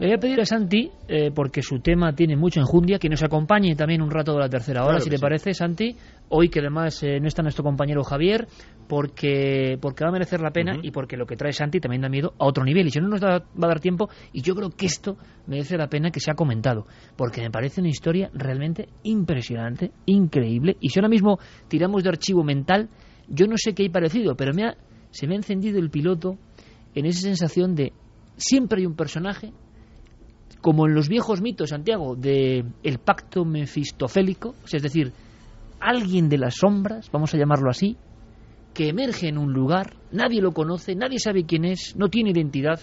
Le 0.00 0.08
voy 0.08 0.16
a 0.16 0.18
pedir 0.18 0.40
a 0.40 0.44
Santi, 0.44 0.90
eh, 1.06 1.30
porque 1.32 1.62
su 1.62 1.78
tema 1.78 2.12
tiene 2.16 2.34
mucha 2.36 2.58
enjundia, 2.58 2.98
que 2.98 3.08
nos 3.08 3.22
acompañe 3.22 3.76
también 3.76 4.02
un 4.02 4.10
rato 4.10 4.32
de 4.32 4.40
la 4.40 4.48
tercera 4.48 4.84
hora, 4.84 4.98
si 4.98 5.08
le 5.08 5.20
parece, 5.20 5.54
Santi. 5.54 5.96
Hoy 6.30 6.48
que 6.48 6.58
además 6.58 7.00
eh, 7.04 7.20
no 7.20 7.28
está 7.28 7.42
nuestro 7.42 7.62
compañero 7.62 8.02
Javier, 8.02 8.48
porque, 8.88 9.78
porque 9.80 10.02
va 10.02 10.08
a 10.08 10.12
merecer 10.12 10.40
la 10.40 10.50
pena 10.50 10.78
y 10.82 10.90
porque 10.90 11.16
lo 11.16 11.26
que 11.26 11.36
trae 11.36 11.52
Santi 11.52 11.78
también 11.78 12.02
da 12.02 12.08
miedo 12.08 12.34
a 12.40 12.44
otro 12.44 12.64
nivel. 12.64 12.88
Y 12.88 12.90
si 12.90 12.98
no 12.98 13.06
nos 13.06 13.22
va 13.22 13.36
a 13.36 13.66
dar 13.68 13.78
tiempo, 13.78 14.08
y 14.32 14.42
yo 14.42 14.56
creo 14.56 14.70
que 14.70 14.86
esto 14.86 15.16
merece 15.46 15.76
la 15.78 15.86
pena 15.86 16.10
que 16.10 16.18
sea 16.18 16.34
comentado, 16.34 16.86
porque 17.16 17.40
me 17.40 17.52
parece 17.52 17.80
una 17.80 17.90
historia 17.90 18.30
realmente 18.34 18.88
impresionante, 19.04 19.92
increíble. 20.06 20.76
Y 20.80 20.88
si 20.88 20.98
ahora 20.98 21.08
mismo 21.08 21.38
tiramos 21.68 22.02
de 22.02 22.08
archivo 22.08 22.42
mental, 22.42 22.88
yo 23.28 23.46
no 23.46 23.54
sé 23.56 23.74
qué 23.74 23.84
hay 23.84 23.90
parecido, 23.90 24.34
pero 24.34 24.52
me 24.54 24.72
se 25.12 25.28
me 25.28 25.34
ha 25.34 25.36
encendido 25.36 25.78
el 25.78 25.90
piloto 25.90 26.36
en 26.96 27.06
esa 27.06 27.20
sensación 27.20 27.76
de 27.76 27.92
siempre 28.36 28.80
hay 28.80 28.86
un 28.86 28.96
personaje 28.96 29.52
como 30.64 30.86
en 30.86 30.94
los 30.94 31.10
viejos 31.10 31.42
mitos, 31.42 31.68
Santiago, 31.68 32.16
de 32.16 32.64
el 32.82 32.98
pacto 32.98 33.44
mefistofélico, 33.44 34.54
es 34.72 34.82
decir, 34.82 35.12
alguien 35.78 36.30
de 36.30 36.38
las 36.38 36.54
sombras, 36.54 37.10
vamos 37.12 37.34
a 37.34 37.36
llamarlo 37.36 37.68
así, 37.68 37.98
que 38.72 38.88
emerge 38.88 39.28
en 39.28 39.36
un 39.36 39.52
lugar, 39.52 39.92
nadie 40.10 40.40
lo 40.40 40.52
conoce, 40.52 40.94
nadie 40.94 41.18
sabe 41.18 41.44
quién 41.44 41.66
es, 41.66 41.94
no 41.96 42.08
tiene 42.08 42.30
identidad, 42.30 42.80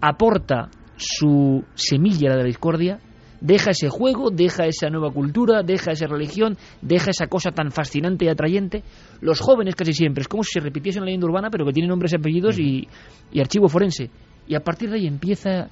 aporta 0.00 0.70
su 0.96 1.64
semilla 1.74 2.30
de 2.30 2.36
la 2.36 2.44
discordia, 2.44 3.00
deja 3.40 3.72
ese 3.72 3.88
juego, 3.88 4.30
deja 4.30 4.66
esa 4.66 4.88
nueva 4.88 5.10
cultura, 5.10 5.64
deja 5.64 5.90
esa 5.90 6.06
religión, 6.06 6.56
deja 6.82 7.10
esa 7.10 7.26
cosa 7.26 7.50
tan 7.50 7.72
fascinante 7.72 8.26
y 8.26 8.28
atrayente. 8.28 8.84
Los 9.20 9.40
jóvenes 9.40 9.74
casi 9.74 9.92
siempre, 9.92 10.22
es 10.22 10.28
como 10.28 10.44
si 10.44 10.52
se 10.52 10.60
repitiese 10.60 11.00
una 11.00 11.06
leyenda 11.06 11.26
urbana, 11.26 11.50
pero 11.50 11.66
que 11.66 11.72
tiene 11.72 11.88
nombres 11.88 12.12
y 12.12 12.16
apellidos 12.16 12.60
y, 12.60 12.86
y 13.32 13.40
archivo 13.40 13.68
forense. 13.68 14.08
Y 14.46 14.54
a 14.54 14.60
partir 14.60 14.88
de 14.88 14.98
ahí 14.98 15.08
empieza 15.08 15.68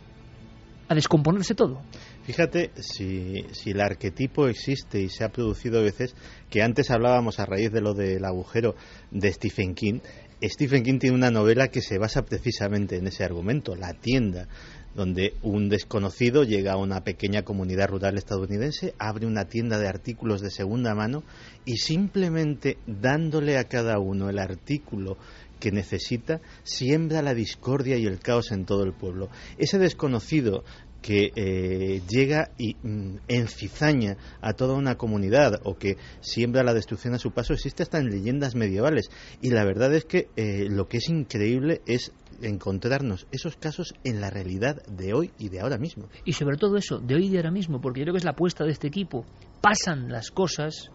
a 0.89 0.94
descomponerse 0.94 1.55
todo. 1.55 1.82
Fíjate 2.24 2.70
si, 2.77 3.44
si 3.52 3.70
el 3.70 3.81
arquetipo 3.81 4.48
existe 4.48 5.01
y 5.01 5.09
se 5.09 5.24
ha 5.24 5.28
producido 5.28 5.78
a 5.78 5.82
veces, 5.82 6.15
que 6.51 6.62
antes 6.62 6.90
hablábamos 6.90 7.39
a 7.39 7.47
raíz 7.47 7.70
de 7.73 7.81
lo 7.81 7.94
del 7.94 8.24
agujero 8.24 8.74
de 9.11 9.32
Stephen 9.32 9.74
King, 9.74 10.01
Stephen 10.43 10.82
King 10.82 10.98
tiene 10.98 11.16
una 11.16 11.31
novela 11.31 11.69
que 11.69 11.81
se 11.81 11.98
basa 11.98 12.23
precisamente 12.23 12.97
en 12.97 13.06
ese 13.06 13.24
argumento, 13.24 13.74
La 13.77 13.94
tienda, 13.94 14.48
donde 14.94 15.35
un 15.43 15.69
desconocido 15.69 16.44
llega 16.44 16.73
a 16.73 16.77
una 16.77 17.02
pequeña 17.02 17.43
comunidad 17.43 17.89
rural 17.89 18.16
estadounidense, 18.16 18.94
abre 18.98 19.27
una 19.27 19.47
tienda 19.47 19.78
de 19.78 19.89
artículos 19.89 20.40
de 20.40 20.51
segunda 20.51 20.94
mano 20.94 21.24
y 21.65 21.78
simplemente 21.78 22.78
dándole 22.86 23.59
a 23.59 23.65
cada 23.65 23.98
uno 23.98 24.28
el 24.28 24.39
artículo 24.39 25.16
que 25.59 25.72
necesita, 25.72 26.40
siembra 26.62 27.22
la 27.22 27.35
discordia 27.35 27.97
y 27.97 28.06
el 28.06 28.18
caos 28.18 28.52
en 28.52 28.64
todo 28.64 28.85
el 28.85 28.93
pueblo. 28.93 29.28
Ese 29.59 29.78
desconocido 29.78 30.64
que 31.05 31.32
eh, 31.36 32.01
llega 32.09 32.52
y 32.56 32.76
mm, 32.82 33.18
encizaña 33.28 34.16
a 34.40 34.55
toda 34.55 34.72
una 34.72 34.94
comunidad 34.94 35.60
o 35.64 35.76
que 35.76 35.98
siembra 36.20 36.64
la 36.64 36.72
destrucción 36.72 37.12
a 37.12 37.18
su 37.18 37.31
paso 37.31 37.52
existe 37.52 37.82
hasta 37.82 37.98
en 37.98 38.09
leyendas 38.09 38.55
medievales. 38.55 39.10
Y 39.43 39.51
la 39.51 39.66
verdad 39.66 39.94
es 39.94 40.06
que 40.06 40.28
eh, 40.36 40.66
lo 40.70 40.89
que 40.89 40.97
es 40.97 41.10
increíble 41.10 41.82
es 41.85 42.10
encontrarnos 42.40 43.26
esos 43.32 43.56
casos 43.56 43.94
en 44.02 44.22
la 44.22 44.31
realidad 44.31 44.82
de 44.86 45.12
hoy 45.12 45.31
y 45.39 45.51
de 45.51 45.60
ahora 45.60 45.76
mismo. 45.76 46.09
Y 46.24 46.32
sobre 46.32 46.56
todo 46.56 46.78
eso 46.78 46.98
de 46.98 47.16
hoy 47.16 47.26
y 47.26 47.31
de 47.31 47.36
ahora 47.36 47.51
mismo 47.51 47.82
porque 47.82 48.01
yo 48.01 48.05
creo 48.05 48.14
que 48.14 48.18
es 48.18 48.24
la 48.24 48.31
apuesta 48.31 48.64
de 48.64 48.70
este 48.70 48.89
equipo. 48.89 49.26
Pasan 49.60 50.09
las 50.09 50.31
cosas 50.31 50.90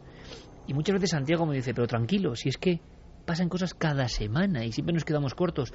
Y 0.66 0.74
muchas 0.74 0.94
veces 0.94 1.12
Santiago 1.12 1.46
me 1.46 1.56
dice, 1.56 1.74
pero 1.74 1.88
tranquilo, 1.88 2.36
si 2.36 2.50
es 2.50 2.58
que 2.58 2.82
pasan 3.30 3.48
cosas 3.48 3.76
cada 3.76 4.08
semana 4.08 4.66
y 4.66 4.72
siempre 4.72 4.92
nos 4.92 5.06
quedamos 5.06 5.36
cortos. 5.36 5.72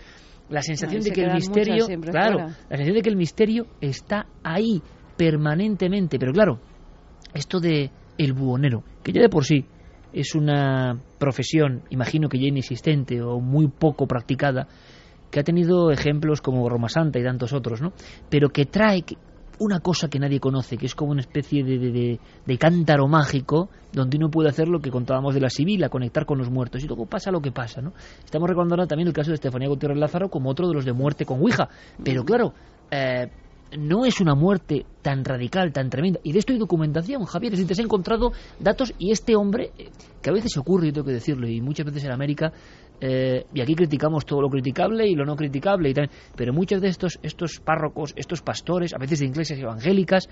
La 0.49 0.61
sensación 0.61 0.99
No, 0.99 1.05
de 1.05 1.11
que 1.13 1.23
el 1.23 1.35
misterio, 1.35 1.87
claro, 2.11 2.39
fuera. 2.39 2.47
la 2.69 2.77
sensación 2.77 2.95
de 2.97 3.03
que 3.03 3.11
el 3.11 3.17
misterio 3.17 3.67
está 3.81 4.27
ahí 4.43 4.83
permanentemente, 5.17 6.19
pero 6.19 6.33
claro, 6.33 6.59
esto 7.33 7.61
de 7.61 7.91
el 8.19 8.33
buhonero, 8.33 8.83
que 9.05 9.13
ya 9.13 9.21
de 9.21 9.29
por 9.29 9.45
sí 9.45 9.65
es 10.13 10.35
una 10.35 10.99
profesión, 11.21 11.83
imagino 11.91 12.29
que 12.29 12.39
ya 12.41 12.49
inexistente 12.49 13.23
o 13.23 13.39
muy 13.39 13.69
poco 13.69 14.07
practicada, 14.09 14.67
que 15.31 15.39
ha 15.39 15.45
tenido 15.45 15.93
ejemplos 15.93 16.41
como 16.41 16.69
Roma 16.69 16.89
Santa 16.89 17.21
y 17.21 17.23
tantos 17.25 17.53
otros, 17.53 17.81
¿no? 17.81 17.93
Pero 18.29 18.49
que 18.49 18.67
trae 18.67 19.03
que- 19.03 19.17
una 19.59 19.81
cosa 19.81 20.09
que 20.09 20.19
nadie 20.19 20.41
conoce, 20.41 20.77
que 20.77 20.87
es 20.87 20.95
como 20.95 21.13
una 21.13 21.21
especie 21.21 21.63
de, 21.65 21.79
de- 21.79 22.19
de- 22.47 22.59
cántaro 22.59 23.07
mágico 23.09 23.69
donde 23.93 24.17
uno 24.17 24.31
puede 24.31 24.49
hacer 24.49 24.69
lo 24.69 24.81
que 24.81 24.91
contábamos 24.91 25.35
de 25.35 25.41
la 25.41 25.51
Sibila, 25.51 25.89
conectar 25.89 26.27
con 26.27 26.39
los 26.39 26.51
muertos. 26.51 26.83
Y 26.83 26.87
luego 26.89 27.07
pasa 27.07 27.31
lo 27.31 27.41
que 27.41 27.53
pasa, 27.53 27.81
¿no? 27.81 27.93
Estamos 28.25 28.49
recordando 28.49 28.75
ahora 28.75 28.87
también 28.87 29.07
el 29.09 29.15
caso 29.15 29.31
de 29.31 29.35
Estefanía 29.37 29.69
Gutiérrez 29.69 29.99
Lázaro 29.99 30.29
como 30.29 30.51
otro 30.51 30.67
de 30.69 30.75
los 30.75 30.85
de 30.85 30.93
muerte 30.93 31.25
con 31.25 31.41
Ouija. 31.41 31.69
Pero 32.03 32.25
claro, 32.25 32.53
eh, 32.91 33.29
no 33.79 34.05
es 34.05 34.21
una 34.21 34.35
muerte 34.35 34.87
tan 35.03 35.25
radical, 35.25 35.73
tan 35.73 35.91
tremenda. 35.91 36.21
Y 36.23 36.33
de 36.33 36.39
esto 36.39 36.53
hay 36.53 36.59
documentación, 36.59 37.25
Javier. 37.25 37.53
Es 37.53 37.59
decir, 37.59 37.69
te 37.69 37.73
has 37.81 37.85
encontrado 37.85 38.33
datos 38.61 38.93
y 38.99 39.11
este 39.13 39.37
hombre, 39.37 39.71
eh, 39.79 39.91
que 40.23 40.31
a 40.31 40.33
veces 40.33 40.57
ocurre, 40.57 40.89
yo 40.89 40.93
tengo 40.93 41.07
que 41.07 41.13
decirlo, 41.13 41.49
y 41.49 41.61
muchas 41.61 41.87
veces 41.87 42.05
en 42.05 42.13
América, 42.13 42.53
eh, 43.01 43.45
y 43.53 43.61
aquí 43.61 43.75
criticamos 43.75 44.25
todo 44.25 44.41
lo 44.41 44.49
criticable 44.49 45.07
y 45.07 45.15
lo 45.15 45.25
no 45.25 45.37
criticable, 45.37 45.91
y 45.91 45.95
tal, 45.95 46.11
pero 46.37 46.53
muchos 46.53 46.81
de 46.81 46.89
estos, 46.89 47.19
estos 47.23 47.61
párrocos, 47.61 48.13
estos 48.17 48.43
pastores, 48.43 48.95
a 48.95 48.99
veces 48.99 49.21
de 49.21 49.27
iglesias 49.27 49.59
evangélicas, 49.59 50.29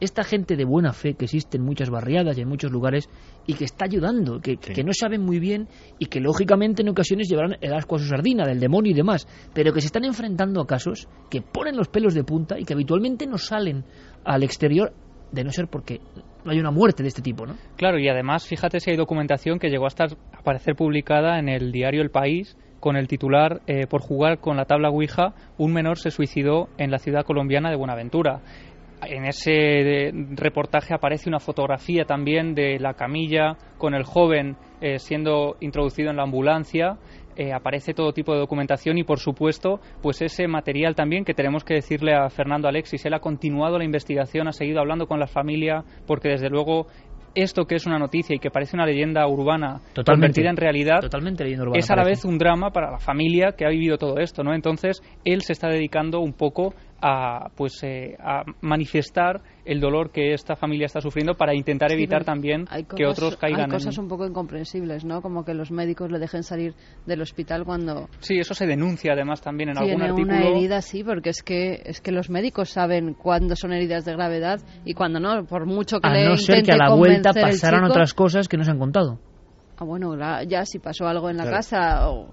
esta 0.00 0.24
gente 0.24 0.56
de 0.56 0.64
buena 0.64 0.92
fe 0.92 1.14
que 1.14 1.24
existe 1.26 1.56
en 1.56 1.64
muchas 1.64 1.90
barriadas 1.90 2.36
y 2.36 2.42
en 2.42 2.48
muchos 2.48 2.70
lugares 2.70 3.08
y 3.46 3.54
que 3.54 3.64
está 3.64 3.84
ayudando, 3.84 4.40
que, 4.40 4.56
que 4.56 4.84
no 4.84 4.92
saben 4.92 5.22
muy 5.22 5.38
bien 5.38 5.68
y 5.98 6.06
que 6.06 6.20
lógicamente 6.20 6.82
en 6.82 6.88
ocasiones 6.88 7.28
llevarán 7.28 7.56
el 7.60 7.72
asco 7.72 7.96
a 7.96 7.98
su 7.98 8.06
sardina, 8.06 8.44
del 8.46 8.60
demonio 8.60 8.92
y 8.92 8.94
demás, 8.94 9.26
pero 9.54 9.72
que 9.72 9.80
se 9.80 9.86
están 9.86 10.04
enfrentando 10.04 10.60
a 10.60 10.66
casos 10.66 11.08
que 11.30 11.42
ponen 11.42 11.76
los 11.76 11.88
pelos 11.88 12.14
de 12.14 12.24
punta 12.24 12.58
y 12.58 12.64
que 12.64 12.74
habitualmente 12.74 13.26
no 13.26 13.38
salen 13.38 13.84
al 14.24 14.42
exterior, 14.42 14.92
de 15.32 15.44
no 15.44 15.50
ser 15.50 15.68
porque 15.68 16.00
no 16.46 16.52
hay 16.52 16.60
una 16.60 16.70
muerte 16.70 17.02
de 17.02 17.08
este 17.08 17.22
tipo, 17.22 17.44
¿no? 17.44 17.56
Claro, 17.76 17.98
y 17.98 18.08
además, 18.08 18.46
fíjate 18.46 18.80
si 18.80 18.90
hay 18.90 18.96
documentación 18.96 19.58
que 19.58 19.68
llegó 19.68 19.84
a 19.84 19.88
estar 19.88 20.10
a 20.32 20.38
aparecer 20.38 20.76
publicada 20.76 21.38
en 21.38 21.48
el 21.48 21.72
diario 21.72 22.00
El 22.02 22.10
País 22.10 22.56
con 22.80 22.96
el 22.96 23.08
titular 23.08 23.62
eh, 23.66 23.86
por 23.88 24.00
jugar 24.00 24.38
con 24.38 24.56
la 24.56 24.64
tabla 24.64 24.90
Ouija, 24.90 25.34
un 25.58 25.72
menor 25.72 25.98
se 25.98 26.10
suicidó 26.10 26.68
en 26.78 26.90
la 26.90 26.98
ciudad 26.98 27.24
colombiana 27.24 27.68
de 27.68 27.76
Buenaventura. 27.76 28.40
En 29.02 29.24
ese 29.26 29.52
eh, 30.08 30.12
reportaje 30.36 30.94
aparece 30.94 31.28
una 31.28 31.40
fotografía 31.40 32.04
también 32.04 32.54
de 32.54 32.78
la 32.78 32.94
camilla 32.94 33.56
con 33.76 33.94
el 33.94 34.04
joven 34.04 34.56
eh, 34.80 34.98
siendo 34.98 35.56
introducido 35.60 36.10
en 36.10 36.16
la 36.16 36.22
ambulancia. 36.22 36.96
Eh, 37.36 37.52
aparece 37.52 37.92
todo 37.92 38.12
tipo 38.12 38.32
de 38.32 38.38
documentación 38.38 38.96
y, 38.96 39.04
por 39.04 39.18
supuesto, 39.18 39.78
pues 40.00 40.22
ese 40.22 40.48
material 40.48 40.94
también 40.94 41.24
que 41.24 41.34
tenemos 41.34 41.64
que 41.64 41.74
decirle 41.74 42.14
a 42.14 42.30
Fernando 42.30 42.66
Alexis. 42.66 43.04
Él 43.04 43.12
ha 43.12 43.20
continuado 43.20 43.76
la 43.76 43.84
investigación, 43.84 44.48
ha 44.48 44.52
seguido 44.52 44.80
hablando 44.80 45.06
con 45.06 45.20
la 45.20 45.26
familia, 45.26 45.84
porque 46.06 46.30
desde 46.30 46.48
luego 46.48 46.86
esto 47.34 47.66
que 47.66 47.74
es 47.74 47.86
una 47.86 47.98
noticia 47.98 48.34
y 48.34 48.38
que 48.38 48.50
parece 48.50 48.76
una 48.76 48.86
leyenda 48.86 49.26
urbana 49.28 49.80
Totalmente. 49.92 50.12
convertida 50.12 50.48
en 50.48 50.56
realidad 50.56 51.00
Totalmente 51.02 51.44
leyenda 51.44 51.64
urbana, 51.64 51.78
es 51.78 51.90
a 51.90 51.94
la 51.94 52.02
parece. 52.02 52.20
vez 52.20 52.24
un 52.32 52.38
drama 52.38 52.70
para 52.70 52.90
la 52.90 52.98
familia 52.98 53.52
que 53.52 53.66
ha 53.66 53.68
vivido 53.68 53.98
todo 53.98 54.16
esto, 54.18 54.42
¿no? 54.42 54.54
Entonces 54.54 55.02
él 55.26 55.42
se 55.42 55.52
está 55.52 55.68
dedicando 55.68 56.20
un 56.20 56.32
poco 56.32 56.72
a 57.00 57.50
pues 57.56 57.82
eh, 57.82 58.16
a 58.18 58.42
manifestar 58.62 59.42
el 59.64 59.80
dolor 59.80 60.10
que 60.10 60.32
esta 60.32 60.56
familia 60.56 60.86
está 60.86 61.00
sufriendo 61.00 61.34
para 61.34 61.54
intentar 61.54 61.88
Sí, 61.90 61.94
evitar 61.94 62.24
también 62.24 62.66
que 62.96 63.06
otros 63.06 63.36
caigan 63.36 63.64
Hay 63.64 63.68
cosas 63.70 63.96
en... 63.98 64.04
un 64.04 64.08
poco 64.08 64.26
incomprensibles, 64.26 65.04
¿no? 65.04 65.20
Como 65.20 65.44
que 65.44 65.54
los 65.54 65.70
médicos 65.70 66.10
le 66.10 66.18
dejen 66.18 66.42
salir 66.42 66.74
del 67.04 67.20
hospital 67.20 67.64
cuando 67.64 68.08
Sí, 68.20 68.38
eso 68.38 68.54
se 68.54 68.66
denuncia 68.66 69.12
además 69.12 69.40
también 69.40 69.70
en 69.70 69.78
algún 69.78 69.96
tiene 69.96 70.04
artículo. 70.10 70.36
una 70.36 70.46
herida, 70.48 70.80
sí, 70.82 71.04
porque 71.04 71.30
es 71.30 71.42
que 71.42 71.82
es 71.84 72.00
que 72.00 72.12
los 72.12 72.30
médicos 72.30 72.70
saben 72.70 73.14
cuándo 73.14 73.54
son 73.56 73.72
heridas 73.72 74.04
de 74.04 74.12
gravedad 74.12 74.60
y 74.84 74.94
cuándo 74.94 75.20
no, 75.20 75.44
por 75.44 75.66
mucho 75.66 76.00
que 76.00 76.08
A 76.08 76.12
le 76.14 76.24
no 76.24 76.36
ser 76.36 76.62
que 76.62 76.72
a 76.72 76.74
intente 76.74 76.78
la 76.78 76.94
vuelta 76.94 77.32
pasaran 77.34 77.80
chico. 77.82 77.92
otras 77.92 78.14
cosas 78.14 78.48
que 78.48 78.56
no 78.56 78.64
se 78.64 78.70
han 78.70 78.78
contado. 78.78 79.18
Ah, 79.78 79.84
bueno, 79.84 80.16
la- 80.16 80.42
ya 80.44 80.64
si 80.64 80.78
pasó 80.78 81.06
algo 81.06 81.28
en 81.28 81.36
la 81.36 81.42
Claro. 81.42 81.56
casa 81.58 82.08
o 82.08 82.30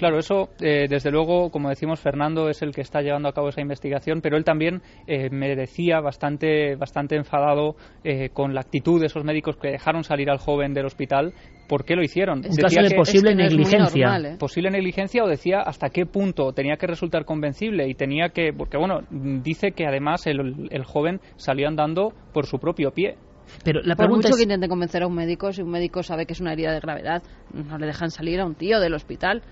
Claro, 0.00 0.18
eso, 0.18 0.48
eh, 0.62 0.86
desde 0.88 1.10
luego, 1.10 1.50
como 1.50 1.68
decimos, 1.68 2.00
Fernando 2.00 2.48
es 2.48 2.62
el 2.62 2.72
que 2.72 2.80
está 2.80 3.02
llevando 3.02 3.28
a 3.28 3.34
cabo 3.34 3.50
esa 3.50 3.60
investigación, 3.60 4.22
pero 4.22 4.38
él 4.38 4.44
también 4.44 4.80
eh, 5.06 5.28
me 5.28 5.54
decía 5.54 6.00
bastante, 6.00 6.74
bastante 6.74 7.16
enfadado 7.16 7.76
eh, 8.02 8.30
con 8.30 8.54
la 8.54 8.62
actitud 8.62 8.98
de 8.98 9.08
esos 9.08 9.24
médicos 9.24 9.58
que 9.58 9.72
dejaron 9.72 10.02
salir 10.02 10.30
al 10.30 10.38
joven 10.38 10.72
del 10.72 10.86
hospital. 10.86 11.34
¿Por 11.68 11.84
qué 11.84 11.96
lo 11.96 12.02
hicieron? 12.02 12.38
Un 12.38 12.56
caso 12.56 12.80
de 12.80 12.94
posible 12.96 13.34
negligencia. 13.34 14.16
¿eh? 14.16 14.36
Posible 14.38 14.70
negligencia 14.70 15.22
o 15.22 15.28
decía 15.28 15.60
hasta 15.60 15.90
qué 15.90 16.06
punto 16.06 16.54
tenía 16.54 16.78
que 16.78 16.86
resultar 16.86 17.26
convencible 17.26 17.86
y 17.86 17.92
tenía 17.92 18.30
que, 18.30 18.54
porque 18.56 18.78
bueno, 18.78 19.00
dice 19.10 19.72
que 19.72 19.86
además 19.86 20.26
el, 20.26 20.68
el 20.70 20.84
joven 20.84 21.20
salió 21.36 21.68
andando 21.68 22.14
por 22.32 22.46
su 22.46 22.58
propio 22.58 22.92
pie. 22.92 23.16
Pero 23.64 23.80
la 23.82 23.96
por 23.96 24.06
pregunta 24.06 24.28
mucho 24.28 24.36
es, 24.36 24.36
que 24.36 24.42
intente 24.44 24.68
convencer 24.68 25.02
a 25.02 25.06
un 25.06 25.14
médico, 25.14 25.52
si 25.52 25.62
un 25.62 25.70
médico 25.70 26.02
sabe 26.02 26.26
que 26.26 26.32
es 26.32 26.40
una 26.40 26.52
herida 26.52 26.72
de 26.72 26.80
gravedad, 26.80 27.22
no 27.52 27.78
le 27.78 27.86
dejan 27.86 28.10
salir 28.10 28.40
a 28.40 28.46
un 28.46 28.54
tío 28.54 28.80
del 28.80 28.94
hospital, 28.94 29.42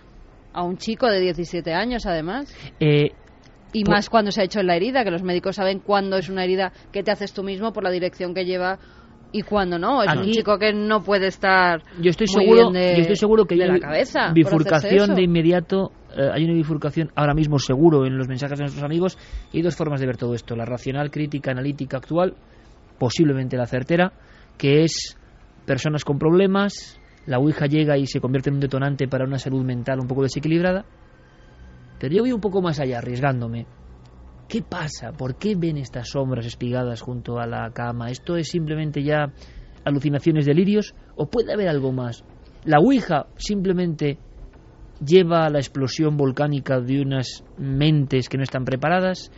a 0.53 0.63
un 0.63 0.77
chico 0.79 1.07
de 1.07 1.21
17 1.21 1.73
años 1.75 2.07
además. 2.07 2.53
eh, 2.81 3.11
Y 3.75 3.85
Por- 3.85 3.95
más 3.97 4.09
cuando 4.09 4.31
se 4.31 4.41
ha 4.41 4.45
hecho 4.45 4.61
en 4.61 4.67
la 4.67 4.77
herida, 4.77 5.05
que 5.05 5.11
los 5.11 5.23
médicos 5.23 5.57
saben 5.57 5.81
cuándo 5.81 6.17
es 6.17 6.31
una 6.31 6.43
herida 6.43 6.73
que 6.91 7.03
te 7.03 7.11
haces 7.11 7.35
tú 7.35 7.43
mismo 7.45 7.71
por 7.75 7.85
la 7.85 7.91
dirección 7.91 8.33
que 8.33 8.47
lleva 8.47 8.79
y 9.31 9.43
cuándo 9.43 9.79
no. 9.79 10.03
Es 10.03 10.11
un 10.11 10.21
Aquí- 10.21 10.31
chico 10.33 10.59
que 10.59 10.73
no 10.73 11.03
puede 11.03 11.27
estar 11.27 11.83
yo 12.01 12.09
estoy 12.09 12.29
muy 12.35 12.45
seguro, 12.45 12.71
bien 12.71 12.73
de, 12.83 12.95
yo 12.97 13.01
estoy 13.03 13.17
seguro 13.17 13.45
que 13.45 13.57
de 13.57 13.65
hay 13.65 13.71
la 13.73 13.79
cabeza. 13.79 14.33
bifurcación 14.33 15.15
de 15.15 15.23
inmediato. 15.23 15.93
eh, 16.17 16.31
hay 16.33 16.45
una 16.45 16.55
bifurcación 16.55 17.11
ahora 17.15 17.35
mismo 17.35 17.59
seguro 17.59 18.07
en 18.07 18.17
los 18.17 18.27
mensajes 18.27 18.59
de 18.59 18.65
nuestros 18.65 18.83
amigos 18.83 19.19
y 19.53 19.59
hay 19.59 19.63
dos 19.63 19.77
formas 19.77 20.01
de 20.01 20.07
ver 20.07 20.17
todo 20.17 20.33
esto: 20.35 20.57
la 20.57 20.65
racional, 20.65 21.11
crítica, 21.11 21.51
analítica 21.51 21.99
actual, 21.99 22.35
posiblemente 22.99 23.59
la 23.59 23.67
certera, 23.67 24.13
que 24.57 24.83
es 24.85 25.17
personas 25.67 26.05
con 26.05 26.19
problemas, 26.19 26.98
la 27.29 27.39
Ouija 27.39 27.67
llega 27.67 27.99
y 27.99 28.07
se 28.07 28.21
convierte 28.21 28.49
en 28.49 28.55
un 28.55 28.61
detonante 28.61 29.07
para 29.07 29.27
una 29.27 29.39
salud 29.39 29.63
mental 29.63 30.01
un 30.01 30.09
poco 30.09 30.23
desequilibrada. 30.23 30.87
Pero 32.01 32.15
yo 32.15 32.23
voy 32.23 32.33
un 32.33 32.41
poco 32.41 32.63
más 32.63 32.81
allá, 32.81 32.99
arriesgándome. 32.99 33.67
¿Qué 34.49 34.63
pasa? 34.63 35.13
¿Por 35.13 35.37
qué 35.37 35.55
ven 35.55 35.77
estas 35.77 36.09
sombras 36.09 36.47
espigadas 36.47 37.03
junto 37.03 37.39
a 37.39 37.47
la 37.47 37.71
cama? 37.71 38.11
¿Esto 38.11 38.37
es 38.39 38.49
simplemente 38.49 39.03
ya 39.03 39.31
alucinaciones, 39.85 40.47
delirios? 40.47 40.95
¿O 41.17 41.27
puede 41.27 41.53
haber 41.53 41.69
algo 41.69 41.93
más? 41.93 42.25
¿La 42.65 42.79
Ouija 42.79 43.27
simplemente 43.37 44.17
lleva 45.05 45.45
a 45.45 45.51
la 45.51 45.59
explosión 45.59 46.17
volcánica 46.17 46.81
de 46.81 47.03
unas 47.03 47.45
mentes 47.59 48.31
que 48.31 48.39
no 48.39 48.43
están 48.43 48.65
preparadas? 48.65 49.31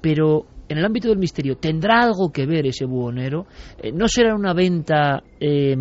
Pero 0.00 0.46
en 0.68 0.78
el 0.78 0.84
ámbito 0.84 1.08
del 1.10 1.18
misterio, 1.18 1.58
¿tendrá 1.58 2.02
algo 2.02 2.32
que 2.32 2.44
ver 2.44 2.66
ese 2.66 2.86
buhonero? 2.86 3.46
Eh, 3.80 3.92
¿No 3.92 4.08
será 4.08 4.34
una 4.34 4.52
venta 4.52 5.22
eh, 5.38 5.76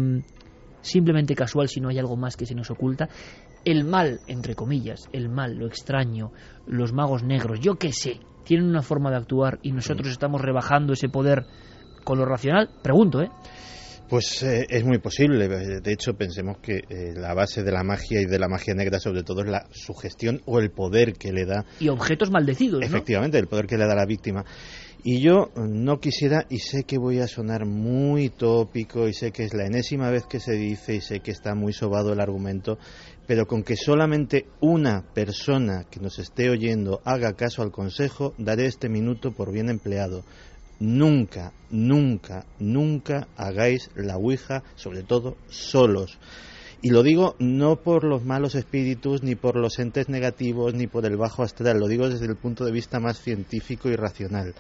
simplemente 0.86 1.36
casual 1.36 1.68
si 1.68 1.82
no 1.82 1.90
hay 1.90 1.99
algo 1.99 2.16
más 2.16 2.38
que 2.38 2.45
se 2.45 2.56
nos 2.56 2.70
oculta? 2.72 3.10
El 3.64 3.84
mal, 3.84 4.20
entre 4.28 4.56
comillas, 4.56 5.10
el 5.12 5.30
mal, 5.30 5.56
lo 5.56 5.68
extraño, 5.68 6.32
los 6.68 6.94
magos 6.94 7.24
negros, 7.24 7.60
yo 7.60 7.76
qué 7.76 7.91
sé, 7.91 8.20
tienen 8.44 8.68
una 8.68 8.84
forma 8.84 9.10
de 9.10 9.18
actuar 9.18 9.60
y 9.64 9.72
nosotros 9.72 10.10
estamos 10.10 10.41
rebajando 10.41 10.94
ese 10.94 11.10
poder 11.10 11.45
con 12.03 12.20
lo 12.20 12.26
racional. 12.26 12.70
Pregunto, 12.82 13.22
¿eh? 13.22 13.30
Pues 14.07 14.44
eh, 14.44 14.68
es 14.70 14.84
muy 14.86 14.99
posible. 14.99 15.48
De 15.48 15.91
hecho, 15.91 16.14
pensemos 16.14 16.57
que 16.60 16.84
eh, 16.88 17.14
la 17.16 17.34
base 17.34 17.64
de 17.64 17.72
la 17.72 17.84
magia 17.84 18.22
y 18.22 18.26
de 18.26 18.38
la 18.38 18.48
magia 18.48 18.76
negra, 18.76 18.99
sobre 18.99 19.24
todo, 19.24 19.41
es 19.41 19.49
la 19.49 19.66
sugestión 19.72 20.41
o 20.45 20.60
el 20.60 20.70
poder 20.70 21.14
que 21.14 21.34
le 21.34 21.45
da 21.45 21.66
Y 21.80 21.90
objetos 21.90 22.30
maldecidos, 22.30 22.82
¿no? 22.82 22.86
Efectivamente, 22.86 23.40
el 23.40 23.48
poder 23.48 23.66
que 23.66 23.78
le 23.78 23.86
da 23.86 23.94
a 23.94 23.95
la 23.95 24.06
víctima. 24.06 24.45
Y 25.07 25.22
yo 25.22 25.52
no 25.56 25.99
quisiera, 25.99 26.48
y 26.49 26.57
sé 26.57 26.84
que 26.84 26.98
voy 26.98 27.19
a 27.19 27.27
sonar 27.27 27.68
muy 27.68 28.30
tópico, 28.30 29.07
y 29.07 29.14
sé 29.14 29.32
que 29.32 29.44
es 29.44 29.53
la 29.53 29.68
enésima 29.68 30.10
vez 30.10 30.26
que 30.26 30.40
se 30.40 30.53
dice, 30.53 30.95
y 30.95 31.02
sé 31.02 31.19
que 31.19 31.30
está 31.30 31.53
muy 31.53 31.73
sobado 31.73 32.11
el 32.11 32.19
argumento, 32.19 32.80
pero 33.27 33.45
con 33.45 33.61
que 33.61 33.76
solamente 33.76 34.48
una 34.61 35.03
persona 35.14 35.86
que 35.91 35.99
nos 35.99 36.18
esté 36.18 36.49
oyendo 36.49 37.02
haga 37.06 37.34
caso 37.34 37.61
al 37.61 37.72
consejo, 37.72 38.34
daré 38.40 38.65
este 38.65 38.90
minuto 38.90 39.32
por 39.32 39.52
bien 39.52 39.69
empleado. 39.69 40.23
Nunca, 40.80 41.53
nunca, 41.69 42.48
nunca 42.57 43.27
hagáis 43.38 43.91
la 43.95 44.18
Ouija, 44.18 44.64
sobre 44.73 45.03
todo 45.03 45.38
solos. 45.49 46.18
Y 46.82 46.90
lo 46.90 47.03
digo 47.03 47.36
no 47.38 47.76
por 47.76 48.06
los 48.06 48.26
malos 48.26 48.56
espíritus, 48.56 49.22
ni 49.22 49.36
por 49.36 49.56
los 49.56 49.77
entes 49.77 50.10
negativos, 50.10 50.73
ni 50.73 50.88
por 50.88 51.06
el 51.06 51.15
bajo 51.15 51.44
astral, 51.44 51.80
lo 51.80 51.88
digo 51.88 52.10
desde 52.10 52.26
el 52.26 52.38
punto 52.38 52.65
de 52.65 52.72
vista 52.72 52.99
más 52.99 53.22
científico 53.22 53.88
y 53.90 53.95
racional. 53.95 54.56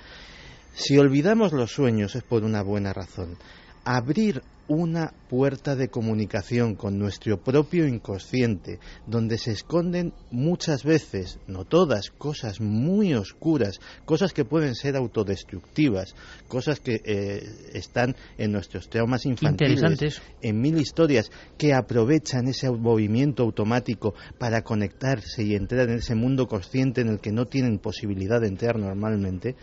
Si 0.75 0.97
olvidamos 0.97 1.53
los 1.53 1.71
sueños 1.71 2.15
es 2.15 2.23
por 2.23 2.43
una 2.43 2.61
buena 2.61 2.91
razón. 2.91 3.37
abrir 3.85 4.41
una 4.67 5.13
puerta 5.29 5.75
de 5.75 5.89
comunicación 5.89 6.73
con 6.73 6.97
nuestro 6.97 7.39
propio 7.39 7.87
inconsciente, 7.87 8.79
donde 9.05 9.37
se 9.37 9.51
esconden 9.51 10.11
muchas 10.31 10.83
veces, 10.83 11.39
no 11.45 11.65
todas, 11.65 12.09
cosas 12.09 12.59
muy 12.59 13.13
oscuras, 13.13 13.79
cosas 14.05 14.33
que 14.33 14.43
pueden 14.43 14.73
ser 14.73 14.95
autodestructivas, 14.95 16.15
cosas 16.47 16.79
que 16.79 16.99
eh, 17.05 17.43
están 17.73 18.15
en 18.39 18.51
nuestros 18.51 18.89
traumas 18.89 19.27
infantiles, 19.27 20.19
en 20.41 20.59
mil 20.59 20.79
historias, 20.79 21.29
que 21.59 21.75
aprovechan 21.75 22.47
ese 22.47 22.71
movimiento 22.71 23.43
automático 23.43 24.15
para 24.39 24.63
conectarse 24.63 25.43
y 25.43 25.53
entrar 25.53 25.89
en 25.89 25.97
ese 25.97 26.15
mundo 26.15 26.47
consciente 26.47 27.01
en 27.01 27.09
el 27.09 27.19
que 27.19 27.31
no 27.31 27.45
tienen 27.45 27.77
posibilidad 27.77 28.41
de 28.41 28.47
entrar 28.47 28.79
normalmente, 28.79 29.55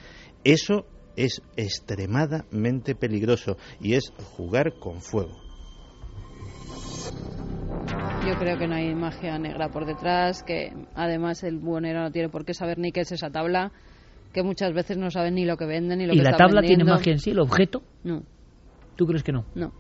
eso 0.44 0.86
es 1.16 1.42
extremadamente 1.56 2.94
peligroso 2.94 3.56
y 3.80 3.94
es 3.94 4.12
jugar 4.36 4.74
con 4.74 5.00
fuego. 5.00 5.36
Yo 8.26 8.38
creo 8.38 8.56
que 8.56 8.68
no 8.68 8.76
hay 8.76 8.94
magia 8.94 9.38
negra 9.38 9.68
por 9.68 9.84
detrás, 9.84 10.42
que 10.42 10.72
además 10.94 11.42
el 11.42 11.58
buhonero 11.58 12.02
no 12.02 12.12
tiene 12.12 12.28
por 12.28 12.44
qué 12.44 12.54
saber 12.54 12.78
ni 12.78 12.92
qué 12.92 13.00
es 13.00 13.10
esa 13.12 13.30
tabla, 13.30 13.72
que 14.32 14.42
muchas 14.42 14.72
veces 14.72 14.96
no 14.96 15.10
saben 15.10 15.34
ni 15.34 15.44
lo 15.44 15.56
que 15.56 15.66
venden 15.66 15.98
ni 15.98 16.06
lo 16.06 16.14
¿Y 16.14 16.18
que 16.18 16.22
la 16.22 16.36
tabla 16.36 16.62
tiene 16.62 16.84
magia 16.84 17.12
en 17.12 17.18
sí, 17.18 17.30
el 17.30 17.40
objeto? 17.40 17.82
No. 18.04 18.22
¿Tú 18.96 19.06
crees 19.06 19.22
que 19.22 19.32
no? 19.32 19.44
No. 19.54 19.72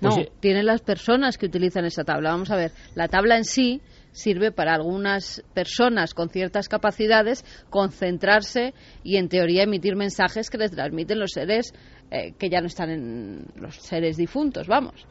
Pues 0.00 0.16
No, 0.16 0.22
sí. 0.22 0.28
tienen 0.40 0.66
las 0.66 0.80
personas 0.80 1.36
que 1.36 1.46
utilizan 1.46 1.84
esa 1.84 2.04
tabla. 2.04 2.30
Vamos 2.30 2.50
a 2.50 2.56
ver, 2.56 2.72
la 2.94 3.08
tabla 3.08 3.36
en 3.36 3.44
sí 3.44 3.82
sirve 4.16 4.50
para 4.50 4.74
algunas 4.74 5.44
personas 5.52 6.14
con 6.14 6.30
ciertas 6.30 6.68
capacidades 6.68 7.44
concentrarse 7.68 8.72
y 9.04 9.16
en 9.18 9.28
teoría 9.28 9.64
emitir 9.64 9.94
mensajes 9.94 10.48
que 10.48 10.56
les 10.56 10.70
transmiten 10.70 11.20
los 11.20 11.32
seres 11.32 11.74
eh, 12.10 12.32
que 12.38 12.48
ya 12.48 12.60
no 12.60 12.66
están 12.66 12.90
en 12.90 13.44
los 13.56 13.76
seres 13.76 14.16
difuntos, 14.16 14.68
vamos. 14.68 15.06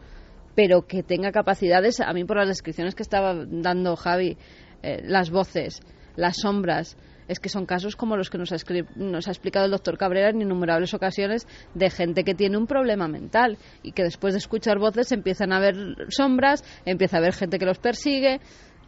Pero 0.56 0.88
que 0.88 1.04
tenga 1.04 1.32
capacidades, 1.32 2.00
a 2.00 2.12
mí 2.14 2.24
por 2.26 2.38
las 2.38 2.48
descripciones 2.48 2.96
que 2.96 3.04
estaba 3.04 3.36
dando 3.46 3.96
Javi, 3.96 4.38
eh, 4.82 5.02
las 5.04 5.30
voces, 5.30 5.82
las 6.16 6.38
sombras, 6.38 6.98
es 7.28 7.40
que 7.40 7.50
son 7.50 7.66
casos 7.66 7.96
como 7.96 8.18
los 8.18 8.30
que 8.30 8.38
nos 8.38 8.52
ha, 8.52 8.58
nos 8.96 9.28
ha 9.28 9.32
explicado 9.32 9.66
el 9.66 9.72
doctor 9.72 9.98
Cabrera 9.98 10.30
en 10.30 10.42
innumerables 10.42 10.94
ocasiones 10.94 11.48
de 11.74 11.90
gente 11.90 12.24
que 12.24 12.36
tiene 12.36 12.58
un 12.58 12.68
problema 12.68 13.08
mental 13.08 13.58
y 13.84 13.92
que 13.92 14.04
después 14.04 14.34
de 14.34 14.40
escuchar 14.40 14.80
voces 14.80 15.12
empiezan 15.12 15.52
a 15.52 15.60
ver 15.60 15.76
sombras, 16.10 16.64
empieza 16.86 17.18
a 17.18 17.20
haber 17.20 17.34
gente 17.34 17.60
que 17.60 17.66
los 17.66 17.80
persigue. 17.80 18.40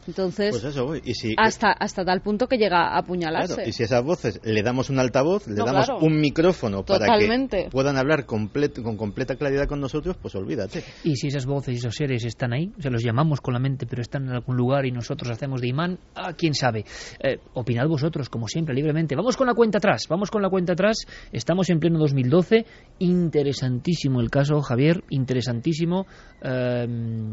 Entonces, 0.07 0.51
Pues 0.51 0.63
eso 0.63 0.85
voy. 0.85 1.01
Y 1.03 1.13
si, 1.13 1.35
hasta, 1.37 1.71
hasta 1.71 2.05
tal 2.05 2.21
punto 2.21 2.47
que 2.47 2.57
llega 2.57 2.93
a 2.95 2.99
apuñalarse. 2.99 3.55
Claro, 3.55 3.69
y 3.69 3.73
si 3.73 3.83
esas 3.83 4.03
voces 4.03 4.39
le 4.43 4.63
damos 4.63 4.89
un 4.89 4.99
altavoz, 4.99 5.47
le 5.47 5.55
No, 5.55 5.65
damos 5.65 5.85
claro. 5.85 5.99
un 6.05 6.19
micrófono 6.21 6.83
para 6.85 7.05
que 7.17 7.67
puedan 7.69 7.97
hablar 7.97 8.25
complet- 8.25 8.81
con 8.81 8.95
completa 8.97 9.35
claridad 9.35 9.67
con 9.67 9.79
nosotros, 9.81 10.15
pues 10.21 10.33
olvídate. 10.35 10.83
Y 11.03 11.15
si 11.17 11.27
esas 11.27 11.45
voces 11.45 11.75
y 11.75 11.77
esos 11.77 11.95
seres 11.95 12.23
están 12.25 12.53
ahí, 12.53 12.71
se 12.79 12.89
los 12.89 13.03
llamamos 13.03 13.41
con 13.41 13.53
la 13.53 13.59
mente, 13.59 13.85
pero 13.85 14.01
están 14.01 14.23
en 14.23 14.31
algún 14.31 14.55
lugar 14.55 14.85
y 14.85 14.91
nosotros 14.91 15.29
hacemos 15.29 15.59
de 15.61 15.67
imán, 15.67 15.99
ah, 16.15 16.33
quién 16.37 16.53
sabe. 16.53 16.85
Eh, 17.21 17.39
opinad 17.53 17.87
vosotros, 17.87 18.29
como 18.29 18.47
siempre, 18.47 18.73
libremente. 18.73 19.15
Vamos 19.15 19.35
con 19.35 19.45
la 19.47 19.53
cuenta 19.53 19.79
atrás, 19.79 20.03
vamos 20.09 20.31
con 20.31 20.41
la 20.41 20.49
cuenta 20.49 20.73
atrás. 20.73 20.97
Estamos 21.31 21.69
en 21.69 21.79
pleno 21.79 21.99
2012. 21.99 22.65
Interesantísimo 22.99 24.21
el 24.21 24.29
caso, 24.29 24.61
Javier, 24.61 25.03
interesantísimo. 25.09 26.05
eh, 26.41 26.87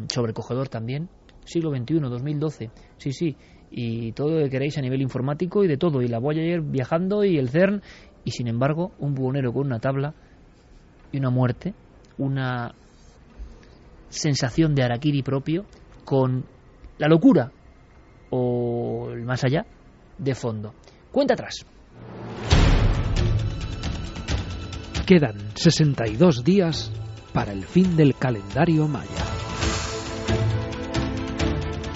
sobrecogedor 0.09 0.69
también. 0.69 1.09
Siglo 1.45 1.71
XXI, 1.71 2.01
2012. 2.01 2.71
Sí, 2.97 3.13
sí. 3.13 3.37
Y 3.71 4.13
todo 4.13 4.39
lo 4.39 4.45
que 4.45 4.51
queréis 4.51 4.79
a 4.79 4.81
nivel 4.81 5.03
informático 5.03 5.65
y 5.65 5.69
de 5.69 5.77
todo. 5.77 6.03
Y 6.03 6.09
la 6.09 6.19
Voyager 6.19 6.61
viajando 6.61 7.25
y 7.25 7.39
el 7.39 7.49
CERN. 7.49 7.83
Y 8.25 8.31
sin 8.31 8.49
embargo, 8.49 8.93
un 8.99 9.15
buhonero 9.15 9.53
con 9.53 9.67
una 9.67 9.79
tabla 9.79 10.15
y 11.13 11.19
una 11.19 11.31
muerte, 11.31 11.75
una 12.19 12.75
sensación 14.09 14.75
de 14.75 14.83
Arakiri 14.85 15.23
propio 15.23 15.65
con 16.05 16.45
la 16.99 17.09
locura 17.09 17.53
o 18.31 19.11
el 19.11 19.25
más 19.25 19.45
allá 19.45 19.67
de 20.19 20.35
fondo. 20.35 20.75
Cuenta 21.11 21.35
atrás. 21.35 21.67
Quedan 25.07 25.37
62 25.55 26.45
días 26.45 26.91
para 27.33 27.53
el 27.53 27.65
fin 27.65 27.97
del 27.97 28.15
calendario 28.15 28.89
maya. 28.89 29.44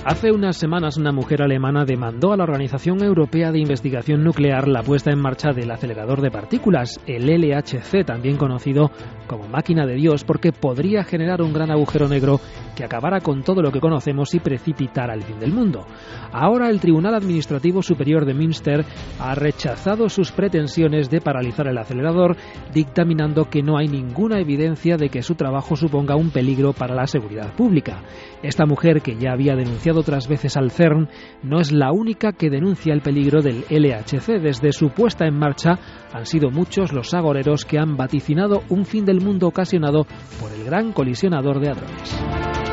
Hace 0.08 0.32
unas 0.32 0.56
semanas 0.56 0.96
una 0.96 1.12
mujer 1.12 1.42
alemana 1.42 1.84
demandó 1.84 2.32
a 2.32 2.36
la 2.38 2.44
Organización 2.44 3.04
Europea 3.04 3.52
de 3.52 3.58
Investigación 3.58 4.24
Nuclear 4.24 4.66
la 4.66 4.82
puesta 4.82 5.10
en 5.10 5.20
marcha 5.20 5.52
del 5.52 5.70
acelerador 5.70 6.22
de 6.22 6.30
partículas, 6.30 6.98
el 7.06 7.26
LHC, 7.26 8.06
también 8.06 8.38
conocido 8.38 8.90
como 9.26 9.46
máquina 9.48 9.84
de 9.84 9.96
Dios, 9.96 10.24
porque 10.24 10.50
podría 10.50 11.04
generar 11.04 11.42
un 11.42 11.52
gran 11.52 11.70
agujero 11.70 12.08
negro 12.08 12.40
que 12.78 12.84
acabara 12.84 13.20
con 13.20 13.42
todo 13.42 13.60
lo 13.60 13.72
que 13.72 13.80
conocemos 13.80 14.32
y 14.34 14.38
precipitara 14.38 15.12
el 15.12 15.24
fin 15.24 15.40
del 15.40 15.52
mundo. 15.52 15.84
Ahora 16.30 16.70
el 16.70 16.78
Tribunal 16.78 17.16
Administrativo 17.16 17.82
Superior 17.82 18.24
de 18.24 18.34
Münster 18.34 18.84
ha 19.18 19.34
rechazado 19.34 20.08
sus 20.08 20.30
pretensiones 20.30 21.10
de 21.10 21.20
paralizar 21.20 21.66
el 21.66 21.76
acelerador, 21.76 22.36
dictaminando 22.72 23.50
que 23.50 23.64
no 23.64 23.78
hay 23.78 23.88
ninguna 23.88 24.38
evidencia 24.38 24.96
de 24.96 25.08
que 25.08 25.22
su 25.22 25.34
trabajo 25.34 25.74
suponga 25.74 26.14
un 26.14 26.30
peligro 26.30 26.72
para 26.72 26.94
la 26.94 27.08
seguridad 27.08 27.52
pública. 27.56 28.04
Esta 28.44 28.64
mujer, 28.64 29.02
que 29.02 29.16
ya 29.16 29.32
había 29.32 29.56
denunciado 29.56 29.98
otras 29.98 30.28
veces 30.28 30.56
al 30.56 30.70
CERN, 30.70 31.08
no 31.42 31.58
es 31.58 31.72
la 31.72 31.90
única 31.90 32.30
que 32.32 32.48
denuncia 32.48 32.94
el 32.94 33.00
peligro 33.00 33.42
del 33.42 33.64
LHC. 33.68 34.40
Desde 34.40 34.70
su 34.70 34.90
puesta 34.90 35.26
en 35.26 35.36
marcha 35.36 35.80
han 36.12 36.26
sido 36.26 36.50
muchos 36.50 36.92
los 36.92 37.12
agoreros 37.12 37.64
que 37.64 37.80
han 37.80 37.96
vaticinado 37.96 38.62
un 38.68 38.84
fin 38.84 39.04
del 39.04 39.20
mundo 39.20 39.48
ocasionado 39.48 40.06
por 40.40 40.52
el 40.52 40.64
gran 40.64 40.92
colisionador 40.92 41.58
de 41.58 41.70
hadrones. 41.70 42.67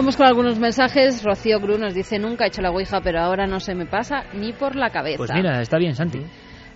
Vamos 0.00 0.16
con 0.16 0.24
algunos 0.24 0.58
mensajes. 0.58 1.22
Rocío 1.22 1.60
Gru 1.60 1.76
nos 1.76 1.92
dice, 1.92 2.18
nunca 2.18 2.44
he 2.44 2.48
hecho 2.48 2.62
la 2.62 2.70
Ouija, 2.70 3.02
pero 3.02 3.20
ahora 3.20 3.46
no 3.46 3.60
se 3.60 3.74
me 3.74 3.84
pasa 3.84 4.24
ni 4.32 4.54
por 4.54 4.74
la 4.74 4.88
cabeza. 4.88 5.18
Pues 5.18 5.30
mira, 5.34 5.60
está 5.60 5.76
bien, 5.76 5.94
Santi. 5.94 6.22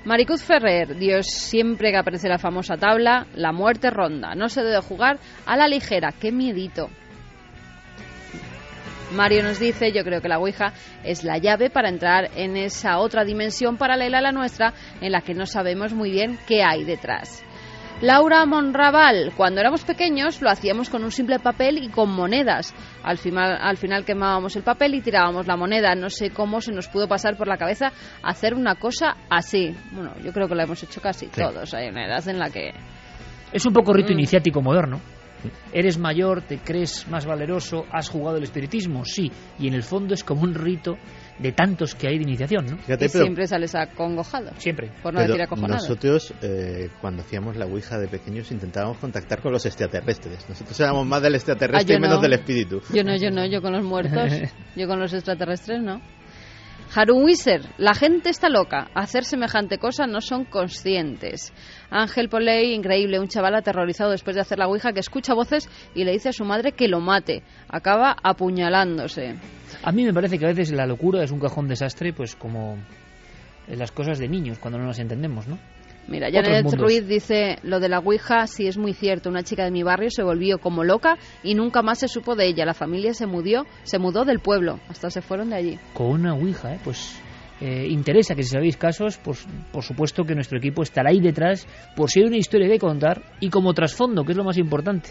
Maricuz 0.05 0.42
Ferrer, 0.42 0.94
Dios, 0.98 1.28
siempre 1.28 1.90
que 1.90 1.96
aparece 1.96 2.28
la 2.28 2.36
famosa 2.36 2.76
tabla, 2.76 3.26
la 3.34 3.51
muerte 3.52 3.88
ronda. 3.88 4.34
No 4.34 4.51
se 4.51 4.62
debe 4.62 4.82
jugar 4.82 5.20
a 5.46 5.56
la 5.56 5.68
ligera. 5.68 6.12
¡Qué 6.12 6.32
miedito! 6.32 6.90
Mario 9.14 9.42
nos 9.42 9.59
dice, 9.59 9.90
yo 9.90 10.05
creo 10.05 10.20
que 10.20 10.28
la 10.28 10.38
Ouija 10.38 10.74
es 11.02 11.24
la 11.24 11.38
llave 11.38 11.70
para 11.70 11.88
entrar 11.88 12.30
en 12.36 12.59
esa 12.59 12.98
otra 12.98 13.24
dimensión 13.24 13.78
paralela 13.78 14.18
a 14.18 14.20
la 14.20 14.32
nuestra 14.32 14.74
en 15.01 15.12
la 15.12 15.22
que 15.22 15.32
no 15.32 15.46
sabemos 15.46 15.94
muy 15.94 16.10
bien 16.10 16.38
qué 16.46 16.62
hay 16.62 16.84
detrás. 16.84 17.42
Laura 18.01 18.45
Monraval, 18.45 19.33
cuando 19.37 19.61
éramos 19.61 19.85
pequeños 19.85 20.43
lo 20.43 20.51
hacíamos 20.51 20.91
con 20.91 21.05
un 21.05 21.11
simple 21.11 21.39
papel 21.39 21.79
y 21.83 21.89
con 21.89 22.11
monedas. 22.11 22.75
Al 23.03 23.16
final, 23.19 23.57
al 23.61 23.77
final 23.79 24.05
quemábamos 24.05 24.57
el 24.57 24.62
papel 24.62 24.95
y 24.95 25.01
tirábamos 25.01 25.47
la 25.47 25.57
moneda. 25.57 25.95
No 25.95 26.11
sé 26.11 26.31
cómo 26.31 26.61
se 26.61 26.73
nos 26.73 26.89
pudo 26.89 27.09
pasar 27.09 27.37
por 27.37 27.49
la 27.49 27.57
cabeza 27.57 27.93
hacer 28.23 28.53
una 28.55 28.75
cosa 28.75 29.16
así. 29.31 29.75
Bueno, 29.93 30.12
yo 30.23 30.33
creo 30.33 30.49
que 30.49 30.55
lo 30.55 30.62
hemos 30.62 30.83
hecho 30.83 31.01
casi 31.01 31.29
todos. 31.29 31.73
Hay 31.73 31.89
una 31.89 32.07
edad 32.07 32.29
en 32.29 32.39
la 32.39 32.51
que... 32.51 32.73
Es 33.53 33.65
un 33.65 33.73
poco 33.73 33.93
rito 33.95 34.11
Mm. 34.11 34.19
iniciático 34.19 34.61
moderno. 34.61 35.01
Eres 35.73 35.99
mayor, 35.99 36.43
te 36.43 36.59
crees 36.59 37.07
más 37.09 37.27
valeroso, 37.27 37.85
has 37.93 38.09
jugado 38.09 38.39
el 38.39 38.45
espiritismo, 38.45 39.05
sí, 39.05 39.31
y 39.59 39.69
en 39.69 39.75
el 39.75 39.83
fondo 39.83 40.15
es 40.15 40.25
como 40.25 40.43
un 40.43 40.55
rito 40.55 40.97
de 41.39 41.52
tantos 41.52 41.94
que 41.94 42.06
hay 42.09 42.19
de 42.19 42.23
iniciación, 42.24 42.66
¿no? 42.66 42.77
Fíjate, 42.78 43.06
y 43.06 43.09
pero- 43.09 43.24
siempre 43.24 43.47
sales 43.47 43.74
acongojado. 43.74 44.51
Siempre. 44.59 44.90
Por 45.02 45.12
no 45.15 45.19
Pero 45.20 45.32
decir 45.32 45.43
acojonado. 45.43 45.81
nosotros, 45.82 46.32
eh, 46.43 46.90
cuando 47.01 47.23
hacíamos 47.23 47.56
la 47.56 47.66
Ouija 47.66 47.98
de 47.98 48.06
pequeños, 48.09 48.51
intentábamos 48.52 48.98
contactar 48.98 49.40
con 49.43 49.51
los 49.52 49.66
extraterrestres. 49.66 50.48
Nosotros 50.48 50.78
éramos 50.78 51.06
más 51.06 51.23
del 51.23 51.35
extraterrestre 51.35 51.94
Ah, 51.94 51.94
yo 51.94 51.98
y 51.98 52.01
menos 52.01 52.16
no. 52.19 52.23
del 52.23 52.32
espíritu. 52.35 52.81
Yo 52.93 53.02
no, 53.02 53.16
yo 53.16 53.31
no, 53.31 53.44
yo 53.47 53.61
con 53.61 53.73
los 53.73 53.85
muertos, 53.85 54.31
yo 54.77 54.86
con 54.86 55.01
los 55.01 55.12
extraterrestres 55.12 55.82
no. 55.82 56.01
Harun 56.95 57.25
Wisser, 57.25 57.62
la 57.77 57.93
gente 57.95 58.31
está 58.31 58.49
loca. 58.49 58.89
Hacer 58.95 59.25
semejante 59.25 59.79
cosa 59.79 60.07
no 60.07 60.21
son 60.21 60.45
conscientes. 60.45 61.53
Ángel 61.91 62.29
Poley, 62.29 62.73
increíble, 62.73 63.19
un 63.19 63.27
chaval 63.27 63.57
aterrorizado 63.57 64.12
después 64.12 64.37
de 64.37 64.43
hacer 64.43 64.59
la 64.59 64.69
ouija 64.69 64.93
que 64.93 65.01
escucha 65.01 65.35
voces 65.35 65.69
y 65.95 66.05
le 66.05 66.12
dice 66.12 66.29
a 66.29 66.33
su 66.33 66.45
madre 66.45 66.71
que 66.71 66.87
lo 66.87 67.01
mate. 67.01 67.43
Acaba 67.69 68.15
apuñalándose. 68.23 69.35
A 69.83 69.91
mí 69.91 70.05
me 70.05 70.15
parece 70.15 70.39
que 70.39 70.45
a 70.45 70.49
veces 70.49 70.71
la 70.71 70.87
locura 70.87 71.25
es 71.25 71.33
un 71.33 71.41
cajón 71.41 71.66
desastre, 71.66 72.12
pues 72.12 72.37
como 72.37 72.79
las 73.66 73.91
cosas 73.91 74.21
de 74.21 74.29
niños, 74.29 74.61
cuando 74.61 74.79
no 74.79 74.87
las 74.87 75.01
entendemos, 75.01 75.49
¿no? 75.49 75.59
Mira, 76.06 76.28
Janet. 76.31 76.72
Ruiz 76.74 77.06
dice 77.06 77.56
lo 77.62 77.81
de 77.81 77.89
la 77.89 77.98
Ouija 78.01 78.47
sí 78.47 78.66
es 78.66 78.76
muy 78.76 78.93
cierto. 78.93 79.31
Una 79.31 79.43
chica 79.43 79.64
de 79.64 79.70
mi 79.70 79.82
barrio 79.82 80.10
se 80.10 80.22
volvió 80.22 80.59
como 80.59 80.85
loca 80.85 81.16
y 81.43 81.55
nunca 81.55 81.82
más 81.82 81.98
se 81.98 82.09
supo 82.09 82.36
de 82.36 82.47
ella. 82.47 82.64
La 82.64 82.74
familia 82.74 83.14
se 83.14 83.26
mudó, 83.26 83.66
se 83.85 83.98
mudó 83.98 84.24
del 84.24 84.40
pueblo, 84.40 84.81
hasta 84.89 85.10
se 85.10 85.22
fueron 85.22 85.51
de 85.51 85.56
allí. 85.56 85.78
Con 85.94 86.09
una 86.09 86.35
Ouija, 86.35 86.74
¿eh? 86.74 86.81
Pues 86.85 87.20
eh, 87.60 87.86
interesa 87.89 88.35
que 88.35 88.43
si 88.43 88.51
sabéis 88.51 88.76
casos, 88.76 89.18
pues 89.22 89.47
por 89.72 89.82
supuesto 89.82 90.24
que 90.24 90.35
nuestro 90.35 90.59
equipo 90.59 90.82
estará 90.82 91.10
ahí 91.10 91.20
detrás 91.20 91.66
por 91.97 92.10
si 92.10 92.20
hay 92.20 92.26
una 92.26 92.36
historia 92.36 92.68
que 92.68 92.78
contar 92.78 93.22
y 93.40 93.48
como 93.48 93.72
trasfondo, 93.72 94.24
que 94.24 94.32
es 94.32 94.36
lo 94.36 94.44
más 94.44 94.59
importante, 94.59 95.10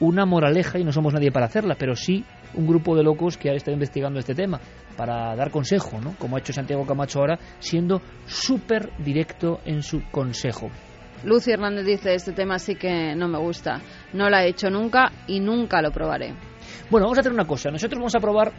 una 0.00 0.26
moraleja, 0.26 0.78
y 0.78 0.84
no 0.84 0.92
somos 0.92 1.14
nadie 1.14 1.32
para 1.32 1.46
hacerla, 1.46 1.76
pero 1.78 1.94
sí 1.94 2.24
un 2.54 2.66
grupo 2.66 2.96
de 2.96 3.02
locos 3.02 3.36
que 3.36 3.50
ha 3.50 3.54
estado 3.54 3.74
investigando 3.74 4.18
este 4.18 4.34
tema 4.34 4.60
para 4.96 5.34
dar 5.36 5.50
consejo, 5.50 6.00
¿no? 6.00 6.14
Como 6.18 6.36
ha 6.36 6.40
hecho 6.40 6.52
Santiago 6.52 6.86
Camacho 6.86 7.20
ahora, 7.20 7.38
siendo 7.58 8.00
súper 8.26 8.90
directo 8.98 9.60
en 9.64 9.82
su 9.82 10.02
consejo. 10.10 10.70
Lucy 11.24 11.50
Hernández 11.50 11.86
dice, 11.86 12.14
este 12.14 12.32
tema 12.32 12.58
sí 12.58 12.76
que 12.76 13.14
no 13.14 13.28
me 13.28 13.38
gusta. 13.38 13.80
No 14.12 14.28
lo 14.28 14.36
he 14.36 14.48
hecho 14.48 14.68
nunca 14.70 15.10
y 15.26 15.40
nunca 15.40 15.80
lo 15.82 15.90
probaré. 15.90 16.34
Bueno, 16.90 17.06
vamos 17.06 17.18
a 17.18 17.20
hacer 17.20 17.32
una 17.32 17.46
cosa. 17.46 17.70
Nosotros 17.70 17.98
vamos 17.98 18.14
a 18.14 18.20
probar 18.20 18.52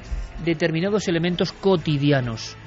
determinados 0.44 1.08
elementos 1.08 1.54
cotidianos. 1.54 2.58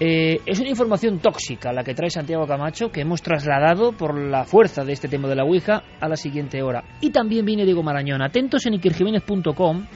Eh, 0.00 0.40
es 0.44 0.58
una 0.58 0.70
información 0.70 1.20
tóxica 1.20 1.72
la 1.72 1.84
que 1.84 1.94
trae 1.94 2.10
Santiago 2.10 2.48
Camacho 2.48 2.90
que 2.90 3.02
hemos 3.02 3.22
trasladado 3.22 3.92
por 3.92 4.18
la 4.18 4.44
fuerza 4.44 4.84
de 4.84 4.92
este 4.92 5.06
tema 5.06 5.28
de 5.28 5.36
la 5.36 5.44
Ouija 5.44 5.84
a 6.00 6.08
la 6.08 6.16
siguiente 6.16 6.62
hora. 6.62 6.82
Y 7.00 7.10
también 7.10 7.44
viene 7.44 7.64
Diego 7.64 7.82
Marañón. 7.82 8.20
Atentos 8.20 8.66
en 8.66 8.74
ikerjiménez.com 8.74 9.86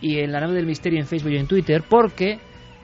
y 0.00 0.20
en 0.20 0.30
la 0.30 0.40
nave 0.40 0.54
del 0.54 0.66
misterio 0.66 1.00
en 1.00 1.06
Facebook 1.06 1.32
y 1.32 1.36
en 1.36 1.48
Twitter 1.48 1.82
porque 1.88 2.38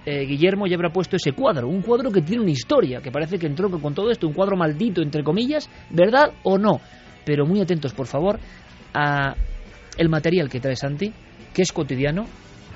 eh, 0.05 0.24
Guillermo 0.26 0.66
ya 0.66 0.74
habrá 0.74 0.90
puesto 0.90 1.16
ese 1.16 1.32
cuadro. 1.32 1.68
Un 1.68 1.82
cuadro 1.82 2.10
que 2.10 2.22
tiene 2.22 2.43
una 2.43 2.51
historia, 2.51 3.01
que 3.01 3.12
parece 3.12 3.38
que 3.38 3.47
entró 3.47 3.70
con 3.70 3.94
todo 3.94 4.10
esto, 4.10 4.26
un 4.26 4.34
cuadro 4.34 4.56
maldito, 4.56 5.02
entre 5.02 5.22
comillas, 5.22 5.70
¿verdad 5.90 6.32
o 6.43 6.59
no? 6.59 6.80
Pero 7.24 7.47
muy 7.47 7.60
atentos, 7.60 7.93
por 7.93 8.06
favor, 8.06 8.40
a 8.93 9.36
el 9.97 10.09
material 10.09 10.48
que 10.48 10.60
trae 10.60 10.76
Santi, 10.76 11.12
que 11.55 11.62
es 11.62 11.72
cotidiano, 11.72 12.26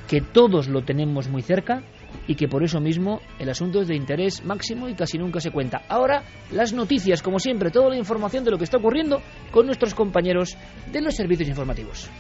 que 0.09 0.21
todos 0.21 0.69
lo 0.69 0.83
tenemos 0.83 1.29
muy 1.29 1.43
cerca 1.43 1.83
y 2.27 2.35
que 2.35 2.49
por 2.49 2.63
eso 2.63 2.81
mismo 2.81 3.21
el 3.39 3.49
asunto 3.49 3.81
es 3.81 3.89
de 3.89 3.97
interés 3.97 4.45
máximo 4.45 4.89
y 4.89 4.95
casi 4.95 5.19
nunca 5.19 5.41
se 5.41 5.51
cuenta. 5.51 5.83
Ahora, 5.89 6.23
las 6.53 6.73
noticias, 6.73 7.23
como 7.23 7.39
siempre, 7.39 7.71
toda 7.71 7.91
la 7.91 7.97
información 7.97 8.45
de 8.45 8.51
lo 8.51 8.59
que 8.59 8.65
está 8.65 8.79
ocurriendo 8.79 9.21
con 9.51 9.67
nuestros 9.67 9.95
compañeros 9.95 10.57
de 10.93 11.01
los 11.01 11.15
servicios 11.15 11.49
informativos. 11.49 12.11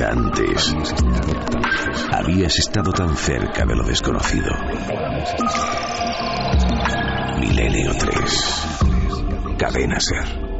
Antes 0.00 0.74
habías 2.10 2.58
estado 2.58 2.92
tan 2.92 3.14
cerca 3.14 3.66
de 3.66 3.76
lo 3.76 3.84
desconocido. 3.84 4.50
Milenio 7.38 7.92
3. 7.98 9.56
Cadena 9.58 10.00
Ser. 10.00 10.52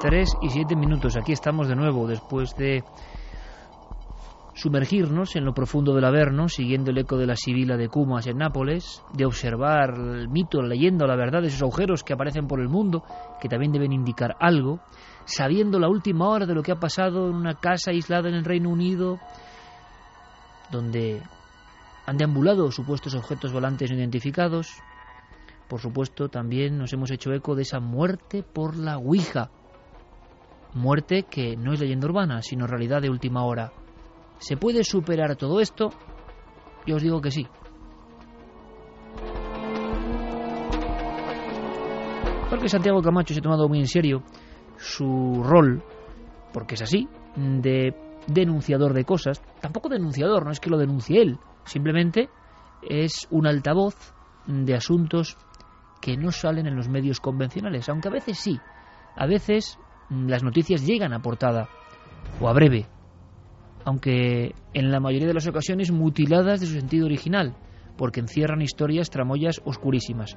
Tres 0.00 0.36
y 0.42 0.50
siete 0.50 0.76
minutos. 0.76 1.16
Aquí 1.16 1.32
estamos 1.32 1.66
de 1.66 1.76
nuevo 1.76 2.06
después 2.06 2.54
de 2.56 2.84
sumergirnos 4.54 5.34
en 5.34 5.44
lo 5.44 5.52
profundo 5.52 5.94
del 5.94 6.04
Averno, 6.04 6.48
siguiendo 6.48 6.92
el 6.92 6.98
eco 6.98 7.16
de 7.16 7.26
la 7.26 7.36
Sibila 7.36 7.76
de 7.76 7.88
Cumas 7.88 8.26
en 8.26 8.38
Nápoles, 8.38 9.02
de 9.12 9.26
observar 9.26 9.94
el 9.98 10.28
mito, 10.28 10.62
la 10.62 10.68
leyenda, 10.68 11.06
la 11.06 11.16
verdad 11.16 11.42
de 11.42 11.48
esos 11.48 11.62
agujeros 11.62 12.04
que 12.04 12.12
aparecen 12.12 12.46
por 12.46 12.60
el 12.60 12.68
mundo, 12.68 13.02
que 13.40 13.48
también 13.48 13.72
deben 13.72 13.92
indicar 13.92 14.36
algo, 14.38 14.80
sabiendo 15.24 15.78
la 15.80 15.88
última 15.88 16.28
hora 16.28 16.46
de 16.46 16.54
lo 16.54 16.62
que 16.62 16.72
ha 16.72 16.78
pasado 16.78 17.28
en 17.28 17.34
una 17.34 17.54
casa 17.54 17.90
aislada 17.90 18.28
en 18.28 18.36
el 18.36 18.44
Reino 18.44 18.70
Unido, 18.70 19.18
donde 20.70 21.20
han 22.06 22.16
deambulado 22.16 22.70
supuestos 22.70 23.14
objetos 23.14 23.52
volantes 23.52 23.90
no 23.90 23.96
identificados. 23.96 24.68
Por 25.68 25.80
supuesto, 25.80 26.28
también 26.28 26.78
nos 26.78 26.92
hemos 26.92 27.10
hecho 27.10 27.32
eco 27.32 27.56
de 27.56 27.62
esa 27.62 27.80
muerte 27.80 28.42
por 28.42 28.76
la 28.76 28.98
Ouija. 28.98 29.50
Muerte 30.74 31.24
que 31.28 31.56
no 31.56 31.72
es 31.72 31.80
leyenda 31.80 32.06
urbana, 32.06 32.42
sino 32.42 32.66
realidad 32.66 33.00
de 33.00 33.10
última 33.10 33.44
hora. 33.44 33.72
¿Se 34.38 34.56
puede 34.56 34.84
superar 34.84 35.36
todo 35.36 35.60
esto? 35.60 35.90
Yo 36.86 36.96
os 36.96 37.02
digo 37.02 37.20
que 37.20 37.30
sí. 37.30 37.46
Porque 42.50 42.68
Santiago 42.68 43.02
Camacho 43.02 43.34
se 43.34 43.40
ha 43.40 43.42
tomado 43.42 43.68
muy 43.68 43.80
en 43.80 43.88
serio 43.88 44.22
su 44.76 45.42
rol, 45.42 45.82
porque 46.52 46.74
es 46.74 46.82
así, 46.82 47.08
de 47.36 47.94
denunciador 48.26 48.92
de 48.92 49.04
cosas. 49.04 49.42
Tampoco 49.60 49.88
denunciador, 49.88 50.44
no 50.44 50.50
es 50.50 50.60
que 50.60 50.70
lo 50.70 50.78
denuncie 50.78 51.20
él, 51.20 51.38
simplemente 51.64 52.28
es 52.82 53.26
un 53.30 53.46
altavoz 53.46 54.14
de 54.46 54.74
asuntos 54.74 55.36
que 56.00 56.16
no 56.16 56.30
salen 56.30 56.66
en 56.66 56.76
los 56.76 56.88
medios 56.88 57.18
convencionales, 57.18 57.88
aunque 57.88 58.08
a 58.08 58.12
veces 58.12 58.38
sí. 58.38 58.60
A 59.16 59.26
veces 59.26 59.78
las 60.10 60.42
noticias 60.42 60.86
llegan 60.86 61.12
a 61.12 61.22
portada 61.22 61.68
o 62.40 62.48
a 62.48 62.52
breve, 62.52 62.86
aunque 63.84 64.54
en 64.72 64.90
la 64.90 65.00
mayoría 65.00 65.28
de 65.28 65.34
las 65.34 65.46
ocasiones 65.46 65.90
mutiladas 65.90 66.60
de 66.60 66.66
su 66.66 66.72
sentido 66.72 67.06
original, 67.06 67.54
porque 67.96 68.20
encierran 68.20 68.62
historias 68.62 69.10
tramoyas 69.10 69.60
oscurísimas. 69.64 70.36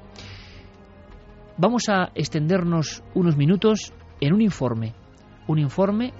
Vamos 1.58 1.90
a 1.90 2.12
extendernos 2.14 3.04
unos 3.16 3.36
minutos 3.36 3.94
en 4.22 4.34
un 4.34 4.42
informe, 4.42 4.94
un 5.48 5.60
informe 5.60 6.14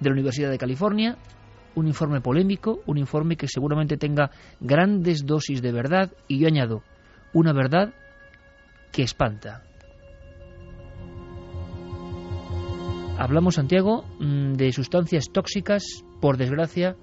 de 0.00 0.10
la 0.10 0.12
Universidad 0.12 0.50
de 0.50 0.58
California, 0.58 1.16
un 1.74 1.88
informe 1.88 2.20
polémico, 2.20 2.80
un 2.86 2.98
informe 2.98 3.36
que 3.36 3.48
seguramente 3.48 3.96
tenga 3.96 4.30
grandes 4.60 5.26
dosis 5.26 5.60
de 5.60 5.72
verdad, 5.72 6.12
y 6.28 6.38
yo 6.38 6.46
añado, 6.46 6.82
una 7.32 7.52
verdad 7.52 7.94
que 8.92 9.02
espanta. 9.02 9.64
Hablamos, 13.18 13.54
Santiago, 13.54 14.04
de 14.18 14.72
sustancias 14.72 15.30
tóxicas, 15.32 16.04
por 16.24 16.38
desgracia, 16.38 16.96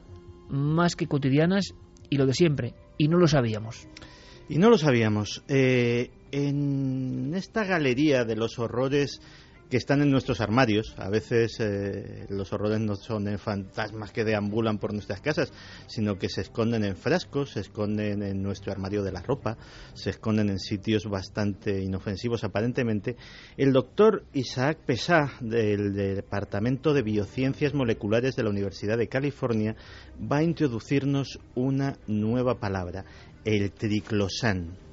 más 0.49 0.95
que 0.95 1.05
cotidianas 1.05 1.75
y 2.09 2.17
lo 2.17 2.25
de 2.25 2.33
siempre, 2.33 2.73
y 2.97 3.07
no 3.07 3.19
lo 3.19 3.27
sabíamos. 3.27 3.87
Y 4.49 4.57
no 4.57 4.71
lo 4.71 4.79
sabíamos. 4.79 5.43
Eh, 5.47 6.09
en 6.31 7.35
esta 7.35 7.63
galería 7.63 8.25
de 8.25 8.35
los 8.35 8.57
horrores 8.57 9.21
que 9.71 9.77
están 9.77 10.01
en 10.01 10.11
nuestros 10.11 10.41
armarios. 10.41 10.93
A 10.97 11.09
veces 11.09 11.57
eh, 11.61 12.25
los 12.27 12.51
horrores 12.51 12.81
no 12.81 12.97
son 12.97 13.25
fantasmas 13.39 14.11
que 14.11 14.25
deambulan 14.25 14.77
por 14.77 14.91
nuestras 14.91 15.21
casas, 15.21 15.53
sino 15.87 16.19
que 16.19 16.27
se 16.27 16.41
esconden 16.41 16.83
en 16.83 16.97
frascos, 16.97 17.51
se 17.51 17.61
esconden 17.61 18.21
en 18.21 18.43
nuestro 18.43 18.73
armario 18.73 19.01
de 19.01 19.13
la 19.13 19.21
ropa, 19.21 19.57
se 19.93 20.09
esconden 20.09 20.49
en 20.49 20.59
sitios 20.59 21.05
bastante 21.05 21.81
inofensivos 21.81 22.43
aparentemente. 22.43 23.15
El 23.55 23.71
doctor 23.71 24.25
Isaac 24.33 24.77
Pesá, 24.85 25.31
del 25.39 25.93
Departamento 25.93 26.93
de 26.93 27.03
Biociencias 27.03 27.73
Moleculares 27.73 28.35
de 28.35 28.43
la 28.43 28.49
Universidad 28.49 28.97
de 28.97 29.07
California, 29.07 29.77
va 30.21 30.37
a 30.37 30.43
introducirnos 30.43 31.39
una 31.55 31.95
nueva 32.07 32.59
palabra, 32.59 33.05
el 33.45 33.71
triclosan. 33.71 34.90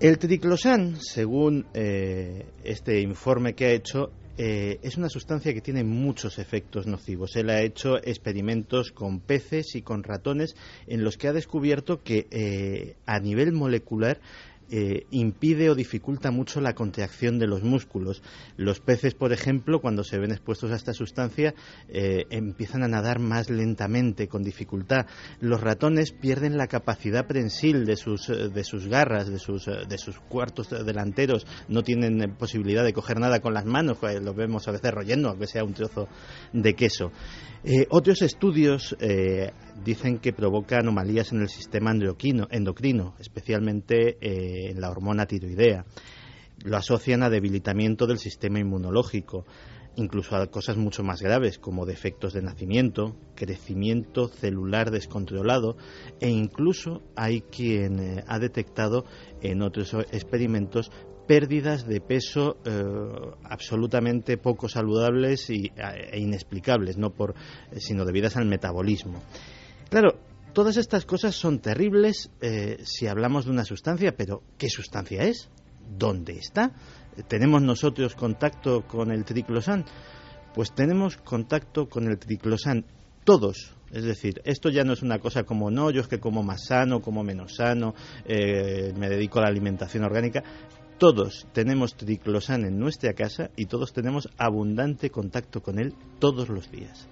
El 0.00 0.16
triclosan, 0.16 0.96
según 0.98 1.66
eh, 1.74 2.46
este 2.64 3.02
informe 3.02 3.52
que 3.52 3.66
ha 3.66 3.72
hecho, 3.72 4.10
eh, 4.38 4.78
es 4.82 4.96
una 4.96 5.10
sustancia 5.10 5.52
que 5.52 5.60
tiene 5.60 5.84
muchos 5.84 6.38
efectos 6.38 6.86
nocivos. 6.86 7.36
Él 7.36 7.50
ha 7.50 7.60
hecho 7.60 7.98
experimentos 7.98 8.92
con 8.92 9.20
peces 9.20 9.74
y 9.74 9.82
con 9.82 10.02
ratones 10.02 10.56
en 10.86 11.04
los 11.04 11.18
que 11.18 11.28
ha 11.28 11.34
descubierto 11.34 12.02
que 12.02 12.26
eh, 12.30 12.96
a 13.04 13.20
nivel 13.20 13.52
molecular 13.52 14.22
eh, 14.70 15.06
impide 15.10 15.70
o 15.70 15.74
dificulta 15.74 16.30
mucho 16.30 16.60
la 16.60 16.74
contracción 16.74 17.38
de 17.38 17.46
los 17.46 17.62
músculos. 17.62 18.22
Los 18.56 18.80
peces, 18.80 19.14
por 19.14 19.32
ejemplo, 19.32 19.80
cuando 19.80 20.04
se 20.04 20.18
ven 20.18 20.30
expuestos 20.30 20.70
a 20.70 20.76
esta 20.76 20.92
sustancia, 20.92 21.54
eh, 21.88 22.26
empiezan 22.30 22.82
a 22.82 22.88
nadar 22.88 23.18
más 23.18 23.50
lentamente, 23.50 24.28
con 24.28 24.42
dificultad. 24.42 25.06
Los 25.40 25.60
ratones 25.60 26.12
pierden 26.12 26.56
la 26.56 26.66
capacidad 26.66 27.26
prensil 27.26 27.84
de 27.84 27.96
sus, 27.96 28.28
de 28.28 28.64
sus 28.64 28.86
garras, 28.86 29.28
de 29.28 29.38
sus, 29.38 29.66
de 29.66 29.98
sus 29.98 30.18
cuartos 30.20 30.70
delanteros, 30.70 31.46
no 31.68 31.82
tienen 31.82 32.36
posibilidad 32.36 32.84
de 32.84 32.92
coger 32.92 33.18
nada 33.18 33.40
con 33.40 33.54
las 33.54 33.64
manos, 33.64 33.98
los 34.22 34.36
vemos 34.36 34.66
a 34.68 34.72
veces 34.72 34.90
royendo, 34.92 35.28
aunque 35.28 35.46
sea 35.46 35.64
un 35.64 35.74
trozo 35.74 36.08
de 36.52 36.74
queso. 36.74 37.12
Eh, 37.62 37.86
otros 37.90 38.22
estudios 38.22 38.96
eh, 39.00 39.52
dicen 39.84 40.18
que 40.18 40.32
provoca 40.32 40.78
anomalías 40.78 41.32
en 41.32 41.42
el 41.42 41.48
sistema 41.48 41.90
endocrino, 41.90 42.48
endocrino 42.50 43.14
especialmente 43.18 44.16
eh, 44.60 44.70
en 44.70 44.80
la 44.80 44.90
hormona 44.90 45.26
tiroidea. 45.26 45.84
Lo 46.64 46.76
asocian 46.76 47.22
a 47.22 47.30
debilitamiento 47.30 48.06
del 48.06 48.18
sistema 48.18 48.58
inmunológico. 48.58 49.44
incluso 49.96 50.36
a 50.36 50.46
cosas 50.46 50.76
mucho 50.76 51.02
más 51.02 51.20
graves 51.20 51.58
como 51.58 51.84
defectos 51.84 52.32
de 52.32 52.42
nacimiento, 52.42 53.16
crecimiento 53.34 54.28
celular 54.28 54.90
descontrolado 54.90 55.76
e 56.20 56.28
incluso 56.28 57.02
hay 57.16 57.40
quien 57.40 57.98
eh, 57.98 58.24
ha 58.26 58.38
detectado 58.38 59.04
en 59.42 59.62
otros 59.62 59.94
experimentos 60.12 60.90
pérdidas 61.26 61.86
de 61.86 62.00
peso 62.00 62.56
eh, 62.64 62.72
absolutamente 63.44 64.36
poco 64.36 64.68
saludables 64.68 65.50
y, 65.50 65.70
e 65.76 66.18
inexplicables, 66.18 66.96
no 66.96 67.10
por, 67.10 67.34
sino 67.76 68.04
debidas 68.04 68.36
al 68.36 68.46
metabolismo. 68.46 69.22
Claro, 69.90 70.18
todas 70.52 70.76
estas 70.76 71.04
cosas 71.04 71.34
son 71.34 71.60
terribles 71.60 72.30
eh, 72.40 72.78
si 72.84 73.06
hablamos 73.06 73.44
de 73.44 73.50
una 73.50 73.64
sustancia, 73.64 74.14
pero 74.16 74.42
¿qué 74.58 74.68
sustancia 74.68 75.22
es? 75.22 75.48
¿Dónde 75.98 76.38
está? 76.38 76.72
¿Tenemos 77.28 77.62
nosotros 77.62 78.14
contacto 78.14 78.86
con 78.86 79.10
el 79.10 79.24
triclosan? 79.24 79.84
Pues 80.54 80.72
tenemos 80.74 81.16
contacto 81.16 81.88
con 81.88 82.08
el 82.08 82.18
triclosan 82.18 82.86
todos. 83.24 83.74
Es 83.90 84.04
decir, 84.04 84.40
esto 84.44 84.70
ya 84.70 84.84
no 84.84 84.92
es 84.92 85.02
una 85.02 85.18
cosa 85.18 85.42
como 85.42 85.70
no, 85.70 85.90
yo 85.90 86.00
es 86.00 86.06
que 86.06 86.20
como 86.20 86.44
más 86.44 86.66
sano, 86.66 87.00
como 87.00 87.24
menos 87.24 87.56
sano, 87.56 87.94
eh, 88.24 88.92
me 88.96 89.08
dedico 89.08 89.40
a 89.40 89.42
la 89.42 89.48
alimentación 89.48 90.04
orgánica 90.04 90.44
todos 91.00 91.46
tenemos 91.54 91.96
triclosan 91.96 92.66
en 92.66 92.78
nuestra 92.78 93.14
casa 93.14 93.50
y 93.56 93.64
todos 93.64 93.94
tenemos 93.94 94.28
abundante 94.36 95.08
contacto 95.08 95.62
con 95.62 95.78
él 95.78 95.94
todos 96.18 96.50
los 96.50 96.70
días. 96.70 97.08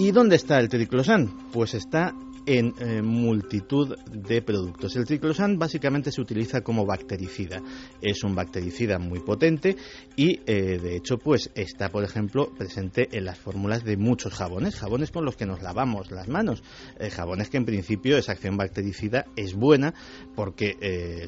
¿Y 0.00 0.12
dónde 0.12 0.36
está 0.36 0.58
el 0.58 0.70
triclosan? 0.70 1.28
Pues 1.52 1.74
está 1.74 2.14
en 2.46 2.74
eh, 2.78 3.02
multitud 3.02 3.96
de 4.10 4.42
productos. 4.42 4.96
El 4.96 5.04
triclosan 5.04 5.58
básicamente 5.58 6.10
se 6.10 6.20
utiliza 6.20 6.62
como 6.62 6.86
bactericida. 6.86 7.62
Es 8.00 8.24
un 8.24 8.34
bactericida 8.34 8.98
muy 8.98 9.20
potente 9.20 9.76
y 10.16 10.40
eh, 10.46 10.78
de 10.78 10.96
hecho 10.96 11.18
pues 11.18 11.50
está 11.54 11.88
por 11.90 12.04
ejemplo 12.04 12.52
presente 12.56 13.08
en 13.12 13.24
las 13.24 13.38
fórmulas 13.38 13.84
de 13.84 13.96
muchos 13.96 14.34
jabones, 14.34 14.76
jabones 14.76 15.10
con 15.10 15.24
los 15.24 15.36
que 15.36 15.46
nos 15.46 15.62
lavamos 15.62 16.10
las 16.10 16.28
manos, 16.28 16.62
eh, 16.98 17.10
jabones 17.10 17.50
que 17.50 17.58
en 17.58 17.64
principio 17.64 18.16
esa 18.16 18.32
acción 18.32 18.56
bactericida 18.56 19.26
es 19.36 19.54
buena 19.54 19.94
porque 20.34 20.76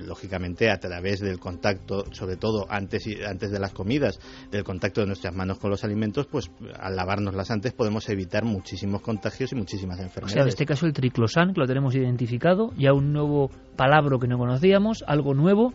lógicamente 0.05 0.71
a 0.71 0.79
través 0.79 1.21
del 1.21 1.39
contacto, 1.39 2.05
sobre 2.13 2.37
todo 2.37 2.67
antes 2.69 3.07
y 3.07 3.23
antes 3.23 3.51
de 3.51 3.59
las 3.59 3.73
comidas, 3.73 4.19
del 4.51 4.65
contacto 4.65 5.01
de 5.01 5.07
nuestras 5.07 5.35
manos 5.35 5.59
con 5.59 5.71
los 5.71 5.85
alimentos, 5.85 6.27
pues 6.27 6.51
al 6.79 6.97
lavárnoslas 6.97 7.51
antes 7.51 7.73
podemos 7.73 8.09
evitar 8.09 8.45
muchísimos 8.45 9.03
contagios 9.03 9.53
y 9.53 9.57
muchísimas 9.57 9.99
enfermedades. 10.01 10.33
O 10.33 10.35
sea, 10.35 10.43
en 10.43 10.49
este 10.49 10.67
caso 10.67 10.87
el 10.87 10.93
triclosan, 11.03 11.53
que 11.53 11.61
lo 11.61 11.67
tenemos 11.67 11.95
identificado, 11.97 12.71
ya 12.79 12.93
un 12.93 13.13
nuevo 13.13 13.51
palabra 13.77 14.19
que 14.21 14.29
no 14.29 14.39
conocíamos, 14.39 15.03
algo 15.09 15.35
nuevo, 15.35 15.75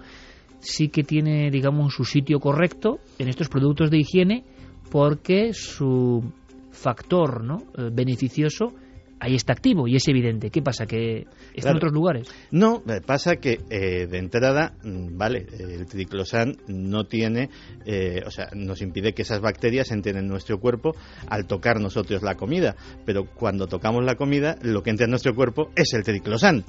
sí 0.60 0.88
que 0.88 1.04
tiene, 1.04 1.52
digamos, 1.52 1.94
su 1.94 2.06
sitio 2.06 2.40
correcto 2.40 3.00
en 3.20 3.28
estos 3.28 3.50
productos 3.50 3.92
de 3.92 4.00
higiene 4.00 4.46
porque 4.90 5.52
su 5.54 6.24
factor 6.72 7.44
¿no? 7.44 7.58
Eh, 7.78 7.90
beneficioso 7.92 8.74
ahí 9.20 9.36
está 9.36 9.54
activo 9.54 9.88
y 9.88 9.96
es 9.96 10.08
evidente. 10.08 10.50
¿Qué 10.50 10.62
pasa? 10.62 10.86
¿Que 10.86 11.26
está 11.54 11.72
en 11.72 11.78
otros 11.78 11.94
lugares? 11.94 12.28
No, 12.52 12.84
eh, 12.88 13.02
pasa 13.06 13.38
que 13.38 13.60
eh, 13.70 14.08
de 14.08 14.18
entrada, 14.18 14.74
mm, 14.84 15.18
vale, 15.18 15.46
el 15.60 15.86
triclosan 15.86 16.58
no 16.68 17.06
tiene, 17.06 17.50
eh, 17.86 18.22
o 18.26 18.32
sea, 18.32 18.50
nos 18.54 18.82
impide 18.82 19.14
que 19.14 19.24
esas 19.24 19.42
bacterias 19.42 19.92
entren 19.92 20.18
en 20.18 20.28
nuestro 20.28 20.60
cuerpo 20.60 20.96
al 21.28 21.48
tocar 21.48 21.80
nosotros 21.80 22.22
la 22.22 22.36
comida, 22.36 22.76
pero 23.06 23.26
cuando 23.26 23.68
tocamos 23.68 24.04
la 24.04 24.16
comida, 24.16 24.58
lo 24.62 24.84
que 24.84 24.92
entra 24.92 25.06
en 25.06 25.12
nuestro 25.12 25.36
cuerpo 25.36 25.72
es 25.76 25.94
el 25.94 26.04
triclosan. 26.04 26.64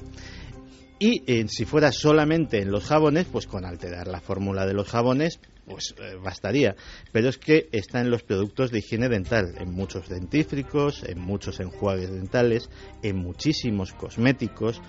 Y 1.00 1.22
si 1.46 1.64
fuera 1.64 1.92
solamente 1.92 2.60
en 2.60 2.72
los 2.72 2.84
jabones, 2.84 3.26
pues 3.30 3.46
con 3.46 3.64
alterar 3.64 4.08
la 4.08 4.20
fórmula 4.20 4.66
de 4.66 4.74
los 4.74 4.88
jabones, 4.88 5.38
pues 5.68 5.94
eh, 5.98 6.16
bastaría. 6.22 6.74
Pero 7.12 7.28
es 7.28 7.38
que 7.38 7.68
está 7.72 8.00
en 8.00 8.10
los 8.10 8.22
productos 8.22 8.70
de 8.70 8.78
higiene 8.78 9.08
dental, 9.08 9.54
en 9.58 9.70
muchos 9.70 10.08
dentífricos, 10.08 11.04
en 11.04 11.20
muchos 11.20 11.60
enjuagues 11.60 12.10
dentales, 12.10 12.70
en 13.02 13.16
muchísimos 13.16 13.92
cosméticos, 13.92 14.80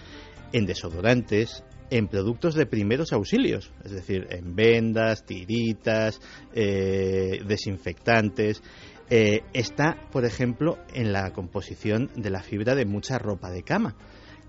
en 0.54 0.66
desodorantes, 0.66 1.64
en 1.92 2.08
productos 2.08 2.56
de 2.56 2.66
primeros 2.66 3.14
auxilios, 3.14 3.72
es 3.84 3.92
decir, 3.92 4.28
en 4.30 4.56
vendas, 4.56 5.26
tiritas, 5.26 6.22
eh, 6.54 7.42
desinfectantes. 7.46 8.62
Eh, 9.10 9.42
está, 9.54 10.08
por 10.12 10.24
ejemplo, 10.24 10.78
en 10.94 11.12
la 11.12 11.32
composición 11.32 12.12
de 12.16 12.30
la 12.30 12.44
fibra 12.44 12.76
de 12.76 12.86
mucha 12.86 13.18
ropa 13.18 13.50
de 13.50 13.64
cama 13.64 13.96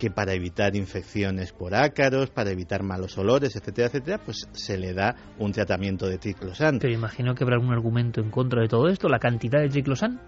que 0.00 0.10
para 0.10 0.32
evitar 0.32 0.74
infecciones 0.74 1.52
por 1.52 1.74
ácaros, 1.74 2.30
para 2.30 2.50
evitar 2.50 2.82
malos 2.82 3.18
olores, 3.18 3.54
etcétera, 3.54 3.88
etcétera, 3.88 4.18
pues 4.18 4.48
se 4.50 4.78
le 4.78 4.94
da 4.94 5.14
un 5.38 5.52
tratamiento 5.52 6.08
de 6.08 6.16
triclosan. 6.16 6.78
Pero 6.80 6.94
imagino 6.94 7.34
que 7.34 7.44
habrá 7.44 7.56
algún 7.56 7.72
argumento 7.72 8.20
en 8.22 8.30
contra 8.30 8.62
de 8.62 8.68
todo 8.68 8.88
esto, 8.88 9.08
la 9.08 9.18
cantidad 9.18 9.60
de 9.60 9.68
triclosan. 9.68 10.18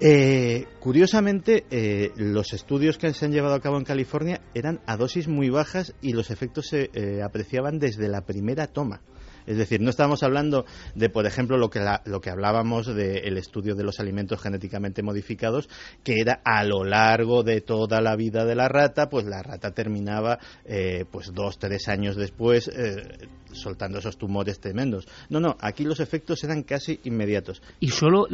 Eh, 0.00 0.66
curiosamente, 0.78 1.64
eh, 1.70 2.12
los 2.16 2.54
estudios 2.54 2.96
que 2.96 3.12
se 3.12 3.26
han 3.26 3.32
llevado 3.32 3.54
a 3.54 3.60
cabo 3.60 3.76
en 3.76 3.84
California 3.84 4.40
eran 4.54 4.80
a 4.86 4.96
dosis 4.96 5.28
muy 5.28 5.50
bajas 5.50 5.92
y 6.00 6.12
los 6.12 6.30
efectos 6.30 6.68
se 6.68 6.88
eh, 6.94 7.20
apreciaban 7.22 7.78
desde 7.80 8.08
la 8.08 8.22
primera 8.22 8.68
toma. 8.68 9.02
Es 9.46 9.56
decir, 9.56 9.80
no 9.80 9.90
estamos 9.90 10.22
hablando 10.22 10.64
de, 10.94 11.10
por 11.10 11.26
ejemplo, 11.26 11.56
lo 11.56 11.70
que, 11.70 11.80
lo 12.04 12.20
que 12.20 12.30
hablábamos 12.30 12.86
del 12.86 13.36
estudio 13.36 13.74
de 13.74 13.84
los 13.84 14.00
alimentos 14.00 14.40
genéticamente 14.40 15.02
modificados, 15.02 15.68
que 16.04 16.20
era 16.20 16.40
a 16.44 16.64
lo 16.64 16.84
largo 16.84 17.42
de 17.42 17.60
toda 17.60 18.00
la 18.00 18.16
vida 18.16 18.44
de 18.44 18.54
la 18.54 18.68
rata, 18.68 19.08
pues 19.08 19.26
la 19.26 19.42
rata 19.42 19.72
terminaba 19.72 20.38
eh, 20.64 21.04
pues 21.10 21.32
dos, 21.32 21.58
tres 21.58 21.88
años 21.88 22.16
después 22.16 22.68
eh, 22.68 23.28
soltando 23.52 23.98
esos 23.98 24.16
tumores 24.16 24.60
tremendos. 24.60 25.06
No, 25.28 25.40
no, 25.40 25.56
aquí 25.60 25.84
los 25.84 26.00
efectos 26.00 26.42
eran 26.44 26.62
casi 26.62 27.00
inmediatos. 27.04 27.62
¿Y 27.80 27.88
solo, 27.88 28.26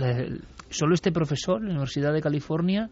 solo 0.68 0.94
este 0.94 1.12
profesor 1.12 1.60
en 1.60 1.68
la 1.68 1.72
Universidad 1.72 2.12
de 2.12 2.20
California 2.20 2.90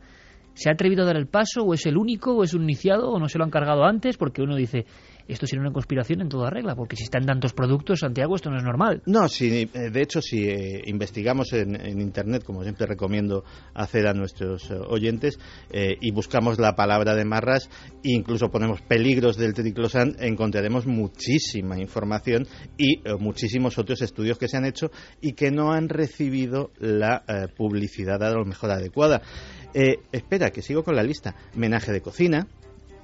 se 0.55 0.71
ha 0.71 0.73
atrevido 0.73 1.03
a 1.03 1.07
dar 1.07 1.17
el 1.17 1.27
paso 1.27 1.63
o 1.63 1.75
es 1.75 1.85
el 1.87 1.97
único 1.97 2.33
o 2.33 2.45
es 2.45 2.55
un 2.55 2.63
iniciado 2.63 3.11
o 3.11 3.19
no 3.19 3.29
se 3.29 3.39
lo 3.39 3.45
han 3.45 3.51
cargado 3.51 3.85
antes? 3.85 4.17
Porque 4.17 4.43
uno 4.43 4.57
dice, 4.57 4.87
esto 5.29 5.47
sería 5.47 5.63
una 5.63 5.73
conspiración 5.73 6.21
en 6.21 6.29
toda 6.29 6.51
regla, 6.51 6.75
porque 6.75 6.97
si 6.97 7.05
están 7.05 7.25
tantos 7.25 7.53
productos, 7.53 8.01
Santiago, 8.01 8.37
esto 8.37 8.51
no 8.51 8.59
es 8.59 8.65
normal. 8.65 9.03
No, 9.07 9.29
si, 9.29 9.69
eh, 9.73 9.91
de 9.91 10.03
hecho, 10.03 10.21
si 10.21 10.49
eh, 10.49 10.83
investigamos 10.87 11.53
en, 11.53 11.75
Internet, 12.01 12.45
como 12.45 12.63
siempre 12.63 12.87
recomiendo 12.87 13.45
hacer 13.75 14.07
a 14.07 14.13
nuestros 14.13 14.71
eh, 14.71 14.75
oyentes, 14.89 15.39
y 15.73 16.11
buscamos 16.13 16.59
la 16.59 16.75
palabra 16.75 17.15
de 17.15 17.25
marras, 17.25 17.69
e 18.03 18.13
incluso 18.13 18.51
ponemos 18.51 18.83
peligros 18.83 19.37
del 19.37 19.55
triclosan, 19.55 20.17
encontraremos 20.21 20.87
muchísima 20.87 21.81
información 21.81 22.47
y 22.77 23.03
muchísimos 23.19 23.79
otros 23.79 24.03
estudios 24.03 24.39
que 24.39 24.49
se 24.49 24.57
han 24.57 24.65
hecho 24.65 24.91
y 25.21 25.33
que 25.33 25.51
no 25.51 25.73
han 25.73 25.89
recibido 25.89 26.71
la 26.79 27.25
publicidad 27.57 28.23
a 28.23 28.31
lo 28.31 28.45
mejor 28.45 28.71
adecuada. 28.71 29.23
espera, 30.13 30.51
que 30.51 30.63
sigo 30.63 30.85
con 30.85 30.95
la 30.95 31.03
lista. 31.03 31.35
Menaje 31.55 31.93
de 31.93 32.01
cocina, 32.01 32.47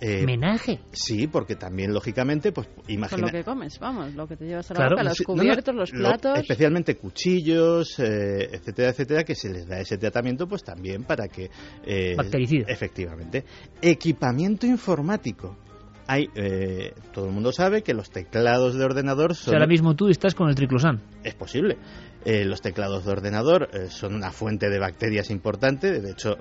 eh, 0.01 0.25
¿Menaje? 0.25 0.81
Sí, 0.93 1.27
porque 1.27 1.57
también, 1.57 1.93
lógicamente, 1.93 2.53
pues 2.53 2.69
imagina... 2.89 3.23
Con 3.23 3.33
lo 3.33 3.39
que 3.39 3.45
comes, 3.45 3.79
vamos, 3.79 4.15
lo 4.15 4.27
que 4.27 4.37
te 4.37 4.47
llevas 4.47 4.71
a 4.71 4.75
la 4.75 4.89
boca, 4.89 5.03
los 5.03 5.21
cubiertos, 5.21 5.75
los 5.75 5.91
platos... 5.91 6.39
especialmente 6.39 6.97
cuchillos, 6.97 7.99
eh, 7.99 8.49
etcétera, 8.51 8.91
etcétera, 8.91 9.25
que 9.25 9.35
se 9.35 9.53
les 9.53 9.69
da 9.69 9.79
ese 9.79 9.99
tratamiento, 9.99 10.47
pues 10.47 10.65
también 10.65 11.05
para 11.05 11.29
que... 11.29 11.51
Eh, 11.85 12.15
Bactericida. 12.17 12.65
Efectivamente. 12.69 13.45
Equipamiento 13.83 14.67
informático. 14.67 15.59
Hay, 16.07 16.29
eh, 16.35 16.95
todo 17.13 17.27
el 17.27 17.33
mundo 17.33 17.53
sabe 17.53 17.83
que 17.83 17.93
los 17.93 18.11
teclados 18.11 18.75
de 18.75 18.85
ordenador 18.85 19.35
son... 19.35 19.55
ahora 19.55 19.67
mismo 19.67 19.95
tú 19.95 20.09
estás 20.09 20.35
con 20.35 20.49
el 20.49 20.55
triclosan. 20.55 21.03
Es 21.23 21.35
posible. 21.35 21.77
los 22.25 22.63
teclados 22.63 23.05
de 23.05 23.13
ordenador 23.13 23.69
son 23.91 24.15
una 24.15 24.33
fuente 24.33 24.71
de 24.71 24.79
bacterias 24.81 25.31
importante. 25.31 26.01
De 26.01 26.11
hecho, 26.11 26.37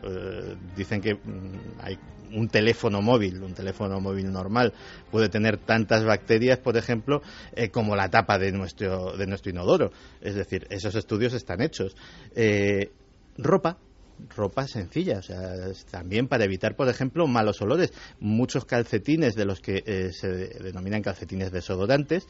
dicen 0.76 1.02
que 1.02 1.16
mm, 1.16 1.82
hay 1.82 2.00
un 2.34 2.48
teléfono 2.50 3.02
móvil, 3.02 3.42
un 3.42 3.54
teléfono 3.54 4.00
móvil 4.00 4.32
normal, 4.32 4.74
puede 5.12 5.30
tener 5.30 5.58
tantas 5.58 6.04
bacterias, 6.04 6.60
por 6.60 6.78
ejemplo, 6.78 7.22
eh, 7.56 7.70
como 7.70 7.96
la 7.96 8.10
tapa 8.10 8.38
de 8.38 8.52
nuestro, 8.52 9.16
de 9.18 9.28
nuestro 9.28 9.52
inodoro. 9.52 9.92
Es 10.22 10.36
decir, 10.36 10.68
esos 10.70 10.96
estudios 10.96 11.34
están 11.34 11.62
hechos. 11.62 11.96
Eh, 12.36 12.92
ropa, 13.38 13.78
ropa 14.36 14.68
sencilla, 14.68 15.20
o 15.20 15.22
sea, 15.22 15.54
también 15.90 16.28
para 16.28 16.44
evitar, 16.44 16.76
por 16.76 16.90
ejemplo, 16.90 17.26
malos 17.28 17.62
olores. 17.62 17.94
Muchos 18.20 18.66
calcetines 18.66 19.36
de 19.36 19.46
los 19.46 19.62
que 19.62 19.84
eh, 19.86 20.10
se 20.12 20.28
denominan 20.28 21.02
calcetines 21.02 21.52
desodorantes 21.52 22.28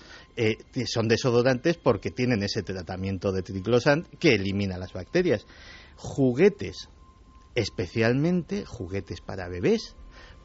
son 0.85 1.07
desodorantes 1.07 1.77
porque 1.77 2.11
tienen 2.11 2.43
ese 2.43 2.63
tratamiento 2.63 3.31
de 3.31 3.41
triclosan 3.41 4.07
que 4.19 4.35
elimina 4.35 4.77
las 4.77 4.93
bacterias. 4.93 5.45
Juguetes, 5.95 6.89
especialmente 7.60 8.65
juguetes 8.65 9.22
para 9.22 9.48
bebés. 9.48 9.95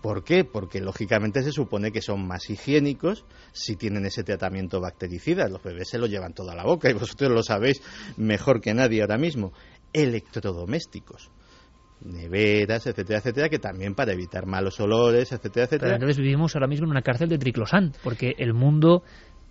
¿Por 0.03 0.23
qué? 0.23 0.45
Porque 0.45 0.81
lógicamente 0.81 1.43
se 1.43 1.51
supone 1.51 1.91
que 1.91 2.03
son 2.03 2.27
más 2.27 2.51
higiénicos 2.51 3.25
si 3.53 3.77
tienen 3.77 4.05
ese 4.05 4.23
tratamiento 4.23 4.81
bactericida. 4.81 5.49
Los 5.49 5.63
bebés 5.63 5.89
se 5.89 5.99
lo 5.99 6.07
llevan 6.07 6.35
toda 6.35 6.55
la 6.55 6.65
boca 6.65 6.91
y 6.91 6.93
vosotros 6.93 7.31
lo 7.31 7.43
sabéis 7.43 7.81
mejor 8.19 8.61
que 8.61 8.75
nadie 8.75 9.01
ahora 9.01 9.17
mismo. 9.17 9.53
Electrodomésticos 9.93 11.31
neveras, 12.05 12.87
etcétera, 12.87 13.21
etcétera, 13.21 13.49
que 13.49 13.59
también 13.59 13.95
para 13.95 14.13
evitar 14.13 14.45
malos 14.45 14.79
olores, 14.79 15.33
etcétera, 15.33 15.65
etcétera. 15.65 15.95
entonces 15.95 16.19
vivimos 16.19 16.55
ahora 16.55 16.67
mismo 16.67 16.85
en 16.85 16.91
una 16.91 17.03
cárcel 17.03 17.31
de 17.31 17.39
triclosan, 17.39 17.93
porque 18.03 18.35
el 18.37 18.53
mundo 18.53 19.05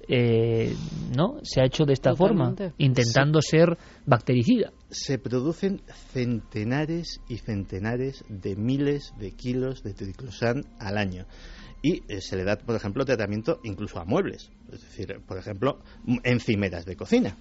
eh, 0.08 0.76
no 1.16 1.40
se 1.44 1.62
ha 1.62 1.66
hecho 1.66 1.86
de 1.86 1.94
esta 1.94 2.12
Totalmente. 2.12 2.70
forma, 2.70 2.76
intentando 2.78 3.42
ser 3.42 3.78
bactericida. 4.06 4.72
Se 4.90 5.18
producen 5.18 5.82
centenares 6.12 7.20
y 7.28 7.38
centenares 7.38 8.24
de 8.30 8.56
miles 8.56 9.14
de 9.18 9.32
kilos 9.32 9.84
de 9.84 9.94
triclosan 9.94 10.66
al 10.80 10.98
año. 10.98 11.26
Y 11.82 12.04
eh, 12.08 12.22
se 12.22 12.38
le 12.38 12.44
da, 12.44 12.58
por 12.58 12.76
ejemplo, 12.76 13.04
tratamiento 13.06 13.60
incluso 13.64 14.00
a 14.00 14.06
muebles. 14.06 14.52
Es 14.72 14.82
decir, 14.82 15.22
por 15.28 15.38
ejemplo, 15.38 15.80
encimeras 16.24 16.86
de 16.86 16.96
cocina, 16.96 17.38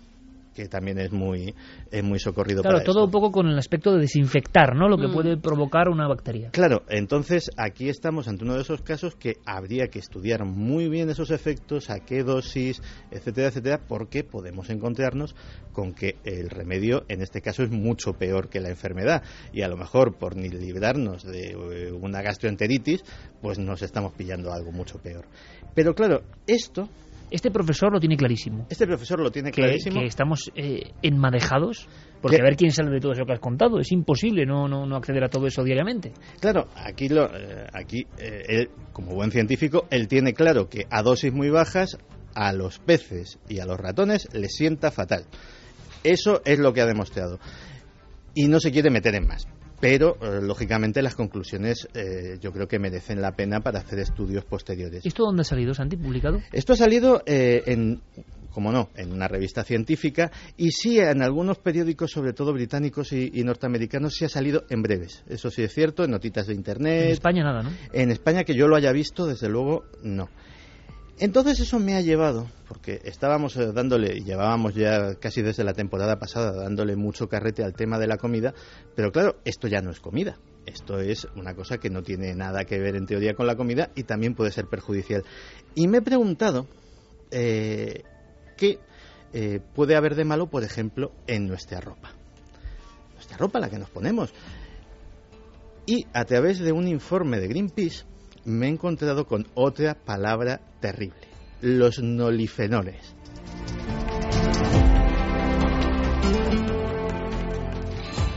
que 0.55 0.69
también 0.69 0.99
es 0.99 1.13
muy, 1.13 1.55
es 1.91 2.03
muy 2.05 2.19
socorrido 2.19 2.63
Claro, 2.63 2.77
para 2.79 2.85
todo 2.85 3.01
esto. 3.01 3.05
un 3.07 3.11
poco 3.11 3.33
con 3.33 3.47
el 3.49 3.59
aspecto 3.59 3.93
de 3.93 4.01
desinfectar, 4.01 4.75
¿no? 4.77 4.89
Lo 4.89 4.97
que 4.99 5.09
Mm. 5.09 5.13
puede 5.13 5.37
provocar 5.37 5.89
una 5.89 6.07
bacteria. 6.09 6.51
Claro, 6.51 6.83
entonces 6.89 7.51
aquí 7.57 7.89
estamos 7.89 8.29
ante 8.29 8.45
uno 8.45 8.55
de 8.55 8.63
esos 8.63 8.83
casos 8.83 9.15
que 9.17 9.35
habría 9.47 9.89
que 9.89 9.99
estudiar 9.99 10.45
muy 10.45 10.89
bien 10.89 11.11
esos 11.11 11.31
efectos, 11.31 11.91
a 11.91 12.01
qué 12.01 12.23
dosis, 12.23 12.81
etcétera, 13.11 13.49
etcétera, 13.49 13.81
porque 13.87 14.25
podemos 14.25 14.71
encontrarnos 14.71 15.35
con 15.73 15.95
que 15.95 16.17
el 16.25 16.51
remedio 16.51 17.05
en 17.09 17.23
este 17.23 17.41
caso 17.41 17.63
es 17.63 17.71
mucho 17.71 18.13
peor 18.13 18.49
que 18.49 18.61
la 18.61 18.69
enfermedad 18.69 19.23
y 19.53 19.63
a 19.63 19.69
lo 19.69 19.77
mejor 19.77 20.17
por 20.19 20.37
ni 20.37 20.49
librarnos 20.49 21.23
de 21.25 21.53
eh, 21.53 21.93
una 21.93 22.21
gastroenteritis, 22.23 23.03
pues 23.41 23.59
nos 23.59 23.83
estamos 23.83 24.13
pillando 24.13 24.53
algo 24.53 24.71
mucho 24.73 24.99
peor. 24.99 25.25
Pero 25.75 25.95
claro, 25.95 26.23
esto, 26.47 26.89
Este 27.33 27.51
profesor 27.51 27.93
lo 27.93 27.99
tiene 27.99 28.17
clarísimo. 28.17 28.67
este 28.69 28.87
profesor 28.87 29.19
lo 29.21 29.31
tiene 29.31 29.51
Que, 29.51 29.63
clarísimo. 29.63 30.01
que 30.01 30.07
estamos 30.07 30.53
eh, 30.55 30.93
enmadejados, 31.03 31.89
porque 32.21 32.37
Que- 32.37 32.43
a 32.43 32.45
ver 32.45 32.57
quién 32.57 32.71
sale 32.71 32.91
de 32.91 33.01
todo 33.01 33.13
eso 33.13 33.25
que 33.25 33.33
has 33.33 33.41
contado. 33.41 33.81
Es 33.81 33.91
imposible 33.91 34.45
no, 34.47 34.69
no, 34.69 34.87
no 34.87 34.97
acceder 34.97 35.25
a 35.25 35.29
todo 35.29 35.47
eso 35.47 35.65
diariamente. 35.65 36.13
Claro, 36.41 36.69
aquí, 36.77 37.09
lo, 37.09 37.25
eh, 37.35 37.67
aquí 37.73 38.07
eh, 38.19 38.43
él, 38.49 38.71
como 38.93 39.15
buen 39.15 39.31
científico, 39.31 39.87
él 39.91 40.07
tiene 40.09 40.35
claro 40.35 40.69
que 40.69 40.87
a 40.91 41.03
dosis 41.03 41.33
muy 41.33 41.49
bajas 41.51 41.97
a 42.35 42.53
los 42.53 42.79
peces 42.79 43.39
y 43.49 43.59
a 43.61 43.67
los 43.67 43.79
ratones 43.79 44.29
les 44.33 44.53
sienta 44.55 44.91
fatal. 44.91 45.25
Eso 46.05 46.43
es 46.45 46.59
lo 46.59 46.73
que 46.73 46.81
ha 46.81 46.87
demostrado. 46.87 47.39
Y 48.35 48.49
no 48.49 48.61
se 48.61 48.73
quiere 48.73 48.91
meter 48.91 49.15
en 49.15 49.27
más. 49.27 49.47
Pero, 49.83 50.17
eh, 50.23 50.41
lógicamente, 50.41 51.03
las 51.03 51.17
conclusiones 51.17 51.89
eh, 51.93 52.39
yo 52.41 52.53
creo 52.53 52.69
que 52.69 52.79
merecen 52.79 53.21
la 53.21 53.33
pena 53.33 53.59
para 53.59 53.81
hacer 53.81 53.99
estudios 53.99 54.45
posteriores. 54.45 55.05
¿Y 55.05 55.09
esto 55.09 55.25
dónde 55.25 55.41
ha 55.41 55.45
salido, 55.45 55.75
Santi, 55.75 55.97
publicado? 55.97 56.41
Esto 56.53 56.75
ha 56.75 56.77
salido 56.77 57.21
eh, 57.27 57.65
en, 57.67 58.01
como 58.53 58.71
no, 58.71 58.91
en 58.95 59.13
una 59.13 59.27
revista 59.27 59.65
científica 59.65 60.31
y 60.57 60.71
sí 60.71 61.01
en 61.01 61.21
algunos 61.21 61.59
periódicos, 61.59 62.13
sobre 62.13 62.33
todo 62.33 62.53
británicos 62.53 63.13
y, 63.13 63.33
y 63.35 63.43
norteamericanos, 63.43 64.15
sí 64.15 64.25
ha 64.25 64.29
salido 64.29 64.63
en 64.71 64.83
breves. 64.83 65.25
Eso 65.29 65.51
sí 65.51 65.65
es 65.65 65.75
cierto, 65.75 66.05
en 66.05 66.13
notitas 66.13 66.47
de 66.47 66.55
internet. 66.55 67.07
En 67.07 67.11
España 67.11 67.43
nada, 67.43 67.65
¿no? 67.65 67.71
En 67.93 68.13
España 68.13 68.45
que 68.45 68.55
yo 68.55 68.69
lo 68.69 68.77
haya 68.77 68.93
visto, 68.93 69.27
desde 69.27 69.49
luego, 69.49 69.83
no. 70.05 70.29
Entonces 71.23 71.61
eso 71.61 71.79
me 71.79 71.95
ha 71.95 72.01
llevado, 72.01 72.49
porque 72.67 73.01
estábamos 73.05 73.57
eh, 73.57 73.71
dándole, 73.73 74.25
llevábamos 74.25 74.75
ya 74.75 75.15
casi 75.21 75.41
desde 75.41 75.63
la 75.63 75.73
temporada 75.73 76.19
pasada 76.19 76.51
dándole 76.51 76.97
mucho 76.97 77.29
carrete 77.29 77.63
al 77.63 77.75
tema 77.75 78.01
de 78.01 78.09
la 78.09 78.17
comida, 78.17 78.53
pero 78.97 79.13
claro, 79.13 79.37
esto 79.45 79.69
ya 79.69 79.81
no 79.81 79.93
es 79.93 80.01
comida. 80.01 80.41
Esto 80.67 80.99
es 80.99 81.29
una 81.37 81.55
cosa 81.55 81.79
que 81.79 81.91
no 81.91 82.03
tiene 82.03 82.35
nada 82.35 82.65
que 82.65 82.81
ver 82.81 82.97
en 82.97 83.07
teoría 83.07 83.35
con 83.35 83.47
la 83.47 83.55
comida 83.55 83.91
y 83.95 84.03
también 84.03 84.35
puede 84.35 84.51
ser 84.51 84.67
perjudicial. 84.67 85.23
Y 85.77 85.87
me 85.87 85.99
he 85.99 86.03
preguntado 86.03 86.67
eh, 87.31 88.03
qué 88.57 88.81
eh, 89.33 89.61
puede 89.77 89.95
haber 89.95 90.17
de 90.17 90.25
malo, 90.25 90.49
por 90.49 90.65
ejemplo, 90.65 91.13
en 91.29 91.47
nuestra 91.47 91.81
ropa. 91.81 92.11
Nuestra 93.15 93.37
ropa, 93.37 93.61
la 93.61 93.71
que 93.71 93.79
nos 93.79 93.91
ponemos. 93.91 94.35
Y 95.87 96.05
a 96.15 96.25
través 96.25 96.59
de 96.59 96.73
un 96.73 96.89
informe 96.89 97.39
de 97.39 97.47
Greenpeace 97.47 98.07
me 98.45 98.67
he 98.67 98.71
encontrado 98.71 99.25
con 99.25 99.47
otra 99.55 99.95
palabra 99.95 100.61
terrible, 100.83 101.27
los 101.63 102.03
nolifenoles. 102.03 103.17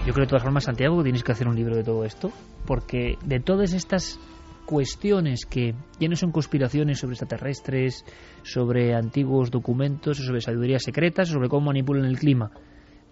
Yo 0.05 0.13
creo 0.13 0.25
de 0.25 0.29
todas 0.29 0.43
formas, 0.43 0.63
Santiago, 0.65 0.97
que 0.99 1.03
tienes 1.03 1.23
que 1.23 1.31
hacer 1.31 1.47
un 1.47 1.55
libro 1.55 1.75
de 1.75 1.83
todo 1.83 2.05
esto, 2.05 2.31
porque 2.65 3.17
de 3.25 3.39
todas 3.39 3.73
estas 3.73 4.19
cuestiones 4.65 5.45
que 5.45 5.73
ya 5.99 6.07
no 6.07 6.15
son 6.15 6.31
conspiraciones 6.31 6.99
sobre 6.99 7.13
extraterrestres, 7.13 8.05
sobre 8.43 8.93
antiguos 8.93 9.49
documentos, 9.49 10.17
sobre 10.17 10.41
sabidurías 10.41 10.83
secretas, 10.83 11.29
sobre 11.29 11.49
cómo 11.49 11.67
manipulan 11.67 12.05
el 12.05 12.19
clima, 12.19 12.51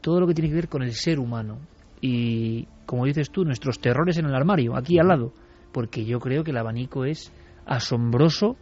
todo 0.01 0.19
lo 0.19 0.27
que 0.27 0.35
tiene 0.35 0.49
que 0.49 0.55
ver 0.55 0.69
con 0.69 0.84
el 0.84 0.93
ser 0.93 1.19
humano 1.19 1.60
y, 1.99 2.68
como 2.85 3.05
dices 3.05 3.31
tú, 3.31 3.43
nuestros 3.43 3.80
terrores 3.80 4.18
en 4.18 4.26
el 4.26 4.35
armario, 4.35 4.76
aquí 4.76 4.99
al 4.99 5.07
lado, 5.07 5.34
porque 5.72 6.05
yo 6.05 6.19
creo 6.19 6.43
que 6.43 6.51
el 6.51 6.57
abanico 6.57 7.05
es 7.05 7.31
asombroso, 7.65 8.55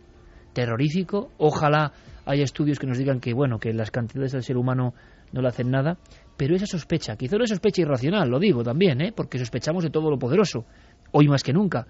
terrorífico, 0.53 1.31
ojalá 1.37 1.91
haya 2.25 2.43
estudios 2.43 2.79
que 2.79 2.87
nos 2.87 2.97
digan 2.97 3.19
que, 3.19 3.33
bueno, 3.33 3.59
que 3.59 3.73
las 3.73 3.91
cantidades 3.91 4.31
del 4.33 4.43
ser 4.43 4.57
humano 4.57 4.93
no 5.31 5.41
le 5.41 5.47
hacen 5.47 5.71
nada, 5.71 5.97
pero 6.37 6.55
esa 6.55 6.65
sospecha, 6.65 7.15
quizá 7.15 7.35
una 7.35 7.47
sospecha 7.47 7.81
irracional, 7.81 8.29
lo 8.29 8.39
digo 8.39 8.63
también, 8.63 9.01
¿eh? 9.01 9.11
porque 9.15 9.39
sospechamos 9.39 9.83
de 9.83 9.89
todo 9.89 10.09
lo 10.09 10.19
poderoso, 10.19 10.65
hoy 11.11 11.27
más 11.27 11.43
que 11.43 11.53
nunca, 11.53 11.87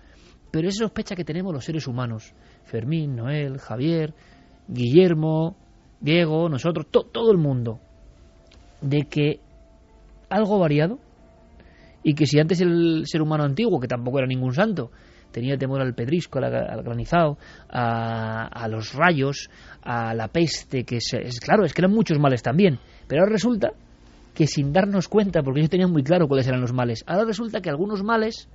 pero 0.51 0.67
esa 0.67 0.83
sospecha 0.83 1.15
que 1.15 1.23
tenemos 1.23 1.53
los 1.53 1.65
seres 1.65 1.88
humanos, 1.88 2.33
Fermín, 2.65 3.15
Noel, 3.15 3.57
Javier, 3.59 4.13
Guillermo, 4.67 5.55
Diego, 5.99 6.49
nosotros, 6.49 6.88
to- 6.91 7.03
todo 7.11 7.31
el 7.31 7.38
mundo, 7.38 7.79
de 8.81 9.03
que 9.03 9.39
algo 10.29 10.59
variado 10.59 10.99
y 12.03 12.13
que 12.15 12.25
si 12.25 12.39
antes 12.39 12.61
el 12.61 13.03
ser 13.05 13.21
humano 13.21 13.43
antiguo, 13.43 13.79
que 13.79 13.88
tampoco 13.88 14.17
era 14.19 14.27
ningún 14.27 14.53
santo, 14.53 14.91
tenía 15.31 15.57
temor 15.57 15.81
al 15.81 15.93
pedrisco, 15.93 16.39
al, 16.39 16.45
al 16.53 16.83
granizado, 16.83 17.37
a, 17.69 18.47
a 18.47 18.67
los 18.67 18.93
rayos, 18.93 19.49
a 19.83 20.13
la 20.13 20.27
peste, 20.27 20.83
que 20.83 20.99
se- 21.01 21.21
es 21.21 21.39
claro, 21.39 21.65
es 21.65 21.73
que 21.73 21.81
eran 21.81 21.91
muchos 21.91 22.19
males 22.19 22.41
también, 22.43 22.79
pero 23.07 23.21
ahora 23.21 23.31
resulta 23.33 23.71
que 24.33 24.47
sin 24.47 24.71
darnos 24.71 25.07
cuenta, 25.07 25.41
porque 25.43 25.59
ellos 25.59 25.69
tenían 25.69 25.91
muy 25.91 26.03
claro 26.03 26.27
cuáles 26.27 26.47
eran 26.47 26.61
los 26.61 26.73
males, 26.73 27.03
ahora 27.07 27.25
resulta 27.25 27.61
que 27.61 27.69
algunos 27.69 28.03
males 28.03 28.47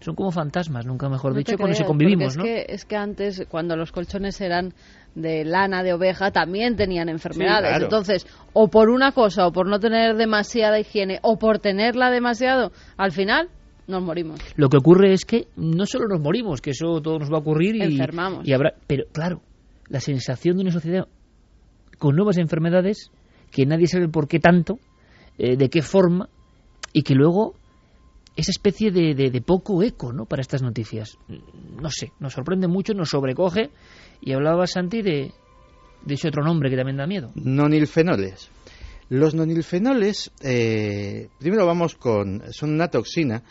son 0.00 0.14
como 0.14 0.30
fantasmas, 0.30 0.84
nunca 0.84 1.08
mejor 1.08 1.32
No 1.32 1.38
dicho, 1.38 1.56
cuando 1.56 1.74
se 1.74 1.84
convivimos, 1.86 2.36
porque 2.36 2.54
¿no? 2.54 2.58
es 2.60 2.66
Que, 2.66 2.74
es 2.74 2.84
que 2.84 2.96
antes, 2.96 3.46
cuando 3.48 3.76
los 3.76 3.92
colchones 3.92 4.38
eran 4.42 4.74
de 5.14 5.46
lana 5.46 5.82
de 5.82 5.94
oveja, 5.94 6.30
también 6.30 6.76
tenían 6.76 7.08
enfermedades. 7.08 7.70
claro. 7.70 7.84
Entonces, 7.84 8.26
o 8.52 8.68
por 8.68 8.90
una 8.90 9.12
cosa, 9.12 9.46
o 9.46 9.52
por 9.52 9.66
no 9.66 9.80
tener 9.80 10.16
demasiada 10.16 10.78
higiene, 10.78 11.18
o 11.22 11.38
por 11.38 11.60
tenerla 11.60 12.10
demasiado, 12.10 12.72
al 12.98 13.12
final 13.12 13.48
nos 13.86 14.02
morimos. 14.02 14.40
Lo 14.56 14.68
que 14.68 14.76
ocurre 14.78 15.12
es 15.12 15.24
que 15.24 15.48
no 15.56 15.86
solo 15.86 16.06
nos 16.08 16.20
morimos, 16.20 16.60
que 16.60 16.70
eso 16.70 17.00
todo 17.00 17.18
nos 17.18 17.30
va 17.32 17.36
a 17.36 17.40
ocurrir 17.40 17.76
y, 17.76 17.82
Enfermamos. 17.82 18.46
y 18.46 18.52
habrá, 18.52 18.74
pero 18.86 19.04
claro, 19.12 19.40
la 19.88 20.00
sensación 20.00 20.56
de 20.56 20.62
una 20.62 20.72
sociedad 20.72 21.06
con 21.98 22.16
nuevas 22.16 22.36
enfermedades 22.38 23.10
que 23.50 23.64
nadie 23.66 23.86
sabe 23.86 24.08
por 24.08 24.28
qué 24.28 24.38
tanto, 24.40 24.78
eh, 25.38 25.56
de 25.56 25.68
qué 25.70 25.82
forma 25.82 26.28
y 26.92 27.02
que 27.02 27.14
luego 27.14 27.54
esa 28.36 28.50
especie 28.50 28.90
de, 28.90 29.14
de- 29.14 29.30
de 29.30 29.40
poco 29.40 29.82
eco, 29.82 30.12
¿no? 30.12 30.26
Para 30.26 30.42
estas 30.42 30.62
noticias, 30.62 31.16
no 31.80 31.88
sé, 31.90 32.12
nos 32.20 32.34
sorprende 32.34 32.68
mucho, 32.68 32.92
nos 32.92 33.08
sobrecoge 33.10 33.70
y 34.20 34.32
hablaba 34.32 34.66
Santi 34.66 35.02
de 35.02 35.32
de 36.04 36.14
ese 36.14 36.28
otro 36.28 36.44
nombre 36.44 36.70
que 36.70 36.76
también 36.76 36.98
da 36.98 37.06
miedo. 37.06 37.30
Nonilfenoles. 37.34 38.48
Los 39.08 39.34
nonilfenoles, 39.34 40.30
eh, 40.42 41.28
primero 41.38 41.66
vamos 41.66 41.96
con, 41.96 42.42
son 42.52 42.70
una 42.74 42.88
toxina 42.88 43.42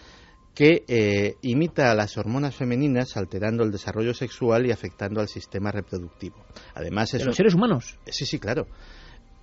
que 0.55 0.83
eh, 0.87 1.35
imita 1.41 1.91
a 1.91 1.95
las 1.95 2.17
hormonas 2.17 2.55
femeninas 2.55 3.17
alterando 3.17 3.63
el 3.63 3.71
desarrollo 3.71 4.13
sexual 4.13 4.65
y 4.65 4.71
afectando 4.71 5.19
al 5.21 5.27
sistema 5.27 5.71
reproductivo. 5.71 6.37
Además 6.73 7.13
es 7.13 7.19
De 7.19 7.23
un- 7.25 7.27
los 7.27 7.35
seres 7.35 7.53
humanos. 7.53 7.99
Sí, 8.07 8.25
sí, 8.25 8.39
claro. 8.39 8.67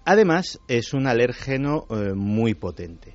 Además, 0.04 0.58
es 0.66 0.94
un 0.94 1.06
alérgeno 1.06 1.86
eh, 1.90 2.12
muy 2.14 2.54
potente. 2.54 3.14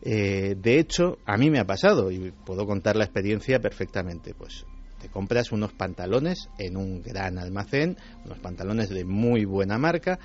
Eh, 0.00 0.54
de 0.56 0.78
hecho, 0.78 1.18
a 1.26 1.36
mí 1.36 1.50
me 1.50 1.58
ha 1.60 1.66
pasado 1.66 2.10
y 2.10 2.32
puedo 2.46 2.64
contar 2.64 2.96
la 2.96 3.04
experiencia 3.04 3.60
perfectamente. 3.60 4.34
Pues 4.34 4.64
te 5.00 5.08
compras 5.08 5.52
unos 5.52 5.72
pantalones 5.72 6.48
en 6.58 6.76
un 6.76 7.02
gran 7.02 7.38
almacén, 7.38 7.96
unos 8.24 8.38
pantalones 8.38 8.88
de 8.88 9.04
muy 9.04 9.44
buena 9.44 9.76
marca 9.78 10.18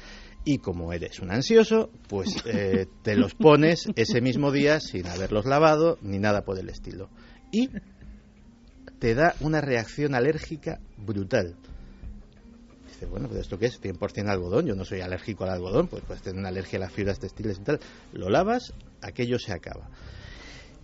y 0.48 0.60
como 0.60 0.94
eres 0.94 1.20
un 1.20 1.30
ansioso, 1.30 1.90
pues 2.08 2.30
eh, 2.46 2.88
te 3.04 3.18
los 3.18 3.36
pones 3.36 3.86
ese 3.98 4.22
mismo 4.22 4.50
día 4.50 4.80
sin 4.80 5.06
haberlos 5.06 5.46
lavado 5.46 5.98
ni 6.02 6.20
nada 6.20 6.46
por 6.46 6.58
el 6.58 6.70
estilo. 6.70 7.10
Y 7.52 7.70
te 9.00 9.14
da 9.14 9.36
una 9.42 9.60
reacción 9.60 10.16
alérgica 10.16 10.80
brutal. 10.96 11.58
Dices, 12.88 13.10
bueno, 13.10 13.28
pero 13.28 13.42
¿esto 13.42 13.60
qué 13.60 13.66
es? 13.66 13.82
100% 13.82 14.30
algodón. 14.30 14.66
Yo 14.66 14.74
no 14.74 14.86
soy 14.86 15.02
alérgico 15.02 15.44
al 15.44 15.50
algodón, 15.50 15.88
pues 15.88 16.02
puedes 16.08 16.24
tener 16.24 16.40
una 16.40 16.48
alergia 16.48 16.78
a 16.78 16.84
las 16.84 16.94
fibras 16.94 17.20
textiles 17.20 17.58
y 17.60 17.64
tal. 17.64 17.82
Lo 18.14 18.30
lavas, 18.30 18.74
aquello 19.02 19.40
se 19.40 19.52
acaba. 19.52 19.90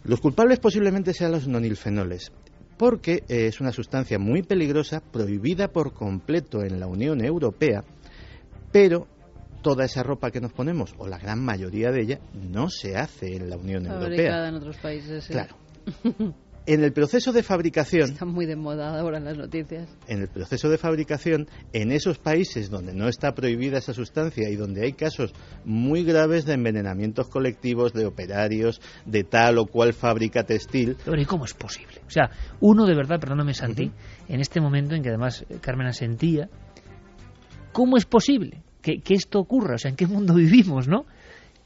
Los 0.04 0.20
culpables 0.20 0.60
posiblemente 0.60 1.14
sean 1.14 1.32
los 1.32 1.48
nonilfenoles, 1.48 2.34
porque 2.78 3.24
eh, 3.30 3.48
es 3.48 3.62
una 3.62 3.72
sustancia 3.72 4.20
muy 4.20 4.44
peligrosa, 4.44 5.00
prohibida 5.00 5.70
por 5.70 5.94
completo 5.94 6.64
en 6.64 6.82
la 6.82 6.88
Unión 6.88 7.24
Europea, 7.24 7.86
pero 8.74 9.08
toda 9.64 9.86
esa 9.86 10.04
ropa 10.04 10.30
que 10.30 10.40
nos 10.42 10.54
ponemos, 10.54 10.94
o 11.00 11.08
la 11.08 11.18
gran 11.18 11.44
mayoría 11.44 11.92
de 11.92 12.02
ella, 12.02 12.20
no 12.34 12.70
se 12.70 12.96
hace 12.96 13.36
en 13.38 13.50
la 13.50 13.58
Unión 13.58 13.86
Fabricada 13.86 14.10
Europea. 14.12 14.48
en 14.50 14.56
otros 14.56 14.78
países. 14.78 15.24
sí. 15.24 15.34
Claro. 15.34 15.56
En 16.66 16.82
el 16.82 16.94
proceso 16.94 17.34
de 17.34 17.44
fabricación, 17.44 18.12
Está 18.12 18.24
muy 18.24 18.46
de 18.46 18.56
moda 18.56 18.98
ahora 18.98 19.18
en 19.18 19.26
las 19.26 19.38
noticias. 19.38 19.90
en 20.08 20.22
el 20.22 20.30
proceso 20.30 20.70
de 20.70 20.78
fabricación, 20.78 21.50
en 21.74 21.92
esos 21.92 22.20
países 22.20 22.70
donde 22.70 22.94
no 22.94 23.10
está 23.10 23.34
prohibida 23.34 23.80
esa 23.80 23.94
sustancia 23.94 24.50
y 24.50 24.56
donde 24.56 24.86
hay 24.86 24.94
casos 24.94 25.34
muy 25.66 26.06
graves 26.06 26.46
de 26.46 26.54
envenenamientos 26.54 27.28
colectivos 27.28 27.92
de 27.92 28.06
operarios 28.06 28.80
de 29.06 29.26
tal 29.26 29.58
o 29.58 29.66
cual 29.66 29.92
fábrica 29.92 30.46
textil, 30.46 30.96
Pero 31.04 31.20
¿y 31.22 31.26
cómo 31.26 31.44
es 31.44 31.54
posible? 31.54 31.96
O 32.08 32.10
sea, 32.10 32.30
uno 32.62 32.86
de 32.86 32.96
verdad, 32.96 33.20
perdóname 33.20 33.54
Santi, 33.54 33.92
en 34.30 34.40
este 34.40 34.62
momento 34.62 34.96
en 34.96 35.04
que 35.04 35.10
además 35.10 35.46
eh, 35.50 35.58
Carmen 35.60 35.88
asentía, 35.88 36.48
¿cómo 37.74 37.98
es 37.98 38.06
posible 38.06 38.64
que, 38.84 39.00
que 39.00 39.16
esto 39.16 39.40
ocurra? 39.40 39.76
O 39.76 39.78
sea, 39.80 39.90
¿en 39.90 39.96
qué 39.96 40.06
mundo 40.06 40.34
vivimos, 40.36 40.88
no? 40.88 41.06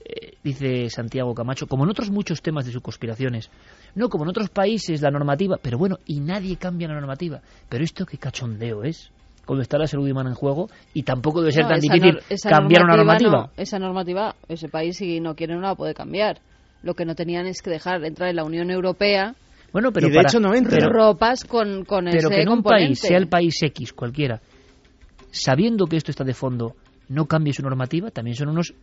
Eh, 0.06 0.36
dice 0.42 0.90
Santiago 0.90 1.34
Camacho, 1.34 1.68
como 1.68 1.84
en 1.84 1.90
otros 1.90 2.10
muchos 2.12 2.42
temas 2.42 2.66
de 2.66 2.72
sus 2.72 2.82
conspiraciones, 2.82 3.50
no 3.96 4.08
como 4.08 4.24
en 4.24 4.30
otros 4.30 4.50
países 4.50 5.02
la 5.02 5.12
normativa, 5.12 5.58
pero 5.62 5.78
bueno, 5.78 5.98
y 6.06 6.22
nadie 6.22 6.56
cambia 6.56 6.88
la 6.88 6.94
normativa. 6.94 7.42
Pero 7.68 7.84
esto 7.84 8.06
qué 8.06 8.18
cachondeo 8.18 8.84
es, 8.86 9.12
cuando 9.46 9.64
está 9.64 9.78
la 9.78 9.88
salud 9.88 10.10
humana 10.10 10.30
en 10.30 10.36
juego, 10.36 10.70
y 10.94 11.04
tampoco 11.04 11.42
debe 11.42 11.52
ser 11.52 11.64
No, 11.64 11.70
tan 11.72 11.80
difícil 11.82 12.20
cambiar 12.44 12.84
una 12.86 12.96
normativa 12.96 13.32
normativa. 13.32 13.52
no, 13.58 13.62
esa 13.62 13.80
normativa, 13.80 14.36
ese 14.48 14.70
país 14.70 14.96
si 14.96 15.20
no 15.20 15.36
quiere 15.36 15.56
no 15.56 15.62
la 15.62 15.76
puede 15.76 15.94
cambiar. 15.94 16.40
Lo 16.84 16.94
que 16.94 17.04
no 17.06 17.16
tenían 17.16 17.48
es 17.48 17.62
que 17.62 17.70
dejar 17.72 18.06
entrar 18.06 18.30
en 18.30 18.36
la 18.38 18.44
Unión 18.46 18.70
Europea 18.72 19.36
Bueno, 19.74 19.92
pero 19.92 20.08
Y 20.08 20.12
de 20.12 20.16
para- 20.18 20.30
hecho 20.30 20.40
no 20.40 20.54
entra. 20.54 20.78
pero- 20.78 20.90
ropas 20.94 21.44
con, 21.44 21.84
con 21.84 22.06
pero 22.06 22.18
ese 22.20 22.30
que 22.30 22.42
en 22.44 22.48
un 22.50 22.56
componente. 22.58 22.86
país, 22.88 23.00
sea 23.00 23.18
el 23.18 23.28
país 23.28 23.62
X, 23.64 23.92
cualquiera, 23.92 24.40
sabiendo 25.32 25.86
que 25.88 25.98
esto 25.98 26.12
está 26.12 26.24
de 26.24 26.34
fondo, 26.34 26.76
no 27.10 27.26
cambie 27.26 27.54
su 27.54 27.62
normativa, 27.62 28.12
también 28.12 28.36
son 28.36 28.50
unos 28.50 28.74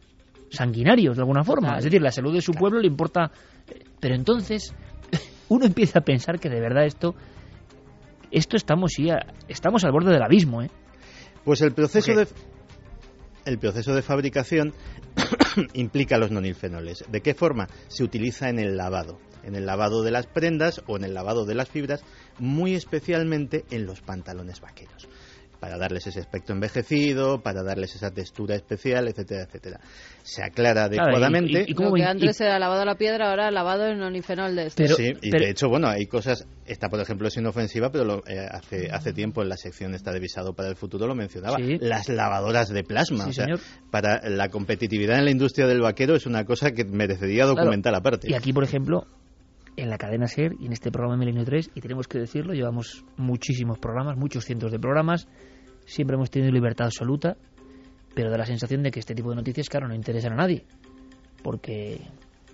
sanguinarios 0.51 1.16
de 1.16 1.22
alguna 1.22 1.44
forma. 1.44 1.76
Es 1.78 1.84
decir, 1.84 2.01
la 2.02 2.10
salud 2.10 2.32
de 2.32 2.40
su 2.40 2.52
pueblo 2.52 2.80
le 2.80 2.86
importa. 2.86 3.30
Pero 4.01 4.14
entonces 4.14 4.74
uno 5.48 5.66
empieza 5.66 6.01
a 6.01 6.02
pensar 6.02 6.38
que 6.38 6.48
de 6.48 6.60
verdad 6.60 6.86
esto, 6.86 7.14
esto 8.30 8.56
estamos 8.56 8.92
ya, 8.98 9.26
estamos 9.48 9.84
al 9.84 9.92
borde 9.92 10.12
del 10.12 10.22
abismo, 10.22 10.62
¿eh? 10.62 10.70
Pues 11.44 11.60
el 11.60 11.72
proceso 11.72 12.14
de 12.14 12.26
el 13.44 13.59
proceso 13.59 13.94
de 13.94 14.02
fabricación 14.02 14.72
implica 15.74 16.18
los 16.18 16.30
nonilfenoles. 16.30 17.05
¿De 17.10 17.20
qué 17.20 17.34
forma? 17.34 17.68
Se 17.88 18.02
utiliza 18.02 18.48
en 18.48 18.59
el 18.59 18.76
lavado, 18.76 19.18
en 19.42 19.55
el 19.55 19.66
lavado 19.66 20.02
de 20.02 20.10
las 20.10 20.26
prendas 20.26 20.82
o 20.86 20.96
en 20.96 21.05
el 21.05 21.14
lavado 21.14 21.44
de 21.44 21.55
las 21.55 21.68
fibras, 21.68 22.02
muy 22.38 22.74
especialmente 22.74 23.64
en 23.70 23.86
los 23.86 24.01
pantalones 24.01 24.60
vaqueros, 24.60 25.09
para 25.64 25.78
darles 25.78 26.06
ese 26.06 26.20
aspecto 26.20 26.52
envejecido, 26.52 27.40
para 27.40 27.62
darles 27.62 27.94
esa 27.94 28.10
textura 28.10 28.54
especial, 28.54 29.08
etcétera, 29.08 29.44
etcétera. 29.44 29.80
Se 30.22 30.42
aclara 30.42 30.88
Claro, 30.90 30.94
y- 30.94 30.98
adecuadamente. 30.98 31.64
y- 31.66 31.72
Lo 31.72 31.90
que 31.94 32.04
antes 32.04 32.38
era 32.42 32.58
lavado 32.58 32.84
la 32.84 32.96
piedra, 32.96 33.30
ahora 33.30 33.50
lavado 33.50 33.86
en 33.86 34.02
onifenol 34.02 34.54
de 34.54 34.66
este. 34.66 34.88
sí, 34.88 35.12
y 35.22 35.30
de 35.30 35.48
hecho, 35.48 35.70
bueno, 35.70 35.88
hay 35.88 36.04
cosas, 36.04 36.46
esta 36.66 36.90
por 36.90 37.00
ejemplo 37.00 37.28
es 37.28 37.36
inofensiva, 37.38 37.90
pero 37.90 38.04
lo- 38.04 38.18
eh, 38.26 38.46
hace, 38.50 38.90
hace 38.92 39.14
tiempo 39.14 39.40
en 39.40 39.48
la 39.48 39.56
sección 39.56 39.94
esta 39.94 40.12
de 40.12 40.20
visado 40.20 40.52
para 40.52 40.68
el 40.68 40.76
futuro 40.76 41.06
lo 41.06 41.14
mencionaba, 41.14 41.56
Sí. 41.56 41.78
las 41.80 42.10
lavadoras 42.10 42.68
de 42.68 42.84
plasma. 42.84 43.24
Sí, 43.24 43.30
o 43.30 43.32
sea, 43.32 43.44
señor. 43.46 43.60
para 43.90 44.20
la 44.28 44.50
competitividad 44.50 45.18
en 45.18 45.24
la 45.24 45.30
industria 45.30 45.66
del 45.66 45.80
vaquero 45.80 46.14
es 46.14 46.26
una 46.26 46.44
cosa 46.44 46.72
que 46.72 46.84
merecería 46.84 47.44
Claro. 47.44 47.54
documental 47.56 47.94
aparte. 47.94 48.28
Y 48.30 48.34
aquí, 48.34 48.52
por 48.52 48.64
ejemplo, 48.64 49.06
en 49.76 49.90
la 49.90 49.98
cadena 49.98 50.28
SER 50.28 50.52
y 50.60 50.66
en 50.66 50.72
este 50.72 50.92
programa 50.92 51.16
Milenio 51.16 51.44
3, 51.44 51.68
y 51.74 51.80
tenemos 51.80 52.06
que 52.06 52.18
decirlo, 52.18 52.52
llevamos 52.54 53.04
muchísimos 53.16 53.78
programas, 53.80 54.16
muchos 54.16 54.44
cientos 54.44 54.70
de 54.70 54.78
programas, 54.78 55.26
siempre 55.85 56.16
hemos 56.16 56.31
tenido 56.31 56.52
libertad 56.52 56.86
absoluta, 56.86 57.36
pero 58.15 58.31
da 58.31 58.39
la 58.39 58.47
sensación 58.47 58.82
de 58.82 58.90
que 58.90 59.01
este 59.01 59.15
tipo 59.15 59.31
de 59.31 59.36
noticias, 59.36 59.69
claro, 59.69 59.89
no 59.89 59.94
interesan 59.94 60.32
a 60.35 60.36
nadie. 60.36 60.65
Porque 61.43 62.01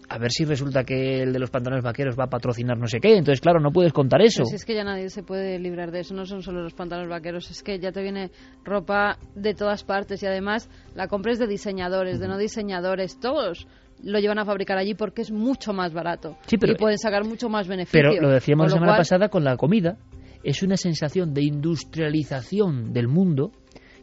a 0.08 0.18
ver 0.18 0.32
si 0.32 0.44
resulta 0.44 0.82
que 0.82 1.22
el 1.22 1.32
de 1.32 1.38
los 1.38 1.50
pantalones 1.50 1.84
vaqueros 1.84 2.18
va 2.18 2.24
a 2.24 2.28
patrocinar 2.30 2.76
no 2.76 2.88
sé 2.88 2.98
qué, 2.98 3.16
entonces, 3.16 3.40
claro, 3.40 3.60
no 3.60 3.70
puedes 3.70 3.92
contar 3.92 4.20
eso. 4.22 4.44
Si 4.44 4.56
es 4.56 4.64
que 4.64 4.74
ya 4.74 4.82
nadie 4.82 5.08
se 5.10 5.22
puede 5.22 5.58
librar 5.60 5.92
de 5.92 6.00
eso, 6.00 6.14
no 6.14 6.26
son 6.26 6.42
solo 6.42 6.62
los 6.62 6.74
pantalones 6.74 7.08
vaqueros, 7.08 7.48
es 7.50 7.62
que 7.62 7.78
ya 7.78 7.92
te 7.92 8.02
viene 8.02 8.30
ropa 8.64 9.18
de 9.36 9.54
todas 9.54 9.84
partes 9.84 10.20
y 10.22 10.26
además 10.26 10.68
la 10.96 11.06
compra 11.06 11.30
es 11.32 11.38
de 11.38 11.46
diseñadores, 11.46 12.18
de 12.18 12.26
no 12.26 12.38
diseñadores, 12.38 13.20
todos 13.20 13.68
lo 14.02 14.18
llevan 14.18 14.38
a 14.38 14.44
fabricar 14.46 14.78
allí 14.78 14.94
porque 14.94 15.20
es 15.22 15.30
mucho 15.30 15.74
más 15.74 15.92
barato 15.92 16.36
Sí, 16.46 16.56
pero- 16.56 16.72
y 16.72 16.76
pueden 16.76 16.98
sacar 16.98 17.22
mucho 17.24 17.48
más 17.50 17.68
beneficio. 17.68 18.00
Pero 18.10 18.20
lo 18.22 18.30
decíamos 18.30 18.64
la 18.64 18.68
lo 18.70 18.74
semana 18.76 18.92
cual, 18.92 19.00
pasada 19.00 19.28
con 19.28 19.44
la 19.44 19.56
comida. 19.56 19.96
Es 20.42 20.62
una 20.62 20.76
sensación 20.76 21.34
de 21.34 21.42
industrialización 21.42 22.92
del 22.92 23.08
mundo 23.08 23.52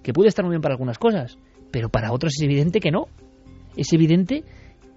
que 0.03 0.13
puede 0.13 0.29
estar 0.29 0.45
muy 0.45 0.53
bien 0.53 0.61
para 0.61 0.75
algunas 0.75 0.97
cosas, 0.97 1.37
pero 1.71 1.89
para 1.89 2.11
otras 2.11 2.33
es 2.37 2.43
evidente 2.43 2.79
que 2.79 2.91
no. 2.91 3.07
Es 3.75 3.93
evidente 3.93 4.43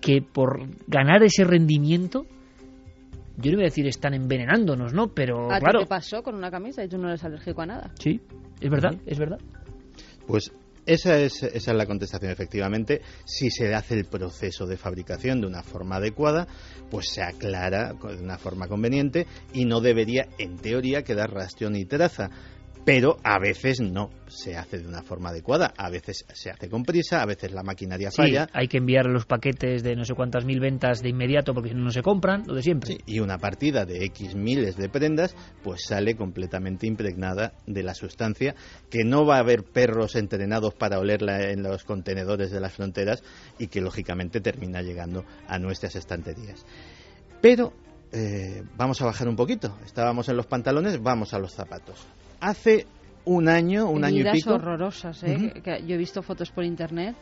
que 0.00 0.22
por 0.22 0.66
ganar 0.86 1.22
ese 1.22 1.44
rendimiento, 1.44 2.26
yo 3.36 3.50
no 3.50 3.56
voy 3.58 3.64
a 3.64 3.68
decir 3.68 3.86
están 3.86 4.14
envenenándonos, 4.14 4.92
¿no? 4.92 5.08
Pero 5.08 5.50
¿A 5.50 5.58
ti 5.58 5.64
claro, 5.64 5.80
te 5.80 5.86
pasó 5.86 6.22
con 6.22 6.34
una 6.34 6.50
camisa 6.50 6.84
y 6.84 6.88
tú 6.88 6.98
no 6.98 7.08
eres 7.08 7.24
alérgico 7.24 7.62
a 7.62 7.66
nada? 7.66 7.90
sí, 7.98 8.20
es 8.60 8.70
verdad, 8.70 8.94
es 9.06 9.18
verdad. 9.18 9.38
Pues 10.26 10.52
esa 10.90 11.16
es, 11.20 11.44
esa 11.44 11.70
es 11.70 11.76
la 11.76 11.86
contestación, 11.86 12.32
efectivamente. 12.32 13.00
Si 13.24 13.48
se 13.48 13.72
hace 13.74 13.94
el 13.94 14.06
proceso 14.06 14.66
de 14.66 14.76
fabricación 14.76 15.40
de 15.40 15.46
una 15.46 15.62
forma 15.62 15.96
adecuada, 15.96 16.48
pues 16.90 17.10
se 17.10 17.22
aclara 17.22 17.92
de 17.92 18.22
una 18.22 18.38
forma 18.38 18.66
conveniente 18.66 19.28
y 19.52 19.66
no 19.66 19.80
debería, 19.80 20.26
en 20.38 20.56
teoría, 20.56 21.04
quedar 21.04 21.30
rastro 21.32 21.70
ni 21.70 21.84
traza. 21.84 22.30
Pero 22.84 23.18
a 23.22 23.38
veces 23.38 23.80
no 23.80 24.10
se 24.26 24.56
hace 24.56 24.78
de 24.78 24.88
una 24.88 25.02
forma 25.02 25.28
adecuada. 25.28 25.72
A 25.76 25.90
veces 25.90 26.24
se 26.32 26.50
hace 26.50 26.68
con 26.70 26.82
prisa, 26.82 27.22
a 27.22 27.26
veces 27.26 27.52
la 27.52 27.62
maquinaria 27.62 28.10
Sí, 28.10 28.16
falla. 28.16 28.48
hay 28.52 28.68
que 28.68 28.78
enviar 28.78 29.06
los 29.06 29.26
paquetes 29.26 29.82
de 29.82 29.94
no 29.94 30.04
sé 30.04 30.14
cuántas 30.14 30.44
mil 30.46 30.60
ventas 30.60 31.02
de 31.02 31.10
inmediato 31.10 31.52
porque 31.52 31.68
si 31.68 31.74
no, 31.74 31.82
no 31.84 31.90
se 31.90 32.02
compran, 32.02 32.44
lo 32.46 32.54
de 32.54 32.62
siempre. 32.62 32.98
y 33.06 33.20
una 33.20 33.38
partida 33.38 33.84
de 33.84 34.04
X 34.06 34.34
miles 34.34 34.76
de 34.76 34.88
prendas, 34.88 35.36
pues 35.62 35.82
sale 35.86 36.16
completamente 36.16 36.86
impregnada 36.86 37.52
de 37.66 37.82
la 37.82 37.94
sustancia, 37.94 38.54
que 38.88 39.04
no 39.04 39.26
va 39.26 39.36
a 39.36 39.40
haber 39.40 39.62
perros 39.62 40.16
entrenados 40.16 40.74
para 40.74 40.98
olerla 40.98 41.50
en 41.50 41.62
los 41.62 41.84
contenedores 41.84 42.50
de 42.50 42.60
las 42.60 42.72
fronteras 42.72 43.22
y 43.58 43.66
que 43.68 43.80
lógicamente 43.82 44.40
termina 44.40 44.80
llegando 44.80 45.24
a 45.46 45.58
nuestras 45.58 45.96
estanterías. 45.96 46.64
Pero 47.42 47.72
eh, 48.12 48.62
vamos 48.76 49.00
a 49.02 49.04
bajar 49.04 49.28
un 49.28 49.36
poquito. 49.36 49.76
Estábamos 49.84 50.28
en 50.30 50.36
los 50.36 50.46
pantalones, 50.46 51.00
vamos 51.02 51.34
a 51.34 51.38
los 51.38 51.52
zapatos. 51.52 52.06
Hace 52.40 52.86
un 53.24 53.48
año, 53.48 53.88
un 53.90 54.04
año 54.04 54.18
y 54.18 54.24
heridas 54.24 54.36
pico. 54.36 54.54
horrorosas, 54.54 55.22
¿eh? 55.24 55.52
Que 55.62 55.84
yo 55.86 55.94
he 55.94 55.98
visto 55.98 56.22
fotos 56.22 56.50
por 56.50 56.64
internet, 56.64 57.14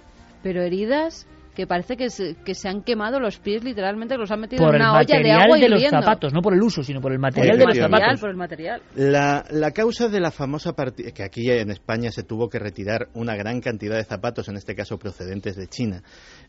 pero 0.42 0.62
heridas 0.62 1.26
que 1.58 1.66
parece 1.66 1.96
que 1.96 2.08
se, 2.08 2.36
que 2.44 2.54
se 2.54 2.68
han 2.68 2.82
quemado 2.84 3.18
los 3.18 3.40
pies 3.40 3.64
literalmente, 3.64 4.14
que 4.14 4.20
los 4.20 4.30
han 4.30 4.38
metido 4.42 4.64
Por 4.64 4.76
en 4.76 4.80
el 4.80 4.86
una 4.86 4.92
olla 4.92 5.00
de 5.00 5.14
material 5.14 5.40
agua 5.42 5.58
de 5.58 5.68
los 5.68 5.80
hirviendo. 5.82 6.00
zapatos, 6.06 6.32
no 6.32 6.40
por 6.40 6.54
el 6.54 6.62
uso, 6.62 6.84
sino 6.84 7.00
por 7.00 7.10
el 7.10 7.18
Por 7.18 7.22
material 7.22 7.54
el 7.54 7.58
de 7.58 7.64
los 7.66 7.76
material, 7.76 8.00
zapatos. 8.00 8.20
por 8.20 8.30
el 8.30 8.36
material. 8.36 8.82
La, 8.94 9.44
la 9.50 9.70
causa 9.72 10.06
de 10.08 10.20
la 10.20 10.30
famosa 10.30 10.74
partida, 10.74 11.10
que 11.10 11.24
aquí 11.24 11.50
en 11.50 11.72
España 11.72 12.12
se 12.12 12.22
tuvo 12.22 12.48
que 12.48 12.60
retirar 12.60 13.08
una 13.14 13.34
gran 13.34 13.60
cantidad 13.60 13.96
de 13.96 14.04
zapatos, 14.04 14.48
en 14.48 14.56
este 14.56 14.76
caso 14.76 14.98
procedentes 14.98 15.56
de 15.56 15.66
China, 15.66 16.04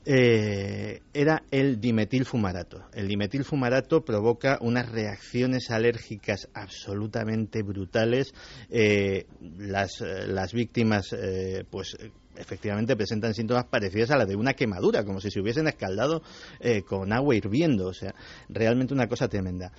eh, 0.05 1.01
era 1.11 1.41
el 1.49 1.81
dimetilfumarato. 1.81 2.83
El 2.93 3.07
dimetilfumarato 3.07 4.01
provoca 4.05 4.59
unas 4.61 4.91
reacciones 4.91 5.71
alérgicas 5.71 6.47
absolutamente 6.53 7.63
brutales. 7.63 8.31
Eh, 8.69 9.25
las, 9.57 10.01
eh, 10.01 10.27
las 10.27 10.53
víctimas, 10.53 11.13
eh, 11.13 11.63
pues 11.67 11.97
efectivamente 12.39 12.95
presentan 12.95 13.33
síntomas 13.33 13.65
parecidos 13.65 14.11
a 14.11 14.17
la 14.17 14.25
de 14.25 14.35
una 14.35 14.53
quemadura, 14.53 15.03
como 15.03 15.19
si 15.19 15.29
se 15.29 15.39
hubiesen 15.39 15.67
escaldado 15.67 16.21
eh, 16.59 16.83
con 16.83 17.11
agua 17.13 17.35
hirviendo. 17.35 17.87
O 17.87 17.93
sea, 17.93 18.15
realmente 18.47 18.93
una 18.93 19.07
cosa 19.07 19.27
tremenda. 19.27 19.71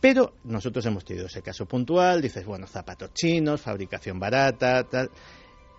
Pero 0.00 0.34
nosotros 0.42 0.84
hemos 0.86 1.04
tenido 1.04 1.26
ese 1.26 1.42
caso 1.42 1.64
puntual, 1.64 2.20
dices, 2.20 2.44
bueno, 2.44 2.66
zapatos 2.66 3.14
chinos, 3.14 3.60
fabricación 3.60 4.18
barata, 4.18 4.82
tal. 4.82 5.10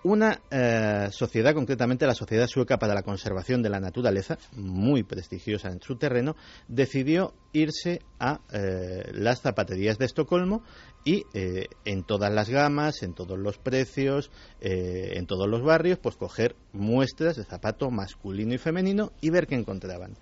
Una 0.03 0.41
eh, 0.51 1.07
sociedad, 1.11 1.53
concretamente 1.53 2.05
la 2.05 2.13
Sociedad 2.13 2.47
Sueca 2.47 2.77
para 2.77 2.93
la 2.93 3.03
Conservación 3.03 3.63
de 3.63 3.69
la 3.69 3.79
Naturaleza, 3.79 4.37
muy 4.51 5.03
prestigiosa 5.03 5.69
en 5.69 5.81
su 5.81 5.95
terreno, 5.95 6.35
decidió 6.67 7.33
irse 7.53 8.01
a 8.19 8.41
eh, 8.51 9.11
las 9.13 9.39
zapaterías 9.39 9.97
de 9.97 10.05
Estocolmo 10.05 10.61
y 11.05 11.23
eh, 11.33 11.67
en 11.85 12.03
todas 12.03 12.33
las 12.33 12.49
gamas, 12.49 13.01
en 13.01 13.13
todos 13.13 13.39
los 13.39 13.57
precios, 13.57 14.29
en 14.59 15.25
todos 15.25 15.47
los 15.47 15.61
barrios, 15.63 15.99
pues 15.99 16.17
coger 16.17 16.57
muestras 16.73 17.37
de 17.37 17.45
zapato 17.45 17.89
masculino 17.89 18.53
y 18.53 18.57
femenino 18.57 19.13
y 19.21 19.29
ver 19.29 19.47
qué 19.47 19.55
encontraban. 19.55 20.17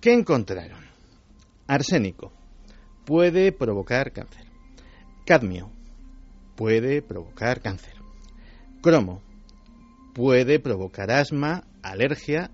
¿Qué 0.00 0.12
encontraron? 0.12 0.84
Arsénico 1.66 2.32
puede 3.04 3.50
provocar 3.50 4.12
cáncer. 4.12 4.46
Cadmio 5.26 5.70
puede 6.54 7.02
provocar 7.02 7.60
cáncer. 7.60 7.99
Cromo 8.80 9.22
puede 10.14 10.58
provocar 10.58 11.10
asma, 11.10 11.64
alergia 11.82 12.50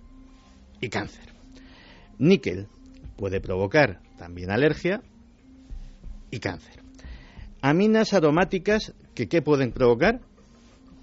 y 0.80 0.88
cáncer. 0.88 1.24
Níquel 2.18 2.68
puede 3.16 3.40
provocar 3.40 4.00
también 4.18 4.50
alergia 4.50 5.02
y 6.30 6.38
cáncer. 6.38 6.82
Aminas 7.62 8.12
aromáticas 8.12 8.94
que 9.14 9.28
¿qué 9.28 9.42
pueden 9.42 9.72
provocar? 9.72 10.20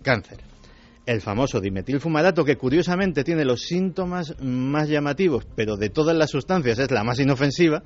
Cáncer. 0.02 0.40
El 1.06 1.22
famoso 1.22 1.60
dimetilfumarato 1.60 2.46
que 2.46 2.56
curiosamente 2.56 3.24
tiene 3.24 3.44
los 3.44 3.64
síntomas 3.64 4.36
más 4.42 4.88
llamativos, 4.88 5.46
pero 5.56 5.76
de 5.76 5.90
todas 5.90 6.16
las 6.16 6.30
sustancias 6.30 6.80
es 6.80 6.92
la 6.92 7.04
más 7.04 7.20
inofensiva, 7.20 7.84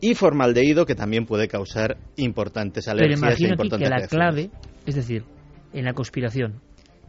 y 0.00 0.14
formaldehído 0.14 0.84
que 0.84 0.94
también 0.94 1.26
puede 1.26 1.48
causar 1.48 1.96
importantes 2.16 2.84
Pero 2.84 2.98
alergias 2.98 3.22
e 3.22 3.26
imagínate 3.26 3.52
importantes 3.52 3.88
que 3.88 3.90
la 3.90 3.96
reacciones. 3.98 4.50
clave, 4.50 4.50
es 4.86 4.94
decir, 4.94 5.24
en 5.72 5.84
la 5.84 5.94
conspiración, 5.94 6.60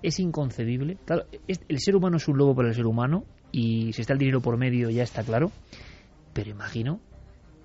es 0.02 0.20
inconcebible. 0.20 0.98
Claro, 1.06 1.26
el 1.48 1.80
ser 1.80 1.96
humano 1.96 2.18
es 2.18 2.28
un 2.28 2.38
lobo 2.38 2.56
para 2.56 2.70
el 2.70 2.76
ser 2.76 2.86
humano 2.86 3.26
y 3.52 3.94
si 3.94 4.02
está 4.02 4.14
el 4.14 4.20
dinero 4.20 4.42
por 4.42 4.58
medio 4.58 4.90
ya 4.90 5.04
está 5.04 5.24
claro. 5.24 5.52
Pero 6.34 6.50
imagino 6.50 7.00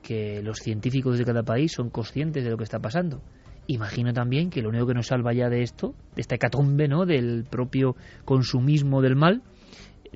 que 0.03 0.43
los 0.43 0.59
científicos 0.59 1.19
de 1.19 1.25
cada 1.25 1.43
país 1.43 1.73
son 1.73 1.91
conscientes 1.91 2.45
de 2.45 2.51
lo 2.51 2.57
que 2.57 2.65
está 2.65 2.79
pasando. 2.79 3.21
Imagino 3.67 4.13
también 4.13 4.49
que 4.49 4.63
lo 4.63 4.71
único 4.71 4.87
que 4.87 4.95
nos 4.95 5.09
salva 5.09 5.35
ya 5.35 5.51
de 5.51 5.63
esto, 5.63 5.95
de 6.15 6.23
esta 6.23 6.37
hecatombe, 6.37 6.89
¿no? 6.89 7.05
del 7.05 7.45
propio 7.45 7.97
consumismo 8.25 9.03
del 9.03 9.17
mal, 9.17 9.43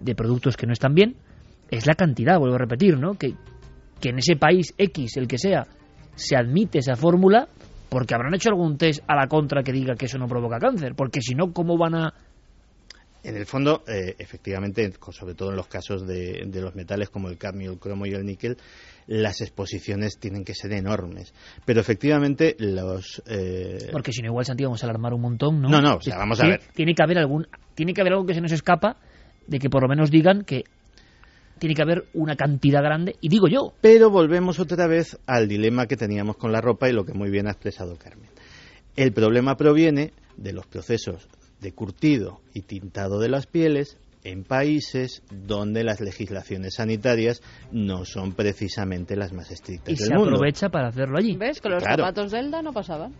de 0.00 0.14
productos 0.14 0.56
que 0.56 0.66
no 0.66 0.72
están 0.72 0.94
bien, 0.94 1.16
es 1.70 1.86
la 1.86 1.94
cantidad, 1.94 2.38
vuelvo 2.38 2.54
a 2.54 2.58
repetir, 2.58 2.98
¿no? 2.98 3.14
Que, 3.14 3.34
que 4.00 4.10
en 4.10 4.18
ese 4.18 4.36
país 4.36 4.74
X, 4.76 5.16
el 5.16 5.26
que 5.26 5.38
sea, 5.38 5.66
se 6.14 6.36
admite 6.36 6.78
esa 6.78 6.96
fórmula 6.96 7.48
porque 7.92 8.14
habrán 8.14 8.32
hecho 8.34 8.48
algún 8.48 8.78
test 8.78 9.04
a 9.06 9.14
la 9.14 9.26
contra 9.28 9.62
que 9.62 9.70
diga 9.70 9.94
que 9.96 10.06
eso 10.06 10.16
no 10.16 10.26
provoca 10.26 10.58
cáncer. 10.58 10.94
Porque 10.96 11.20
si 11.20 11.34
no, 11.34 11.52
¿cómo 11.52 11.76
van 11.76 11.94
a...? 11.94 12.14
En 13.22 13.36
el 13.36 13.44
fondo, 13.44 13.84
eh, 13.86 14.16
efectivamente, 14.18 14.90
sobre 15.10 15.34
todo 15.34 15.50
en 15.50 15.56
los 15.56 15.66
casos 15.68 16.06
de, 16.06 16.42
de 16.46 16.60
los 16.62 16.74
metales 16.74 17.10
como 17.10 17.28
el 17.28 17.36
cadmio, 17.36 17.70
el 17.70 17.78
cromo 17.78 18.06
y 18.06 18.12
el 18.14 18.24
níquel, 18.24 18.56
las 19.06 19.42
exposiciones 19.42 20.18
tienen 20.18 20.42
que 20.42 20.54
ser 20.54 20.72
enormes. 20.72 21.34
Pero 21.66 21.80
efectivamente, 21.82 22.56
los. 22.58 23.22
eh, 23.26 23.90
Porque 23.92 24.10
si 24.12 24.22
no, 24.22 24.28
igual 24.28 24.46
Santiago 24.46 24.70
vamos 24.70 24.82
a 24.82 24.86
alarmar 24.86 25.12
un 25.12 25.20
montón, 25.20 25.60
¿no? 25.60 25.68
No, 25.68 25.80
no, 25.82 25.96
o 25.96 26.00
sea, 26.00 26.16
vamos 26.16 26.40
a 26.40 26.44
Tiene- 26.44 26.58
ver. 26.58 26.66
Tiene 26.74 26.94
que 26.94 27.02
haber 27.02 27.18
algún... 27.18 27.46
Tiene 27.74 27.92
que 27.94 28.00
haber 28.00 28.14
algo 28.14 28.24
que 28.26 28.34
se 28.34 28.40
nos 28.40 28.52
escapa 28.52 28.96
de 29.46 29.58
que 29.58 29.68
por 29.70 29.82
lo 29.82 29.88
menos 29.88 30.10
digan 30.10 30.42
que 30.44 30.64
tiene 31.58 31.74
que 31.74 31.82
haber 31.82 32.04
una 32.14 32.36
cantidad 32.36 32.82
grande, 32.82 33.16
y 33.20 33.28
digo 33.28 33.46
yo, 33.48 33.72
Pero 33.80 34.10
volvemos 34.10 34.58
otra 34.58 34.86
vez 34.86 35.18
al 35.26 35.48
dilema 35.48 35.86
que 35.86 35.96
teníamos 35.96 36.36
con 36.36 36.52
la 36.52 36.60
ropa 36.60 36.88
y 36.88 36.92
lo 36.92 37.04
que 37.04 37.12
muy 37.14 37.30
bien 37.30 37.46
ha 37.46 37.52
expresado 37.52 37.96
Carmen. 37.96 38.28
El 38.96 39.12
problema 39.12 39.56
proviene 39.56 40.12
de 40.36 40.52
los 40.52 40.66
procesos 40.66 41.28
de 41.60 41.72
curtido 41.72 42.40
y 42.52 42.62
tintado 42.62 43.20
de 43.20 43.28
las 43.28 43.46
pieles 43.46 43.96
en 44.24 44.44
países 44.44 45.22
donde 45.30 45.82
las 45.84 46.00
legislaciones 46.00 46.74
sanitarias 46.76 47.42
no 47.72 48.04
son 48.04 48.32
precisamente 48.32 49.16
las 49.16 49.32
más 49.32 49.50
estrictas 49.50 49.92
y 49.94 49.96
del 49.96 50.06
se 50.08 50.14
mundo. 50.14 50.34
aprovecha 50.36 50.68
para 50.68 50.88
hacerlo 50.88 51.18
allí. 51.18 51.36
¿Ves? 51.36 51.60
Que 51.60 51.68
los 51.68 51.82
Claro. 51.82 52.04
zapatos 52.04 52.30
de 52.32 52.38
Elda 52.40 52.62
no 52.62 52.72
pasaban. 52.72 53.12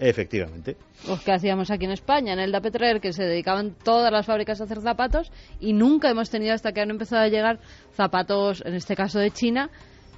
Efectivamente. 0.00 0.76
Los 1.06 1.20
que 1.20 1.32
hacíamos 1.32 1.70
aquí 1.70 1.84
en 1.84 1.90
España, 1.90 2.32
en 2.32 2.40
Elda 2.40 2.60
Petrer, 2.60 3.00
que 3.00 3.12
se 3.12 3.22
dedicaban 3.24 3.74
todas 3.84 4.10
las 4.10 4.24
fábricas 4.26 4.60
a 4.60 4.64
hacer 4.64 4.80
zapatos 4.80 5.30
y 5.60 5.74
nunca 5.74 6.10
hemos 6.10 6.30
tenido 6.30 6.54
hasta 6.54 6.72
que 6.72 6.80
han 6.80 6.90
empezado 6.90 7.22
a 7.22 7.28
llegar 7.28 7.60
zapatos, 7.92 8.62
en 8.64 8.74
este 8.74 8.96
caso 8.96 9.18
de 9.18 9.30
China, 9.30 9.70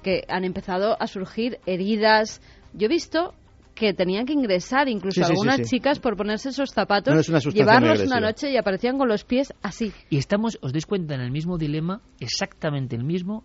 que 0.02 0.24
han 0.28 0.44
empezado 0.44 0.96
a 1.00 1.06
surgir 1.06 1.58
heridas. 1.66 2.40
Yo 2.72 2.86
he 2.86 2.88
visto 2.88 3.34
que 3.74 3.94
tenían 3.94 4.26
que 4.26 4.34
ingresar 4.34 4.88
incluso 4.88 5.14
Sí, 5.14 5.20
sí, 5.22 5.26
sí, 5.26 5.32
algunas 5.32 5.56
sí. 5.56 5.62
chicas 5.64 5.98
por 5.98 6.16
ponerse 6.16 6.50
esos 6.50 6.70
zapatos, 6.70 7.14
No, 7.14 7.20
es 7.20 7.28
una 7.28 7.40
sustancia 7.40 7.80
muy 7.80 7.82
llevarlos 7.82 8.06
una 8.06 8.20
noche 8.20 8.50
y 8.50 8.56
aparecían 8.56 8.98
con 8.98 9.08
los 9.08 9.24
pies 9.24 9.52
así. 9.62 9.92
Y 10.10 10.18
estamos, 10.18 10.58
os 10.62 10.72
dais 10.72 10.86
cuenta, 10.86 11.14
en 11.14 11.22
el 11.22 11.30
mismo 11.30 11.58
dilema, 11.58 12.02
exactamente 12.20 12.94
el 12.96 13.04
mismo, 13.04 13.44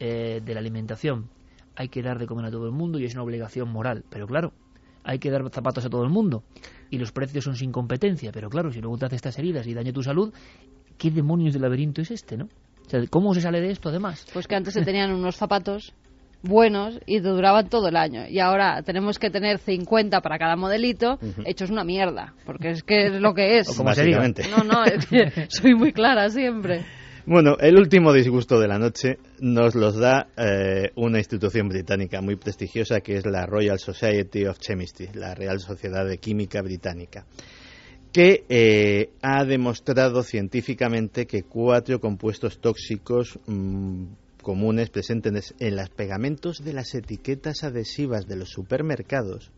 eh, 0.00 0.40
de 0.44 0.54
la 0.54 0.60
alimentación. 0.60 1.28
Hay 1.76 1.88
que 1.88 2.02
dar 2.02 2.18
de 2.18 2.26
comer 2.26 2.46
a 2.46 2.50
todo 2.50 2.66
el 2.66 2.72
mundo 2.72 2.98
y 2.98 3.04
es 3.04 3.14
una 3.14 3.22
obligación 3.22 3.68
moral. 3.70 4.02
Pero 4.08 4.26
claro, 4.26 4.52
hay 5.06 5.18
que 5.18 5.30
dar 5.30 5.48
zapatos 5.50 5.84
a 5.84 5.88
todo 5.88 6.02
el 6.02 6.10
mundo. 6.10 6.42
Y 6.90 6.98
los 6.98 7.12
precios 7.12 7.44
son 7.44 7.56
sin 7.56 7.72
competencia. 7.72 8.32
Pero 8.32 8.50
claro, 8.50 8.72
si 8.72 8.80
luego 8.80 8.98
te 8.98 9.06
hace 9.06 9.16
estas 9.16 9.38
heridas 9.38 9.66
y 9.66 9.74
daña 9.74 9.92
tu 9.92 10.02
salud, 10.02 10.32
¿qué 10.98 11.10
demonios 11.10 11.54
de 11.54 11.60
laberinto 11.60 12.02
es 12.02 12.10
este, 12.10 12.36
no? 12.36 12.48
O 12.86 12.90
sea, 12.90 13.00
¿cómo 13.08 13.34
se 13.34 13.40
sale 13.40 13.60
de 13.60 13.70
esto 13.70 13.88
además? 13.88 14.26
Pues 14.32 14.46
que 14.46 14.54
antes 14.54 14.74
se 14.74 14.82
tenían 14.82 15.12
unos 15.12 15.36
zapatos 15.36 15.94
buenos 16.42 17.00
y 17.06 17.20
te 17.20 17.28
duraban 17.28 17.68
todo 17.68 17.88
el 17.88 17.96
año. 17.96 18.26
Y 18.28 18.38
ahora 18.38 18.82
tenemos 18.82 19.18
que 19.18 19.30
tener 19.30 19.58
50 19.58 20.20
para 20.20 20.38
cada 20.38 20.56
modelito, 20.56 21.18
Ujú. 21.20 21.42
hechos 21.44 21.70
una 21.70 21.84
mierda. 21.84 22.34
Porque 22.44 22.70
es 22.70 22.82
que 22.82 23.06
es 23.06 23.20
lo 23.20 23.34
que 23.34 23.58
es. 23.58 23.68
O 23.68 23.76
como. 23.76 23.90
No, 24.50 24.64
no, 24.64 24.84
es 24.84 25.06
que 25.06 25.46
soy 25.48 25.74
muy 25.74 25.92
clara 25.92 26.28
siempre. 26.30 26.84
Bueno, 27.28 27.56
el 27.58 27.76
último 27.76 28.12
disgusto 28.12 28.60
de 28.60 28.68
la 28.68 28.78
noche 28.78 29.18
nos 29.40 29.74
los 29.74 29.96
da 29.96 30.28
eh, 30.36 30.92
una 30.94 31.18
institución 31.18 31.68
británica 31.68 32.20
muy 32.22 32.36
prestigiosa 32.36 33.00
que 33.00 33.16
es 33.16 33.26
la 33.26 33.46
Royal 33.46 33.80
Society 33.80 34.46
of 34.46 34.60
Chemistry, 34.60 35.08
la 35.12 35.34
Real 35.34 35.58
Sociedad 35.58 36.06
de 36.06 36.18
Química 36.18 36.62
Británica, 36.62 37.26
que 38.12 38.44
eh, 38.48 39.10
ha 39.22 39.44
demostrado 39.44 40.22
científicamente 40.22 41.26
que 41.26 41.42
cuatro 41.42 41.98
compuestos 41.98 42.60
tóxicos 42.60 43.40
mm, 43.46 44.04
comunes 44.40 44.90
presentes 44.90 45.52
en 45.58 45.74
los 45.74 45.90
pegamentos 45.90 46.64
de 46.64 46.74
las 46.74 46.94
etiquetas 46.94 47.64
adhesivas 47.64 48.28
de 48.28 48.36
los 48.36 48.50
supermercados 48.50 49.50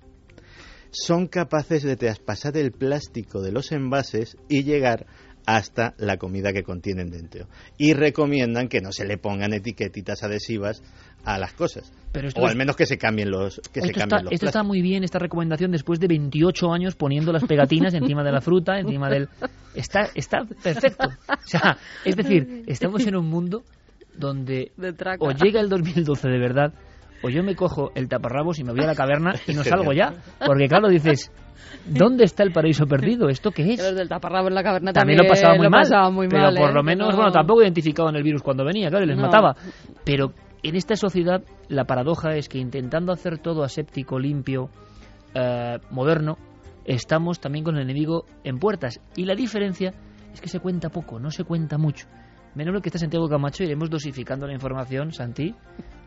son 0.91 1.27
capaces 1.27 1.83
de 1.83 1.97
traspasar 1.97 2.57
el 2.57 2.73
plástico 2.73 3.43
de 3.43 3.53
los 3.53 3.73
envases 3.73 4.39
y 4.49 4.65
llegar 4.65 5.07
hasta 5.49 5.95
la 5.97 6.19
comida 6.19 6.53
que 6.53 6.63
contienen 6.63 7.09
dentro. 7.11 7.47
Y 7.79 7.95
recomiendan 7.95 8.69
que 8.69 8.83
no 8.83 8.93
se 8.93 9.07
le 9.07 9.17
pongan 9.17 9.55
etiquetitas 9.55 10.23
adhesivas 10.23 10.83
a 11.25 11.39
las 11.39 11.55
cosas. 11.55 11.91
Pero 12.13 12.29
esto 12.29 12.43
o 12.43 12.45
es- 12.45 12.51
al 12.51 12.57
menos 12.59 12.77
que 12.77 12.85
se 12.85 12.99
cambien 12.99 13.31
los, 13.31 13.59
que 13.73 13.81
se 13.81 13.87
esto 13.87 13.99
cambien 14.01 14.19
está, 14.19 14.23
los 14.25 14.33
esto 14.35 14.45
está 14.45 14.63
muy 14.63 14.83
bien, 14.83 15.05
esta 15.05 15.19
recomendación, 15.19 15.71
después 15.71 16.01
de 16.01 16.07
28 16.07 16.71
años 16.71 16.97
poniendo 16.97 17.33
las 17.33 17.45
pegatinas 17.45 17.95
encima 17.95 18.23
de 18.23 18.33
la 18.33 18.43
fruta, 18.43 18.79
encima 18.79 19.09
del... 19.09 19.31
Está, 19.75 20.11
está 20.15 20.45
perfecto. 20.63 21.09
O 21.29 21.49
sea, 21.49 21.79
es 22.05 22.15
decir, 22.15 22.65
estamos 22.67 23.07
en 23.07 23.17
un 23.17 23.27
mundo 23.31 23.63
donde 24.15 24.73
De 24.77 24.95
o 25.21 25.31
llega 25.31 25.61
el 25.61 25.71
2012 25.71 26.29
de 26.29 26.39
verdad, 26.39 26.75
o 27.23 27.29
yo 27.31 27.43
me 27.43 27.55
cojo 27.55 27.91
el 27.95 28.09
taparrabos 28.09 28.59
y 28.59 28.65
me 28.65 28.73
voy 28.73 28.83
a 28.83 28.87
la 28.87 28.95
caverna 28.95 29.35
y 29.47 29.53
no 29.55 29.65
salgo 29.65 29.93
ya. 29.93 30.15
Porque 30.45 30.69
claro, 30.69 30.89
dices, 30.89 31.33
¿dónde 31.87 32.25
está 32.25 32.43
el 32.43 32.53
paraíso 32.53 32.87
perdido? 32.87 33.29
¿Esto 33.29 33.51
qué 33.51 33.73
es? 33.75 33.79
Los 33.83 33.95
del 33.97 34.09
taparrabo 34.09 34.49
en 34.49 34.55
la 34.55 34.63
caverna 34.63 34.93
También 34.93 35.19
también, 35.19 35.29
lo 35.29 35.35
pasaba 35.35 35.55
muy 35.57 35.65
lo 35.65 35.71
mal, 35.71 35.83
pasaba 35.83 36.11
muy 36.11 36.29
pero 36.29 36.43
mal, 36.45 36.55
por 36.57 36.71
¿eh? 36.71 36.75
lo 36.75 36.83
menos, 36.83 37.09
no- 37.11 37.17
bueno, 37.17 37.33
tampoco 37.33 37.63
identificaban 37.63 38.15
el 38.17 38.23
virus 38.23 38.43
cuando 38.43 38.65
venía, 38.65 38.89
claro, 38.89 39.05
y 39.05 39.09
les 39.09 39.17
No. 39.17 39.23
mataba. 39.25 39.55
Pero 40.05 40.33
en 40.63 40.75
esta 40.77 40.97
sociedad 40.97 41.43
la 41.69 41.85
paradoja 41.85 42.35
es 42.35 42.49
que 42.49 42.59
intentando 42.59 43.13
hacer 43.13 43.39
todo 43.39 43.63
aséptico, 43.65 44.19
limpio, 44.19 44.71
eh, 45.35 45.79
moderno, 45.91 46.37
estamos 46.85 47.39
también 47.41 47.65
con 47.65 47.77
el 47.77 47.83
enemigo 47.83 48.25
en 48.45 48.59
puertas. 48.59 49.01
Y 49.17 49.25
la 49.25 49.35
diferencia 49.35 49.93
es 50.33 50.41
que 50.41 50.49
se 50.49 50.61
cuenta 50.61 50.89
poco, 50.89 51.19
no 51.19 51.31
se 51.31 51.45
cuenta 51.45 51.79
mucho. 51.79 52.07
Menos 52.55 52.73
lo 52.75 52.81
que 52.81 52.89
está 52.89 52.99
Santiago 52.99 53.29
Camacho, 53.29 53.63
iremos 53.63 53.91
dosificando 53.91 54.47
la 54.47 54.55
información, 54.55 55.13
Santi, 55.13 55.55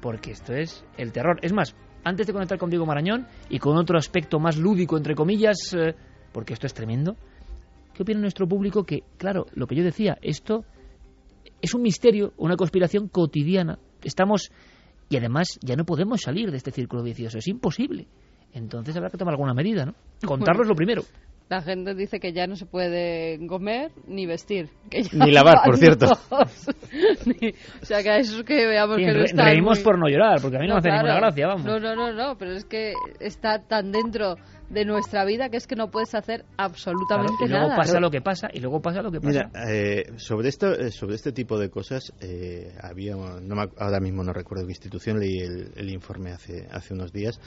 porque 0.02 0.32
esto 0.32 0.54
es 0.54 0.84
el 0.98 1.12
terror. 1.12 1.40
Es 1.42 1.54
más, 1.54 1.76
antes 2.04 2.28
de 2.28 2.34
conectar 2.34 2.58
con 2.58 2.70
Diego 2.70 2.86
Marañón 2.86 3.28
y 3.50 3.60
con 3.60 3.78
otro 3.78 3.98
aspecto 3.98 4.40
más 4.40 4.58
lúdico, 4.58 4.98
entre 4.98 5.16
comillas, 5.16 5.74
eh, 5.74 5.96
porque 6.32 6.54
esto 6.54 6.66
es 6.66 6.74
tremendo, 6.74 7.16
¿qué 7.94 8.04
opina 8.04 8.20
nuestro 8.20 8.48
público? 8.48 8.84
Que, 8.84 9.04
claro, 9.18 9.46
lo 9.54 9.68
que 9.68 9.76
yo 9.76 9.84
decía, 9.84 10.18
esto 10.22 10.66
es 11.62 11.74
un 11.74 11.84
misterio, 11.84 12.34
una 12.38 12.56
conspiración 12.56 13.08
cotidiana. 13.08 13.78
Estamos, 14.04 14.52
y 15.10 15.18
además 15.18 15.60
ya 15.62 15.76
no 15.76 15.86
podemos 15.86 16.22
salir 16.22 16.50
de 16.50 16.58
este 16.58 16.72
círculo 16.72 17.04
vicioso, 17.04 17.38
es 17.38 17.48
imposible. 17.48 18.08
Entonces 18.54 18.96
habrá 18.98 19.10
que 19.10 19.18
tomar 19.18 19.34
alguna 19.34 19.54
medida, 19.54 19.86
¿no? 19.86 19.94
Contarlo 20.26 20.64
es 20.64 20.68
lo 20.70 20.76
primero. 20.76 21.04
La 21.52 21.62
gente 21.62 21.94
dice 21.96 22.22
que 22.22 22.32
ya 22.32 22.48
no 22.48 22.56
se 22.56 22.66
puede 22.66 23.38
comer 23.46 23.92
ni 24.08 24.26
vestir. 24.26 24.70
que 24.90 25.04
ya 25.04 25.26
Ni 25.26 25.32
lavar, 25.34 25.58
por 25.66 25.76
cierto. 25.76 26.06
Ni- 27.26 27.50
o 27.82 27.86
sea, 27.86 28.02
que 28.02 28.10
a 28.10 28.18
eso 28.20 28.38
es 28.38 28.44
que 28.46 28.66
veamos 28.68 28.96
Sí, 28.96 29.04
que 29.04 29.12
no 29.12 29.24
está 29.26 29.44
reímos 29.44 29.80
muy- 29.80 29.84
por 29.84 30.00
no 30.00 30.08
llorar, 30.08 30.40
porque 30.42 30.56
a 30.56 30.60
mí 30.62 30.68
no, 30.68 30.76
me 30.76 30.80
hace 30.80 30.88
claro. 30.88 31.04
ninguna 31.08 31.20
gracia, 31.20 31.48
vamos. 31.48 31.66
No, 31.66 31.78
no, 31.78 31.94
no, 31.94 32.14
no, 32.14 32.38
pero 32.38 32.52
es 32.54 32.64
que 32.64 32.94
está 33.20 33.60
tan 33.68 33.92
dentro 33.92 34.38
de 34.72 34.86
nuestra 34.86 35.26
vida 35.26 35.50
que 35.50 35.58
es 35.58 35.68
que 35.68 35.76
no 35.76 35.90
puedes 35.92 36.16
hacer 36.16 36.46
Claro, 36.56 36.74
absolutamente 36.74 37.46
y 37.46 37.48
luego 37.48 37.68
nada. 37.68 37.76
pasa 37.78 38.00
lo 38.00 38.10
que 38.10 38.22
pasa, 38.22 38.50
y 38.54 38.60
luego 38.60 38.82
pasa 38.82 39.02
lo 39.02 39.12
que 39.12 39.20
pasa. 39.20 39.50
Mira, 39.54 39.72
eh, 39.72 40.06
sobre 40.18 40.50
esto, 40.50 40.72
eh, 40.74 40.92
sobre 40.92 41.16
este 41.16 41.32
tipo 41.32 41.60
de 41.60 41.70
cosas 41.70 42.14
eh, 42.22 42.74
había, 42.82 43.16
no 43.16 43.56
me 43.56 43.64
ac- 43.64 43.74
ahora 43.78 44.00
mismo 44.00 44.24
no 44.24 44.34
recuerdo 44.34 44.66
qué 44.66 44.72
institución 44.72 45.20
leí 45.20 45.38
el, 45.40 45.72
el 45.76 45.90
informe 45.90 46.32
hace 46.32 46.68
hace 46.72 46.94
unos 46.94 47.12
días, 47.12 47.40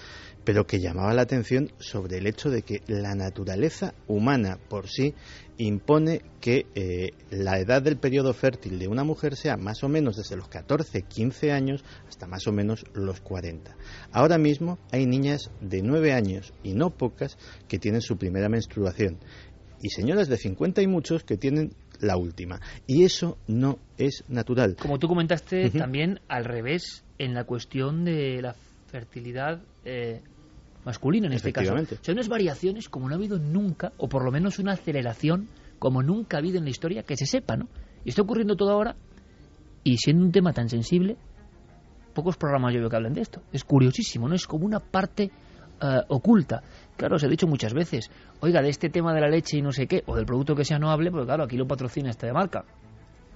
pero 0.45 0.65
que 0.67 0.79
llamaba 0.81 1.15
la 1.15 1.23
atención 1.23 1.71
sobre 1.79 2.19
el 2.19 2.27
hecho 2.27 2.51
de 2.51 2.63
que 2.63 2.83
la 2.87 3.15
naturaleza 3.15 3.95
humana 4.07 4.59
por 4.69 4.89
sí 4.89 5.15
impone 5.59 6.23
que 6.41 6.67
eh, 6.75 7.11
la 7.31 7.59
edad 7.59 7.83
del 7.83 7.97
periodo 7.97 8.33
fértil 8.33 8.79
de 8.79 8.89
una 8.89 9.05
mujer 9.05 9.37
sea 9.37 9.57
más 9.57 9.83
o 9.85 9.89
menos 9.89 10.17
desde 10.17 10.37
los 10.37 10.49
14, 10.49 11.03
15 11.03 11.53
años 11.53 11.85
hasta 12.09 12.27
más 12.27 12.47
o 12.47 12.53
menos 12.53 12.85
los 12.95 13.21
40. 13.21 13.77
Ahora 14.13 14.39
mismo 14.39 14.79
hay 14.91 15.07
niñas 15.07 15.51
de 15.61 15.83
9 15.83 16.13
años 16.13 16.53
y 16.63 16.75
no 16.75 16.91
pocas 16.91 17.39
que 17.69 17.79
tienen 17.79 18.01
su 18.01 18.17
primera 18.17 18.49
menstruación 18.49 19.19
y 19.81 19.91
señoras 19.91 20.29
de 20.29 20.39
50 20.39 20.81
y 20.83 20.87
muchos 20.87 21.25
que 21.25 21.37
tienen 21.37 21.75
la 22.01 22.17
última. 22.17 22.61
Y 22.87 23.05
eso 23.05 23.39
no 23.47 23.79
es 23.99 24.25
natural. 24.29 24.77
Como 24.81 24.99
tú 24.99 25.09
comentaste, 25.09 25.71
también 25.71 26.21
al 26.29 26.45
revés 26.45 27.05
en 27.19 27.35
la 27.35 27.45
cuestión 27.45 28.05
de 28.05 28.41
la 28.41 28.55
fertilidad 28.91 29.63
eh, 29.85 30.23
masculina 30.85 31.27
en 31.27 31.33
este 31.33 31.53
caso. 31.53 31.75
Sea, 32.01 32.15
unas 32.15 32.29
variaciones 32.29 32.89
como 32.89 33.09
no 33.09 33.15
ha 33.15 33.19
habido 33.19 33.39
nunca, 33.39 33.93
o 33.99 34.09
por 34.09 34.25
lo 34.25 34.31
menos 34.31 34.59
una 34.59 34.73
aceleración 34.73 35.49
como 35.79 36.03
nunca 36.03 36.37
ha 36.37 36.41
habido 36.41 36.59
en 36.59 36.65
la 36.65 36.71
historia, 36.71 37.03
que 37.03 37.17
se 37.17 37.27
sepa, 37.27 37.57
¿no? 37.57 37.69
Y 38.05 38.11
está 38.11 38.23
ocurriendo 38.23 38.57
todo 38.57 38.71
ahora, 38.71 38.97
y 39.83 39.97
siendo 39.99 40.25
un 40.25 40.33
tema 40.33 40.53
tan 40.53 40.69
sensible, 40.69 41.17
pocos 42.15 42.37
programas 42.37 42.73
yo 42.73 42.81
veo 42.81 42.89
que 42.89 42.97
hablan 42.97 43.13
de 43.13 43.21
esto. 43.21 43.43
Es 43.53 43.65
curiosísimo, 43.65 44.29
¿no? 44.29 44.35
Es 44.35 44.47
como 44.47 44.65
una 44.65 44.81
parte 44.81 45.31
eh, 45.81 46.01
oculta. 46.09 46.63
Claro, 46.97 47.17
os 47.17 47.25
he 47.25 47.29
dicho 47.29 47.47
muchas 47.47 47.75
veces, 47.75 48.11
oiga, 48.41 48.63
de 48.63 48.69
este 48.69 48.89
tema 48.89 49.13
de 49.13 49.21
la 49.21 49.29
leche 49.29 49.59
y 49.59 49.63
no 49.63 49.73
sé 49.73 49.87
qué, 49.87 50.03
o 50.07 50.17
del 50.17 50.25
producto 50.25 50.55
que 50.55 50.65
sea 50.65 50.79
no 50.79 50.91
hable, 50.91 51.11
porque 51.11 51.27
claro, 51.27 51.45
aquí 51.45 51.57
lo 51.57 51.67
patrocina 51.67 52.11
esta 52.11 52.27
de 52.27 52.33
marca. 52.33 52.65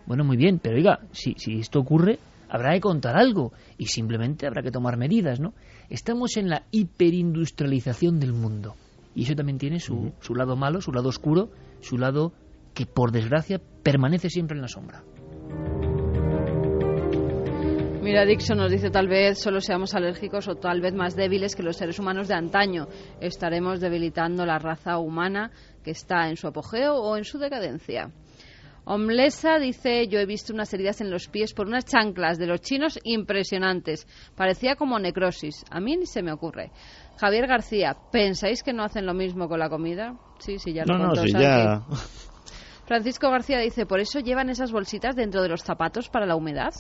Bueno, 0.07 0.25
muy 0.25 0.37
bien, 0.37 0.59
pero 0.59 0.77
oiga, 0.77 1.01
si, 1.13 1.35
si 1.37 1.59
esto 1.59 1.81
ocurre, 1.81 2.19
habrá 2.49 2.73
que 2.73 2.81
contar 2.81 3.17
algo 3.17 3.53
y 3.77 3.87
simplemente 3.87 4.47
habrá 4.47 4.63
que 4.63 4.71
tomar 4.71 4.97
medidas, 4.97 5.41
¿no? 5.41 5.53
Estamos 5.91 6.37
en 6.37 6.51
la 6.51 6.65
hiperindustrialización 6.71 8.21
del 8.21 8.35
mundo 8.35 8.77
y 9.15 9.23
eso 9.23 9.35
también 9.35 9.59
tiene 9.59 9.81
su, 9.81 10.13
su 10.21 10.35
lado 10.35 10.55
malo, 10.55 10.81
su 10.81 10.93
lado 10.93 11.09
oscuro, 11.09 11.51
su 11.81 11.97
lado 11.97 12.33
que 12.75 12.85
por 12.85 13.11
desgracia 13.11 13.61
permanece 13.83 14.29
siempre 14.29 14.57
en 14.57 14.63
la 14.63 14.69
sombra. 14.69 15.03
Mira, 18.03 18.25
Dixon 18.25 18.59
nos 18.59 18.71
dice 18.71 18.91
tal 18.91 19.09
vez 19.09 19.39
solo 19.39 19.61
seamos 19.61 19.95
alérgicos 19.95 20.47
o 20.49 20.55
tal 20.55 20.81
vez 20.81 20.95
más 20.95 21.17
débiles 21.17 21.57
que 21.57 21.63
los 21.63 21.77
seres 21.77 21.99
humanos 21.99 22.29
de 22.29 22.35
antaño. 22.35 22.87
Estaremos 23.21 23.81
debilitando 23.81 24.47
la 24.47 24.59
raza 24.59 24.99
humana 24.99 25.51
que 25.83 25.91
está 25.91 26.29
en 26.29 26.37
su 26.37 26.47
apogeo 26.47 26.95
o 26.97 27.17
en 27.17 27.25
su 27.25 27.39
decadencia. 27.39 28.11
Omlesa 28.91 29.59
dice, 29.59 30.09
yo 30.09 30.19
he 30.19 30.25
visto 30.25 30.55
unas 30.55 30.73
heridas 30.73 31.03
en 31.03 31.11
los 31.11 31.29
pies 31.29 31.53
por 31.53 31.67
unas 31.67 31.85
chanclas 31.85 32.39
de 32.39 32.47
los 32.47 32.63
chinos 32.63 32.99
impresionantes. 33.05 34.07
Parecía 34.35 34.77
como 34.77 34.99
necrosis. 34.99 35.63
A 35.71 35.79
mí 35.79 35.95
ni 35.99 36.07
se 36.07 36.23
me 36.23 36.33
ocurre. 36.33 36.71
Javier 37.19 37.47
García, 37.47 37.95
¿pensáis 38.11 38.63
que 38.63 38.73
no 38.73 38.83
hacen 38.83 39.05
lo 39.05 39.13
mismo 39.13 39.47
con 39.47 39.59
la 39.59 39.69
comida? 39.69 40.15
Sí, 40.39 40.59
sí, 40.59 40.73
ya 40.73 40.85
lo 40.87 40.97
No, 40.97 41.09
contó 41.09 41.27
ya. 41.27 41.83
Francisco 42.87 43.31
García 43.31 43.59
dice, 43.59 43.85
¿por 43.85 44.01
eso 44.01 44.21
llevan 44.21 44.49
esas 44.49 44.73
bolsitas 44.73 45.15
dentro 45.15 45.43
de 45.43 45.51
los 45.51 45.61
zapatos 45.61 46.09
para 46.09 46.25
la 46.25 46.35
humedad? 46.35 46.73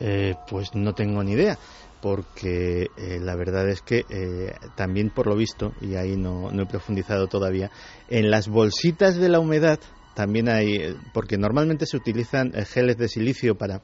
Eh, 0.00 0.34
pues 0.50 0.74
no 0.74 0.92
tengo 0.92 1.24
ni 1.24 1.32
idea, 1.32 1.56
porque 2.02 2.90
eh, 2.98 3.18
la 3.18 3.34
verdad 3.34 3.66
es 3.70 3.80
que 3.80 4.04
eh, 4.10 4.52
también 4.76 5.08
por 5.08 5.26
lo 5.26 5.36
visto, 5.36 5.72
y 5.80 5.94
ahí 5.94 6.18
no, 6.18 6.50
no 6.50 6.64
he 6.64 6.66
profundizado 6.66 7.28
todavía, 7.28 7.70
en 8.10 8.30
las 8.30 8.48
bolsitas 8.48 9.16
de 9.16 9.30
la 9.30 9.40
humedad 9.40 9.80
también 10.18 10.48
hay, 10.48 10.74
eh, 10.74 10.94
porque 11.14 11.38
normalmente 11.38 11.86
se 11.86 11.96
utilizan 11.96 12.50
eh, 12.52 12.64
geles 12.64 12.96
de 12.98 13.06
silicio 13.06 13.54
para 13.56 13.80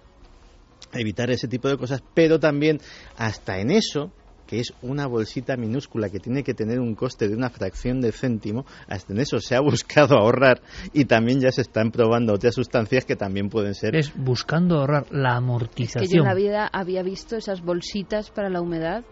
evitar 0.92 1.30
ese 1.30 1.46
tipo 1.46 1.68
de 1.68 1.76
cosas, 1.76 2.02
pero 2.12 2.40
también 2.40 2.80
hasta 3.16 3.60
en 3.60 3.70
eso, 3.70 4.10
que 4.48 4.58
es 4.58 4.72
una 4.82 5.06
bolsita 5.06 5.56
minúscula 5.56 6.10
que 6.10 6.18
tiene 6.18 6.42
que 6.42 6.52
tener 6.52 6.80
un 6.80 6.96
coste 6.96 7.28
de 7.28 7.36
una 7.36 7.50
fracción 7.50 8.00
de 8.00 8.10
céntimo, 8.10 8.66
hasta 8.88 9.12
en 9.12 9.20
eso 9.20 9.38
se 9.38 9.54
ha 9.54 9.60
buscado 9.72 10.16
ahorrar 10.18 10.60
y 10.92 11.04
también 11.04 11.40
ya 11.40 11.52
se 11.52 11.62
están 11.62 11.92
probando 11.92 12.32
otras 12.34 12.54
sustancias 12.56 13.04
que 13.04 13.14
también 13.14 13.48
pueden 13.48 13.74
ser 13.76 13.94
Es 13.94 14.12
buscando 14.16 14.78
ahorrar 14.80 15.06
la 15.12 15.12
Que 15.12 15.14
yo 15.20 15.30
en 15.30 15.36
amortización. 15.44 16.24
la 16.24 16.34
vida 16.34 16.68
había 16.72 17.04
visto 17.04 17.36
esas 17.36 17.62
bolsitas 17.62 18.30
para 18.30 18.50
la 18.50 18.60
humedad 18.60 19.04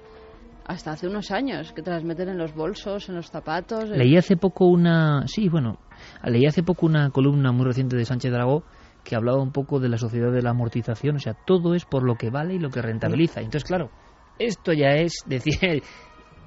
hasta 0.65 0.93
hace 0.93 1.09
unos 1.09 1.33
años, 1.33 1.73
que 1.73 1.83
te 1.83 1.91
las 1.91 2.05
meten 2.05 2.29
en 2.29 2.39
los 2.39 2.55
bolsos, 2.55 3.09
en 3.09 3.17
los 3.17 3.27
zapatos. 3.29 3.91
en- 3.91 3.99
Leí 3.99 4.17
hace 4.17 4.37
poco 4.37 4.67
una, 4.67 5.27
sí, 5.27 5.49
bueno, 5.49 5.77
leí 6.31 6.47
hace 6.47 6.63
poco 6.63 6.87
una 6.87 7.11
columna 7.11 7.53
muy 7.53 7.67
reciente 7.67 7.97
de 7.97 8.05
Sánchez 8.05 8.33
Dragó 8.33 8.65
que 9.05 9.17
hablaba 9.17 9.43
un 9.43 9.53
poco 9.53 9.81
de 9.81 9.89
la 9.89 9.99
sociedad 9.99 10.33
de 10.33 10.43
la 10.43 10.51
amortización, 10.51 11.17
o 11.17 11.19
sea, 11.19 11.35
todo 11.35 11.75
es 11.75 11.85
por 11.85 12.05
lo 12.05 12.15
que 12.15 12.31
vale 12.31 12.55
y 12.55 12.59
lo 12.59 12.71
que 12.71 12.81
rentabiliza. 12.83 13.41
Entonces, 13.41 13.65
claro, 13.65 13.91
esto 14.39 14.73
ya 14.73 14.91
es 14.95 15.13
decir 15.27 15.55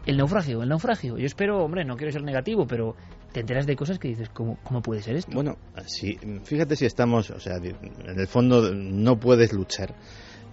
el 0.06 0.18
naufragio, 0.18 0.64
el 0.64 0.69
naufragio. 0.69 1.18
Yo 1.18 1.26
espero, 1.26 1.64
hombre, 1.64 1.84
no 1.84 1.97
quiero 1.97 2.11
ser 2.11 2.23
negativo, 2.23 2.65
pero 2.65 2.95
te 3.31 3.41
enteras 3.41 3.65
de 3.65 3.76
cosas 3.76 3.99
que 3.99 4.07
dices, 4.07 4.30
¿cómo, 4.30 4.57
cómo 4.64 4.81
puede 4.81 5.02
ser 5.02 5.15
esto? 5.18 5.31
Bueno, 5.34 5.57
sí, 5.85 6.18
fíjate 6.43 6.76
si 6.76 6.85
estamos, 6.85 7.30
o 7.31 7.39
sea, 7.39 7.57
en 7.57 8.19
el 8.19 8.27
fondo 8.27 8.73
no 8.73 9.19
puedes 9.19 9.52
luchar. 9.52 9.93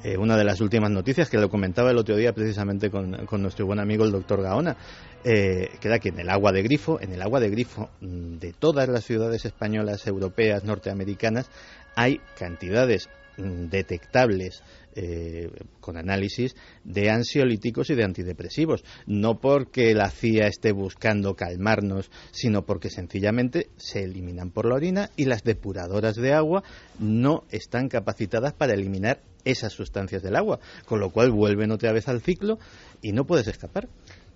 Eh, 0.04 0.16
una 0.16 0.36
de 0.36 0.42
las 0.42 0.60
últimas 0.60 0.90
noticias 0.90 1.30
que 1.30 1.38
lo 1.38 1.48
comentaba 1.48 1.92
el 1.92 1.96
otro 1.96 2.16
día 2.16 2.32
precisamente 2.32 2.90
con, 2.90 3.24
con 3.24 3.40
nuestro 3.40 3.66
buen 3.66 3.78
amigo 3.78 4.04
el 4.04 4.10
doctor 4.10 4.42
Gaona, 4.42 4.76
eh, 5.24 5.70
que 5.80 5.88
era 5.88 5.98
que 5.98 6.08
en 6.08 6.18
el 6.18 6.30
agua 6.30 6.52
de 6.52 6.62
grifo, 6.62 7.00
en 7.00 7.12
el 7.12 7.22
agua 7.22 7.40
de 7.40 7.50
grifo 7.50 7.90
mm, 8.00 8.38
de 8.38 8.52
todas 8.52 8.88
las 8.88 9.04
ciudades 9.04 9.44
españolas, 9.44 10.06
europeas, 10.06 10.64
norteamericanas, 10.64 11.48
hay 11.94 12.20
cantidades 12.36 13.08
mm, 13.36 13.66
detectables 13.66 14.62
eh, 14.94 15.50
con 15.80 15.96
análisis 15.96 16.54
de 16.84 17.08
ansiolíticos 17.08 17.88
y 17.90 17.94
de 17.94 18.04
antidepresivos. 18.04 18.84
No 19.06 19.40
porque 19.40 19.94
la 19.94 20.10
CIA 20.10 20.48
esté 20.48 20.72
buscando 20.72 21.34
calmarnos, 21.34 22.10
sino 22.30 22.66
porque 22.66 22.90
sencillamente 22.90 23.68
se 23.76 24.04
eliminan 24.04 24.50
por 24.50 24.66
la 24.66 24.74
orina 24.74 25.10
y 25.16 25.24
las 25.24 25.44
depuradoras 25.44 26.16
de 26.16 26.34
agua 26.34 26.62
no 26.98 27.44
están 27.50 27.88
capacitadas 27.88 28.52
para 28.52 28.74
eliminar 28.74 29.22
esas 29.44 29.72
sustancias 29.72 30.22
del 30.22 30.36
agua, 30.36 30.60
con 30.84 31.00
lo 31.00 31.10
cual 31.10 31.30
vuelven 31.30 31.70
otra 31.70 31.92
vez 31.92 32.08
al 32.08 32.20
ciclo 32.20 32.58
y 33.00 33.12
no 33.12 33.24
puedes 33.24 33.48
escapar. 33.48 33.88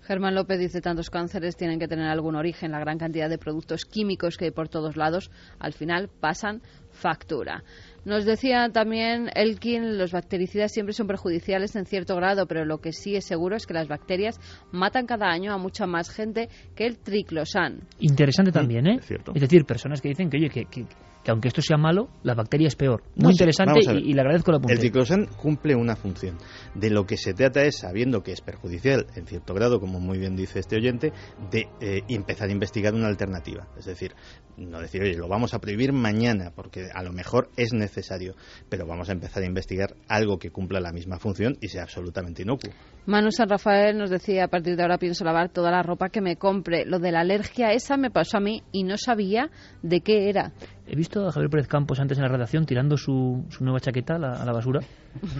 Germán 0.07 0.35
López 0.35 0.57
dice 0.57 0.79
tantos 0.79 1.09
cánceres 1.09 1.57
tienen 1.57 1.79
que 1.79 1.87
tener 1.89 2.07
algún 2.07 2.35
origen. 2.37 2.71
La 2.71 2.79
gran 2.79 2.97
cantidad 2.97 3.29
de 3.29 3.37
productos 3.37 3.83
químicos 3.83 4.37
que 4.37 4.45
hay 4.45 4.51
por 4.51 4.69
todos 4.69 4.95
lados 4.95 5.29
al 5.59 5.73
final 5.73 6.09
pasan 6.21 6.61
factura. 6.91 7.63
Nos 8.05 8.23
decía 8.23 8.69
también 8.71 9.29
Elkin, 9.35 9.97
los 9.97 10.13
bactericidas 10.13 10.71
siempre 10.71 10.93
son 10.93 11.07
perjudiciales 11.07 11.75
en 11.75 11.85
cierto 11.85 12.15
grado, 12.15 12.47
pero 12.47 12.63
lo 12.63 12.77
que 12.79 12.93
sí 12.93 13.17
es 13.17 13.25
seguro 13.25 13.57
es 13.57 13.67
que 13.67 13.73
las 13.73 13.89
bacterias 13.89 14.39
matan 14.71 15.05
cada 15.07 15.27
año 15.27 15.51
a 15.51 15.57
mucha 15.57 15.85
más 15.85 16.09
gente 16.09 16.47
que 16.73 16.85
el 16.85 16.97
triclosan. 16.99 17.81
Interesante 17.99 18.53
también, 18.53 18.87
¿eh? 18.87 18.95
es 18.99 19.05
cierto. 19.05 19.33
decir, 19.33 19.65
personas 19.65 20.01
que 20.01 20.07
dicen 20.07 20.29
que, 20.29 20.37
oye, 20.37 20.49
que, 20.49 20.63
que- 20.71 20.85
que 21.27 21.31
aunque 21.31 21.49
esto 21.49 21.61
sea 21.61 21.75
malo, 21.75 22.07
la 22.23 22.35
bacteria 22.35 22.69
es 22.69 22.77
peor. 22.77 23.03
Muy 23.15 23.23
No, 23.25 23.31
interesante 23.31 23.81
y, 23.81 24.11
y 24.11 24.13
le 24.13 24.21
agradezco 24.21 24.49
la 24.53 24.59
El 24.59 24.61
punta. 24.61 24.77
ciclosan 24.81 25.25
cumple 25.25 25.75
una 25.75 25.97
función. 25.97 26.37
De 26.73 26.89
lo 26.89 27.05
que 27.05 27.17
se 27.17 27.33
trata 27.33 27.63
es, 27.63 27.79
sabiendo 27.79 28.23
que 28.23 28.31
es 28.31 28.39
perjudicial 28.39 29.07
en 29.13 29.27
cierto 29.27 29.53
grado, 29.53 29.81
como 29.81 29.99
muy 29.99 30.19
bien 30.19 30.37
dice 30.37 30.59
este 30.59 30.77
oyente, 30.77 31.11
de 31.51 31.67
eh, 31.81 32.03
empezar 32.07 32.47
a 32.47 32.53
investigar 32.53 32.93
una 32.93 33.07
alternativa. 33.07 33.67
Es 33.77 33.83
decir, 33.83 34.13
no 34.55 34.79
decir, 34.79 35.01
oye, 35.03 35.17
lo 35.17 35.27
vamos 35.27 35.53
a 35.53 35.59
prohibir 35.59 35.91
mañana, 35.91 36.53
porque 36.55 36.87
a 36.93 37.03
lo 37.03 37.11
mejor 37.11 37.49
es 37.57 37.73
necesario, 37.73 38.33
pero 38.69 38.87
vamos 38.87 39.09
a 39.09 39.11
empezar 39.11 39.43
a 39.43 39.47
investigar 39.47 39.95
algo 40.07 40.39
que 40.39 40.51
cumpla 40.51 40.79
la 40.79 40.93
misma 40.93 41.19
función 41.19 41.57
y 41.59 41.67
sea 41.67 41.83
absolutamente 41.83 42.43
inocuo. 42.43 42.71
Manu 43.07 43.31
San 43.31 43.47
Rafael 43.49 43.97
nos 43.97 44.09
decía, 44.09 44.43
a 44.43 44.47
partir 44.49 44.75
de 44.75 44.81
ahora 44.83 44.97
pienso 44.97 45.23
lavar 45.23 45.47
toda 45.49 45.71
la 45.71 45.81
ropa 45.81 46.09
que 46.09 46.19
me 46.21 46.35
compre. 46.35 46.85
Lo 46.85 46.99
de 46.99 47.11
la 47.13 47.21
alergia 47.21 47.71
esa 47.71 47.95
me 47.97 48.11
pasó 48.11 48.37
a 48.37 48.39
mí 48.41 48.61
y 48.73 48.83
no 48.83 48.97
sabía 48.97 49.49
de 49.81 50.01
qué 50.01 50.29
era. 50.29 50.51
He 50.85 50.95
visto 50.95 51.25
a 51.25 51.31
Javier 51.31 51.49
Pérez 51.49 51.67
Campos 51.67 51.99
antes 52.01 52.17
en 52.17 52.23
la 52.23 52.29
redacción 52.29 52.65
tirando 52.65 52.97
su, 52.97 53.45
su 53.49 53.63
nueva 53.63 53.79
chaqueta 53.79 54.15
a 54.15 54.19
la, 54.19 54.33
a 54.33 54.45
la 54.45 54.51
basura, 54.51 54.81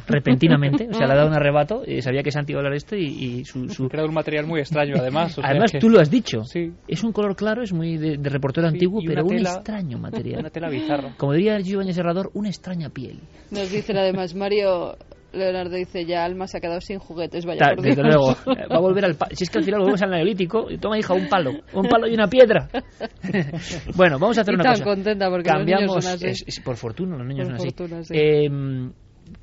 repentinamente. 0.08 0.88
O 0.90 0.94
sea, 0.94 1.08
le 1.08 1.14
ha 1.14 1.16
dado 1.18 1.28
un 1.28 1.34
arrebato, 1.36 1.84
eh, 1.86 2.02
sabía 2.02 2.24
que 2.24 2.32
Santi 2.32 2.54
iba 2.54 2.60
a 2.60 2.62
hablar 2.62 2.74
esto 2.76 2.96
y, 2.96 3.04
y 3.06 3.46
su... 3.46 3.68
su- 3.70 3.90
Crea 3.90 4.06
un 4.06 4.14
material 4.14 4.46
muy 4.46 4.60
extraño, 4.60 4.96
además. 4.98 5.38
o 5.38 5.42
sea 5.42 5.50
Además, 5.50 5.72
que- 5.72 5.80
tú 5.80 5.90
lo 5.90 6.00
has 6.00 6.10
dicho. 6.10 6.44
Sí. 6.46 6.72
Es 6.88 7.04
un 7.04 7.12
color 7.12 7.36
claro, 7.36 7.64
es 7.64 7.74
muy 7.74 7.98
de, 7.98 8.18
de 8.18 8.30
reportero 8.30 8.68
Sí, 8.70 8.76
antiguo, 8.76 9.02
pero 9.06 9.26
un 9.26 9.36
extraño 9.40 9.98
material. 9.98 10.40
Una 10.40 10.50
tela 10.50 10.70
bizarra. 10.70 11.14
Como 11.18 11.34
diría 11.34 11.60
Giovanni 11.60 11.94
Serrador, 11.94 12.30
una 12.34 12.50
extraña 12.50 12.90
piel. 12.90 13.20
Nos 13.52 13.70
dice 13.72 13.94
además 13.98 14.36
Mario 14.36 14.98
Leonardo 15.34 15.76
dice 15.76 16.06
ya 16.06 16.24
Alma 16.24 16.48
se 16.48 16.58
ha 16.58 16.62
quedado 16.62 16.82
sin 16.82 17.00
juguetes, 17.00 17.46
vaya 17.46 17.60
Ta- 17.60 17.76
por 17.76 17.84
desde 17.84 18.02
Dios. 18.02 18.16
luego, 18.16 18.36
va 18.72 18.76
a 18.76 18.80
volver 18.80 19.06
al 19.06 19.18
Si 19.34 19.44
es 19.44 19.50
que 19.50 19.60
al 19.60 19.66
final 19.66 19.80
volvemos 19.82 20.02
al 20.02 20.12
neolítico, 20.12 20.68
y 20.72 20.78
toma 20.78 20.98
hija 20.98 21.14
un 21.14 21.28
palo, 21.28 21.52
un 21.74 21.88
palo 21.88 22.08
y 22.08 22.14
una 22.14 22.28
piedra. 22.28 22.68
bueno, 23.96 24.18
vamos 24.20 24.38
a 24.38 24.42
hacer 24.42 24.54
Y 24.54 24.56
una 24.56 24.64
tan 24.64 24.74
cosa. 24.74 24.84
contenta 24.86 25.30
porque 25.30 25.50
los 25.50 25.66
niños 25.66 25.80
Cambiamos, 25.80 26.04
son 26.06 26.14
así. 26.14 26.26
es- 26.28 26.44
es- 26.48 26.60
por 26.62 26.76
fortuna, 26.78 27.18
los 27.18 27.28
niños 27.28 27.48
Por 27.50 27.60
son 27.60 27.94
así. 27.94 28.08
sí. 28.08 28.14
Eh, 28.18 28.50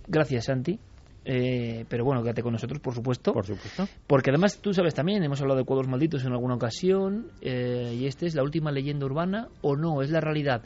gracias, 0.09 0.45
Santi. 0.47 0.79
Eh, 1.27 1.87
pero 1.89 2.05
bueno, 2.05 2.23
quédate 2.23 2.43
con 2.43 2.53
nosotros, 2.53 2.81
por 2.81 2.95
supuesto. 2.95 3.33
Por 3.33 3.47
supuesto. 3.47 3.89
Porque 4.07 4.31
además 4.31 4.59
tú 4.61 4.75
sabes 4.75 4.93
también, 4.95 5.23
hemos 5.23 5.41
hablado 5.41 5.59
de 5.59 5.65
cuadros 5.65 5.89
malditos 5.89 6.23
en 6.25 6.33
alguna 6.33 6.55
ocasión, 6.55 7.29
eh, 7.41 7.95
y 7.99 8.07
este 8.07 8.27
es 8.27 8.35
la 8.35 8.43
última 8.43 8.71
leyenda 8.71 9.07
urbana 9.07 9.49
o 9.63 9.75
no, 9.77 10.03
es 10.03 10.11
la 10.11 10.21
realidad. 10.21 10.63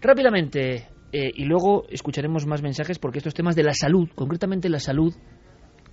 Rápidamente, 0.00 0.86
eh, 1.12 1.30
y 1.34 1.44
luego 1.44 1.84
escucharemos 1.88 2.46
más 2.46 2.62
mensajes 2.62 2.98
porque 2.98 3.18
estos 3.18 3.34
temas 3.34 3.56
de 3.56 3.62
la 3.62 3.72
salud, 3.72 4.08
concretamente 4.14 4.68
la 4.68 4.80
salud, 4.80 5.14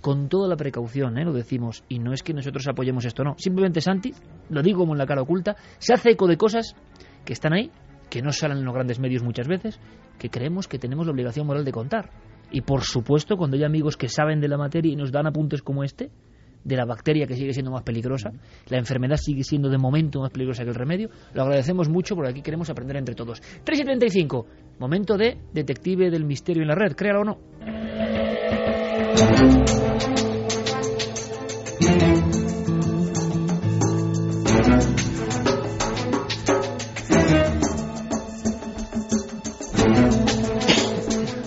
con 0.00 0.28
toda 0.28 0.48
la 0.48 0.56
precaución, 0.56 1.18
¿eh? 1.18 1.24
lo 1.24 1.32
decimos, 1.32 1.82
y 1.88 1.98
no 1.98 2.12
es 2.12 2.22
que 2.22 2.34
nosotros 2.34 2.66
apoyemos 2.68 3.04
esto, 3.04 3.24
no. 3.24 3.34
Simplemente 3.38 3.80
Santi, 3.80 4.12
lo 4.50 4.62
digo 4.62 4.80
como 4.80 4.92
en 4.92 4.98
la 4.98 5.06
cara 5.06 5.22
oculta, 5.22 5.56
se 5.78 5.94
hace 5.94 6.10
eco 6.10 6.28
de 6.28 6.36
cosas 6.36 6.76
que 7.24 7.32
están 7.32 7.54
ahí, 7.54 7.70
que 8.10 8.22
no 8.22 8.30
salen 8.30 8.58
en 8.58 8.64
los 8.64 8.74
grandes 8.74 9.00
medios 9.00 9.22
muchas 9.22 9.48
veces, 9.48 9.80
que 10.18 10.30
creemos 10.30 10.68
que 10.68 10.78
tenemos 10.78 11.06
la 11.06 11.12
obligación 11.12 11.46
moral 11.46 11.64
de 11.64 11.72
contar. 11.72 12.10
Y 12.50 12.60
por 12.60 12.82
supuesto, 12.82 13.36
cuando 13.36 13.56
hay 13.56 13.64
amigos 13.64 13.96
que 13.96 14.08
saben 14.08 14.40
de 14.40 14.48
la 14.48 14.56
materia 14.56 14.92
y 14.92 14.96
nos 14.96 15.10
dan 15.10 15.26
apuntes 15.26 15.62
como 15.62 15.82
este, 15.82 16.10
de 16.66 16.76
la 16.76 16.84
bacteria 16.84 17.26
que 17.26 17.34
sigue 17.34 17.52
siendo 17.52 17.70
más 17.70 17.82
peligrosa, 17.82 18.30
la 18.68 18.78
enfermedad 18.78 19.16
sigue 19.16 19.44
siendo 19.44 19.68
de 19.68 19.78
momento 19.78 20.20
más 20.20 20.30
peligrosa 20.30 20.64
que 20.64 20.70
el 20.70 20.74
remedio, 20.74 21.10
lo 21.32 21.42
agradecemos 21.42 21.88
mucho 21.88 22.14
porque 22.16 22.30
aquí 22.30 22.42
queremos 22.42 22.68
aprender 22.70 22.96
entre 22.96 23.14
todos. 23.14 23.40
3 23.64 23.80
y 23.80 23.84
35, 23.84 24.46
momento 24.80 25.16
de 25.16 25.38
detective 25.52 26.10
del 26.10 26.24
misterio 26.24 26.62
en 26.62 26.68
la 26.68 26.74
red, 26.74 26.94
créalo 26.94 27.20
o 27.20 27.24
no. 27.24 27.38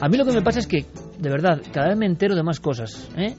A 0.02 0.08
mí 0.08 0.18
lo 0.18 0.26
que 0.26 0.32
me 0.32 0.41
pasa 0.41 0.60
es 0.60 0.68
que 0.68 0.86
de 1.20 1.30
verdad, 1.30 1.62
cada 1.74 1.90
vez 1.90 1.98
me 1.98 2.06
entero 2.06 2.34
de 2.34 2.44
más 2.44 2.62
cosas, 2.62 3.10
¿eh? 3.18 3.36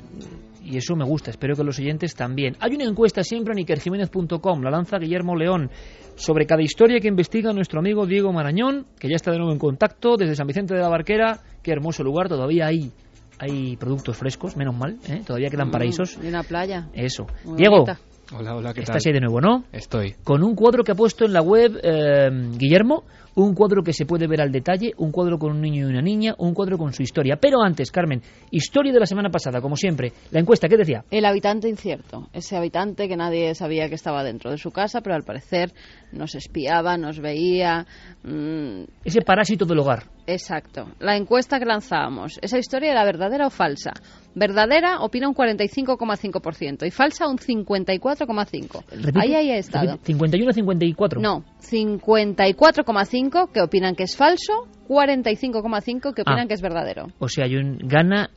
Y 0.70 0.76
eso 0.76 0.94
me 0.94 1.04
gusta, 1.04 1.30
espero 1.30 1.56
que 1.56 1.64
los 1.64 1.78
oyentes 1.80 2.14
también. 2.14 2.56
Hay 2.60 2.74
una 2.76 2.84
encuesta 2.84 3.24
siempre 3.24 3.52
en 3.54 3.58
ikerjiménez.com, 3.58 4.62
la 4.62 4.70
lanza 4.70 4.98
Guillermo 4.98 5.34
León, 5.34 5.68
sobre 6.14 6.46
cada 6.46 6.62
historia 6.62 7.00
que 7.00 7.08
investiga 7.08 7.52
nuestro 7.52 7.80
amigo 7.80 8.06
Diego 8.06 8.32
Marañón, 8.32 8.86
que 8.98 9.08
ya 9.08 9.16
está 9.16 9.32
de 9.32 9.38
nuevo 9.38 9.52
en 9.52 9.58
contacto 9.58 10.16
desde 10.16 10.36
San 10.36 10.46
Vicente 10.46 10.74
de 10.74 10.80
la 10.80 10.88
Barquera. 10.88 11.40
Qué 11.62 11.72
hermoso 11.72 12.04
lugar, 12.04 12.28
todavía 12.28 12.68
hay, 12.68 12.92
hay 13.40 13.76
productos 13.78 14.16
frescos, 14.16 14.56
menos 14.56 14.76
mal, 14.76 14.96
¿eh? 15.08 15.22
todavía 15.26 15.48
quedan 15.50 15.68
Mm, 15.68 15.72
paraísos. 15.72 16.18
Y 16.22 16.28
una 16.28 16.44
playa. 16.44 16.88
Eso. 16.94 17.26
Muy 17.44 17.56
Diego, 17.56 17.84
bonita. 17.84 17.98
Hola, 18.32 18.54
hola, 18.54 18.68
¿qué 18.72 18.82
tal? 18.82 18.96
estás 18.96 19.06
ahí 19.06 19.12
de 19.12 19.20
nuevo, 19.20 19.40
¿no? 19.40 19.64
Estoy. 19.72 20.14
Con 20.22 20.44
un 20.44 20.54
cuadro 20.54 20.84
que 20.84 20.92
ha 20.92 20.94
puesto 20.94 21.24
en 21.24 21.32
la 21.32 21.42
web 21.42 21.80
eh, 21.82 22.30
Guillermo, 22.56 23.02
un 23.34 23.54
cuadro 23.54 23.82
que 23.82 23.92
se 23.92 24.06
puede 24.06 24.26
ver 24.26 24.40
al 24.40 24.52
detalle, 24.52 24.92
un 24.96 25.12
cuadro 25.12 25.38
con 25.38 25.52
un 25.52 25.60
niño 25.60 25.86
y 25.86 25.90
una 25.90 26.02
niña, 26.02 26.34
un 26.38 26.54
cuadro 26.54 26.78
con 26.78 26.92
su 26.92 27.02
historia. 27.02 27.36
Pero 27.36 27.62
antes, 27.62 27.90
Carmen, 27.90 28.22
historia 28.50 28.92
de 28.92 29.00
la 29.00 29.06
semana 29.06 29.30
pasada, 29.30 29.60
como 29.60 29.76
siempre. 29.76 30.12
La 30.30 30.40
encuesta, 30.40 30.68
¿qué 30.68 30.76
decía? 30.76 31.04
El 31.10 31.24
habitante 31.24 31.68
incierto, 31.68 32.28
ese 32.32 32.56
habitante 32.56 33.08
que 33.08 33.16
nadie 33.16 33.54
sabía 33.54 33.88
que 33.88 33.94
estaba 33.94 34.24
dentro 34.24 34.50
de 34.50 34.58
su 34.58 34.70
casa, 34.70 35.00
pero 35.00 35.14
al 35.14 35.22
parecer 35.22 35.72
nos 36.12 36.34
espiaba, 36.34 36.96
nos 36.96 37.18
veía. 37.20 37.86
mm, 38.22 38.82
Ese 39.04 39.20
parásito 39.22 39.64
del 39.64 39.78
hogar. 39.78 40.04
exacto. 40.26 40.88
La 41.00 41.16
encuesta 41.16 41.58
que 41.58 41.64
lanzábamos, 41.64 42.38
¿esa 42.42 42.58
historia 42.58 42.90
era 42.92 43.04
verdadera 43.04 43.46
o 43.46 43.50
falsa? 43.50 43.92
Verdadera 44.34 45.00
opina 45.00 45.28
un 45.28 45.34
45,5% 45.34 46.86
y 46.86 46.90
falsa 46.90 47.26
un 47.28 47.38
54,5%. 47.38 48.84
Repite, 48.90 49.18
Ahí, 49.20 49.34
ahí 49.34 49.50
ha 49.50 49.56
estado. 49.58 49.92
repite, 49.92 50.06
51 50.12 50.50
a 50.50 50.52
54. 50.52 51.20
No, 51.20 51.44
54,5 51.60 53.50
que 53.52 53.60
opinan 53.60 53.94
que 53.94 54.04
es 54.04 54.16
falso, 54.16 54.66
45,5 54.88 56.14
que 56.14 56.22
opinan 56.22 56.44
Ah. 56.44 56.46
que 56.48 56.54
es 56.54 56.62
verdadero. 56.62 57.06
O 57.18 57.28
sea, 57.28 57.44
hay 57.46 57.56
un, 57.56 57.78
gana 57.78 58.30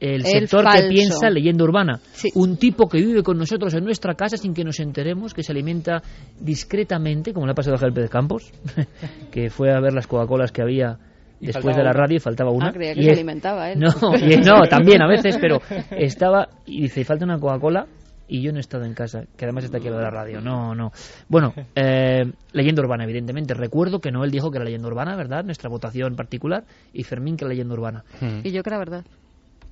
el, 0.00 0.14
El 0.14 0.24
sector 0.26 0.62
falso. 0.64 0.82
que 0.82 0.88
piensa 0.88 1.30
leyenda 1.30 1.64
urbana. 1.64 2.00
Un 2.34 2.56
tipo 2.56 2.88
que 2.88 2.98
vive 2.98 3.22
con 3.22 3.36
nosotros 3.38 3.74
en 3.74 3.84
nuestra 3.84 4.14
casa 4.14 4.36
sin 4.36 4.54
que 4.54 4.64
nos 4.64 4.78
enteremos, 4.80 5.34
que 5.34 5.42
se 5.42 5.52
alimenta 5.52 6.02
discretamente, 6.40 7.32
como 7.32 7.46
le 7.46 7.52
ha 7.52 7.54
pasado 7.54 7.76
a 7.76 7.90
de 7.90 8.08
Campos, 8.08 8.50
que 9.30 9.50
fue 9.50 9.72
a 9.72 9.80
ver 9.80 9.92
las 9.92 10.06
Coca-Colas 10.06 10.52
que 10.52 10.62
había 10.62 10.98
después 11.40 11.76
de 11.76 11.82
la 11.84 11.92
radio 11.92 12.16
y 12.16 12.20
faltaba 12.20 12.50
una. 12.50 12.68
Ah, 12.68 12.72
creía 12.72 12.94
que 12.94 13.00
Y 13.00 13.04
se 13.04 13.10
es- 13.10 13.16
alimentaba 13.16 13.70
él. 13.70 13.78
No, 13.80 13.88
y- 14.16 14.36
no, 14.38 14.62
también 14.68 15.02
a 15.02 15.08
veces, 15.08 15.36
pero 15.40 15.60
estaba 15.90 16.48
y 16.66 16.82
dice, 16.82 17.04
falta 17.04 17.24
una 17.24 17.38
Coca-Cola 17.38 17.86
y 18.30 18.42
yo 18.42 18.52
no 18.52 18.58
he 18.58 18.60
estado 18.60 18.84
en 18.84 18.92
casa, 18.92 19.22
que 19.36 19.46
además 19.46 19.64
está 19.64 19.78
aquí 19.78 19.88
a 19.88 19.90
lo 19.90 19.96
de 19.96 20.02
la 20.02 20.10
radio. 20.10 20.40
No, 20.40 20.74
no. 20.74 20.92
Bueno, 21.28 21.54
eh, 21.74 22.24
leyenda 22.52 22.82
urbana, 22.82 23.04
evidentemente. 23.04 23.54
Recuerdo 23.54 24.00
que 24.00 24.10
Noel 24.10 24.30
dijo 24.30 24.50
que 24.50 24.58
era 24.58 24.64
leyenda 24.66 24.86
urbana, 24.88 25.16
¿verdad? 25.16 25.44
Nuestra 25.44 25.70
votación 25.70 26.14
particular. 26.14 26.64
Y 26.92 27.04
Fermín 27.04 27.36
que 27.38 27.44
era 27.46 27.50
leyenda 27.50 27.72
urbana. 27.74 28.04
Y 28.44 28.50
yo 28.52 28.62
que 28.62 28.68
era 28.70 28.78
verdad. 28.78 29.04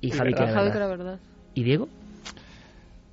Y 0.01 0.11
Javi 0.11 0.33
que 0.33 0.43
era 0.43 0.53
Javi 0.53 0.69
verdad. 0.69 1.19
¿Y 1.53 1.63
Diego? 1.63 1.87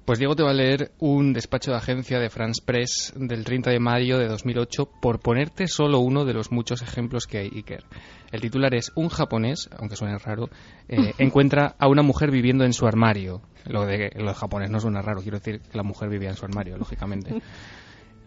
Pues 0.05 0.19
Diego 0.19 0.37
te 0.37 0.43
va 0.43 0.51
a 0.51 0.55
leer 0.55 0.93
un 0.99 1.33
despacho 1.33 1.71
de 1.71 1.79
agencia 1.79 2.19
de 2.19 2.29
France 2.29 2.61
Press 2.63 3.15
del 3.17 3.43
30 3.43 3.71
de 3.71 3.81
mayo 3.81 4.19
de 4.19 4.29
2008 4.29 4.91
por 5.01 5.19
ponerte 5.21 5.67
solo 5.67 6.01
uno 6.01 6.27
de 6.27 6.35
los 6.35 6.53
muchos 6.53 6.83
ejemplos 6.83 7.27
que 7.27 7.39
hay, 7.39 7.51
Iker. 7.55 7.85
El 8.31 8.43
titular 8.43 8.75
es 8.75 8.93
Un 8.97 9.09
japonés, 9.09 9.71
aunque 9.79 9.97
suene 9.97 10.19
raro, 10.19 10.51
eh, 10.89 11.15
encuentra 11.19 11.75
a 11.79 11.89
una 11.89 12.03
mujer 12.03 12.31
viviendo 12.31 12.65
en 12.65 12.75
su 12.75 12.87
armario. 12.87 13.41
Lo 13.65 13.87
de 13.87 14.11
lo 14.17 14.29
de 14.29 14.35
japonés 14.35 14.69
no 14.69 14.79
suena 14.79 15.01
raro, 15.01 15.23
quiero 15.23 15.39
decir 15.39 15.61
que 15.61 15.79
la 15.79 15.85
mujer 15.85 16.11
vivía 16.11 16.29
en 16.29 16.37
su 16.37 16.45
armario, 16.45 16.77
lógicamente. 16.77 17.35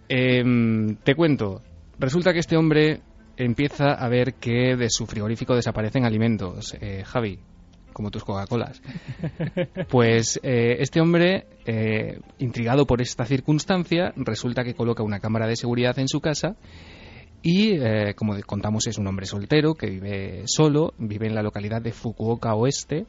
Em, 0.10 0.96
te 1.04 1.16
cuento, 1.16 1.62
resulta 2.00 2.32
que 2.32 2.40
este 2.40 2.56
hombre 2.56 3.02
empieza 3.36 3.92
a 3.92 4.08
ver 4.08 4.36
que 4.36 4.78
de 4.78 4.90
su 4.90 5.06
frigorífico 5.06 5.54
desaparecen 5.54 6.06
alimentos. 6.06 6.78
Eh, 6.80 7.04
Javi, 7.06 7.40
como 7.98 8.12
tus 8.12 8.24
Coca-Colas. 8.24 8.80
Pues 9.90 10.40
eh, 10.44 10.78
este 10.82 11.02
hombre, 11.02 11.48
eh, 11.66 12.20
intrigado 12.38 12.86
por 12.86 13.02
esta 13.02 13.26
circunstancia, 13.26 14.14
resulta 14.16 14.64
que 14.64 14.76
coloca 14.76 15.02
una 15.02 15.20
cámara 15.20 15.48
de 15.48 15.56
seguridad 15.56 15.98
en 15.98 16.08
su 16.08 16.22
casa 16.22 16.56
y, 17.42 17.72
eh, 17.72 18.14
como 18.16 18.40
contamos, 18.46 18.86
es 18.86 19.00
un 19.00 19.08
hombre 19.08 19.26
soltero 19.26 19.74
que 19.74 19.88
vive 19.90 20.44
solo, 20.46 20.94
vive 21.00 21.26
en 21.26 21.34
la 21.34 21.42
localidad 21.42 21.82
de 21.82 21.92
Fukuoka 21.92 22.54
Oeste. 22.54 23.08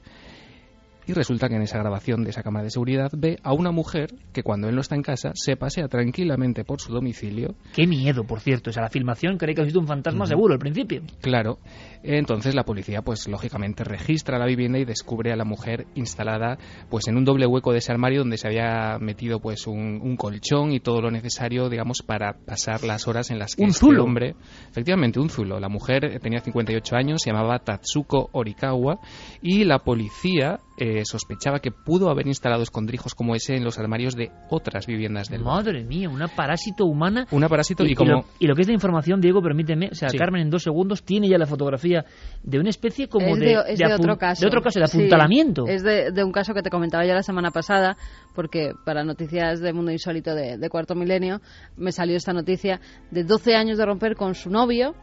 Y 1.09 1.15
resulta 1.15 1.49
que 1.49 1.57
en 1.57 1.63
esa 1.63 1.79
grabación 1.79 2.23
de 2.23 2.31
esa 2.31 2.43
cámara 2.43 2.65
de 2.65 2.71
seguridad 2.71 3.11
ve 3.17 3.39
a 3.43 3.55
una 3.55 3.73
mujer 3.73 4.15
que 4.35 4.43
cuando 4.43 4.69
él 4.69 4.75
no 4.75 4.83
está 4.83 4.95
en 4.95 5.03
casa 5.03 5.33
se 5.35 5.57
pasea 5.57 5.89
tranquilamente 5.89 6.65
por 6.65 6.83
su 6.83 6.93
domicilio 6.93 7.55
Qué 7.75 7.87
miedo, 7.87 8.25
por 8.25 8.41
cierto. 8.41 8.69
O 8.69 8.73
sea, 8.75 8.83
la 8.83 8.91
filmación 8.91 9.39
creí 9.39 9.55
que 9.55 9.63
ha 9.63 9.65
sido 9.65 9.81
un 9.81 9.87
fantasma 9.87 10.27
seguro 10.27 10.53
al 10.53 10.59
principio. 10.59 11.03
Claro. 11.23 11.59
Entonces 12.03 12.55
la 12.55 12.65
policía, 12.65 13.01
pues 13.01 13.27
lógicamente 13.27 13.85
registra 13.85 14.39
la 14.39 14.45
vivienda 14.47 14.79
y 14.79 14.85
descubre 14.85 15.33
a 15.33 15.37
la 15.37 15.45
mujer 15.45 15.87
instalada, 15.95 16.59
pues 16.91 17.09
en 17.09 17.17
un 17.17 17.25
doble 17.25 17.47
hueco 17.47 17.73
de 17.73 17.79
ese 17.79 17.91
armario 17.91 18.21
donde 18.21 18.37
se 18.37 18.47
había 18.47 18.99
metido, 19.01 19.41
pues 19.41 19.67
un, 19.67 20.01
un 20.03 20.17
colchón 20.17 20.73
y 20.73 20.81
todo 20.81 21.01
lo 21.01 21.11
necesario, 21.11 21.71
digamos, 21.71 22.03
para 22.07 22.35
pasar 22.35 22.85
las 22.85 23.09
horas 23.09 23.31
en 23.31 23.39
las 23.39 23.57
que 23.57 23.63
Un 23.63 23.71
este 23.71 23.81
zulo. 23.81 24.05
hombre, 24.05 24.35
efectivamente, 24.71 25.19
un 25.21 25.31
zulo. 25.31 25.59
La 25.59 25.69
mujer 25.71 26.21
tenía 26.21 26.41
58 26.41 26.97
años, 26.97 27.23
se 27.23 27.31
llamaba 27.31 27.59
Tatsuko 27.61 28.29
Orikawa 28.33 29.01
y 29.41 29.65
la 29.65 29.79
policía 29.81 30.61
eh, 30.79 31.05
sospechaba 31.05 31.61
que 31.61 31.71
pudo 31.71 32.09
haber 32.11 32.27
instalado 32.27 32.63
escondrijos 32.63 33.15
como 33.15 33.35
ese 33.35 33.57
en 33.57 33.65
los 33.65 33.79
armarios 33.79 34.15
de 34.15 34.31
otras 34.49 34.87
viviendas 34.87 35.29
del 35.29 35.43
Madre 35.43 35.85
mía, 35.85 36.09
una 36.09 36.29
parásito 36.29 36.85
humana. 36.87 37.27
Una 37.31 37.49
parásito 37.49 37.85
y, 37.85 37.95
como 37.95 38.11
lo, 38.13 38.25
y 38.39 38.47
lo 38.47 38.55
que 38.55 38.63
es 38.63 38.67
de 38.69 38.73
información, 38.75 39.21
Diego, 39.21 39.43
permíteme, 39.43 39.89
o 39.91 39.95
sea, 39.95 40.09
Sí. 40.09 40.17
Carmen 40.19 40.43
en 40.43 40.51
dos 40.51 40.63
segundos 40.63 41.03
tiene 41.03 41.29
ya 41.29 41.37
la 41.39 41.47
fotografía 41.47 42.05
de 42.43 42.59
una 42.59 42.71
especie 42.71 43.09
como 43.09 43.27
es 43.27 43.39
de, 43.41 43.47
de, 43.47 43.63
es 43.69 43.79
de 43.79 43.85
apun- 43.85 43.95
otro 44.01 44.17
caso. 44.19 44.41
de 44.41 44.47
otro 44.47 44.63
caso, 44.63 44.81
de 44.81 44.87
Sí, 44.87 44.99
apuntalamiento. 44.99 45.67
es 45.67 45.83
de, 45.83 46.13
de 46.13 46.25
un 46.25 46.33
caso 46.33 46.55
que 46.55 46.63
te 46.63 46.71
comentaba 46.71 47.05
ya 47.05 47.15
la 47.15 47.23
semana 47.23 47.51
pasada, 47.51 47.97
porque 48.35 48.73
para 48.85 49.05
noticias 49.05 49.61
de 49.61 49.73
Mundo 49.73 49.91
Insólito 49.91 50.35
de, 50.35 50.59
de 50.59 50.69
Cuarto 50.71 50.95
Milenio 50.95 51.41
me 51.77 51.93
salió 51.93 52.17
esta 52.17 52.33
noticia 52.33 52.81
de 53.11 53.25
12 53.25 53.55
años 53.57 53.79
de 53.79 53.85
romper 53.87 54.15
con 54.15 54.35
su 54.35 54.51
novio, 54.51 54.95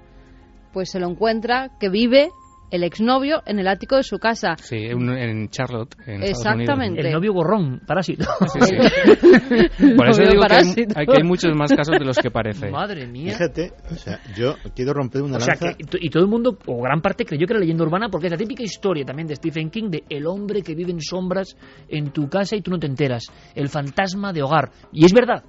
pues 0.74 0.90
se 0.92 1.00
lo 1.00 1.10
encuentra 1.10 1.72
que 1.80 1.90
vive 1.90 2.30
el 2.76 2.84
exnovio 2.84 3.42
en 3.46 3.60
el 3.60 3.68
ático 3.68 3.96
de 3.98 4.04
su 4.04 4.18
casa. 4.20 4.56
Sí, 4.58 4.94
un- 4.94 5.10
en 5.10 5.50
Charlotte, 5.50 5.96
en 6.06 6.24
Exactamente. 6.24 7.02
El 7.08 7.14
novio 7.14 7.34
gorrón, 7.34 7.82
parásito. 7.86 8.26
Sí, 8.54 8.60
sí. 8.62 8.76
Por 9.98 10.10
eso 10.10 10.22
digo 10.24 10.44
que 10.48 10.54
hay, 10.54 10.74
que 11.06 11.18
hay 11.18 11.24
muchos 11.24 11.56
más 11.56 11.72
casos 11.72 11.98
de 11.98 12.06
los 12.06 12.18
que 12.18 12.32
parece. 12.32 12.70
Madre 12.70 13.08
mía. 13.08 13.32
Fíjate, 13.34 13.74
o 13.92 13.96
sea, 13.96 14.20
yo 14.36 14.56
quiero 14.76 14.94
romper 14.94 15.22
una 15.24 15.38
O 15.38 15.40
sea, 15.40 15.56
lanza. 15.56 15.74
que, 15.78 15.98
y 16.00 16.10
todo 16.10 16.24
el 16.24 16.30
mundo, 16.30 16.58
o 16.66 16.82
gran 16.82 17.02
parte, 17.02 17.26
creyó 17.26 17.46
que 17.48 17.54
era 17.54 17.60
leyenda 17.60 17.84
urbana 17.84 18.10
porque 18.10 18.28
es 18.28 18.32
la 18.32 18.38
típica 18.38 18.64
historia 18.64 19.06
también 19.06 19.28
de 19.28 19.36
Stephen 19.36 19.70
King 19.70 19.90
de 19.90 20.04
el 20.10 20.26
hombre 20.28 20.62
que 20.62 20.76
vive 20.76 20.92
en 20.92 21.02
sombras 21.02 21.56
en 21.88 22.12
tu 22.12 22.28
casa 22.30 22.56
y 22.56 22.62
tú 22.62 22.72
no 22.72 22.80
te 22.80 22.88
enteras. 22.88 23.26
El 23.54 23.70
fantasma 23.70 24.34
de 24.34 24.44
hogar. 24.44 24.72
Y 24.92 25.06
es 25.06 25.14
verdad. 25.14 25.44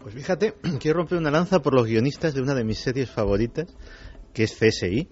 Pues 0.00 0.14
fíjate, 0.14 0.54
quiero 0.80 0.98
romper 0.98 1.18
una 1.18 1.30
lanza 1.30 1.60
por 1.60 1.74
los 1.74 1.86
guionistas 1.86 2.34
de 2.34 2.40
una 2.40 2.54
de 2.54 2.64
mis 2.64 2.78
series 2.78 3.10
favoritas, 3.10 3.74
que 4.32 4.44
es 4.44 4.52
CSI, 4.58 5.08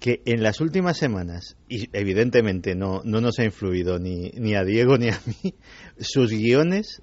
que 0.00 0.20
en 0.26 0.42
las 0.42 0.60
últimas 0.60 0.96
semanas, 0.98 1.56
y 1.68 1.88
evidentemente 1.92 2.74
no, 2.74 3.02
no 3.04 3.20
nos 3.20 3.38
ha 3.38 3.44
influido 3.44 3.98
ni, 3.98 4.30
ni 4.34 4.54
a 4.54 4.62
Diego 4.64 4.98
ni 4.98 5.08
a 5.08 5.20
mí, 5.26 5.54
sus 5.98 6.30
guiones, 6.30 7.02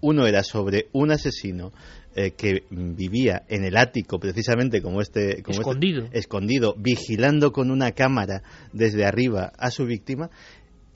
uno 0.00 0.26
era 0.26 0.42
sobre 0.44 0.88
un 0.92 1.10
asesino 1.10 1.72
eh, 2.14 2.32
que 2.32 2.64
vivía 2.70 3.42
en 3.48 3.64
el 3.64 3.76
ático, 3.76 4.18
precisamente 4.18 4.80
como 4.82 5.00
este... 5.00 5.42
Como 5.42 5.52
este- 5.52 5.60
Escondido. 5.60 6.08
escondido, 6.12 6.74
vigilando 6.78 7.52
con 7.52 7.70
una 7.70 7.92
cámara 7.92 8.42
desde 8.72 9.04
arriba 9.04 9.52
a 9.58 9.70
su 9.70 9.86
víctima, 9.86 10.30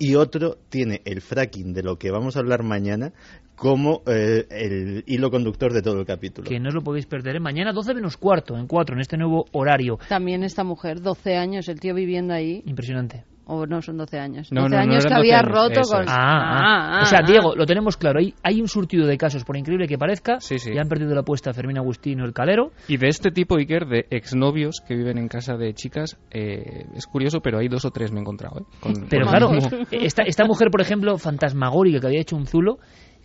y 0.03 0.17
otro 0.17 0.59
tiene 0.69 1.01
el 1.05 1.21
fracking 1.21 1.73
de 1.73 1.85
lo 1.85 1.97
que 1.97 2.11
vamos 2.11 2.35
a 2.35 2.41
hablar 2.41 2.65
mañana 2.65 3.13
como 3.55 4.03
eh, 4.07 4.47
el 4.51 5.05
hilo 5.07 5.31
conductor 5.31 5.73
de 5.73 5.81
todo 5.81 6.01
el 6.01 6.05
capítulo. 6.05 6.49
Que 6.49 6.59
no 6.59 6.71
os 6.71 6.75
lo 6.75 6.83
podéis 6.83 7.07
perder. 7.07 7.37
¿eh? 7.37 7.41
Mañana 7.41 7.73
12 7.73 7.95
menos 7.95 8.17
cuarto, 8.17 8.59
en 8.59 8.67
4, 8.67 8.97
en 8.97 9.01
este 9.01 9.17
nuevo 9.17 9.45
horario. 9.53 10.01
También 10.09 10.43
esta 10.43 10.65
mujer, 10.65 11.01
12 11.01 11.37
años, 11.37 11.69
el 11.69 11.79
tío 11.79 11.95
viviendo 11.95 12.35
ahí. 12.35 12.65
Impresionante. 12.67 13.23
O 13.45 13.67
no, 13.67 13.83
son 13.83 13.97
12 13.97 14.19
años. 14.21 14.53
No, 14.53 14.63
12 14.63 14.71
no, 14.71 14.77
no 14.77 14.83
años 14.83 15.05
que 15.05 15.11
12 15.11 15.15
había 15.21 15.39
años, 15.41 15.53
roto 15.53 15.81
eso 15.81 15.93
con... 15.95 16.03
es. 16.05 16.09
Ah, 16.11 16.99
ah. 16.99 17.03
o 17.03 17.07
sea, 17.07 17.23
Diego, 17.23 17.55
lo 17.57 17.67
tenemos 17.67 17.97
claro. 17.97 18.21
Hay, 18.21 18.35
hay 18.43 18.61
un 18.61 18.69
surtido 18.69 19.07
de 19.07 19.19
casos, 19.19 19.45
por 19.45 19.57
increíble 19.57 19.89
que 19.89 19.99
parezca. 19.99 20.41
Sí, 20.41 20.59
sí. 20.59 20.73
Ya 20.73 20.83
han 20.83 20.89
perdido 20.89 21.13
la 21.15 21.23
apuesta 21.23 21.53
Fermín 21.53 21.77
Agustino, 21.79 22.25
el 22.25 22.33
calero. 22.33 22.71
Y 22.87 22.99
de 22.99 23.09
este 23.09 23.31
tipo, 23.33 23.57
Iker, 23.57 23.87
de 23.87 24.07
exnovios 24.11 24.81
que 24.87 24.95
viven 24.95 25.19
en 25.19 25.27
casa 25.29 25.57
de 25.57 25.75
chicas, 25.75 26.19
eh, 26.31 26.87
es 26.95 27.07
curioso, 27.07 27.41
pero 27.41 27.59
hay 27.59 27.69
dos 27.69 27.85
o 27.85 27.91
tres 27.91 28.13
me 28.13 28.19
he 28.19 28.21
encontrado. 28.21 28.61
¿eh? 28.61 28.65
Con- 28.81 29.07
Pero 29.11 29.27
con 29.27 29.31
claro, 29.33 29.51
esta, 29.91 30.23
esta 30.23 30.45
mujer, 30.45 30.69
por 30.71 30.81
ejemplo, 30.81 31.19
fantasmagórica 31.19 32.01
que 32.01 32.07
había 32.07 32.21
hecho 32.21 32.37
un 32.37 32.47
zulo, 32.47 32.79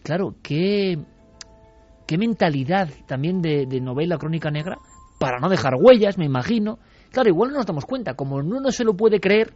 claro, 0.03 0.35
qué, 0.41 0.97
qué 2.07 2.17
mentalidad 2.17 2.89
también 3.07 3.41
de, 3.41 3.65
de 3.67 3.81
novela 3.81 4.17
crónica 4.17 4.49
negra 4.49 4.77
para 5.19 5.39
no 5.39 5.49
dejar 5.49 5.73
huellas, 5.79 6.17
me 6.17 6.25
imagino. 6.25 6.79
Claro, 7.11 7.29
igual 7.29 7.51
no 7.51 7.57
nos 7.57 7.65
damos 7.65 7.85
cuenta, 7.85 8.15
como 8.15 8.35
uno 8.35 8.71
se 8.71 8.83
lo 8.83 8.95
puede 8.95 9.19
creer, 9.19 9.53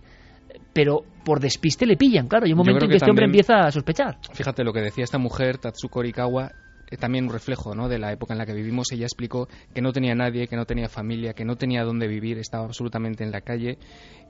pero 0.73 1.03
por 1.23 1.40
despiste 1.40 1.86
le 1.86 1.98
pillan, 1.98 2.28
claro. 2.28 2.45
Hay 2.45 2.52
un 2.52 2.57
momento 2.57 2.86
en 2.86 2.90
que 2.90 2.94
que 2.94 2.98
este 2.98 3.10
hombre 3.10 3.26
empieza 3.26 3.65
a 3.65 3.72
sospechar. 3.72 4.18
Fíjate 4.34 4.64
lo 4.64 4.73
que 4.73 4.82
decía 4.82 5.03
esta 5.03 5.18
mujer, 5.18 5.57
Tatsuko 5.57 5.99
Orikawa, 5.99 6.52
también 6.98 7.26
un 7.26 7.32
reflejo 7.34 7.74
¿no? 7.76 7.88
de 7.90 8.00
la 8.00 8.12
época 8.12 8.34
en 8.34 8.38
la 8.40 8.46
que 8.46 8.54
vivimos. 8.54 8.92
Ella 8.92 9.06
explicó 9.06 9.48
que 9.74 9.82
no 9.82 9.92
tenía 9.94 10.16
nadie, 10.16 10.48
que 10.48 10.56
no 10.56 10.66
tenía 10.66 10.88
familia, 10.90 11.34
que 11.34 11.46
no 11.46 11.56
tenía 11.56 11.84
dónde 11.84 12.08
vivir, 12.08 12.38
estaba 12.38 12.66
absolutamente 12.66 13.24
en 13.24 13.32
la 13.32 13.42
calle 13.42 13.78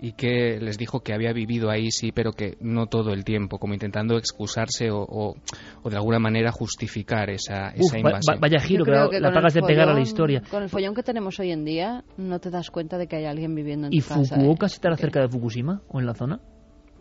y 0.01 0.13
que 0.13 0.59
les 0.59 0.77
dijo 0.77 1.01
que 1.01 1.13
había 1.13 1.31
vivido 1.33 1.69
ahí, 1.69 1.91
sí, 1.91 2.11
pero 2.11 2.31
que 2.33 2.57
no 2.59 2.87
todo 2.87 3.13
el 3.13 3.23
tiempo, 3.23 3.59
como 3.59 3.73
intentando 3.73 4.17
excusarse 4.17 4.89
o, 4.89 4.99
o, 5.01 5.35
o 5.83 5.89
de 5.89 5.95
alguna 5.95 6.17
manera 6.19 6.51
justificar 6.51 7.29
esa, 7.29 7.69
esa 7.69 7.75
Uf, 7.83 7.93
va- 7.93 7.97
invasión. 7.97 8.35
va- 8.35 8.39
vaya 8.39 8.59
giro 8.59 8.83
que, 8.85 8.91
la, 8.91 8.97
creo 8.97 9.09
que 9.11 9.19
la 9.19 9.27
con 9.29 9.35
pagas 9.35 9.53
de 9.53 9.61
pegar 9.61 9.89
a 9.89 9.93
la 9.93 10.01
historia. 10.01 10.41
Con 10.49 10.63
el 10.63 10.69
follón 10.69 10.95
que 10.95 11.03
tenemos 11.03 11.39
hoy 11.39 11.51
en 11.51 11.65
día, 11.65 12.03
no 12.17 12.39
te 12.39 12.49
das 12.49 12.71
cuenta 12.71 12.97
de 12.97 13.07
que 13.07 13.17
hay 13.17 13.25
alguien 13.25 13.53
viviendo 13.53 13.87
en 13.87 13.93
¿Y 13.93 14.01
tu 14.01 14.07
casa. 14.07 14.35
¿eh? 14.35 14.39
Fukuoka 14.39 14.65
estará 14.65 14.97
cerca 14.97 15.21
de 15.21 15.29
Fukushima 15.29 15.81
o 15.87 15.99
en 15.99 16.05
la 16.07 16.13
zona? 16.15 16.39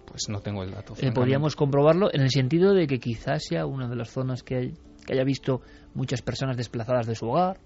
Pues 0.06 0.28
no 0.28 0.40
tengo 0.40 0.62
el 0.64 0.72
dato. 0.72 0.94
Eh, 1.00 1.12
podríamos 1.12 1.54
comprobarlo 1.56 2.12
en 2.12 2.20
el 2.22 2.30
sentido 2.30 2.74
de 2.74 2.86
que 2.86 2.98
quizás 2.98 3.44
sea 3.48 3.64
una 3.64 3.88
de 3.88 3.94
las 3.96 4.10
zonas 4.10 4.42
que, 4.42 4.56
hay- 4.56 4.74
que 5.04 5.14
haya 5.14 5.24
visto 5.24 5.60
muchas 5.94 6.22
personas 6.22 6.56
desplazadas 6.56 7.06
de 7.06 7.14
su 7.14 7.28
hogar, 7.28 7.58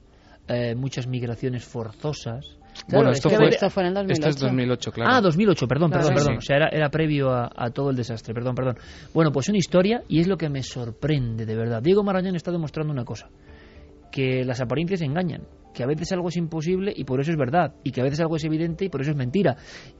eh, 0.49 0.75
muchas 0.75 1.07
migraciones 1.07 1.65
forzosas. 1.65 2.59
Bueno, 2.89 3.11
esto 3.11 3.29
es 3.29 3.35
que 3.35 3.39
fue, 3.39 3.49
esto 3.49 3.71
fue 3.71 3.87
en 3.87 3.97
el 3.97 4.11
esto 4.11 4.29
es 4.29 4.37
2008. 4.37 4.91
2008, 4.91 4.93
claro. 4.93 5.11
Ah, 5.13 5.21
2008, 5.21 5.69
perdón, 5.69 5.91
perdón, 5.91 6.15
perdón. 6.15 6.33
sí. 6.33 6.39
O 6.39 6.41
sea, 6.41 6.57
era, 6.57 6.69
era 6.69 6.89
previo 6.91 7.31
a, 7.31 7.51
a 7.55 7.71
todo 7.71 7.91
el 7.91 7.97
desastre, 7.97 8.35
perdón, 8.35 8.55
perdón. 8.55 8.77
Bueno, 9.13 9.31
pues 9.31 9.49
una 9.49 9.59
historia 9.59 10.03
y 10.09 10.21
es 10.21 10.27
lo 10.27 10.37
que 10.37 10.49
me 10.49 10.63
sorprende, 10.63 11.47
de 11.47 11.55
verdad. 11.55 11.81
Diego 11.83 12.03
Marañón 12.03 12.35
está 12.35 12.51
demostrando 12.51 12.93
una 12.93 13.05
cosa, 13.05 13.29
que 14.11 14.45
las 14.45 14.61
apariencias 14.61 15.03
engañan, 15.03 15.43
que 15.75 15.83
a 15.83 15.87
veces 15.87 16.11
algo 16.13 16.29
es 16.29 16.37
imposible 16.37 16.93
y 16.97 17.05
por 17.05 17.21
eso 17.21 17.31
es 17.31 17.37
verdad, 17.37 17.75
y 17.83 17.91
que 17.91 18.01
a 18.01 18.05
veces 18.05 18.21
algo 18.21 18.37
es 18.37 18.45
evidente 18.45 18.87
y 18.87 18.89
por 18.89 19.03
eso 19.03 19.11
es 19.11 19.17
mentira. 19.17 19.57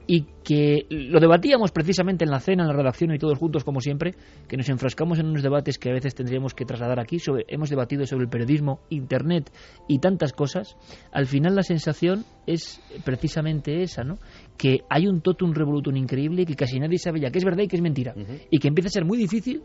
Y 0.07 0.25
que 0.43 0.87
lo 0.89 1.19
debatíamos 1.19 1.71
precisamente 1.71 2.25
en 2.25 2.31
la 2.31 2.39
cena, 2.39 2.63
en 2.63 2.69
la 2.69 2.75
redacción 2.75 3.13
y 3.13 3.19
todos 3.19 3.37
juntos 3.37 3.63
como 3.63 3.81
siempre, 3.81 4.15
que 4.47 4.57
nos 4.57 4.69
enfrascamos 4.69 5.19
en 5.19 5.27
unos 5.27 5.43
debates 5.43 5.77
que 5.77 5.89
a 5.89 5.93
veces 5.93 6.15
tendríamos 6.15 6.53
que 6.53 6.65
trasladar 6.65 6.99
aquí, 6.99 7.19
sobre, 7.19 7.45
hemos 7.47 7.69
debatido 7.69 8.05
sobre 8.05 8.23
el 8.23 8.29
periodismo, 8.29 8.79
internet 8.89 9.51
y 9.87 9.99
tantas 9.99 10.33
cosas. 10.33 10.75
Al 11.11 11.27
final 11.27 11.55
la 11.55 11.63
sensación 11.63 12.25
es 12.47 12.81
precisamente 13.03 13.81
esa, 13.83 14.03
¿no? 14.03 14.17
Que 14.57 14.79
hay 14.89 15.07
un 15.07 15.21
totum 15.21 15.53
revolutum 15.53 15.95
increíble 15.97 16.43
y 16.43 16.45
que 16.45 16.55
casi 16.55 16.79
nadie 16.79 16.97
sabe 16.97 17.19
ya 17.19 17.29
que 17.29 17.39
es 17.39 17.45
verdad 17.45 17.63
y 17.63 17.67
que 17.67 17.75
es 17.75 17.81
mentira. 17.81 18.15
Y 18.49 18.59
que 18.59 18.67
empieza 18.67 18.87
a 18.87 18.91
ser 18.91 19.05
muy 19.05 19.17
difícil 19.17 19.61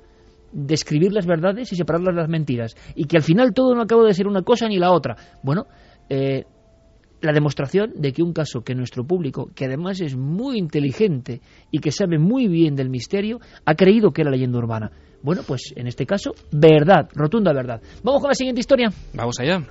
describir 0.53 1.13
las 1.13 1.27
verdades 1.27 1.73
y 1.73 1.77
separarlas 1.77 2.15
de 2.15 2.21
las 2.21 2.29
mentiras. 2.29 2.75
Y 2.95 3.05
que 3.05 3.17
al 3.17 3.23
final 3.23 3.53
todo 3.53 3.75
no 3.75 3.83
acaba 3.83 4.05
de 4.05 4.15
ser 4.15 4.27
una 4.27 4.43
cosa 4.43 4.69
ni 4.69 4.79
la 4.79 4.93
otra. 4.93 5.17
Bueno, 5.43 5.67
eh, 6.11 6.45
la 7.23 7.33
demostración 7.33 7.93
de 7.97 8.13
que 8.13 8.23
un 8.23 8.33
caso 8.33 8.63
que 8.63 8.75
nuestro 8.75 9.07
público, 9.07 9.51
que 9.55 9.67
además 9.67 10.01
es 10.01 10.17
muy 10.17 10.59
inteligente 10.59 11.41
y 11.71 11.79
que 11.79 11.93
sabe 11.93 12.19
muy 12.19 12.49
bien 12.49 12.75
del 12.75 12.91
misterio, 12.91 13.41
ha 13.65 13.75
creído 13.75 14.13
que 14.13 14.23
era 14.23 14.31
leyenda 14.31 14.59
urbana. 14.59 14.91
Bueno, 15.23 15.43
pues 15.47 15.73
en 15.77 15.87
este 15.87 16.07
caso, 16.07 16.33
verdad, 16.51 17.09
rotunda 17.15 17.53
verdad. 17.53 17.81
Vamos 18.03 18.21
con 18.21 18.29
la 18.29 18.35
siguiente 18.35 18.61
historia. 18.61 18.91
Vamos 19.15 19.39
allá. 19.39 19.67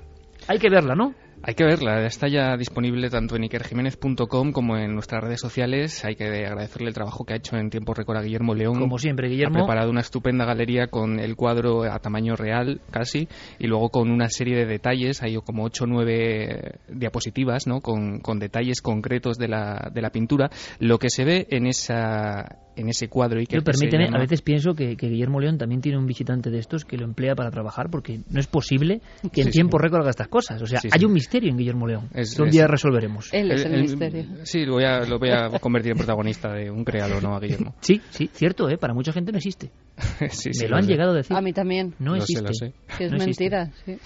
Hay 0.48 0.60
que 0.60 0.70
verla, 0.70 0.96
¿no? 0.96 1.14
Hay 1.42 1.56
que 1.56 1.64
verla, 1.64 2.06
está 2.06 2.28
ya 2.28 2.58
disponible 2.58 3.10
tanto 3.10 3.38
en 3.38 3.46
ikerjiménez.com 3.46 4.52
como 4.52 4.78
en 4.78 4.94
nuestras 4.94 5.24
redes 5.24 5.40
sociales. 5.40 6.04
Hay 6.04 6.16
que 6.16 6.26
agradecerle 6.26 6.90
el 6.90 6.94
trabajo 6.94 7.24
que 7.24 7.34
ha 7.34 7.38
hecho 7.38 7.56
en 7.56 7.70
tiempo 7.70 7.94
récord 7.94 8.18
a 8.18 8.22
Guillermo 8.22 8.54
León. 8.54 8.78
Como 8.78 8.98
siempre, 8.98 9.30
Guillermo. 9.30 9.60
Ha 9.60 9.62
preparado 9.62 9.90
una 9.90 10.02
estupenda 10.02 10.44
galería 10.44 10.88
con 10.88 11.18
el 11.18 11.38
cuadro 11.38 11.84
a 11.84 11.98
tamaño 12.00 12.36
real, 12.36 12.82
casi, 12.92 13.30
y 13.58 13.68
luego 13.68 13.90
con 13.90 14.12
una 14.12 14.30
serie 14.30 14.58
de 14.58 14.66
detalles, 14.66 15.24
hay 15.24 15.38
como 15.38 15.64
8 15.64 15.86
o 15.86 15.88
9 15.88 16.80
diapositivas, 16.90 17.68
¿no? 17.68 17.80
Con, 17.80 18.20
con 18.20 18.40
detalles 18.40 18.82
concretos 18.82 19.38
de 19.38 19.48
la, 19.48 19.92
de 19.94 20.02
la 20.02 20.10
pintura. 20.10 20.50
Lo 20.80 21.00
que 21.00 21.10
se 21.10 21.24
ve 21.24 21.48
en 21.52 21.68
esa 21.68 22.60
en 22.80 22.90
ese 22.90 23.08
cuadro 23.10 23.42
y 23.42 23.46
que 23.46 23.56
Yo, 23.56 23.62
se 23.62 23.66
permíteme, 23.66 24.06
llama- 24.06 24.18
a 24.18 24.22
veces 24.22 24.42
pienso 24.42 24.74
que, 24.74 24.96
que 24.96 25.08
Guillermo 25.10 25.40
León 25.40 25.58
también 25.58 25.82
tiene 25.82 25.98
un 25.98 26.06
visitante 26.06 26.50
de 26.50 26.60
estos 26.60 26.86
que 26.86 26.98
lo 26.98 27.06
emplea 27.06 27.36
para 27.36 27.52
trabajar, 27.52 27.90
porque 27.90 28.22
no 28.30 28.40
es 28.40 28.48
posible 28.48 29.02
que 29.34 29.42
en 29.42 29.48
Sí, 29.48 29.52
tiempo 29.54 29.78
sí. 29.78 29.84
récord 29.84 30.02
haga 30.02 30.10
estas 30.12 30.28
cosas. 30.28 30.62
O 30.62 30.66
sea, 30.66 30.80
Sí, 30.80 30.90
hay 30.92 31.00
sí. 31.00 31.06
un 31.06 31.14
misterio 31.14 31.50
en 31.52 31.58
Guillermo 31.58 31.88
León, 31.88 32.10
Es- 32.14 32.36
que 32.36 32.42
un 32.42 32.48
es- 32.50 32.54
día 32.54 32.68
resolveremos. 32.68 33.34
Él 33.34 33.52
es 33.52 33.66
El- 33.66 33.68
el, 33.68 33.74
el- 33.76 33.82
misterio. 33.82 34.26
Sí, 34.44 34.66
lo 34.66 34.74
voy, 34.74 34.84
a, 34.86 35.02
lo 35.02 35.20
voy 35.20 35.30
a 35.32 35.50
convertir 35.60 35.92
en 35.92 35.98
protagonista 35.98 36.54
de 36.54 36.70
un 36.72 36.84
créalo, 36.84 37.20
¿no? 37.22 37.36
A 37.36 37.40
Guillermo. 37.40 37.76
Sí, 37.82 38.02
sí, 38.10 38.30
cierto, 38.34 38.70
¿eh? 38.70 38.78
para 38.78 38.94
mucha 38.94 39.12
gente 39.12 39.32
no 39.32 39.38
existe. 39.38 39.72
sí, 40.32 40.54
sí, 40.54 40.64
Me 40.64 40.70
lo 40.70 40.78
han 40.78 40.84
sé. 40.84 40.92
llegado 40.92 41.12
a 41.12 41.16
decir. 41.16 41.36
A 41.36 41.42
mí 41.42 41.52
también. 41.54 41.94
No 42.00 42.16
Lo 42.16 42.22
sé, 42.22 42.34
existe. 42.34 42.44
lo 42.44 42.54
sé. 42.54 42.74
Que 42.98 43.06
es 43.06 43.12
No 43.12 43.18
mentira. 43.18 43.72
sí. 43.86 43.98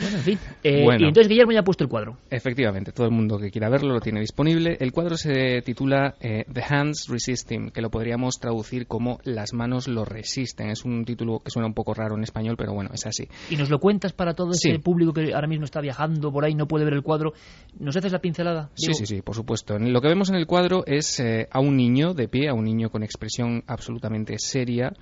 Bueno, 0.00 0.16
en 0.18 0.22
fin. 0.22 0.38
Eh, 0.62 0.84
Bueno. 0.84 1.04
Y 1.04 1.08
entonces 1.08 1.28
Guillermo 1.28 1.52
ya 1.52 1.60
ha 1.60 1.64
puesto 1.64 1.84
el 1.84 1.90
cuadro. 1.90 2.18
Efectivamente, 2.30 2.92
todo 2.92 3.06
el 3.06 3.12
mundo 3.12 3.38
que 3.38 3.50
quiera 3.50 3.68
verlo 3.68 3.94
lo 3.94 4.00
tiene 4.00 4.20
disponible. 4.20 4.76
El 4.80 4.92
cuadro 4.92 5.16
se 5.16 5.62
titula 5.62 6.14
eh, 6.20 6.44
The 6.52 6.62
Hands 6.68 7.06
Resist 7.08 7.50
Him, 7.52 7.70
que 7.70 7.80
lo 7.80 7.90
podríamos 8.08 8.38
traducir 8.40 8.86
como 8.86 9.18
Las 9.24 9.52
manos 9.52 9.86
lo 9.86 10.06
resisten. 10.06 10.70
Es 10.70 10.86
un 10.86 11.04
título 11.04 11.40
que 11.40 11.50
suena 11.50 11.66
un 11.66 11.74
poco 11.74 11.92
raro 11.92 12.16
en 12.16 12.22
español, 12.22 12.54
pero 12.56 12.72
bueno, 12.72 12.88
es 12.94 13.04
así. 13.04 13.28
Y 13.50 13.56
nos 13.56 13.68
lo 13.68 13.78
cuentas 13.80 14.14
para 14.14 14.32
todo 14.32 14.52
ese 14.52 14.72
Sí. 14.72 14.78
público 14.78 15.12
que 15.12 15.34
ahora 15.34 15.46
mismo 15.46 15.66
está 15.66 15.82
viajando 15.82 16.32
por 16.32 16.46
ahí, 16.46 16.54
no 16.54 16.66
puede 16.66 16.86
ver 16.86 16.94
el 16.94 17.02
cuadro. 17.02 17.34
¿Nos 17.78 17.94
haces 17.98 18.10
la 18.10 18.20
pincelada? 18.20 18.70
Sí, 18.76 18.86
Diego? 18.86 18.98
sí, 18.98 19.06
sí, 19.06 19.20
por 19.20 19.34
supuesto. 19.34 19.78
Lo 19.78 20.00
que 20.00 20.08
vemos 20.08 20.30
en 20.30 20.36
el 20.36 20.46
cuadro 20.46 20.84
es 20.86 21.20
eh, 21.20 21.48
a 21.50 21.60
un 21.60 21.76
niño 21.76 22.14
de 22.14 22.28
pie, 22.28 22.48
a 22.48 22.54
un 22.54 22.64
niño 22.64 22.88
con 22.88 23.02
expresión 23.02 23.62
absolutamente 23.66 24.38
seria, 24.38 24.94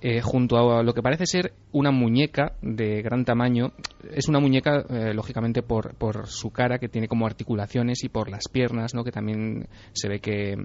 eh, 0.00 0.22
junto 0.22 0.56
a 0.56 0.82
lo 0.82 0.94
que 0.94 1.02
parece 1.02 1.26
ser 1.26 1.52
una 1.72 1.90
muñeca 1.90 2.52
de 2.62 3.02
gran 3.02 3.26
tamaño. 3.26 3.72
Es 4.10 4.26
una 4.28 4.40
muñeca, 4.40 4.86
eh, 4.88 5.12
lógicamente, 5.12 5.60
por, 5.62 5.94
por 5.96 6.28
su 6.28 6.50
cara, 6.50 6.78
que 6.78 6.88
tiene 6.88 7.08
como 7.08 7.26
articulaciones, 7.26 8.04
y 8.04 8.08
por 8.08 8.30
las 8.30 8.44
piernas, 8.50 8.94
¿no? 8.94 9.04
que 9.04 9.10
también 9.12 9.68
se 9.92 10.08
ve 10.08 10.20
que 10.20 10.56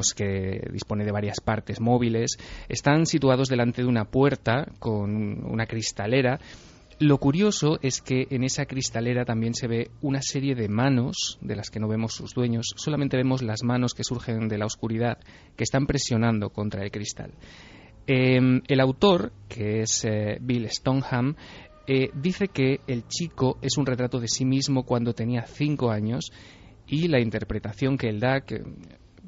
pues 0.00 0.14
que 0.14 0.66
dispone 0.72 1.04
de 1.04 1.12
varias 1.12 1.40
partes 1.40 1.78
móviles. 1.78 2.38
Están 2.68 3.04
situados 3.04 3.48
delante 3.48 3.82
de 3.82 3.88
una 3.88 4.06
puerta 4.06 4.66
con 4.78 5.44
una 5.44 5.66
cristalera 5.66 6.40
lo 7.00 7.16
curioso 7.16 7.78
es 7.80 8.02
que 8.02 8.26
en 8.28 8.44
esa 8.44 8.66
cristalera 8.66 9.24
también 9.24 9.54
se 9.54 9.66
ve 9.66 9.90
una 10.02 10.20
serie 10.20 10.54
de 10.54 10.68
manos 10.68 11.38
de 11.40 11.56
las 11.56 11.70
que 11.70 11.80
no 11.80 11.88
vemos 11.88 12.12
sus 12.12 12.34
dueños, 12.34 12.74
solamente 12.76 13.16
vemos 13.16 13.40
las 13.40 13.62
manos 13.62 13.94
que 13.94 14.04
surgen 14.04 14.48
de 14.48 14.58
la 14.58 14.66
oscuridad, 14.66 15.16
que 15.56 15.64
están 15.64 15.86
presionando 15.86 16.50
contra 16.50 16.82
el 16.84 16.90
cristal. 16.90 17.32
Eh, 18.06 18.38
el 18.68 18.80
autor, 18.80 19.32
que 19.48 19.80
es 19.80 20.04
eh, 20.04 20.36
Bill 20.42 20.68
Stoneham, 20.68 21.36
eh, 21.86 22.10
dice 22.14 22.48
que 22.48 22.80
el 22.86 23.08
chico 23.08 23.56
es 23.62 23.78
un 23.78 23.86
retrato 23.86 24.20
de 24.20 24.28
sí 24.28 24.44
mismo 24.44 24.84
cuando 24.84 25.14
tenía 25.14 25.46
cinco 25.46 25.90
años 25.90 26.30
y 26.86 27.08
la 27.08 27.20
interpretación 27.20 27.96
que 27.96 28.08
él 28.08 28.20
da, 28.20 28.42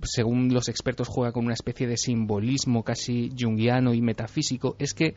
según 0.03 0.53
los 0.53 0.69
expertos 0.69 1.09
juega 1.09 1.33
con 1.33 1.45
una 1.45 1.55
especie 1.55 1.87
de 1.87 1.97
simbolismo 1.97 2.83
casi 2.83 3.31
junguiano 3.39 3.95
y 3.95 4.01
metafísico, 4.01 4.77
es 4.79 4.95
que 4.95 5.15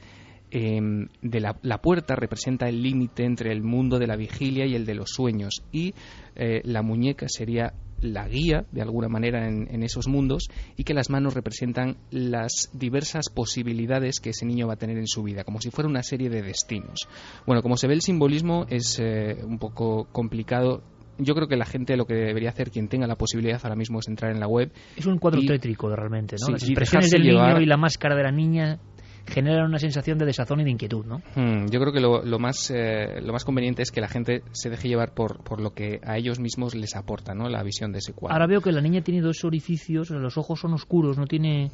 de 0.52 1.40
la, 1.40 1.82
puerta 1.82 2.16
representa 2.16 2.70
el 2.70 2.82
límite 2.82 3.26
entre 3.26 3.52
el 3.52 3.62
mundo 3.62 4.00
de 4.00 4.08
la 4.08 4.16
vigilia 4.16 4.66
y 4.66 4.76
el 4.76 4.86
de 4.86 4.96
los 4.96 5.10
sueños 5.10 5.64
y 5.72 5.94
eh, 6.36 6.62
la 6.64 6.82
muñeca 6.82 7.28
sería 7.28 7.74
la 8.02 8.28
guía 8.28 8.66
de 8.72 8.82
alguna 8.82 9.10
manera 9.10 9.48
en, 9.48 9.68
en 9.74 9.84
esos 9.84 10.08
mundos 10.08 10.48
y 10.78 10.84
que 10.84 10.94
las 10.94 11.10
manos 11.10 11.34
representan 11.34 11.98
las 12.12 12.70
diversas 12.74 13.30
posibilidades 13.30 14.20
que 14.20 14.30
ese 14.30 14.46
niño 14.46 14.68
va 14.68 14.74
a 14.74 14.78
tener 14.78 14.98
en 14.98 15.08
su 15.08 15.24
vida, 15.24 15.44
como 15.44 15.60
si 15.60 15.72
fuera 15.72 15.90
una 15.90 16.04
serie 16.04 16.30
de 16.30 16.42
destinos. 16.42 17.08
Bueno, 17.46 17.62
como 17.62 17.78
se 17.78 17.88
ve 17.88 17.94
el 17.94 18.02
simbolismo 18.02 18.66
es 18.70 19.00
eh, 19.00 19.38
un 19.44 19.60
poco 19.60 20.08
complicado. 20.12 20.84
Yo 21.18 21.34
creo 21.36 21.48
que 21.48 21.56
la 21.56 21.66
gente 21.66 21.96
lo 21.96 22.06
que 22.06 22.14
debería 22.14 22.50
hacer, 22.50 22.72
quien 22.72 22.88
tenga 22.90 23.08
la 23.08 23.16
posibilidad 23.16 23.60
ahora 23.64 23.76
mismo, 23.76 24.00
es 24.00 24.08
entrar 24.08 24.32
en 24.32 24.40
la 24.40 24.48
web. 24.48 24.72
Es 24.98 25.06
un 25.06 25.18
cuadro 25.18 25.40
y- 25.42 25.46
tétrico 25.48 25.94
realmente, 25.96 26.36
¿no? 26.40 26.46
Sí, 26.48 26.52
Las 26.52 26.64
expresiones 26.64 27.12
del 27.12 27.24
llevar. 27.24 27.54
niño 27.54 27.62
y 27.62 27.66
la 27.66 27.78
máscara 27.78 28.16
de 28.16 28.24
la 28.24 28.32
niña 28.32 28.80
generan 29.28 29.66
una 29.70 29.80
sensación 29.80 30.20
de 30.20 30.26
desazón 30.26 30.60
y 30.60 30.64
de 30.66 30.70
inquietud, 30.72 31.04
¿no? 31.06 31.18
Hmm, 31.36 31.66
yo 31.72 31.80
creo 31.80 31.92
que 31.92 32.00
lo, 32.00 32.24
lo 32.24 32.38
más, 32.38 32.70
eh, 32.70 33.22
lo 33.24 33.34
más 33.34 33.44
conveniente 33.44 33.82
es 33.82 33.90
que 33.92 34.00
la 34.02 34.08
gente 34.08 34.44
se 34.52 34.70
deje 34.70 34.88
llevar 34.88 35.14
por, 35.16 35.44
por 35.44 35.62
lo 35.62 35.72
que 35.74 36.00
a 36.04 36.18
ellos 36.18 36.40
mismos 36.40 36.76
les 36.76 36.96
aporta 36.96 37.34
¿no? 37.34 37.50
la 37.50 37.64
visión 37.64 37.92
de 37.92 38.00
ese 38.00 38.14
cuadro. 38.14 38.34
Ahora 38.36 38.46
veo 38.46 38.62
que 38.62 38.72
la 38.72 38.82
niña 38.82 39.02
tiene 39.02 39.22
dos 39.22 39.44
orificios, 39.44 40.12
los 40.12 40.38
ojos 40.38 40.60
son 40.60 40.74
oscuros, 40.74 41.18
no 41.18 41.26
tiene... 41.26 41.72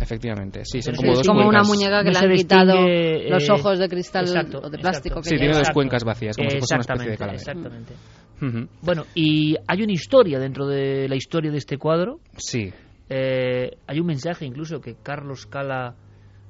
Efectivamente, 0.00 0.60
sí, 0.64 0.82
son 0.82 0.94
como 0.94 1.06
sí, 1.06 1.16
dos 1.16 1.20
es 1.22 1.26
como 1.28 1.40
una 1.48 1.60
cuencas. 1.62 1.68
muñeca 1.68 1.98
que 2.04 2.10
No 2.12 2.20
le 2.20 2.26
han 2.26 2.36
quitado 2.36 2.72
distingue, 2.72 3.30
los 3.30 3.48
eh, 3.48 3.52
ojos 3.52 3.78
de 3.78 3.88
cristal 3.88 4.24
exacto, 4.26 4.58
o 4.62 4.68
de 4.70 4.78
plástico 4.78 5.18
exacto. 5.18 5.22
que 5.22 5.28
Sí, 5.30 5.36
tiene 5.36 5.54
dos 5.56 5.70
cuencas 5.70 6.04
vacías, 6.04 6.36
como 6.36 6.50
si 6.50 6.58
fuese 6.58 6.74
una 6.74 6.80
especie 6.82 7.10
de 7.10 7.16
calavera. 7.16 7.38
Exactamente. 7.42 7.94
Bueno, 8.82 9.04
y 9.14 9.56
hay 9.66 9.82
una 9.82 9.92
historia 9.92 10.38
dentro 10.38 10.66
de 10.66 11.08
la 11.08 11.16
historia 11.16 11.50
de 11.50 11.58
este 11.58 11.78
cuadro. 11.78 12.20
Sí, 12.36 12.72
Eh, 13.08 13.70
hay 13.86 14.00
un 14.00 14.06
mensaje 14.06 14.44
incluso 14.44 14.80
que 14.80 14.96
Carlos 15.00 15.46
Cala 15.46 15.94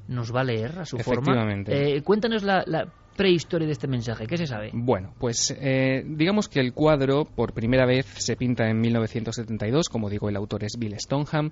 nos 0.08 0.34
va 0.34 0.40
a 0.40 0.44
leer 0.44 0.78
a 0.78 0.84
su 0.86 0.96
forma. 0.98 1.32
Eh, 1.66 2.02
cuéntanos 2.02 2.42
la, 2.42 2.64
la 2.66 2.88
prehistoria 3.16 3.66
de 3.66 3.72
este 3.72 3.88
mensaje, 3.88 4.26
¿qué 4.26 4.36
se 4.36 4.46
sabe? 4.46 4.70
Bueno, 4.72 5.14
pues 5.18 5.56
eh, 5.58 6.04
digamos 6.06 6.48
que 6.48 6.60
el 6.60 6.72
cuadro 6.72 7.24
por 7.24 7.52
primera 7.52 7.86
vez 7.86 8.06
se 8.18 8.36
pinta 8.36 8.68
en 8.68 8.80
1972, 8.80 9.88
como 9.88 10.10
digo, 10.10 10.28
el 10.28 10.36
autor 10.36 10.64
es 10.64 10.76
Bill 10.78 10.98
Stoneham. 10.98 11.50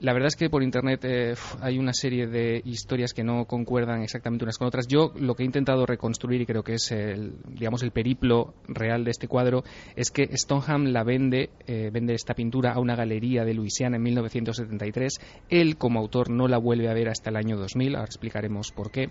La 0.00 0.12
verdad 0.12 0.26
es 0.26 0.36
que 0.36 0.50
por 0.50 0.62
internet 0.62 1.04
eh, 1.04 1.34
hay 1.60 1.78
una 1.78 1.92
serie 1.92 2.26
de 2.26 2.60
historias 2.64 3.12
que 3.12 3.22
no 3.22 3.44
concuerdan 3.44 4.02
exactamente 4.02 4.44
unas 4.44 4.58
con 4.58 4.66
otras. 4.66 4.88
Yo 4.88 5.12
lo 5.18 5.34
que 5.34 5.44
he 5.44 5.46
intentado 5.46 5.86
reconstruir 5.86 6.40
y 6.40 6.46
creo 6.46 6.64
que 6.64 6.74
es 6.74 6.90
el, 6.90 7.34
digamos, 7.48 7.82
el 7.82 7.92
periplo 7.92 8.54
real 8.66 9.04
de 9.04 9.12
este 9.12 9.28
cuadro 9.28 9.62
es 9.94 10.10
que 10.10 10.36
Stoneham 10.36 10.86
la 10.86 11.04
vende, 11.04 11.50
eh, 11.66 11.90
vende 11.92 12.14
esta 12.14 12.34
pintura 12.34 12.72
a 12.72 12.80
una 12.80 12.96
galería 12.96 13.44
de 13.44 13.54
Luisiana 13.54 13.96
en 13.96 14.02
1973. 14.02 15.20
Él, 15.48 15.76
como 15.76 16.00
autor, 16.00 16.28
no 16.30 16.48
la 16.48 16.58
vuelve 16.58 16.88
a 16.88 16.94
ver 16.94 17.08
hasta 17.08 17.30
el 17.30 17.36
año 17.36 17.56
2000. 17.56 17.94
Ahora 17.94 18.06
explicaremos 18.06 18.72
por 18.72 18.90
qué. 18.90 19.10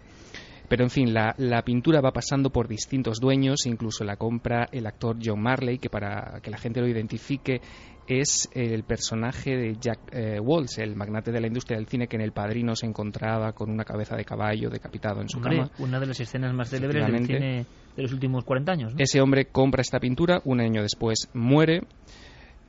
Pero 0.70 0.84
en 0.84 0.90
fin, 0.90 1.14
la, 1.14 1.36
la 1.38 1.62
pintura 1.64 2.02
va 2.02 2.12
pasando 2.12 2.50
por 2.50 2.68
distintos 2.68 3.20
dueños, 3.20 3.66
incluso 3.66 4.04
la 4.04 4.16
compra 4.16 4.68
el 4.72 4.86
actor 4.88 5.18
John 5.24 5.42
Marley, 5.42 5.78
que 5.78 5.90
para 5.90 6.40
que 6.42 6.50
la 6.50 6.58
gente 6.58 6.80
lo 6.82 6.88
identifique 6.88 7.62
es 8.08 8.50
el 8.54 8.84
personaje 8.84 9.56
de 9.56 9.78
Jack 9.80 10.00
eh, 10.12 10.40
Walsh, 10.40 10.80
el 10.80 10.96
magnate 10.96 11.32
de 11.32 11.40
la 11.40 11.48
industria 11.48 11.78
del 11.78 11.88
cine 11.88 12.08
que 12.08 12.18
en 12.18 12.22
El 12.22 12.34
Padrino 12.34 12.76
se 12.76 12.86
encontraba 12.86 13.54
con 13.54 13.70
una 13.70 13.86
cabeza 13.86 14.16
de 14.16 14.26
caballo 14.26 14.70
decapitado 14.70 15.22
en 15.22 15.30
su 15.30 15.38
Hombre, 15.38 15.58
cama. 15.58 15.72
una 15.80 16.00
de 16.00 16.08
las 16.08 16.20
escenas 16.20 16.54
más 16.54 16.70
célebres 16.70 17.06
del 17.08 17.26
cine 17.26 17.66
de 17.96 18.02
los 18.02 18.12
últimos 18.12 18.44
40 18.44 18.72
años. 18.72 18.94
¿no? 18.94 19.00
Ese 19.00 19.22
hombre 19.22 19.46
compra 19.46 19.82
esta 19.82 20.00
pintura, 20.00 20.42
un 20.44 20.60
año 20.60 20.82
después 20.82 21.30
muere. 21.34 21.82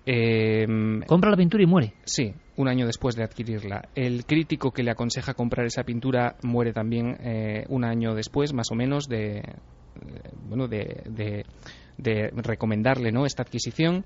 Eh, 0.07 0.67
Compra 1.07 1.31
la 1.31 1.37
pintura 1.37 1.63
y 1.63 1.67
muere. 1.67 1.95
Sí, 2.05 2.33
un 2.57 2.69
año 2.69 2.87
después 2.87 3.17
de 3.17 3.25
adquirirla. 3.25 3.89
El 3.95 4.25
crítico 4.27 4.71
que 4.71 4.83
le 4.83 4.91
aconseja 4.93 5.35
comprar 5.35 5.67
esa 5.67 5.83
pintura 5.85 6.37
muere 6.43 6.73
también 6.73 7.17
eh, 7.21 7.65
un 7.69 7.85
año 7.85 8.15
después, 8.15 8.53
más 8.53 8.71
o 8.71 8.75
menos, 8.75 9.09
de, 9.09 9.39
eh, 9.39 9.43
bueno, 10.49 10.69
de, 10.69 11.03
de- 11.07 11.45
de 11.97 12.31
recomendarle 12.35 13.13
¿no? 13.13 13.25
esta 13.27 13.43
adquisición. 13.43 14.05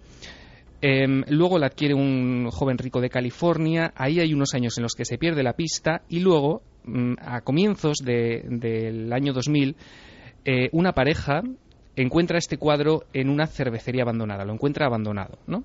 Em, 0.80 1.24
luego 1.28 1.58
la 1.58 1.66
adquiere 1.66 1.94
un 1.94 2.48
joven 2.50 2.78
rico 2.78 3.00
de 3.00 3.10
California. 3.10 3.92
Ahí 3.96 4.20
hay 4.20 4.32
unos 4.32 4.54
años 4.54 4.76
en 4.78 4.82
los 4.82 4.92
que 4.94 5.04
se 5.04 5.18
pierde 5.18 5.42
la 5.42 5.54
pista 5.54 6.02
y 6.08 6.20
luego, 6.20 6.62
mm, 6.84 7.14
a 7.20 7.40
comienzos 7.40 7.96
de- 8.04 8.44
del 8.48 9.12
año 9.12 9.32
2000, 9.32 9.74
eh, 10.44 10.68
una 10.72 10.92
pareja 10.92 11.42
encuentra 11.96 12.38
este 12.38 12.58
cuadro 12.58 13.02
en 13.12 13.28
una 13.28 13.46
cervecería 13.46 14.02
abandonada. 14.02 14.44
Lo 14.44 14.52
encuentra 14.52 14.86
abandonado, 14.86 15.38
¿no? 15.48 15.64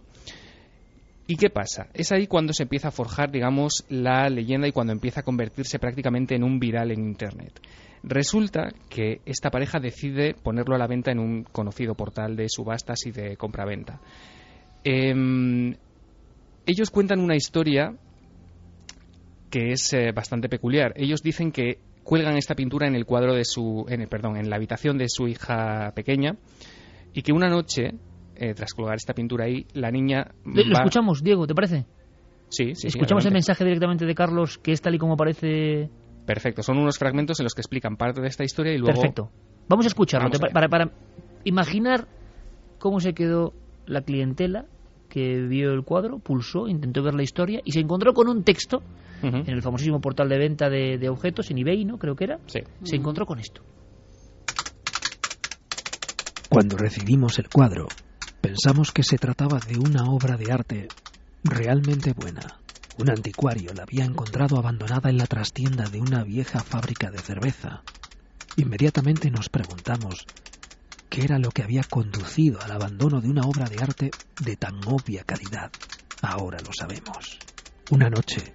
¿Y 1.25 1.37
qué 1.37 1.49
pasa? 1.49 1.87
Es 1.93 2.11
ahí 2.11 2.27
cuando 2.27 2.51
se 2.51 2.63
empieza 2.63 2.89
a 2.89 2.91
forjar, 2.91 3.31
digamos, 3.31 3.85
la 3.89 4.29
leyenda 4.29 4.67
y 4.67 4.73
cuando 4.73 4.91
empieza 4.91 5.21
a 5.21 5.23
convertirse 5.23 5.79
prácticamente 5.79 6.35
en 6.35 6.43
un 6.43 6.59
viral 6.59 6.91
en 6.91 6.99
Internet. 6.99 7.61
Resulta 8.03 8.73
que 8.89 9.21
esta 9.25 9.49
pareja 9.49 9.79
decide 9.79 10.33
ponerlo 10.33 10.75
a 10.75 10.77
la 10.77 10.87
venta 10.87 11.11
en 11.11 11.19
un 11.19 11.43
conocido 11.43 11.95
portal 11.95 12.35
de 12.35 12.49
subastas 12.49 13.05
y 13.05 13.11
de 13.11 13.37
compraventa. 13.37 14.01
Em, 14.83 15.73
ellos 16.65 16.89
cuentan 16.89 17.21
una 17.21 17.37
historia 17.37 17.95
que 19.49 19.71
es 19.71 19.93
eh, 19.93 20.11
bastante 20.11 20.49
peculiar. 20.49 20.93
Ellos 20.97 21.21
dicen 21.23 21.53
que 21.53 21.77
cuelgan 22.03 22.35
esta 22.35 22.55
pintura 22.55 22.87
en 22.87 22.95
el 22.95 23.05
cuadro 23.05 23.33
de 23.33 23.45
su, 23.45 23.85
en 23.87 24.05
perdón, 24.09 24.35
en 24.35 24.49
la 24.49 24.57
habitación 24.57 24.97
de 24.97 25.07
su 25.07 25.27
hija 25.27 25.93
pequeña 25.95 26.35
y 27.13 27.21
que 27.21 27.31
una 27.31 27.47
noche, 27.47 27.91
eh, 28.35 28.53
tras 28.53 28.73
colgar 28.73 28.95
esta 28.95 29.13
pintura 29.13 29.45
ahí, 29.45 29.65
la 29.73 29.91
niña 29.91 30.27
Lo 30.45 30.63
va- 30.73 30.79
escuchamos, 30.79 31.21
Diego, 31.23 31.47
¿te 31.47 31.53
parece? 31.55 31.85
Sí, 32.49 32.75
sí, 32.75 32.81
sí, 32.81 32.87
Escuchamos 32.89 33.25
el 33.25 33.33
mensaje 33.33 33.63
directamente 33.65 34.05
de 34.05 34.13
Carlos, 34.15 34.57
que 34.59 34.71
es 34.73 34.81
tal 34.81 34.93
y 34.95 34.99
como 34.99 35.17
parece. 35.17 35.89
Perfecto, 36.25 36.61
son 36.63 36.77
unos 36.77 36.97
fragmentos 36.97 37.39
en 37.39 37.45
los 37.45 37.53
que 37.53 37.61
explican 37.61 37.97
parte 37.97 38.21
de 38.21 38.27
esta 38.27 38.43
historia 38.43 38.73
y 38.73 38.77
luego 38.77 38.93
Perfecto. 38.99 39.31
Vamos 39.67 39.85
a 39.85 39.87
escucharlo 39.87 40.29
Vamos 40.29 40.39
para, 40.51 40.67
para 40.69 40.91
imaginar 41.45 42.07
cómo 42.79 42.99
se 42.99 43.13
quedó 43.13 43.53
la 43.85 44.01
clientela 44.01 44.65
que 45.09 45.41
vio 45.41 45.71
el 45.73 45.83
cuadro, 45.83 46.19
pulsó, 46.19 46.67
intentó 46.67 47.01
ver 47.03 47.13
la 47.13 47.23
historia 47.23 47.61
y 47.63 47.71
se 47.71 47.79
encontró 47.79 48.13
con 48.13 48.27
un 48.27 48.43
texto 48.43 48.81
en 49.21 49.47
el 49.47 49.61
famosísimo 49.61 50.01
portal 50.01 50.27
de 50.27 50.37
venta 50.37 50.69
de, 50.69 50.97
de 50.97 51.07
objetos, 51.07 51.49
en 51.49 51.57
eBay, 51.59 51.85
¿no? 51.85 51.97
Creo 51.97 52.13
que 52.15 52.25
era. 52.25 52.39
Sí. 52.47 52.59
Se 52.83 52.97
encontró 52.97 53.25
con 53.25 53.39
esto. 53.39 53.61
Cuando 56.49 56.77
recibimos 56.77 57.39
el 57.39 57.49
cuadro, 57.49 57.91
pensamos 58.43 58.91
que 58.91 59.03
se 59.03 59.17
trataba 59.17 59.57
de 59.57 59.79
una 59.79 60.03
obra 60.03 60.35
de 60.35 60.51
arte 60.51 60.87
realmente 61.45 62.11
buena. 62.11 62.59
Un 62.97 63.09
anticuario 63.09 63.73
la 63.73 63.83
había 63.83 64.03
encontrado 64.03 64.57
abandonada 64.57 65.09
en 65.09 65.17
la 65.17 65.27
trastienda 65.27 65.85
de 65.89 66.01
una 66.01 66.25
vieja 66.25 66.59
fábrica 66.59 67.09
de 67.09 67.19
cerveza. 67.19 67.83
Inmediatamente 68.57 69.31
nos 69.31 69.47
preguntamos 69.47 70.25
qué 71.09 71.23
era 71.23 71.39
lo 71.39 71.51
que 71.51 71.63
había 71.63 71.83
conducido 71.83 72.61
al 72.61 72.71
abandono 72.73 73.21
de 73.21 73.29
una 73.29 73.43
obra 73.43 73.69
de 73.69 73.81
arte 73.81 74.11
de 74.41 74.57
tan 74.57 74.75
obvia 74.85 75.23
calidad. 75.23 75.71
Ahora 76.21 76.57
lo 76.59 76.71
sabemos. 76.77 77.39
Una 77.91 78.09
noche, 78.09 78.53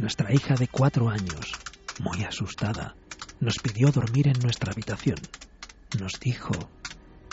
nuestra 0.00 0.34
hija 0.34 0.54
de 0.54 0.68
cuatro 0.68 1.08
años, 1.08 1.50
muy 1.98 2.24
asustada, 2.24 2.94
nos 3.40 3.54
pidió 3.56 3.90
dormir 3.90 4.28
en 4.28 4.38
nuestra 4.40 4.72
habitación. 4.72 5.16
Nos 5.98 6.12
dijo 6.20 6.52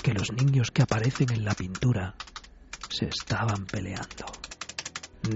que 0.02 0.14
los 0.14 0.32
niños 0.32 0.72
que 0.72 0.82
aparecen 0.82 1.32
en 1.32 1.46
la 1.46 1.54
pintura 1.54 2.16
se 2.90 3.06
estaban 3.06 3.66
peleando. 3.66 4.26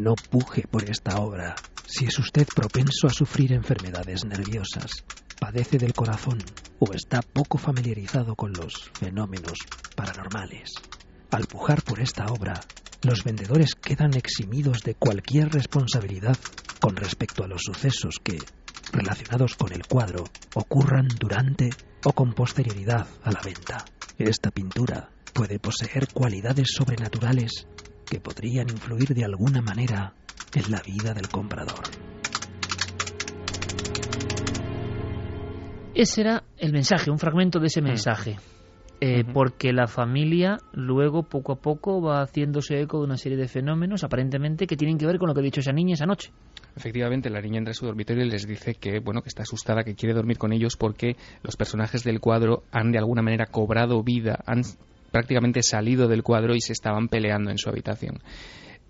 No 0.01 0.15
puje 0.15 0.63
por 0.69 0.83
esta 0.89 1.19
obra 1.19 1.55
si 1.85 2.05
es 2.05 2.17
usted 2.17 2.47
propenso 2.47 3.07
a 3.07 3.11
sufrir 3.11 3.53
enfermedades 3.53 4.25
nerviosas, 4.25 5.05
padece 5.39 5.77
del 5.77 5.93
corazón 5.93 6.39
o 6.79 6.93
está 6.93 7.21
poco 7.21 7.57
familiarizado 7.57 8.35
con 8.35 8.51
los 8.53 8.89
fenómenos 8.93 9.59
paranormales. 9.95 10.71
Al 11.31 11.45
pujar 11.45 11.83
por 11.83 11.99
esta 11.99 12.25
obra, 12.25 12.65
los 13.03 13.23
vendedores 13.23 13.75
quedan 13.75 14.15
eximidos 14.15 14.79
de 14.81 14.95
cualquier 14.95 15.49
responsabilidad 15.49 16.37
con 16.79 16.95
respecto 16.95 17.43
a 17.43 17.47
los 17.47 17.61
sucesos 17.63 18.15
que, 18.23 18.39
relacionados 18.91 19.55
con 19.55 19.71
el 19.71 19.85
cuadro, 19.85 20.23
ocurran 20.55 21.07
durante 21.19 21.69
o 22.03 22.13
con 22.13 22.33
posterioridad 22.33 23.07
a 23.23 23.31
la 23.31 23.41
venta. 23.43 23.85
Esta 24.17 24.49
pintura 24.49 25.09
puede 25.33 25.59
poseer 25.59 26.07
cualidades 26.13 26.69
sobrenaturales 26.73 27.67
que 28.09 28.21
podrían 28.21 28.69
influir 28.69 29.09
de 29.09 29.25
alguna 29.25 29.61
manera 29.61 30.13
en 30.53 30.71
la 30.71 30.81
vida 30.81 31.13
del 31.13 31.27
comprador. 31.27 31.83
Ese 35.93 36.21
era 36.21 36.43
el 36.57 36.71
mensaje, 36.71 37.11
un 37.11 37.19
fragmento 37.19 37.59
de 37.59 37.67
ese 37.67 37.81
mensaje. 37.81 38.37
Eh, 39.01 39.25
Porque 39.33 39.73
la 39.73 39.87
familia 39.87 40.57
luego, 40.71 41.23
poco 41.23 41.51
a 41.51 41.55
poco, 41.57 42.01
va 42.01 42.21
haciéndose 42.21 42.79
eco 42.79 42.99
de 42.99 43.05
una 43.05 43.17
serie 43.17 43.37
de 43.37 43.49
fenómenos, 43.49 44.05
aparentemente, 44.05 44.65
que 44.65 44.77
tienen 44.77 44.97
que 44.97 45.05
ver 45.05 45.17
con 45.17 45.27
lo 45.27 45.33
que 45.33 45.41
ha 45.41 45.43
dicho 45.43 45.59
esa 45.59 45.73
niña 45.73 45.93
esa 45.93 46.05
noche. 46.05 46.31
Efectivamente, 46.75 47.29
la 47.29 47.41
niña 47.41 47.59
entra 47.59 47.71
a 47.71 47.75
su 47.75 47.85
dormitorio 47.85 48.25
y 48.25 48.29
les 48.29 48.45
dice 48.45 48.75
que, 48.75 48.99
bueno, 48.99 49.21
que 49.21 49.29
está 49.29 49.43
asustada, 49.43 49.83
que 49.83 49.95
quiere 49.95 50.13
dormir 50.13 50.37
con 50.37 50.51
ellos 50.51 50.75
porque 50.75 51.15
los 51.41 51.55
personajes 51.55 52.03
del 52.03 52.19
cuadro 52.19 52.63
han 52.71 52.91
de 52.91 52.97
alguna 52.97 53.21
manera 53.21 53.45
cobrado 53.45 54.03
vida, 54.03 54.43
han 54.45 54.63
prácticamente 55.11 55.63
salido 55.63 56.07
del 56.07 56.23
cuadro 56.23 56.55
y 56.55 56.61
se 56.61 56.73
estaban 56.73 57.07
peleando 57.07 57.49
en 57.49 57.57
su 57.57 57.69
habitación. 57.69 58.19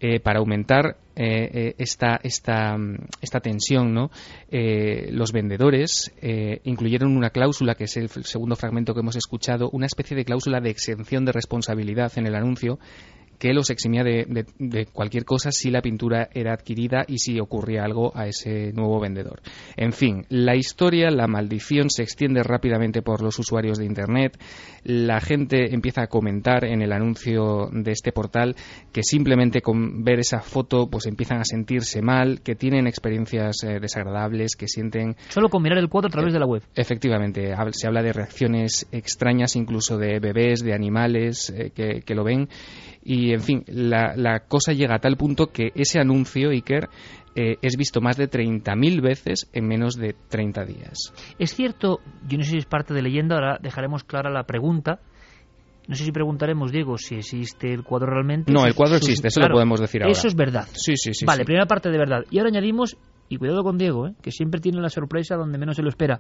Eh, 0.02 0.20
para 0.20 0.40
aumentar 0.40 0.98
eh, 1.16 1.50
eh, 1.54 1.76
esta, 1.78 2.20
esta, 2.22 2.76
esta 3.22 3.40
tensión, 3.40 3.94
¿no? 3.94 4.12
Eh, 4.52 5.08
los 5.12 5.32
vendedores 5.32 6.12
eh, 6.22 6.60
incluyeron 6.66 7.16
una 7.16 7.30
cláusula, 7.30 7.76
que 7.76 7.86
es 7.86 7.96
el 7.96 8.10
segundo 8.10 8.58
fragmento 8.58 8.94
que 8.94 9.00
hemos 9.00 9.16
escuchado, 9.16 9.70
una 9.72 9.86
especie 9.86 10.18
de 10.18 10.26
cláusula 10.26 10.60
de 10.60 10.70
exención 10.70 11.24
de 11.24 11.32
responsabilidad 11.32 12.12
en 12.18 12.28
el 12.28 12.36
anuncio 12.36 12.78
que 13.38 13.54
los 13.54 13.70
eximía 13.70 14.04
de, 14.04 14.26
de- 14.28 14.46
de 14.60 14.86
cualquier 14.86 15.26
cosa 15.26 15.52
si 15.52 15.70
la 15.72 15.82
pintura 15.82 16.30
era 16.34 16.54
adquirida 16.54 17.06
y 17.08 17.20
si 17.20 17.40
ocurría 17.40 17.84
algo 17.84 18.12
a 18.16 18.28
ese 18.28 18.72
nuevo 18.74 19.00
vendedor. 19.00 19.42
En 19.78 19.92
fin, 19.94 20.26
la 20.30 20.56
historia, 20.56 21.10
la 21.12 21.28
maldición 21.28 21.90
se 21.90 22.04
extiende 22.04 22.44
rápidamente 22.44 23.02
por 23.02 23.22
los 23.22 23.38
usuarios 23.40 23.78
de 23.78 23.86
Internet. 23.86 24.38
La 24.84 25.20
gente 25.20 25.74
empieza 25.74 26.04
a 26.04 26.08
comentar 26.08 26.66
en 26.66 26.82
el 26.82 26.92
anuncio 26.92 27.70
de 27.72 27.92
este 27.92 28.12
portal 28.12 28.56
que 28.92 29.02
simplemente 29.04 29.62
con 29.62 30.04
ver 30.04 30.20
esa 30.20 30.40
foto 30.42 30.88
pues 30.90 31.06
empiezan 31.06 31.40
a 31.40 31.46
sentirse 31.46 32.02
mal, 32.02 32.42
que 32.42 32.56
tienen 32.56 32.88
experiencias 32.88 33.64
eh, 33.64 33.80
desagradables, 33.80 34.56
que 34.56 34.68
sienten 34.68 35.16
Solo 35.30 35.50
con 35.50 35.62
mirar 35.64 35.78
el 35.80 35.90
cuadro 35.90 36.08
a 36.08 36.12
través 36.12 36.34
de 36.34 36.40
la 36.40 36.46
web. 36.46 36.64
Efectivamente, 36.76 37.54
se 37.72 37.88
habla 37.88 38.02
de 38.02 38.14
reacciones 38.14 38.88
extrañas, 38.92 39.56
incluso 39.56 39.98
de 39.98 40.20
bebés, 40.20 40.64
de 40.64 40.74
animales 40.74 41.50
eh, 41.50 41.72
que, 41.74 42.02
que 42.02 42.16
lo 42.16 42.24
ven. 42.24 42.48
Y, 43.06 43.32
en 43.34 43.42
fin, 43.42 43.64
la, 43.68 44.14
la 44.18 44.40
cosa 44.42 44.74
llega 44.74 44.96
a 44.96 45.00
tal 45.00 45.16
punto 45.16 45.48
que 45.48 45.72
ese 45.76 46.00
anuncio, 46.00 46.50
Iker, 46.50 46.90
eh, 47.36 47.58
es 47.62 47.78
visto 47.78 48.02
más 48.02 48.18
de 48.18 48.28
30.000 48.30 49.02
veces 49.02 49.48
en 49.54 49.68
menos 49.68 49.96
de 49.96 50.16
30 50.30 50.66
días. 50.66 51.14
Es 51.38 51.54
cierto, 51.54 52.00
yo 52.28 52.38
no 52.40 52.44
sé 52.44 52.52
si 52.52 52.58
es 52.58 52.66
parte 52.66 52.94
de 52.96 53.04
leyenda, 53.04 53.36
ahora 53.36 53.60
dejaremos 53.62 54.04
clara 54.04 54.32
la 54.32 54.44
pregunta. 54.44 55.00
No 55.88 55.94
sé 55.96 56.04
si 56.04 56.12
preguntaremos, 56.12 56.72
Diego, 56.72 56.98
si 56.98 57.14
existe 57.16 57.72
el 57.72 57.84
cuadro 57.84 58.08
realmente. 58.08 58.52
No, 58.52 58.66
el 58.66 58.74
cuadro 58.74 58.98
sus- 58.98 59.08
existe, 59.10 59.28
eso 59.28 59.40
lo 59.42 59.50
podemos 59.54 59.80
decir 59.80 60.02
ahora. 60.02 60.12
Eso 60.12 60.28
es 60.28 60.36
verdad. 60.36 60.66
Sí, 60.74 60.98
sí, 60.98 61.14
sí. 61.14 61.26
vale, 61.26 61.44
sí. 61.44 61.46
primera 61.46 61.68
parte 61.68 61.92
de 61.92 61.98
verdad. 62.00 62.24
Y 62.32 62.40
ahora 62.40 62.50
añadimos, 62.50 62.98
y 63.30 63.38
cuidado 63.38 63.64
con 63.64 63.78
Diego, 63.78 64.08
¿eh? 64.08 64.14
que 64.24 64.32
siempre 64.32 64.60
tiene 64.60 64.82
la 64.82 64.90
sorpresa 64.90 65.36
donde 65.36 65.60
menos 65.60 65.76
se 65.76 65.84
lo 65.84 65.90
espera. 65.90 66.20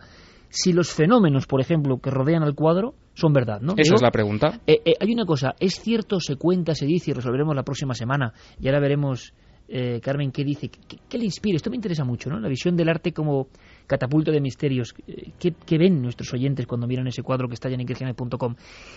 Si 0.55 0.71
los 0.71 0.93
fenómenos, 0.93 1.47
por 1.47 1.59
ejemplo, 1.59 1.97
que 1.97 2.09
rodean 2.09 2.41
al 2.41 2.55
cuadro 2.55 2.93
son 3.13 3.33
verdad, 3.33 3.59
¿no? 3.59 3.73
Esa 3.75 3.95
es 3.95 4.01
la 4.01 4.09
pregunta. 4.09 4.61
Eh, 4.65 4.79
eh, 4.85 4.93
hay 4.97 5.11
una 5.11 5.25
cosa, 5.25 5.53
es 5.59 5.81
cierto, 5.81 6.21
se 6.21 6.37
cuenta, 6.37 6.73
se 6.73 6.85
dice 6.85 7.11
y 7.11 7.13
resolveremos 7.13 7.53
la 7.53 7.63
próxima 7.63 7.93
semana. 7.93 8.31
Y 8.57 8.67
ahora 8.67 8.79
veremos, 8.79 9.33
eh, 9.67 9.99
Carmen, 10.01 10.31
qué 10.31 10.45
dice, 10.45 10.69
qué, 10.69 10.97
qué 11.09 11.17
le 11.17 11.25
inspira. 11.25 11.57
Esto 11.57 11.69
me 11.69 11.75
interesa 11.75 12.05
mucho, 12.05 12.29
¿no? 12.29 12.39
La 12.39 12.47
visión 12.47 12.77
del 12.77 12.87
arte 12.87 13.11
como 13.11 13.49
catapulta 13.87 14.31
de 14.31 14.41
misterios. 14.41 14.93
Eh, 15.07 15.31
¿Qué, 15.39 15.53
qué 15.65 15.77
ven 15.77 16.01
nuestros 16.01 16.33
oyentes 16.33 16.65
cuando 16.67 16.87
miran 16.87 17.07
ese 17.07 17.23
cuadro 17.23 17.47
que 17.47 17.53
está 17.53 17.69
ya 17.69 17.75
en 17.75 17.81
inquietud.com? 17.81 18.55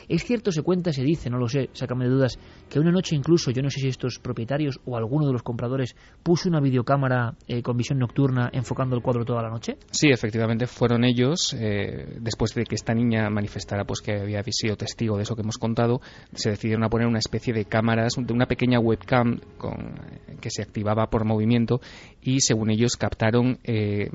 Es 0.08 0.24
cierto, 0.24 0.52
se 0.52 0.62
cuenta, 0.62 0.92
se 0.92 1.02
dice, 1.02 1.30
no 1.30 1.38
lo 1.38 1.48
sé, 1.48 1.70
sácame 1.72 2.04
de 2.04 2.10
dudas, 2.10 2.38
que 2.68 2.78
una 2.78 2.90
noche 2.90 3.16
incluso, 3.16 3.50
yo 3.50 3.62
no 3.62 3.70
sé 3.70 3.80
si 3.80 3.88
estos 3.88 4.18
propietarios 4.18 4.80
o 4.84 4.96
alguno 4.96 5.26
de 5.26 5.32
los 5.32 5.42
compradores 5.42 5.94
puso 6.22 6.48
una 6.48 6.60
videocámara 6.60 7.34
eh, 7.46 7.62
con 7.62 7.76
visión 7.76 7.98
nocturna 7.98 8.50
enfocando 8.52 8.96
el 8.96 9.02
cuadro 9.02 9.24
toda 9.24 9.42
la 9.42 9.50
noche. 9.50 9.76
Sí, 9.90 10.10
efectivamente 10.10 10.66
fueron 10.66 11.04
ellos, 11.04 11.54
eh, 11.58 12.18
después 12.20 12.54
de 12.54 12.64
que 12.64 12.74
esta 12.74 12.94
niña 12.94 13.28
manifestara 13.30 13.84
pues 13.84 14.00
que 14.00 14.12
había 14.12 14.42
sido 14.50 14.76
testigo 14.76 15.16
de 15.16 15.22
eso 15.22 15.34
que 15.34 15.42
hemos 15.42 15.58
contado, 15.58 16.00
se 16.34 16.50
decidieron 16.50 16.84
a 16.84 16.88
poner 16.88 17.06
una 17.06 17.18
especie 17.18 17.52
de 17.52 17.64
cámaras, 17.64 18.14
de 18.16 18.32
una 18.32 18.46
pequeña 18.46 18.80
webcam 18.80 19.40
con, 19.56 19.94
que 20.40 20.50
se 20.50 20.62
activaba 20.62 21.08
por 21.08 21.24
movimiento 21.24 21.80
y 22.22 22.40
según 22.40 22.70
ellos 22.70 22.96
captaron 22.96 23.58
eh, 23.64 24.10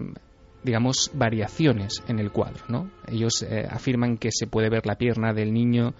digamos 0.64 1.12
variaciones 1.14 2.04
en 2.08 2.20
el 2.20 2.32
cuadro 2.32 2.64
¿no? 2.70 2.90
ellos 3.08 3.44
eh, 3.44 3.68
afirman 3.70 4.18
que 4.18 4.30
se 4.32 4.48
puede 4.48 4.70
ver 4.70 4.86
la 4.86 4.96
pierna 4.96 5.34
del 5.34 5.54
niño 5.54 5.94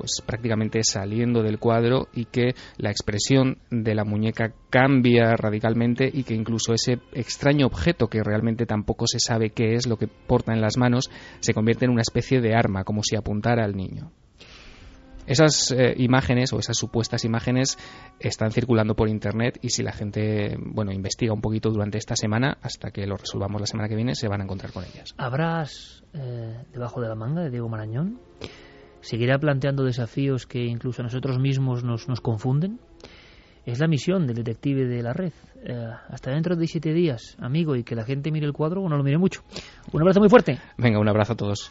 pues 0.00 0.22
prácticamente 0.24 0.80
saliendo 0.82 1.42
del 1.42 1.58
cuadro 1.58 2.08
y 2.14 2.24
que 2.24 2.54
la 2.78 2.90
expresión 2.90 3.58
de 3.70 3.94
la 3.94 4.04
muñeca 4.04 4.54
cambia 4.70 5.36
radicalmente 5.36 6.10
y 6.10 6.22
que 6.22 6.34
incluso 6.34 6.72
ese 6.72 7.00
extraño 7.12 7.66
objeto 7.66 8.08
que 8.08 8.22
realmente 8.22 8.64
tampoco 8.64 9.06
se 9.06 9.18
sabe 9.20 9.50
qué 9.50 9.74
es 9.74 9.86
lo 9.86 9.98
que 9.98 10.08
porta 10.08 10.54
en 10.54 10.62
las 10.62 10.78
manos 10.78 11.10
se 11.40 11.52
convierte 11.52 11.84
en 11.84 11.90
una 11.90 12.00
especie 12.00 12.40
de 12.40 12.54
arma 12.54 12.84
como 12.84 13.02
si 13.02 13.14
apuntara 13.14 13.62
al 13.62 13.76
niño. 13.76 14.10
Esas 15.26 15.70
eh, 15.70 15.94
imágenes 15.98 16.52
o 16.52 16.58
esas 16.58 16.76
supuestas 16.76 17.24
imágenes 17.24 17.78
están 18.18 18.50
circulando 18.50 18.94
por 18.94 19.08
internet 19.08 19.58
y 19.62 19.70
si 19.70 19.82
la 19.82 19.92
gente 19.92 20.56
bueno 20.60 20.92
investiga 20.92 21.32
un 21.32 21.40
poquito 21.40 21.70
durante 21.70 21.98
esta 21.98 22.16
semana 22.16 22.58
hasta 22.62 22.90
que 22.90 23.06
lo 23.06 23.16
resolvamos 23.16 23.60
la 23.60 23.66
semana 23.66 23.88
que 23.88 23.96
viene 23.96 24.14
se 24.14 24.28
van 24.28 24.40
a 24.40 24.44
encontrar 24.44 24.72
con 24.72 24.84
ellas. 24.84 25.14
¿Habrás 25.18 26.02
eh, 26.14 26.64
debajo 26.72 27.00
de 27.00 27.08
la 27.08 27.14
manga 27.14 27.42
de 27.42 27.50
Diego 27.50 27.68
Marañón? 27.68 28.20
¿Seguirá 29.00 29.38
planteando 29.38 29.84
desafíos 29.84 30.46
que 30.46 30.64
incluso 30.64 31.02
a 31.02 31.04
nosotros 31.04 31.38
mismos 31.38 31.84
nos, 31.84 32.08
nos 32.08 32.20
confunden? 32.20 32.80
Es 33.64 33.78
la 33.78 33.88
misión 33.88 34.26
del 34.26 34.36
detective 34.36 34.86
de 34.86 35.02
la 35.02 35.12
red. 35.12 35.32
Eh, 35.64 35.86
hasta 36.08 36.30
dentro 36.30 36.56
de 36.56 36.66
siete 36.66 36.92
días, 36.92 37.36
amigo, 37.38 37.76
y 37.76 37.84
que 37.84 37.94
la 37.94 38.04
gente 38.04 38.30
mire 38.30 38.46
el 38.46 38.52
cuadro 38.52 38.82
o 38.82 38.88
no 38.88 38.96
lo 38.96 39.04
mire 39.04 39.18
mucho. 39.18 39.42
Un 39.92 40.00
abrazo 40.00 40.20
muy 40.20 40.28
fuerte. 40.28 40.58
Venga, 40.78 40.98
un 40.98 41.08
abrazo 41.08 41.34
a 41.34 41.36
todos. 41.36 41.70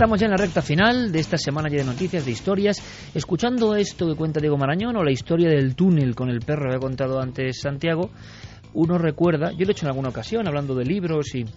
Estamos 0.00 0.18
ya 0.18 0.28
en 0.28 0.30
la 0.30 0.38
recta 0.38 0.62
final 0.62 1.12
de 1.12 1.20
esta 1.20 1.36
semana 1.36 1.68
ya 1.68 1.76
de 1.76 1.84
noticias, 1.84 2.24
de 2.24 2.30
historias. 2.30 2.82
Escuchando 3.14 3.76
esto 3.76 4.08
que 4.08 4.14
cuenta 4.14 4.40
Diego 4.40 4.56
Marañón 4.56 4.96
o 4.96 5.04
la 5.04 5.12
historia 5.12 5.50
del 5.50 5.76
túnel 5.76 6.14
con 6.14 6.30
el 6.30 6.40
perro 6.40 6.70
que 6.70 6.76
ha 6.76 6.78
contado 6.78 7.20
antes 7.20 7.60
Santiago, 7.60 8.08
uno 8.72 8.96
recuerda, 8.96 9.50
yo 9.50 9.66
lo 9.66 9.68
he 9.68 9.72
hecho 9.72 9.84
en 9.84 9.90
alguna 9.90 10.08
ocasión, 10.08 10.48
hablando 10.48 10.74
de 10.74 10.86
libros 10.86 11.34
y 11.34 11.44
de 11.44 11.50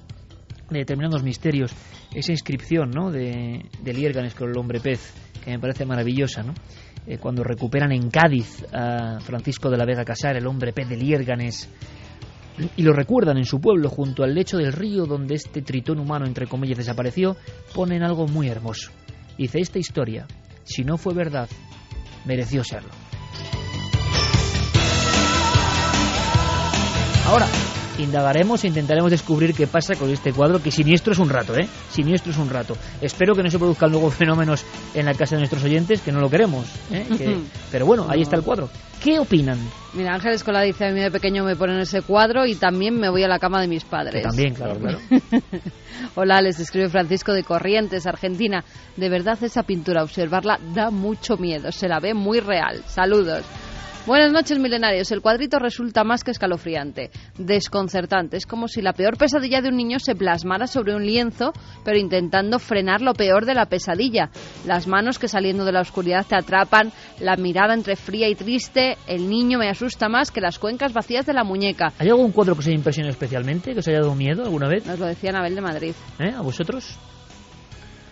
determinados 0.78 1.24
misterios, 1.24 1.74
esa 2.14 2.34
inscripción 2.34 2.92
¿no? 2.92 3.12
de, 3.12 3.64
de 3.82 4.34
con 4.38 4.50
el 4.50 4.58
hombre 4.58 4.82
pez, 4.82 5.14
que 5.42 5.52
me 5.52 5.60
parece 5.60 5.86
maravillosa, 5.86 6.44
¿no? 6.44 6.54
Eh, 7.08 7.20
cuando 7.20 7.46
recuperan 7.46 7.94
en 7.94 8.10
Cádiz 8.10 8.66
a 8.74 9.22
Francisco 9.22 9.70
de 9.70 9.78
la 9.78 9.86
Vega 9.86 10.04
Casar, 10.04 10.36
el 10.36 10.48
hombre 10.48 10.74
pez 10.74 10.90
de 10.90 10.98
Liérganes, 10.98 11.70
y 12.76 12.84
lo 12.84 12.94
recuerdan 12.94 13.38
en 13.38 13.46
su 13.46 13.60
pueblo 13.60 13.90
junto 13.90 14.24
al 14.24 14.34
lecho 14.34 14.58
del 14.58 14.74
río 14.74 15.06
donde 15.06 15.36
este 15.36 15.62
tritón 15.62 16.00
humano 16.00 16.26
entre 16.26 16.48
comillas 16.48 16.78
desapareció, 16.78 17.36
ponen 17.74 18.04
algo 18.04 18.28
muy 18.28 18.48
hermoso. 18.50 18.92
Dice, 19.38 19.60
esta 19.60 19.80
historia, 19.80 20.28
si 20.64 20.84
no 20.84 20.98
fue 20.98 21.14
verdad, 21.14 21.50
mereció 22.26 22.64
serlo. 22.64 22.92
Ahora, 27.26 27.48
indagaremos 28.00 28.64
e 28.64 28.68
intentaremos 28.68 29.12
descubrir 29.12 29.54
qué 29.54 29.68
pasa 29.68 29.96
con 29.96 30.10
este 30.10 30.34
cuadro, 30.34 30.62
que 30.62 30.72
siniestro 30.72 31.14
es 31.14 31.20
un 31.20 31.30
rato, 31.30 31.56
¿eh? 31.58 31.68
Siniestro 31.90 32.32
es 32.32 32.38
un 32.38 32.50
rato. 32.50 32.76
Espero 33.02 33.34
que 33.36 33.44
no 33.44 33.50
se 33.50 33.60
produzcan 33.60 33.92
luego 33.92 34.10
fenómenos 34.12 34.66
en 34.94 35.06
la 35.06 35.14
casa 35.14 35.36
de 35.36 35.42
nuestros 35.42 35.64
oyentes, 35.64 36.02
que 36.02 36.12
no 36.12 36.20
lo 36.20 36.30
queremos. 36.30 36.66
¿eh? 36.92 37.06
Que- 37.18 37.38
pero 37.72 37.86
bueno, 37.86 38.06
ahí 38.10 38.22
está 38.22 38.36
el 38.36 38.44
cuadro. 38.44 38.70
¿Qué 39.02 39.20
opinan? 39.20 39.58
Mira, 39.94 40.14
Ángel 40.14 40.34
Escola 40.34 40.62
dice, 40.62 40.86
a 40.86 40.92
mí 40.92 41.02
de 41.02 41.12
pequeño 41.12 41.44
me 41.44 41.56
ponen 41.58 41.80
ese 41.80 42.02
cuadro 42.02 42.46
y 42.46 42.56
también 42.56 42.98
me 42.98 43.10
voy 43.10 43.24
a 43.24 43.28
la 43.28 43.38
cama 43.38 43.60
de 43.62 43.68
mis 43.68 43.84
padres. 43.84 44.24
También, 44.24 44.54
claro, 44.54 44.80
claro. 44.80 45.00
Hola, 46.16 46.42
les 46.42 46.60
escribe 46.60 46.90
Francisco 46.90 47.34
de 47.34 47.44
Corrientes, 47.44 48.06
Argentina. 48.08 48.64
De 48.96 49.10
verdad 49.10 49.38
esa 49.44 49.64
pintura, 49.64 50.04
observarla 50.04 50.60
da 50.74 50.90
mucho 50.90 51.38
miedo, 51.38 51.72
se 51.72 51.88
la 51.88 52.00
ve 52.00 52.14
muy 52.14 52.40
real. 52.40 52.82
Saludos. 52.88 53.44
Buenas 54.06 54.34
noches, 54.34 54.60
milenarios. 54.60 55.10
El 55.14 55.22
cuadrito 55.22 55.60
resulta 55.60 56.04
más 56.04 56.26
que 56.26 56.32
escalofriante, 56.32 57.10
desconcertante. 57.38 58.36
Es 58.36 58.46
como 58.46 58.68
si 58.68 58.82
la 58.82 58.92
peor 58.92 59.16
pesadilla 59.18 59.62
de 59.62 59.70
un 59.70 59.78
niño 59.78 59.98
se 59.98 60.14
plasmara 60.14 60.68
sobre 60.68 60.94
un 60.94 61.06
lienzo, 61.06 61.54
pero 61.86 61.98
intentando 61.98 62.60
frenar 62.60 63.00
lo 63.02 63.14
peor 63.14 63.46
de 63.46 63.54
la 63.54 63.68
pesadilla. 63.68 64.30
Las 64.66 64.88
manos 64.88 65.20
que 65.20 65.30
saliendo 65.30 65.64
de 65.64 65.72
la 65.72 65.80
oscuridad 65.80 66.26
te 66.28 66.36
atrapan, 66.36 66.92
la 67.22 67.38
mirada 67.38 67.74
entre 67.74 67.96
fría 67.96 68.28
y 68.28 68.36
triste. 68.36 68.98
El 69.08 69.30
niño 69.30 69.58
me 69.58 69.70
asusta 69.70 70.10
más 70.10 70.32
que 70.32 70.42
las 70.42 70.60
cuencas 70.60 70.92
vacías 70.92 71.26
de 71.26 71.34
la 71.34 71.46
muñeca. 71.46 71.94
¿Hay 71.98 72.10
algún 72.10 72.34
cuadro 72.34 72.56
que 72.56 72.60
os 72.60 72.68
haya 72.68 72.76
impresionado 72.76 73.14
especialmente, 73.14 73.72
que 73.72 73.80
os 73.80 73.88
haya 73.88 74.02
dado 74.02 74.16
miedo 74.16 74.44
alguna 74.44 74.68
vez? 74.68 74.86
Nos 74.86 75.00
lo 75.00 75.06
decía 75.06 75.30
Anabel 75.30 75.56
de 75.56 75.62
Madrid. 75.62 75.94
¿Eh? 76.20 76.34
¿A 76.38 76.42
vosotros? 76.42 76.98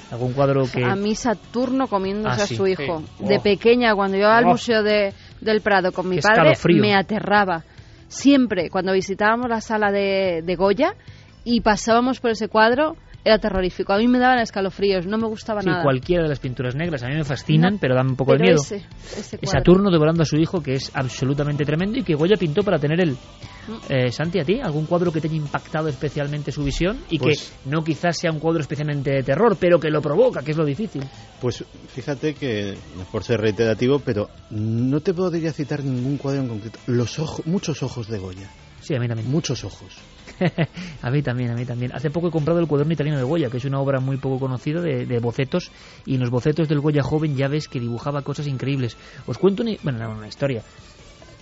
¿Algún 0.09 0.31
cuadro 0.33 0.63
que...? 0.71 0.83
A 0.83 0.95
mí 0.95 1.15
Saturno 1.15 1.87
comiéndose 1.87 2.41
Ah, 2.41 2.43
a 2.43 2.47
sí. 2.47 2.55
su 2.55 2.67
hijo. 2.67 3.03
Sí. 3.19 3.25
De 3.25 3.37
Oh. 3.37 3.41
pequeña, 3.41 3.93
cuando 3.95 4.17
iba 4.17 4.37
al 4.37 4.43
Oh. 4.45 4.49
Museo 4.49 4.83
de, 4.83 5.13
del 5.41 5.61
Prado 5.61 5.91
con 5.91 6.07
mi 6.07 6.17
Qué 6.17 6.21
padre, 6.21 6.53
me 6.75 6.95
aterraba. 6.95 7.63
Siempre, 8.07 8.69
cuando 8.69 8.93
visitábamos 8.93 9.49
la 9.49 9.61
sala 9.61 9.91
de, 9.91 10.41
de 10.43 10.55
Goya 10.55 10.95
y 11.43 11.61
pasábamos 11.61 12.19
por 12.19 12.31
ese 12.31 12.47
cuadro, 12.47 12.95
era 13.23 13.37
terrorífico. 13.37 13.93
A 13.93 13.97
mí 13.97 14.07
me 14.07 14.17
daban 14.19 14.39
escalofríos, 14.39 15.05
no 15.05 15.17
me 15.17 15.27
gustaba 15.27 15.61
Sí, 15.61 15.69
nada. 15.69 15.83
cualquiera 15.83 16.23
de 16.23 16.29
las 16.29 16.39
pinturas 16.39 16.75
negras. 16.75 17.03
A 17.03 17.07
mí 17.07 17.15
me 17.15 17.23
fascinan, 17.23 17.73
No, 17.73 17.79
pero 17.79 17.95
dan 17.95 18.09
un 18.09 18.15
poco 18.15 18.33
de 18.33 18.39
miedo. 18.39 18.55
ese, 18.61 18.83
ese. 19.17 19.37
Saturno 19.43 19.91
devorando 19.91 20.23
a 20.23 20.25
su 20.25 20.37
hijo, 20.37 20.61
que 20.61 20.73
es 20.73 20.91
absolutamente 20.93 21.63
tremendo 21.65 21.99
y 21.99 22.03
que 22.03 22.15
Goya 22.15 22.35
pintó 22.37 22.63
para 22.63 22.79
tener 22.79 22.99
él. 23.01 23.11
Mm. 23.11 23.73
Eh, 23.93 24.11
Santi, 24.11 24.39
¿a 24.39 24.43
ti 24.43 24.59
algún 24.59 24.85
cuadro 24.87 25.11
que 25.11 25.21
te 25.21 25.27
haya 25.27 25.37
impactado 25.37 25.87
especialmente 25.87 26.51
su 26.51 26.63
visión? 26.63 26.99
Y 27.09 27.19
Pues- 27.19 27.53
que 27.63 27.69
no 27.69 27.83
quizás 27.83 28.17
sea 28.17 28.31
un 28.31 28.39
cuadro 28.39 28.61
especialmente 28.61 29.11
de 29.11 29.23
terror, 29.23 29.55
pero 29.59 29.79
que 29.79 29.89
lo 29.89 30.01
provoca, 30.01 30.41
que 30.41 30.51
es 30.51 30.57
lo 30.57 30.65
difícil. 30.65 31.03
Pues 31.39 31.63
fíjate 31.93 32.33
que, 32.33 32.75
por 33.11 33.23
ser 33.23 33.39
reiterativo, 33.41 33.99
pero 33.99 34.29
no 34.49 34.99
te 35.01 35.13
podría 35.13 35.51
citar 35.53 35.83
ningún 35.83 36.17
cuadro 36.17 36.41
en 36.41 36.47
concreto. 36.47 36.79
Los 36.87 37.19
ojos, 37.19 37.45
muchos 37.45 37.83
ojos 37.83 38.07
de 38.07 38.17
Goya. 38.17 38.49
Sí, 38.79 38.95
a 38.95 38.99
mí 38.99 39.07
también. 39.07 39.29
Muchos 39.29 39.63
ojos. 39.63 39.93
a 41.01 41.11
mí 41.11 41.21
también, 41.21 41.51
a 41.51 41.55
mí 41.55 41.65
también. 41.65 41.91
Hace 41.93 42.09
poco 42.09 42.27
he 42.27 42.31
comprado 42.31 42.59
el 42.59 42.67
cuaderno 42.67 42.93
italiano 42.93 43.17
de 43.17 43.23
Goya, 43.23 43.49
que 43.49 43.57
es 43.57 43.65
una 43.65 43.79
obra 43.79 43.99
muy 43.99 44.17
poco 44.17 44.39
conocida 44.39 44.81
de, 44.81 45.19
bocetos, 45.19 45.71
y 46.05 46.15
en 46.15 46.21
los 46.21 46.29
bocetos 46.29 46.67
del 46.67 46.79
Goya 46.79 47.03
joven 47.03 47.35
ya 47.35 47.47
ves 47.47 47.67
que 47.67 47.79
dibujaba 47.79 48.21
cosas 48.21 48.47
increíbles. 48.47 48.97
Os 49.27 49.37
cuento 49.37 49.63
una 49.63 50.27
historia, 50.27 50.63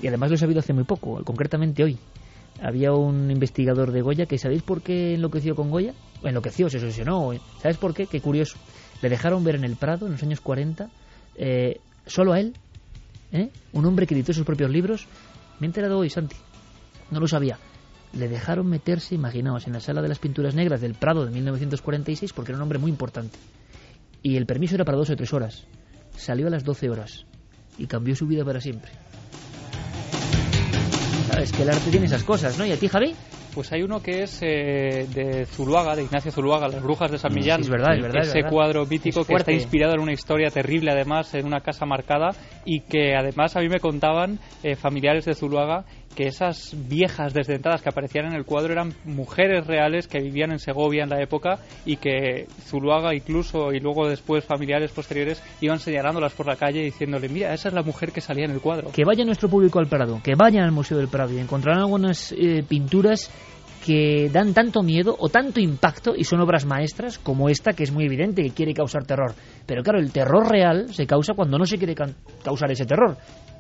y 0.02 0.08
además 0.08 0.30
lo 0.30 0.36
he 0.36 0.40
sabido 0.40 0.60
hace 0.60 0.74
muy 0.74 0.84
poco, 0.84 1.24
concretamente 1.24 1.84
hoy. 1.84 1.98
Había 2.62 2.92
un 2.92 3.32
investigador 3.32 3.92
de 3.92 4.02
Goya 4.02 4.26
que, 4.26 4.38
¿sabéis 4.38 4.64
por 4.64 4.82
qué 4.82 5.14
enloqueció 5.14 5.56
con 5.56 5.70
Goya? 5.70 5.94
Enloqueció, 6.24 6.70
se 6.70 6.78
obsesionó. 6.78 7.32
¿Sabes 7.62 7.78
por 7.78 7.94
qué? 7.94 8.06
Qué 8.06 8.20
curioso. 8.20 8.58
Le 9.02 9.10
dejaron 9.10 9.44
ver 9.46 9.56
en 9.56 9.64
el 9.64 9.78
Prado, 9.78 10.06
en 10.08 10.14
los 10.14 10.24
años 10.24 10.42
40, 10.42 10.90
eh, 11.36 11.80
solo 12.06 12.34
a 12.34 12.40
él, 12.40 12.54
¿eh? 13.32 13.50
un 13.72 13.86
hombre 13.86 14.06
que 14.06 14.14
editó 14.14 14.34
sus 14.34 14.46
propios 14.46 14.70
libros. 14.70 15.08
Me 15.60 15.68
he 15.68 15.70
enterado 15.70 15.98
hoy, 15.98 16.10
Santi. 16.10 16.36
No 17.12 17.20
lo 17.20 17.28
sabía. 17.28 17.58
Le 18.14 18.28
dejaron 18.28 18.68
meterse, 18.68 19.16
imaginaos, 19.16 19.68
en 19.68 19.74
la 19.74 19.80
sala 19.80 20.02
de 20.02 20.08
las 20.10 20.20
pinturas 20.20 20.56
negras 20.56 20.82
del 20.82 20.96
Prado 20.96 21.26
de 21.26 21.32
1946 21.32 22.34
porque 22.34 22.52
era 22.52 22.58
un 22.58 22.64
hombre 22.64 22.80
muy 22.80 22.90
importante. 22.90 23.38
Y 24.24 24.36
el 24.36 24.46
permiso 24.46 24.76
era 24.76 24.86
para 24.86 24.98
dos 24.98 25.10
o 25.10 25.16
tres 25.16 25.32
horas. 25.34 25.66
Salió 26.18 26.48
a 26.48 26.50
las 26.50 26.64
12 26.64 26.90
horas 26.90 27.26
y 27.78 27.88
cambió 27.88 28.16
su 28.16 28.26
vida 28.28 28.44
para 28.44 28.60
siempre. 28.60 28.92
Sabes 31.32 31.52
que 31.52 31.62
el 31.62 31.70
arte 31.70 31.90
tiene 31.92 32.08
esas 32.08 32.24
cosas, 32.24 32.58
¿no? 32.58 32.66
¿Y 32.66 32.72
a 32.72 32.78
ti, 32.78 32.88
Javi? 32.88 33.14
Pues 33.54 33.72
hay 33.72 33.82
uno 33.82 34.02
que 34.02 34.24
es 34.24 34.40
eh, 34.42 35.08
de 35.14 35.46
Zuluaga, 35.46 35.96
de 35.96 36.04
Ignacio 36.04 36.32
Zuluaga, 36.32 36.68
Las 36.68 36.84
Brujas 36.84 37.12
de 37.12 37.18
San 37.18 37.34
Millán. 37.34 37.62
es 37.62 37.70
verdad, 37.70 37.96
es 37.96 38.02
verdad, 38.02 38.22
es 38.22 38.28
Ese 38.30 38.38
verdad. 38.40 38.52
cuadro 38.52 38.86
mítico 38.86 39.22
Es 39.22 39.28
que 39.28 39.34
está 39.34 39.52
inspirado 39.52 39.94
en 39.96 40.02
una 40.02 40.14
historia 40.14 40.50
terrible, 40.52 40.92
además, 40.92 41.34
en 41.34 41.46
una 41.46 41.62
casa 41.62 41.86
marcada, 41.86 42.30
y 42.66 42.82
que 42.82 43.16
además 43.16 43.56
a 43.56 43.62
mí 43.62 43.68
me 43.70 43.80
contaban 43.80 44.40
eh, 44.64 44.76
familiares 44.76 45.26
de 45.26 45.34
Zuluaga 45.34 45.84
que 46.20 46.28
esas 46.28 46.76
viejas 46.90 47.34
desdentadas 47.34 47.82
que 47.82 47.88
aparecían 47.88 48.26
en 48.26 48.34
el 48.34 48.44
cuadro 48.44 48.74
eran 48.74 48.94
mujeres 49.06 49.66
reales 49.66 50.06
que 50.06 50.20
vivían 50.20 50.52
en 50.52 50.60
Segovia 50.60 51.04
en 51.04 51.10
la 51.10 51.22
época 51.22 51.60
y 51.86 51.96
que 51.96 52.46
Zuluaga 52.64 53.16
incluso 53.16 53.72
y 53.72 53.80
luego 53.80 54.06
después 54.06 54.44
familiares 54.44 54.92
posteriores 54.92 55.42
iban 55.62 55.80
señalándolas 55.80 56.34
por 56.34 56.46
la 56.46 56.58
calle 56.58 56.82
diciéndole, 56.84 57.30
mira, 57.30 57.54
esa 57.54 57.70
es 57.70 57.74
la 57.74 57.84
mujer 57.84 58.12
que 58.12 58.20
salía 58.20 58.44
en 58.44 58.52
el 58.52 58.60
cuadro. 58.60 58.92
Que 58.92 59.06
vaya 59.06 59.24
nuestro 59.24 59.48
público 59.48 59.80
al 59.80 59.88
Prado, 59.88 60.20
que 60.22 60.36
vayan 60.36 60.66
al 60.66 60.74
Museo 60.74 60.98
del 60.98 61.08
Prado 61.08 61.34
y 61.34 61.40
encontrarán 61.40 61.84
algunas 61.84 62.34
eh, 62.34 62.66
pinturas 62.68 63.32
que 63.86 64.30
dan 64.30 64.54
tanto 64.54 64.84
miedo 64.84 65.16
o 65.18 65.30
tanto 65.30 65.62
impacto 65.62 66.14
y 66.18 66.26
son 66.26 66.42
obras 66.42 66.66
maestras 66.66 67.18
como 67.18 67.48
esta 67.48 67.72
que 67.72 67.84
es 67.84 67.94
muy 67.94 68.04
evidente 68.04 68.44
que 68.44 68.52
quiere 68.52 68.74
causar 68.74 69.06
terror. 69.06 69.34
Pero 69.66 69.84
claro, 69.84 70.00
el 70.00 70.12
terror 70.12 70.50
real 70.52 70.94
se 70.94 71.08
causa 71.08 71.34
cuando 71.34 71.58
no 71.58 71.66
se 71.66 71.78
quiere 71.78 71.96
causar 71.96 72.70
ese 72.72 72.86
terror, 72.86 73.16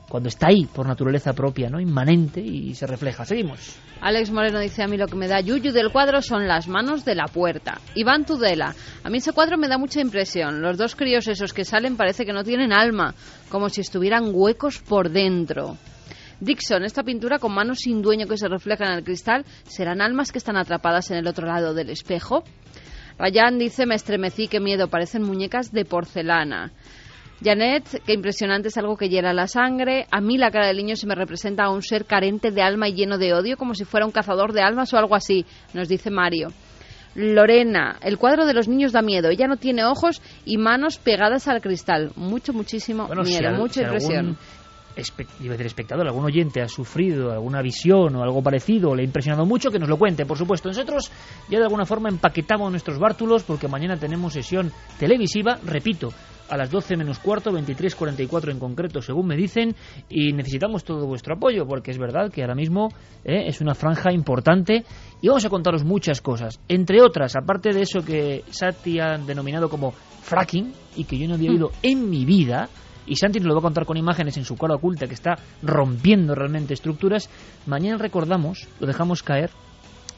cuando 0.09 0.27
está 0.27 0.47
ahí 0.47 0.65
por 0.65 0.87
naturaleza 0.87 1.33
propia, 1.33 1.69
¿no? 1.69 1.79
Inmanente 1.79 2.41
y 2.41 2.73
se 2.75 2.87
refleja. 2.87 3.23
Seguimos. 3.23 3.77
Alex 4.01 4.31
Moreno 4.31 4.59
dice 4.59 4.83
a 4.83 4.87
mí 4.87 4.97
lo 4.97 5.07
que 5.07 5.15
me 5.15 5.27
da 5.27 5.39
yuyu 5.39 5.71
del 5.71 5.91
cuadro 5.91 6.21
son 6.21 6.47
las 6.47 6.67
manos 6.67 7.05
de 7.05 7.15
la 7.15 7.25
puerta. 7.25 7.79
Iván 7.95 8.25
Tudela, 8.25 8.73
a 9.03 9.09
mí 9.09 9.19
ese 9.19 9.33
cuadro 9.33 9.57
me 9.57 9.67
da 9.67 9.77
mucha 9.77 10.01
impresión. 10.01 10.61
Los 10.61 10.77
dos 10.77 10.95
críos 10.95 11.27
esos 11.27 11.53
que 11.53 11.63
salen 11.63 11.95
parece 11.95 12.25
que 12.25 12.33
no 12.33 12.43
tienen 12.43 12.73
alma, 12.73 13.13
como 13.49 13.69
si 13.69 13.81
estuvieran 13.81 14.31
huecos 14.33 14.79
por 14.79 15.09
dentro. 15.09 15.77
Dixon, 16.39 16.85
esta 16.85 17.03
pintura 17.03 17.37
con 17.37 17.53
manos 17.53 17.79
sin 17.79 18.01
dueño 18.01 18.25
que 18.25 18.37
se 18.37 18.47
reflejan 18.47 18.91
en 18.91 18.99
el 18.99 19.03
cristal, 19.03 19.45
¿serán 19.63 20.01
almas 20.01 20.31
que 20.31 20.37
están 20.37 20.55
atrapadas 20.55 21.11
en 21.11 21.17
el 21.17 21.27
otro 21.27 21.45
lado 21.45 21.73
del 21.73 21.89
espejo? 21.89 22.43
Ryan 23.17 23.59
dice, 23.59 23.85
me 23.85 23.95
estremecí, 23.95 24.47
qué 24.47 24.61
miedo, 24.61 24.87
parecen 24.87 25.23
muñecas 25.23 25.73
de 25.73 25.83
porcelana. 25.83 26.71
Janet, 27.43 28.01
qué 28.05 28.13
impresionante, 28.13 28.67
es 28.67 28.77
algo 28.77 28.97
que 28.97 29.07
hiela 29.09 29.33
la 29.33 29.47
sangre. 29.47 30.05
A 30.11 30.19
mí 30.19 30.37
la 30.37 30.51
cara 30.51 30.67
del 30.67 30.77
niño 30.77 30.95
se 30.95 31.07
me 31.07 31.15
representa 31.15 31.63
a 31.63 31.71
un 31.71 31.81
ser 31.81 32.05
carente 32.05 32.51
de 32.51 32.61
alma 32.61 32.89
y 32.89 32.93
lleno 32.93 33.17
de 33.17 33.33
odio, 33.33 33.55
como 33.57 33.73
si 33.75 33.85
fuera 33.85 34.05
un 34.05 34.11
cazador 34.11 34.51
de 34.53 34.61
almas 34.61 34.93
o 34.93 34.97
algo 34.97 35.15
así, 35.15 35.45
nos 35.73 35.87
dice 35.87 36.09
Mario. 36.09 36.49
Lorena, 37.15 37.97
el 38.01 38.17
cuadro 38.17 38.45
de 38.45 38.53
los 38.53 38.67
niños 38.67 38.91
da 38.91 39.01
miedo. 39.01 39.29
Ella 39.29 39.47
no 39.47 39.57
tiene 39.57 39.83
ojos 39.83 40.21
y 40.45 40.57
manos 40.57 40.97
pegadas 40.97 41.47
al 41.47 41.61
cristal. 41.61 42.11
Mucho, 42.15 42.53
muchísimo 42.53 43.07
Bueno, 43.07 43.25
si 43.25 43.31
miedo, 43.31 43.47
al- 43.49 43.57
mucha 43.57 43.73
si 43.73 43.81
impresión. 43.81 44.37
algún 44.95 45.65
espectador, 45.65 46.07
algún 46.07 46.25
oyente 46.25 46.61
ha 46.61 46.67
sufrido 46.67 47.31
alguna 47.31 47.61
visión 47.61 48.15
o 48.15 48.23
algo 48.23 48.43
parecido, 48.43 48.93
le 48.95 49.01
ha 49.01 49.05
impresionado 49.05 49.45
mucho, 49.45 49.71
que 49.71 49.79
nos 49.79 49.89
lo 49.89 49.97
cuente, 49.97 50.25
por 50.25 50.37
supuesto. 50.37 50.67
Nosotros 50.69 51.11
ya 51.49 51.57
de 51.57 51.63
alguna 51.63 51.85
forma 51.85 52.09
empaquetamos 52.09 52.69
nuestros 52.69 52.99
bártulos 52.99 53.43
porque 53.43 53.67
mañana 53.67 53.97
tenemos 53.97 54.33
sesión 54.33 54.71
televisiva, 54.99 55.57
repito, 55.65 56.13
a 56.49 56.57
las 56.57 56.71
12 56.71 56.97
menos 56.97 57.19
cuarto, 57.19 57.51
23.44 57.51 58.51
en 58.51 58.59
concreto, 58.59 59.01
según 59.01 59.27
me 59.27 59.35
dicen, 59.35 59.75
y 60.09 60.33
necesitamos 60.33 60.83
todo 60.83 61.05
vuestro 61.05 61.35
apoyo 61.35 61.65
porque 61.65 61.91
es 61.91 61.97
verdad 61.97 62.31
que 62.31 62.41
ahora 62.41 62.55
mismo 62.55 62.89
eh, 63.23 63.43
es 63.47 63.61
una 63.61 63.75
franja 63.75 64.11
importante 64.11 64.83
y 65.21 65.27
vamos 65.27 65.45
a 65.45 65.49
contaros 65.49 65.83
muchas 65.83 66.21
cosas. 66.21 66.59
Entre 66.67 67.01
otras, 67.01 67.35
aparte 67.35 67.71
de 67.71 67.81
eso 67.81 68.01
que 68.03 68.43
Sati 68.49 68.99
ha 68.99 69.17
denominado 69.17 69.69
como 69.69 69.91
fracking 69.91 70.73
y 70.95 71.03
que 71.03 71.17
yo 71.17 71.27
no 71.27 71.35
había 71.35 71.51
oído 71.51 71.71
en 71.81 72.09
mi 72.09 72.25
vida, 72.25 72.69
y 73.05 73.15
Santi 73.15 73.39
nos 73.39 73.47
lo 73.47 73.55
va 73.55 73.59
a 73.59 73.63
contar 73.63 73.85
con 73.85 73.97
imágenes 73.97 74.37
en 74.37 74.45
su 74.45 74.55
cara 74.55 74.75
oculta 74.75 75.07
que 75.07 75.15
está 75.15 75.35
rompiendo 75.63 76.35
realmente 76.35 76.75
estructuras. 76.75 77.29
Mañana 77.65 77.97
recordamos, 77.97 78.67
lo 78.79 78.85
dejamos 78.85 79.23
caer, 79.23 79.49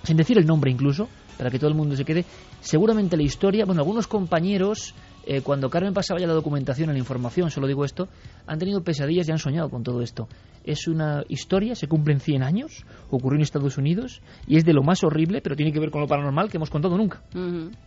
sin 0.03 0.17
decir 0.17 0.37
el 0.37 0.45
nombre 0.45 0.71
incluso, 0.71 1.07
para 1.37 1.49
que 1.49 1.57
todo 1.57 1.69
el 1.69 1.75
mundo 1.75 1.95
se 1.95 2.03
quede, 2.03 2.25
seguramente 2.59 3.15
la 3.15 3.23
historia, 3.23 3.65
bueno, 3.65 3.81
algunos 3.81 4.07
compañeros, 4.07 4.93
eh, 5.25 5.41
cuando 5.41 5.69
Carmen 5.69 5.93
pasaba 5.93 6.19
ya 6.19 6.27
la 6.27 6.33
documentación 6.33 6.91
la 6.91 6.97
información, 6.97 7.51
solo 7.51 7.67
digo 7.67 7.85
esto, 7.85 8.07
han 8.47 8.59
tenido 8.59 8.83
pesadillas 8.83 9.27
y 9.27 9.31
han 9.31 9.37
soñado 9.37 9.69
con 9.69 9.83
todo 9.83 10.01
esto. 10.01 10.27
Es 10.63 10.87
una 10.87 11.23
historia, 11.29 11.75
se 11.75 11.87
cumplen 11.87 12.19
100 12.19 12.43
años, 12.43 12.85
ocurrió 13.09 13.37
en 13.37 13.43
Estados 13.43 13.77
Unidos 13.77 14.21
y 14.47 14.57
es 14.57 14.65
de 14.65 14.73
lo 14.73 14.83
más 14.83 15.03
horrible, 15.03 15.41
pero 15.41 15.55
tiene 15.55 15.71
que 15.71 15.79
ver 15.79 15.91
con 15.91 16.01
lo 16.01 16.07
paranormal 16.07 16.49
que 16.49 16.57
hemos 16.57 16.69
contado 16.69 16.97
nunca. 16.97 17.21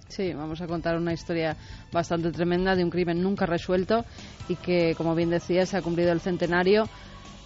Sí, 0.08 0.32
vamos 0.32 0.60
a 0.60 0.66
contar 0.66 0.96
una 0.96 1.12
historia 1.12 1.56
bastante 1.92 2.30
tremenda 2.30 2.74
de 2.74 2.84
un 2.84 2.90
crimen 2.90 3.20
nunca 3.20 3.46
resuelto 3.46 4.04
y 4.48 4.56
que, 4.56 4.94
como 4.96 5.14
bien 5.14 5.30
decía, 5.30 5.66
se 5.66 5.76
ha 5.76 5.82
cumplido 5.82 6.12
el 6.12 6.20
centenario. 6.20 6.84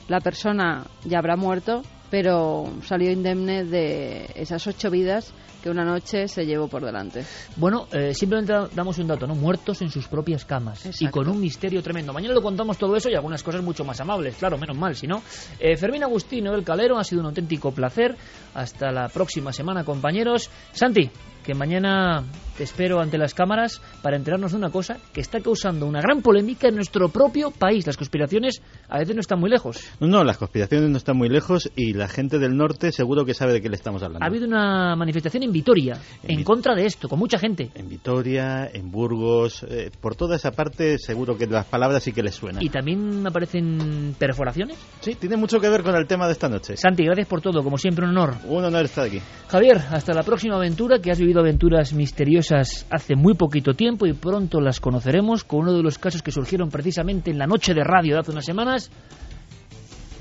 La 0.09 0.21
persona 0.21 0.87
ya 1.05 1.19
habrá 1.19 1.37
muerto, 1.37 1.83
pero 2.11 2.73
salió 2.83 3.11
indemne 3.11 3.65
de 3.65 4.31
esas 4.35 4.67
ocho 4.67 4.91
vidas 4.91 5.35
que 5.63 5.71
una 5.71 5.85
noche 5.85 6.29
se 6.29 6.45
llevó 6.47 6.69
por 6.69 6.85
delante. 6.85 7.25
Bueno, 7.57 7.87
eh, 7.93 8.15
simplemente 8.15 8.53
da- 8.53 8.69
damos 8.75 8.99
un 8.99 9.07
dato, 9.09 9.27
¿no? 9.27 9.35
Muertos 9.35 9.83
en 9.83 9.91
sus 9.91 10.07
propias 10.09 10.45
camas 10.45 11.01
y 11.01 11.09
con 11.09 11.29
un 11.29 11.41
misterio 11.41 11.83
tremendo. 11.83 12.13
Mañana 12.13 12.35
lo 12.35 12.43
contamos 12.43 12.79
todo 12.79 12.95
eso 12.97 13.09
y 13.11 13.15
algunas 13.15 13.43
cosas 13.43 13.63
mucho 13.63 13.85
más 13.85 14.01
amables, 14.01 14.37
claro, 14.37 14.57
menos 14.59 14.77
mal, 14.77 14.95
si 14.95 15.07
no. 15.07 15.23
Eh, 15.59 15.77
Fermín 15.77 16.05
Agustino 16.05 16.53
del 16.53 16.65
Calero, 16.65 16.99
ha 16.99 17.05
sido 17.05 17.21
un 17.21 17.27
auténtico 17.27 17.73
placer. 17.73 18.17
Hasta 18.55 18.91
la 18.91 19.09
próxima 19.09 19.53
semana, 19.53 19.85
compañeros. 19.85 20.51
Santi, 20.73 21.11
que 21.45 21.55
mañana 21.55 22.25
te 22.57 22.65
espero 22.65 23.01
ante 23.01 23.17
las 23.19 23.35
cámaras 23.35 23.81
para 24.03 24.17
enterarnos 24.17 24.51
de 24.53 24.59
una 24.59 24.71
cosa 24.71 24.97
que 25.13 25.21
está 25.21 25.41
causando 25.41 25.87
una 25.87 26.01
gran 26.01 26.23
polémica 26.23 26.69
en 26.69 26.75
nuestro 26.75 27.09
propio 27.09 27.51
país. 27.53 27.87
Las 27.87 27.97
conspiraciones 27.97 28.61
a 28.89 28.99
veces 28.99 29.15
no 29.15 29.21
están 29.21 29.39
muy 29.39 29.49
lejos. 29.51 29.79
No, 30.01 30.25
las 30.25 30.39
conspiraciones 30.39 30.91
no 30.91 30.97
están 30.97 31.17
muy 31.17 31.29
lejos 31.29 31.71
y 31.77 31.93
la 31.93 32.09
gente 32.09 32.39
del 32.39 32.57
norte 32.57 32.91
seguro 32.91 33.25
que 33.25 33.35
sabe 33.35 33.53
de 33.53 33.61
qué 33.63 33.69
le 33.69 33.77
estamos 33.77 34.03
hablando. 34.03 34.25
Ha 34.25 34.29
habido 34.29 34.47
una 34.47 34.97
manifestación 34.97 35.45
en 35.49 35.53
Vitoria 35.53 35.99
en, 36.23 36.45
contra 36.45 36.75
de 36.75 36.87
esto, 36.87 37.09
con 37.09 37.19
mucha 37.19 37.39
gente. 37.39 37.71
En 37.75 37.89
Vitoria, 37.89 38.71
en 38.73 38.91
Burgos, 38.91 39.65
eh, 39.69 39.91
por 40.01 40.15
toda 40.15 40.37
esa 40.37 40.53
parte 40.53 40.99
seguro 40.99 41.37
que 41.37 41.47
las 41.47 41.67
palabras 41.67 42.03
sí 42.03 42.13
que 42.13 42.23
les 42.23 42.35
suenan. 42.35 42.63
Y 42.63 42.69
también 42.69 43.27
aparecen 43.27 44.15
perforaciones. 44.19 44.79
Sí, 45.01 45.15
tiene 45.15 45.37
mucho 45.37 45.61
que 45.61 45.69
ver 45.69 45.83
con 45.83 45.97
el 45.97 46.07
tema 46.07 46.27
de 46.27 46.33
esta 46.33 46.49
noche. 46.49 46.77
Santi, 46.77 47.05
gracias 47.05 47.27
por 47.27 47.41
todo, 47.41 47.63
como 47.63 47.79
siempre 47.79 48.05
un 48.05 48.11
honor. 48.11 48.37
Un 48.47 48.65
honor 48.65 48.85
estar 48.85 49.05
aquí. 49.05 49.21
Javier, 49.49 49.79
hasta 49.91 50.15
la 50.15 50.23
próxima 50.23 50.57
aventura, 50.57 51.01
que 51.01 51.11
has 51.11 51.19
vivido 51.19 51.41
aventuras 51.41 51.93
misteriosas 51.93 52.87
hace 52.91 53.17
muy 53.17 53.35
poquito 53.35 53.75
tiempo 53.75 54.07
y 54.07 54.13
pronto 54.13 54.61
las 54.61 54.81
conoceremos 54.81 55.45
con 55.45 55.61
uno 55.61 55.73
de 55.73 55.83
los 55.83 55.99
casos 55.99 56.23
que 56.23 56.31
surgieron 56.31 56.69
precisamente 56.69 57.31
en 57.31 57.39
la 57.39 57.47
noche 57.47 57.75
de 57.75 57.85
radio 57.85 58.15
de 58.15 58.21
hace 58.21 58.31
unas 58.31 58.45
semanas. 58.45 58.91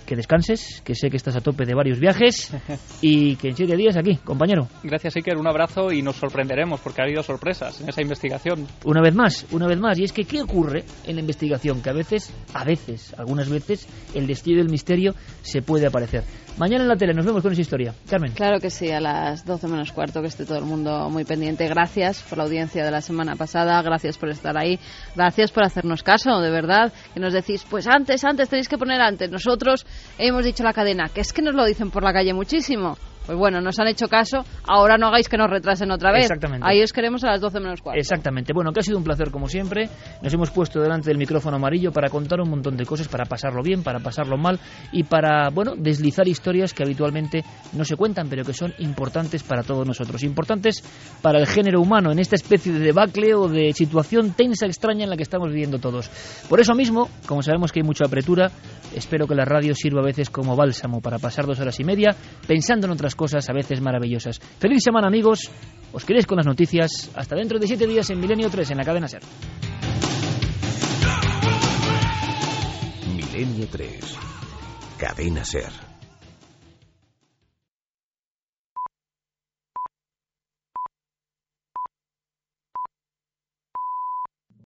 Que 0.07 0.15
descanses, 0.15 0.81
que 0.85 0.95
sé 0.95 1.09
que 1.09 1.17
estás 1.17 1.35
a 1.35 1.41
tope 1.41 1.65
de 1.65 1.75
varios 1.75 1.99
viajes 1.99 2.55
y 3.01 3.35
que 3.35 3.49
en 3.49 3.57
siete 3.57 3.75
días 3.75 3.97
aquí, 3.97 4.15
compañero. 4.15 4.69
Gracias, 4.81 5.17
Iker. 5.17 5.37
Un 5.37 5.47
abrazo 5.47 5.91
y 5.91 6.01
nos 6.01 6.15
sorprenderemos 6.15 6.79
porque 6.79 7.01
ha 7.01 7.03
habido 7.03 7.21
sorpresas 7.21 7.81
en 7.81 7.89
esa 7.89 8.01
investigación. 8.01 8.65
Una 8.85 9.01
vez 9.01 9.13
más, 9.13 9.45
una 9.51 9.67
vez 9.67 9.77
más. 9.77 9.99
Y 9.99 10.05
es 10.05 10.13
que, 10.13 10.23
¿qué 10.23 10.41
ocurre 10.41 10.85
en 11.05 11.15
la 11.15 11.21
investigación? 11.21 11.81
Que 11.81 11.89
a 11.89 11.93
veces, 11.93 12.33
a 12.53 12.63
veces, 12.63 13.13
algunas 13.17 13.49
veces, 13.49 13.85
el 14.15 14.27
destello 14.27 14.59
del 14.59 14.69
misterio 14.69 15.13
se 15.41 15.61
puede 15.61 15.87
aparecer. 15.87 16.23
Mañana 16.57 16.85
en 16.85 16.89
la 16.89 16.95
tele 16.95 17.13
nos 17.13 17.23
vemos 17.23 17.43
con 17.43 17.51
esa 17.51 17.61
historia. 17.61 17.93
Carmen. 18.09 18.31
Claro 18.31 18.59
que 18.59 18.71
sí, 18.71 18.89
a 18.89 18.99
las 18.99 19.45
12 19.45 19.67
menos 19.67 19.91
cuarto, 19.91 20.21
que 20.21 20.27
esté 20.27 20.43
todo 20.43 20.57
el 20.57 20.65
mundo 20.65 21.07
muy 21.11 21.23
pendiente. 21.23 21.67
Gracias 21.67 22.23
por 22.23 22.39
la 22.39 22.45
audiencia 22.45 22.83
de 22.83 22.89
la 22.89 23.01
semana 23.01 23.35
pasada, 23.35 23.79
gracias 23.83 24.17
por 24.17 24.29
estar 24.29 24.57
ahí, 24.57 24.79
gracias 25.15 25.51
por 25.51 25.63
hacernos 25.63 26.01
caso, 26.01 26.39
de 26.39 26.49
verdad, 26.49 26.91
que 27.13 27.19
nos 27.19 27.33
decís, 27.33 27.63
pues 27.69 27.87
antes, 27.87 28.23
antes, 28.23 28.49
tenéis 28.49 28.67
que 28.67 28.77
poner 28.79 28.99
antes. 29.01 29.29
Nosotros 29.29 29.85
hemos 30.17 30.43
dicho 30.43 30.63
la 30.63 30.73
cadena, 30.73 31.09
que 31.09 31.21
es 31.21 31.31
que 31.31 31.43
nos 31.43 31.53
lo 31.53 31.63
dicen 31.63 31.91
por 31.91 32.03
la 32.03 32.11
calle 32.11 32.33
muchísimo. 32.33 32.97
Pues 33.27 33.37
bueno, 33.37 33.59
nos 33.59 33.77
han 33.77 33.89
hecho 33.89 34.07
caso, 34.07 34.45
ahora 34.65 34.97
no 34.97 35.07
hagáis 35.07 35.27
que 35.27 35.35
nos 35.35 35.49
retrasen 35.49 35.91
otra 35.91 36.13
vez. 36.13 36.23
Exactamente. 36.23 36.65
Ahí 36.65 36.81
os 36.81 36.93
queremos 36.93 37.25
a 37.25 37.31
las 37.31 37.41
12 37.41 37.59
menos 37.59 37.81
cuarto. 37.81 37.99
Exactamente. 37.99 38.53
Bueno, 38.53 38.71
que 38.71 38.79
ha 38.79 38.83
sido 38.83 38.97
un 38.97 39.03
placer 39.03 39.31
como 39.31 39.49
siempre. 39.49 39.89
Nos 40.21 40.33
hemos 40.33 40.49
puesto 40.49 40.79
delante 40.79 41.09
del 41.09 41.17
micrófono 41.17 41.57
amarillo 41.57 41.91
para 41.91 42.07
contar 42.07 42.39
un 42.39 42.49
montón 42.49 42.77
de 42.77 42.85
cosas, 42.85 43.09
para 43.09 43.25
pasarlo 43.25 43.61
bien, 43.61 43.83
para 43.83 43.99
pasarlo 43.99 44.37
mal 44.37 44.61
y 44.93 45.03
para, 45.03 45.49
bueno, 45.49 45.73
deslizar 45.77 46.25
historias 46.25 46.73
que 46.73 46.83
habitualmente 46.83 47.43
no 47.73 47.83
se 47.83 47.97
cuentan, 47.97 48.29
pero 48.29 48.45
que 48.45 48.53
son 48.53 48.73
importantes 48.77 49.43
para 49.43 49.61
todos 49.61 49.85
nosotros. 49.85 50.23
Importantes 50.23 50.81
para 51.21 51.37
el 51.37 51.47
género 51.47 51.81
humano 51.81 52.13
en 52.13 52.19
esta 52.19 52.35
especie 52.35 52.71
de 52.71 52.79
debacle 52.79 53.35
o 53.35 53.49
de 53.49 53.73
situación 53.73 54.35
tensa, 54.37 54.67
extraña 54.67 55.03
en 55.03 55.09
la 55.09 55.17
que 55.17 55.23
estamos 55.23 55.49
viviendo 55.49 55.79
todos. 55.79 56.09
Por 56.47 56.61
eso 56.61 56.73
mismo, 56.75 57.09
como 57.27 57.43
sabemos 57.43 57.73
que 57.73 57.81
hay 57.81 57.85
mucha 57.85 58.05
apretura, 58.05 58.49
espero 58.95 59.27
que 59.27 59.35
la 59.35 59.43
radio 59.43 59.75
sirva 59.75 59.99
a 59.99 60.05
veces 60.05 60.29
como 60.29 60.55
bálsamo 60.55 61.01
para 61.01 61.19
pasar 61.19 61.45
dos 61.45 61.59
horas 61.59 61.77
y 61.81 61.83
media 61.83 62.15
pensando 62.47 62.87
en 62.87 62.93
otras 62.93 63.16
cosas 63.17 63.49
a 63.49 63.53
veces 63.53 63.81
maravillosas. 63.81 64.39
Feliz 64.39 64.81
semana, 64.81 65.07
amigos. 65.07 65.51
Os 65.91 66.05
queréis 66.05 66.25
con 66.25 66.37
las 66.37 66.45
noticias. 66.45 67.11
Hasta 67.15 67.35
dentro 67.35 67.59
de 67.59 67.67
siete 67.67 67.85
días 67.85 68.09
en 68.09 68.21
Milenio 68.21 68.49
3 68.49 68.71
en 68.71 68.77
la 68.77 68.85
cadena 68.85 69.09
Ser. 69.09 69.23
Milenio 73.13 73.67
3. 73.69 74.15
Cadena 74.97 75.43
Ser. 75.43 75.86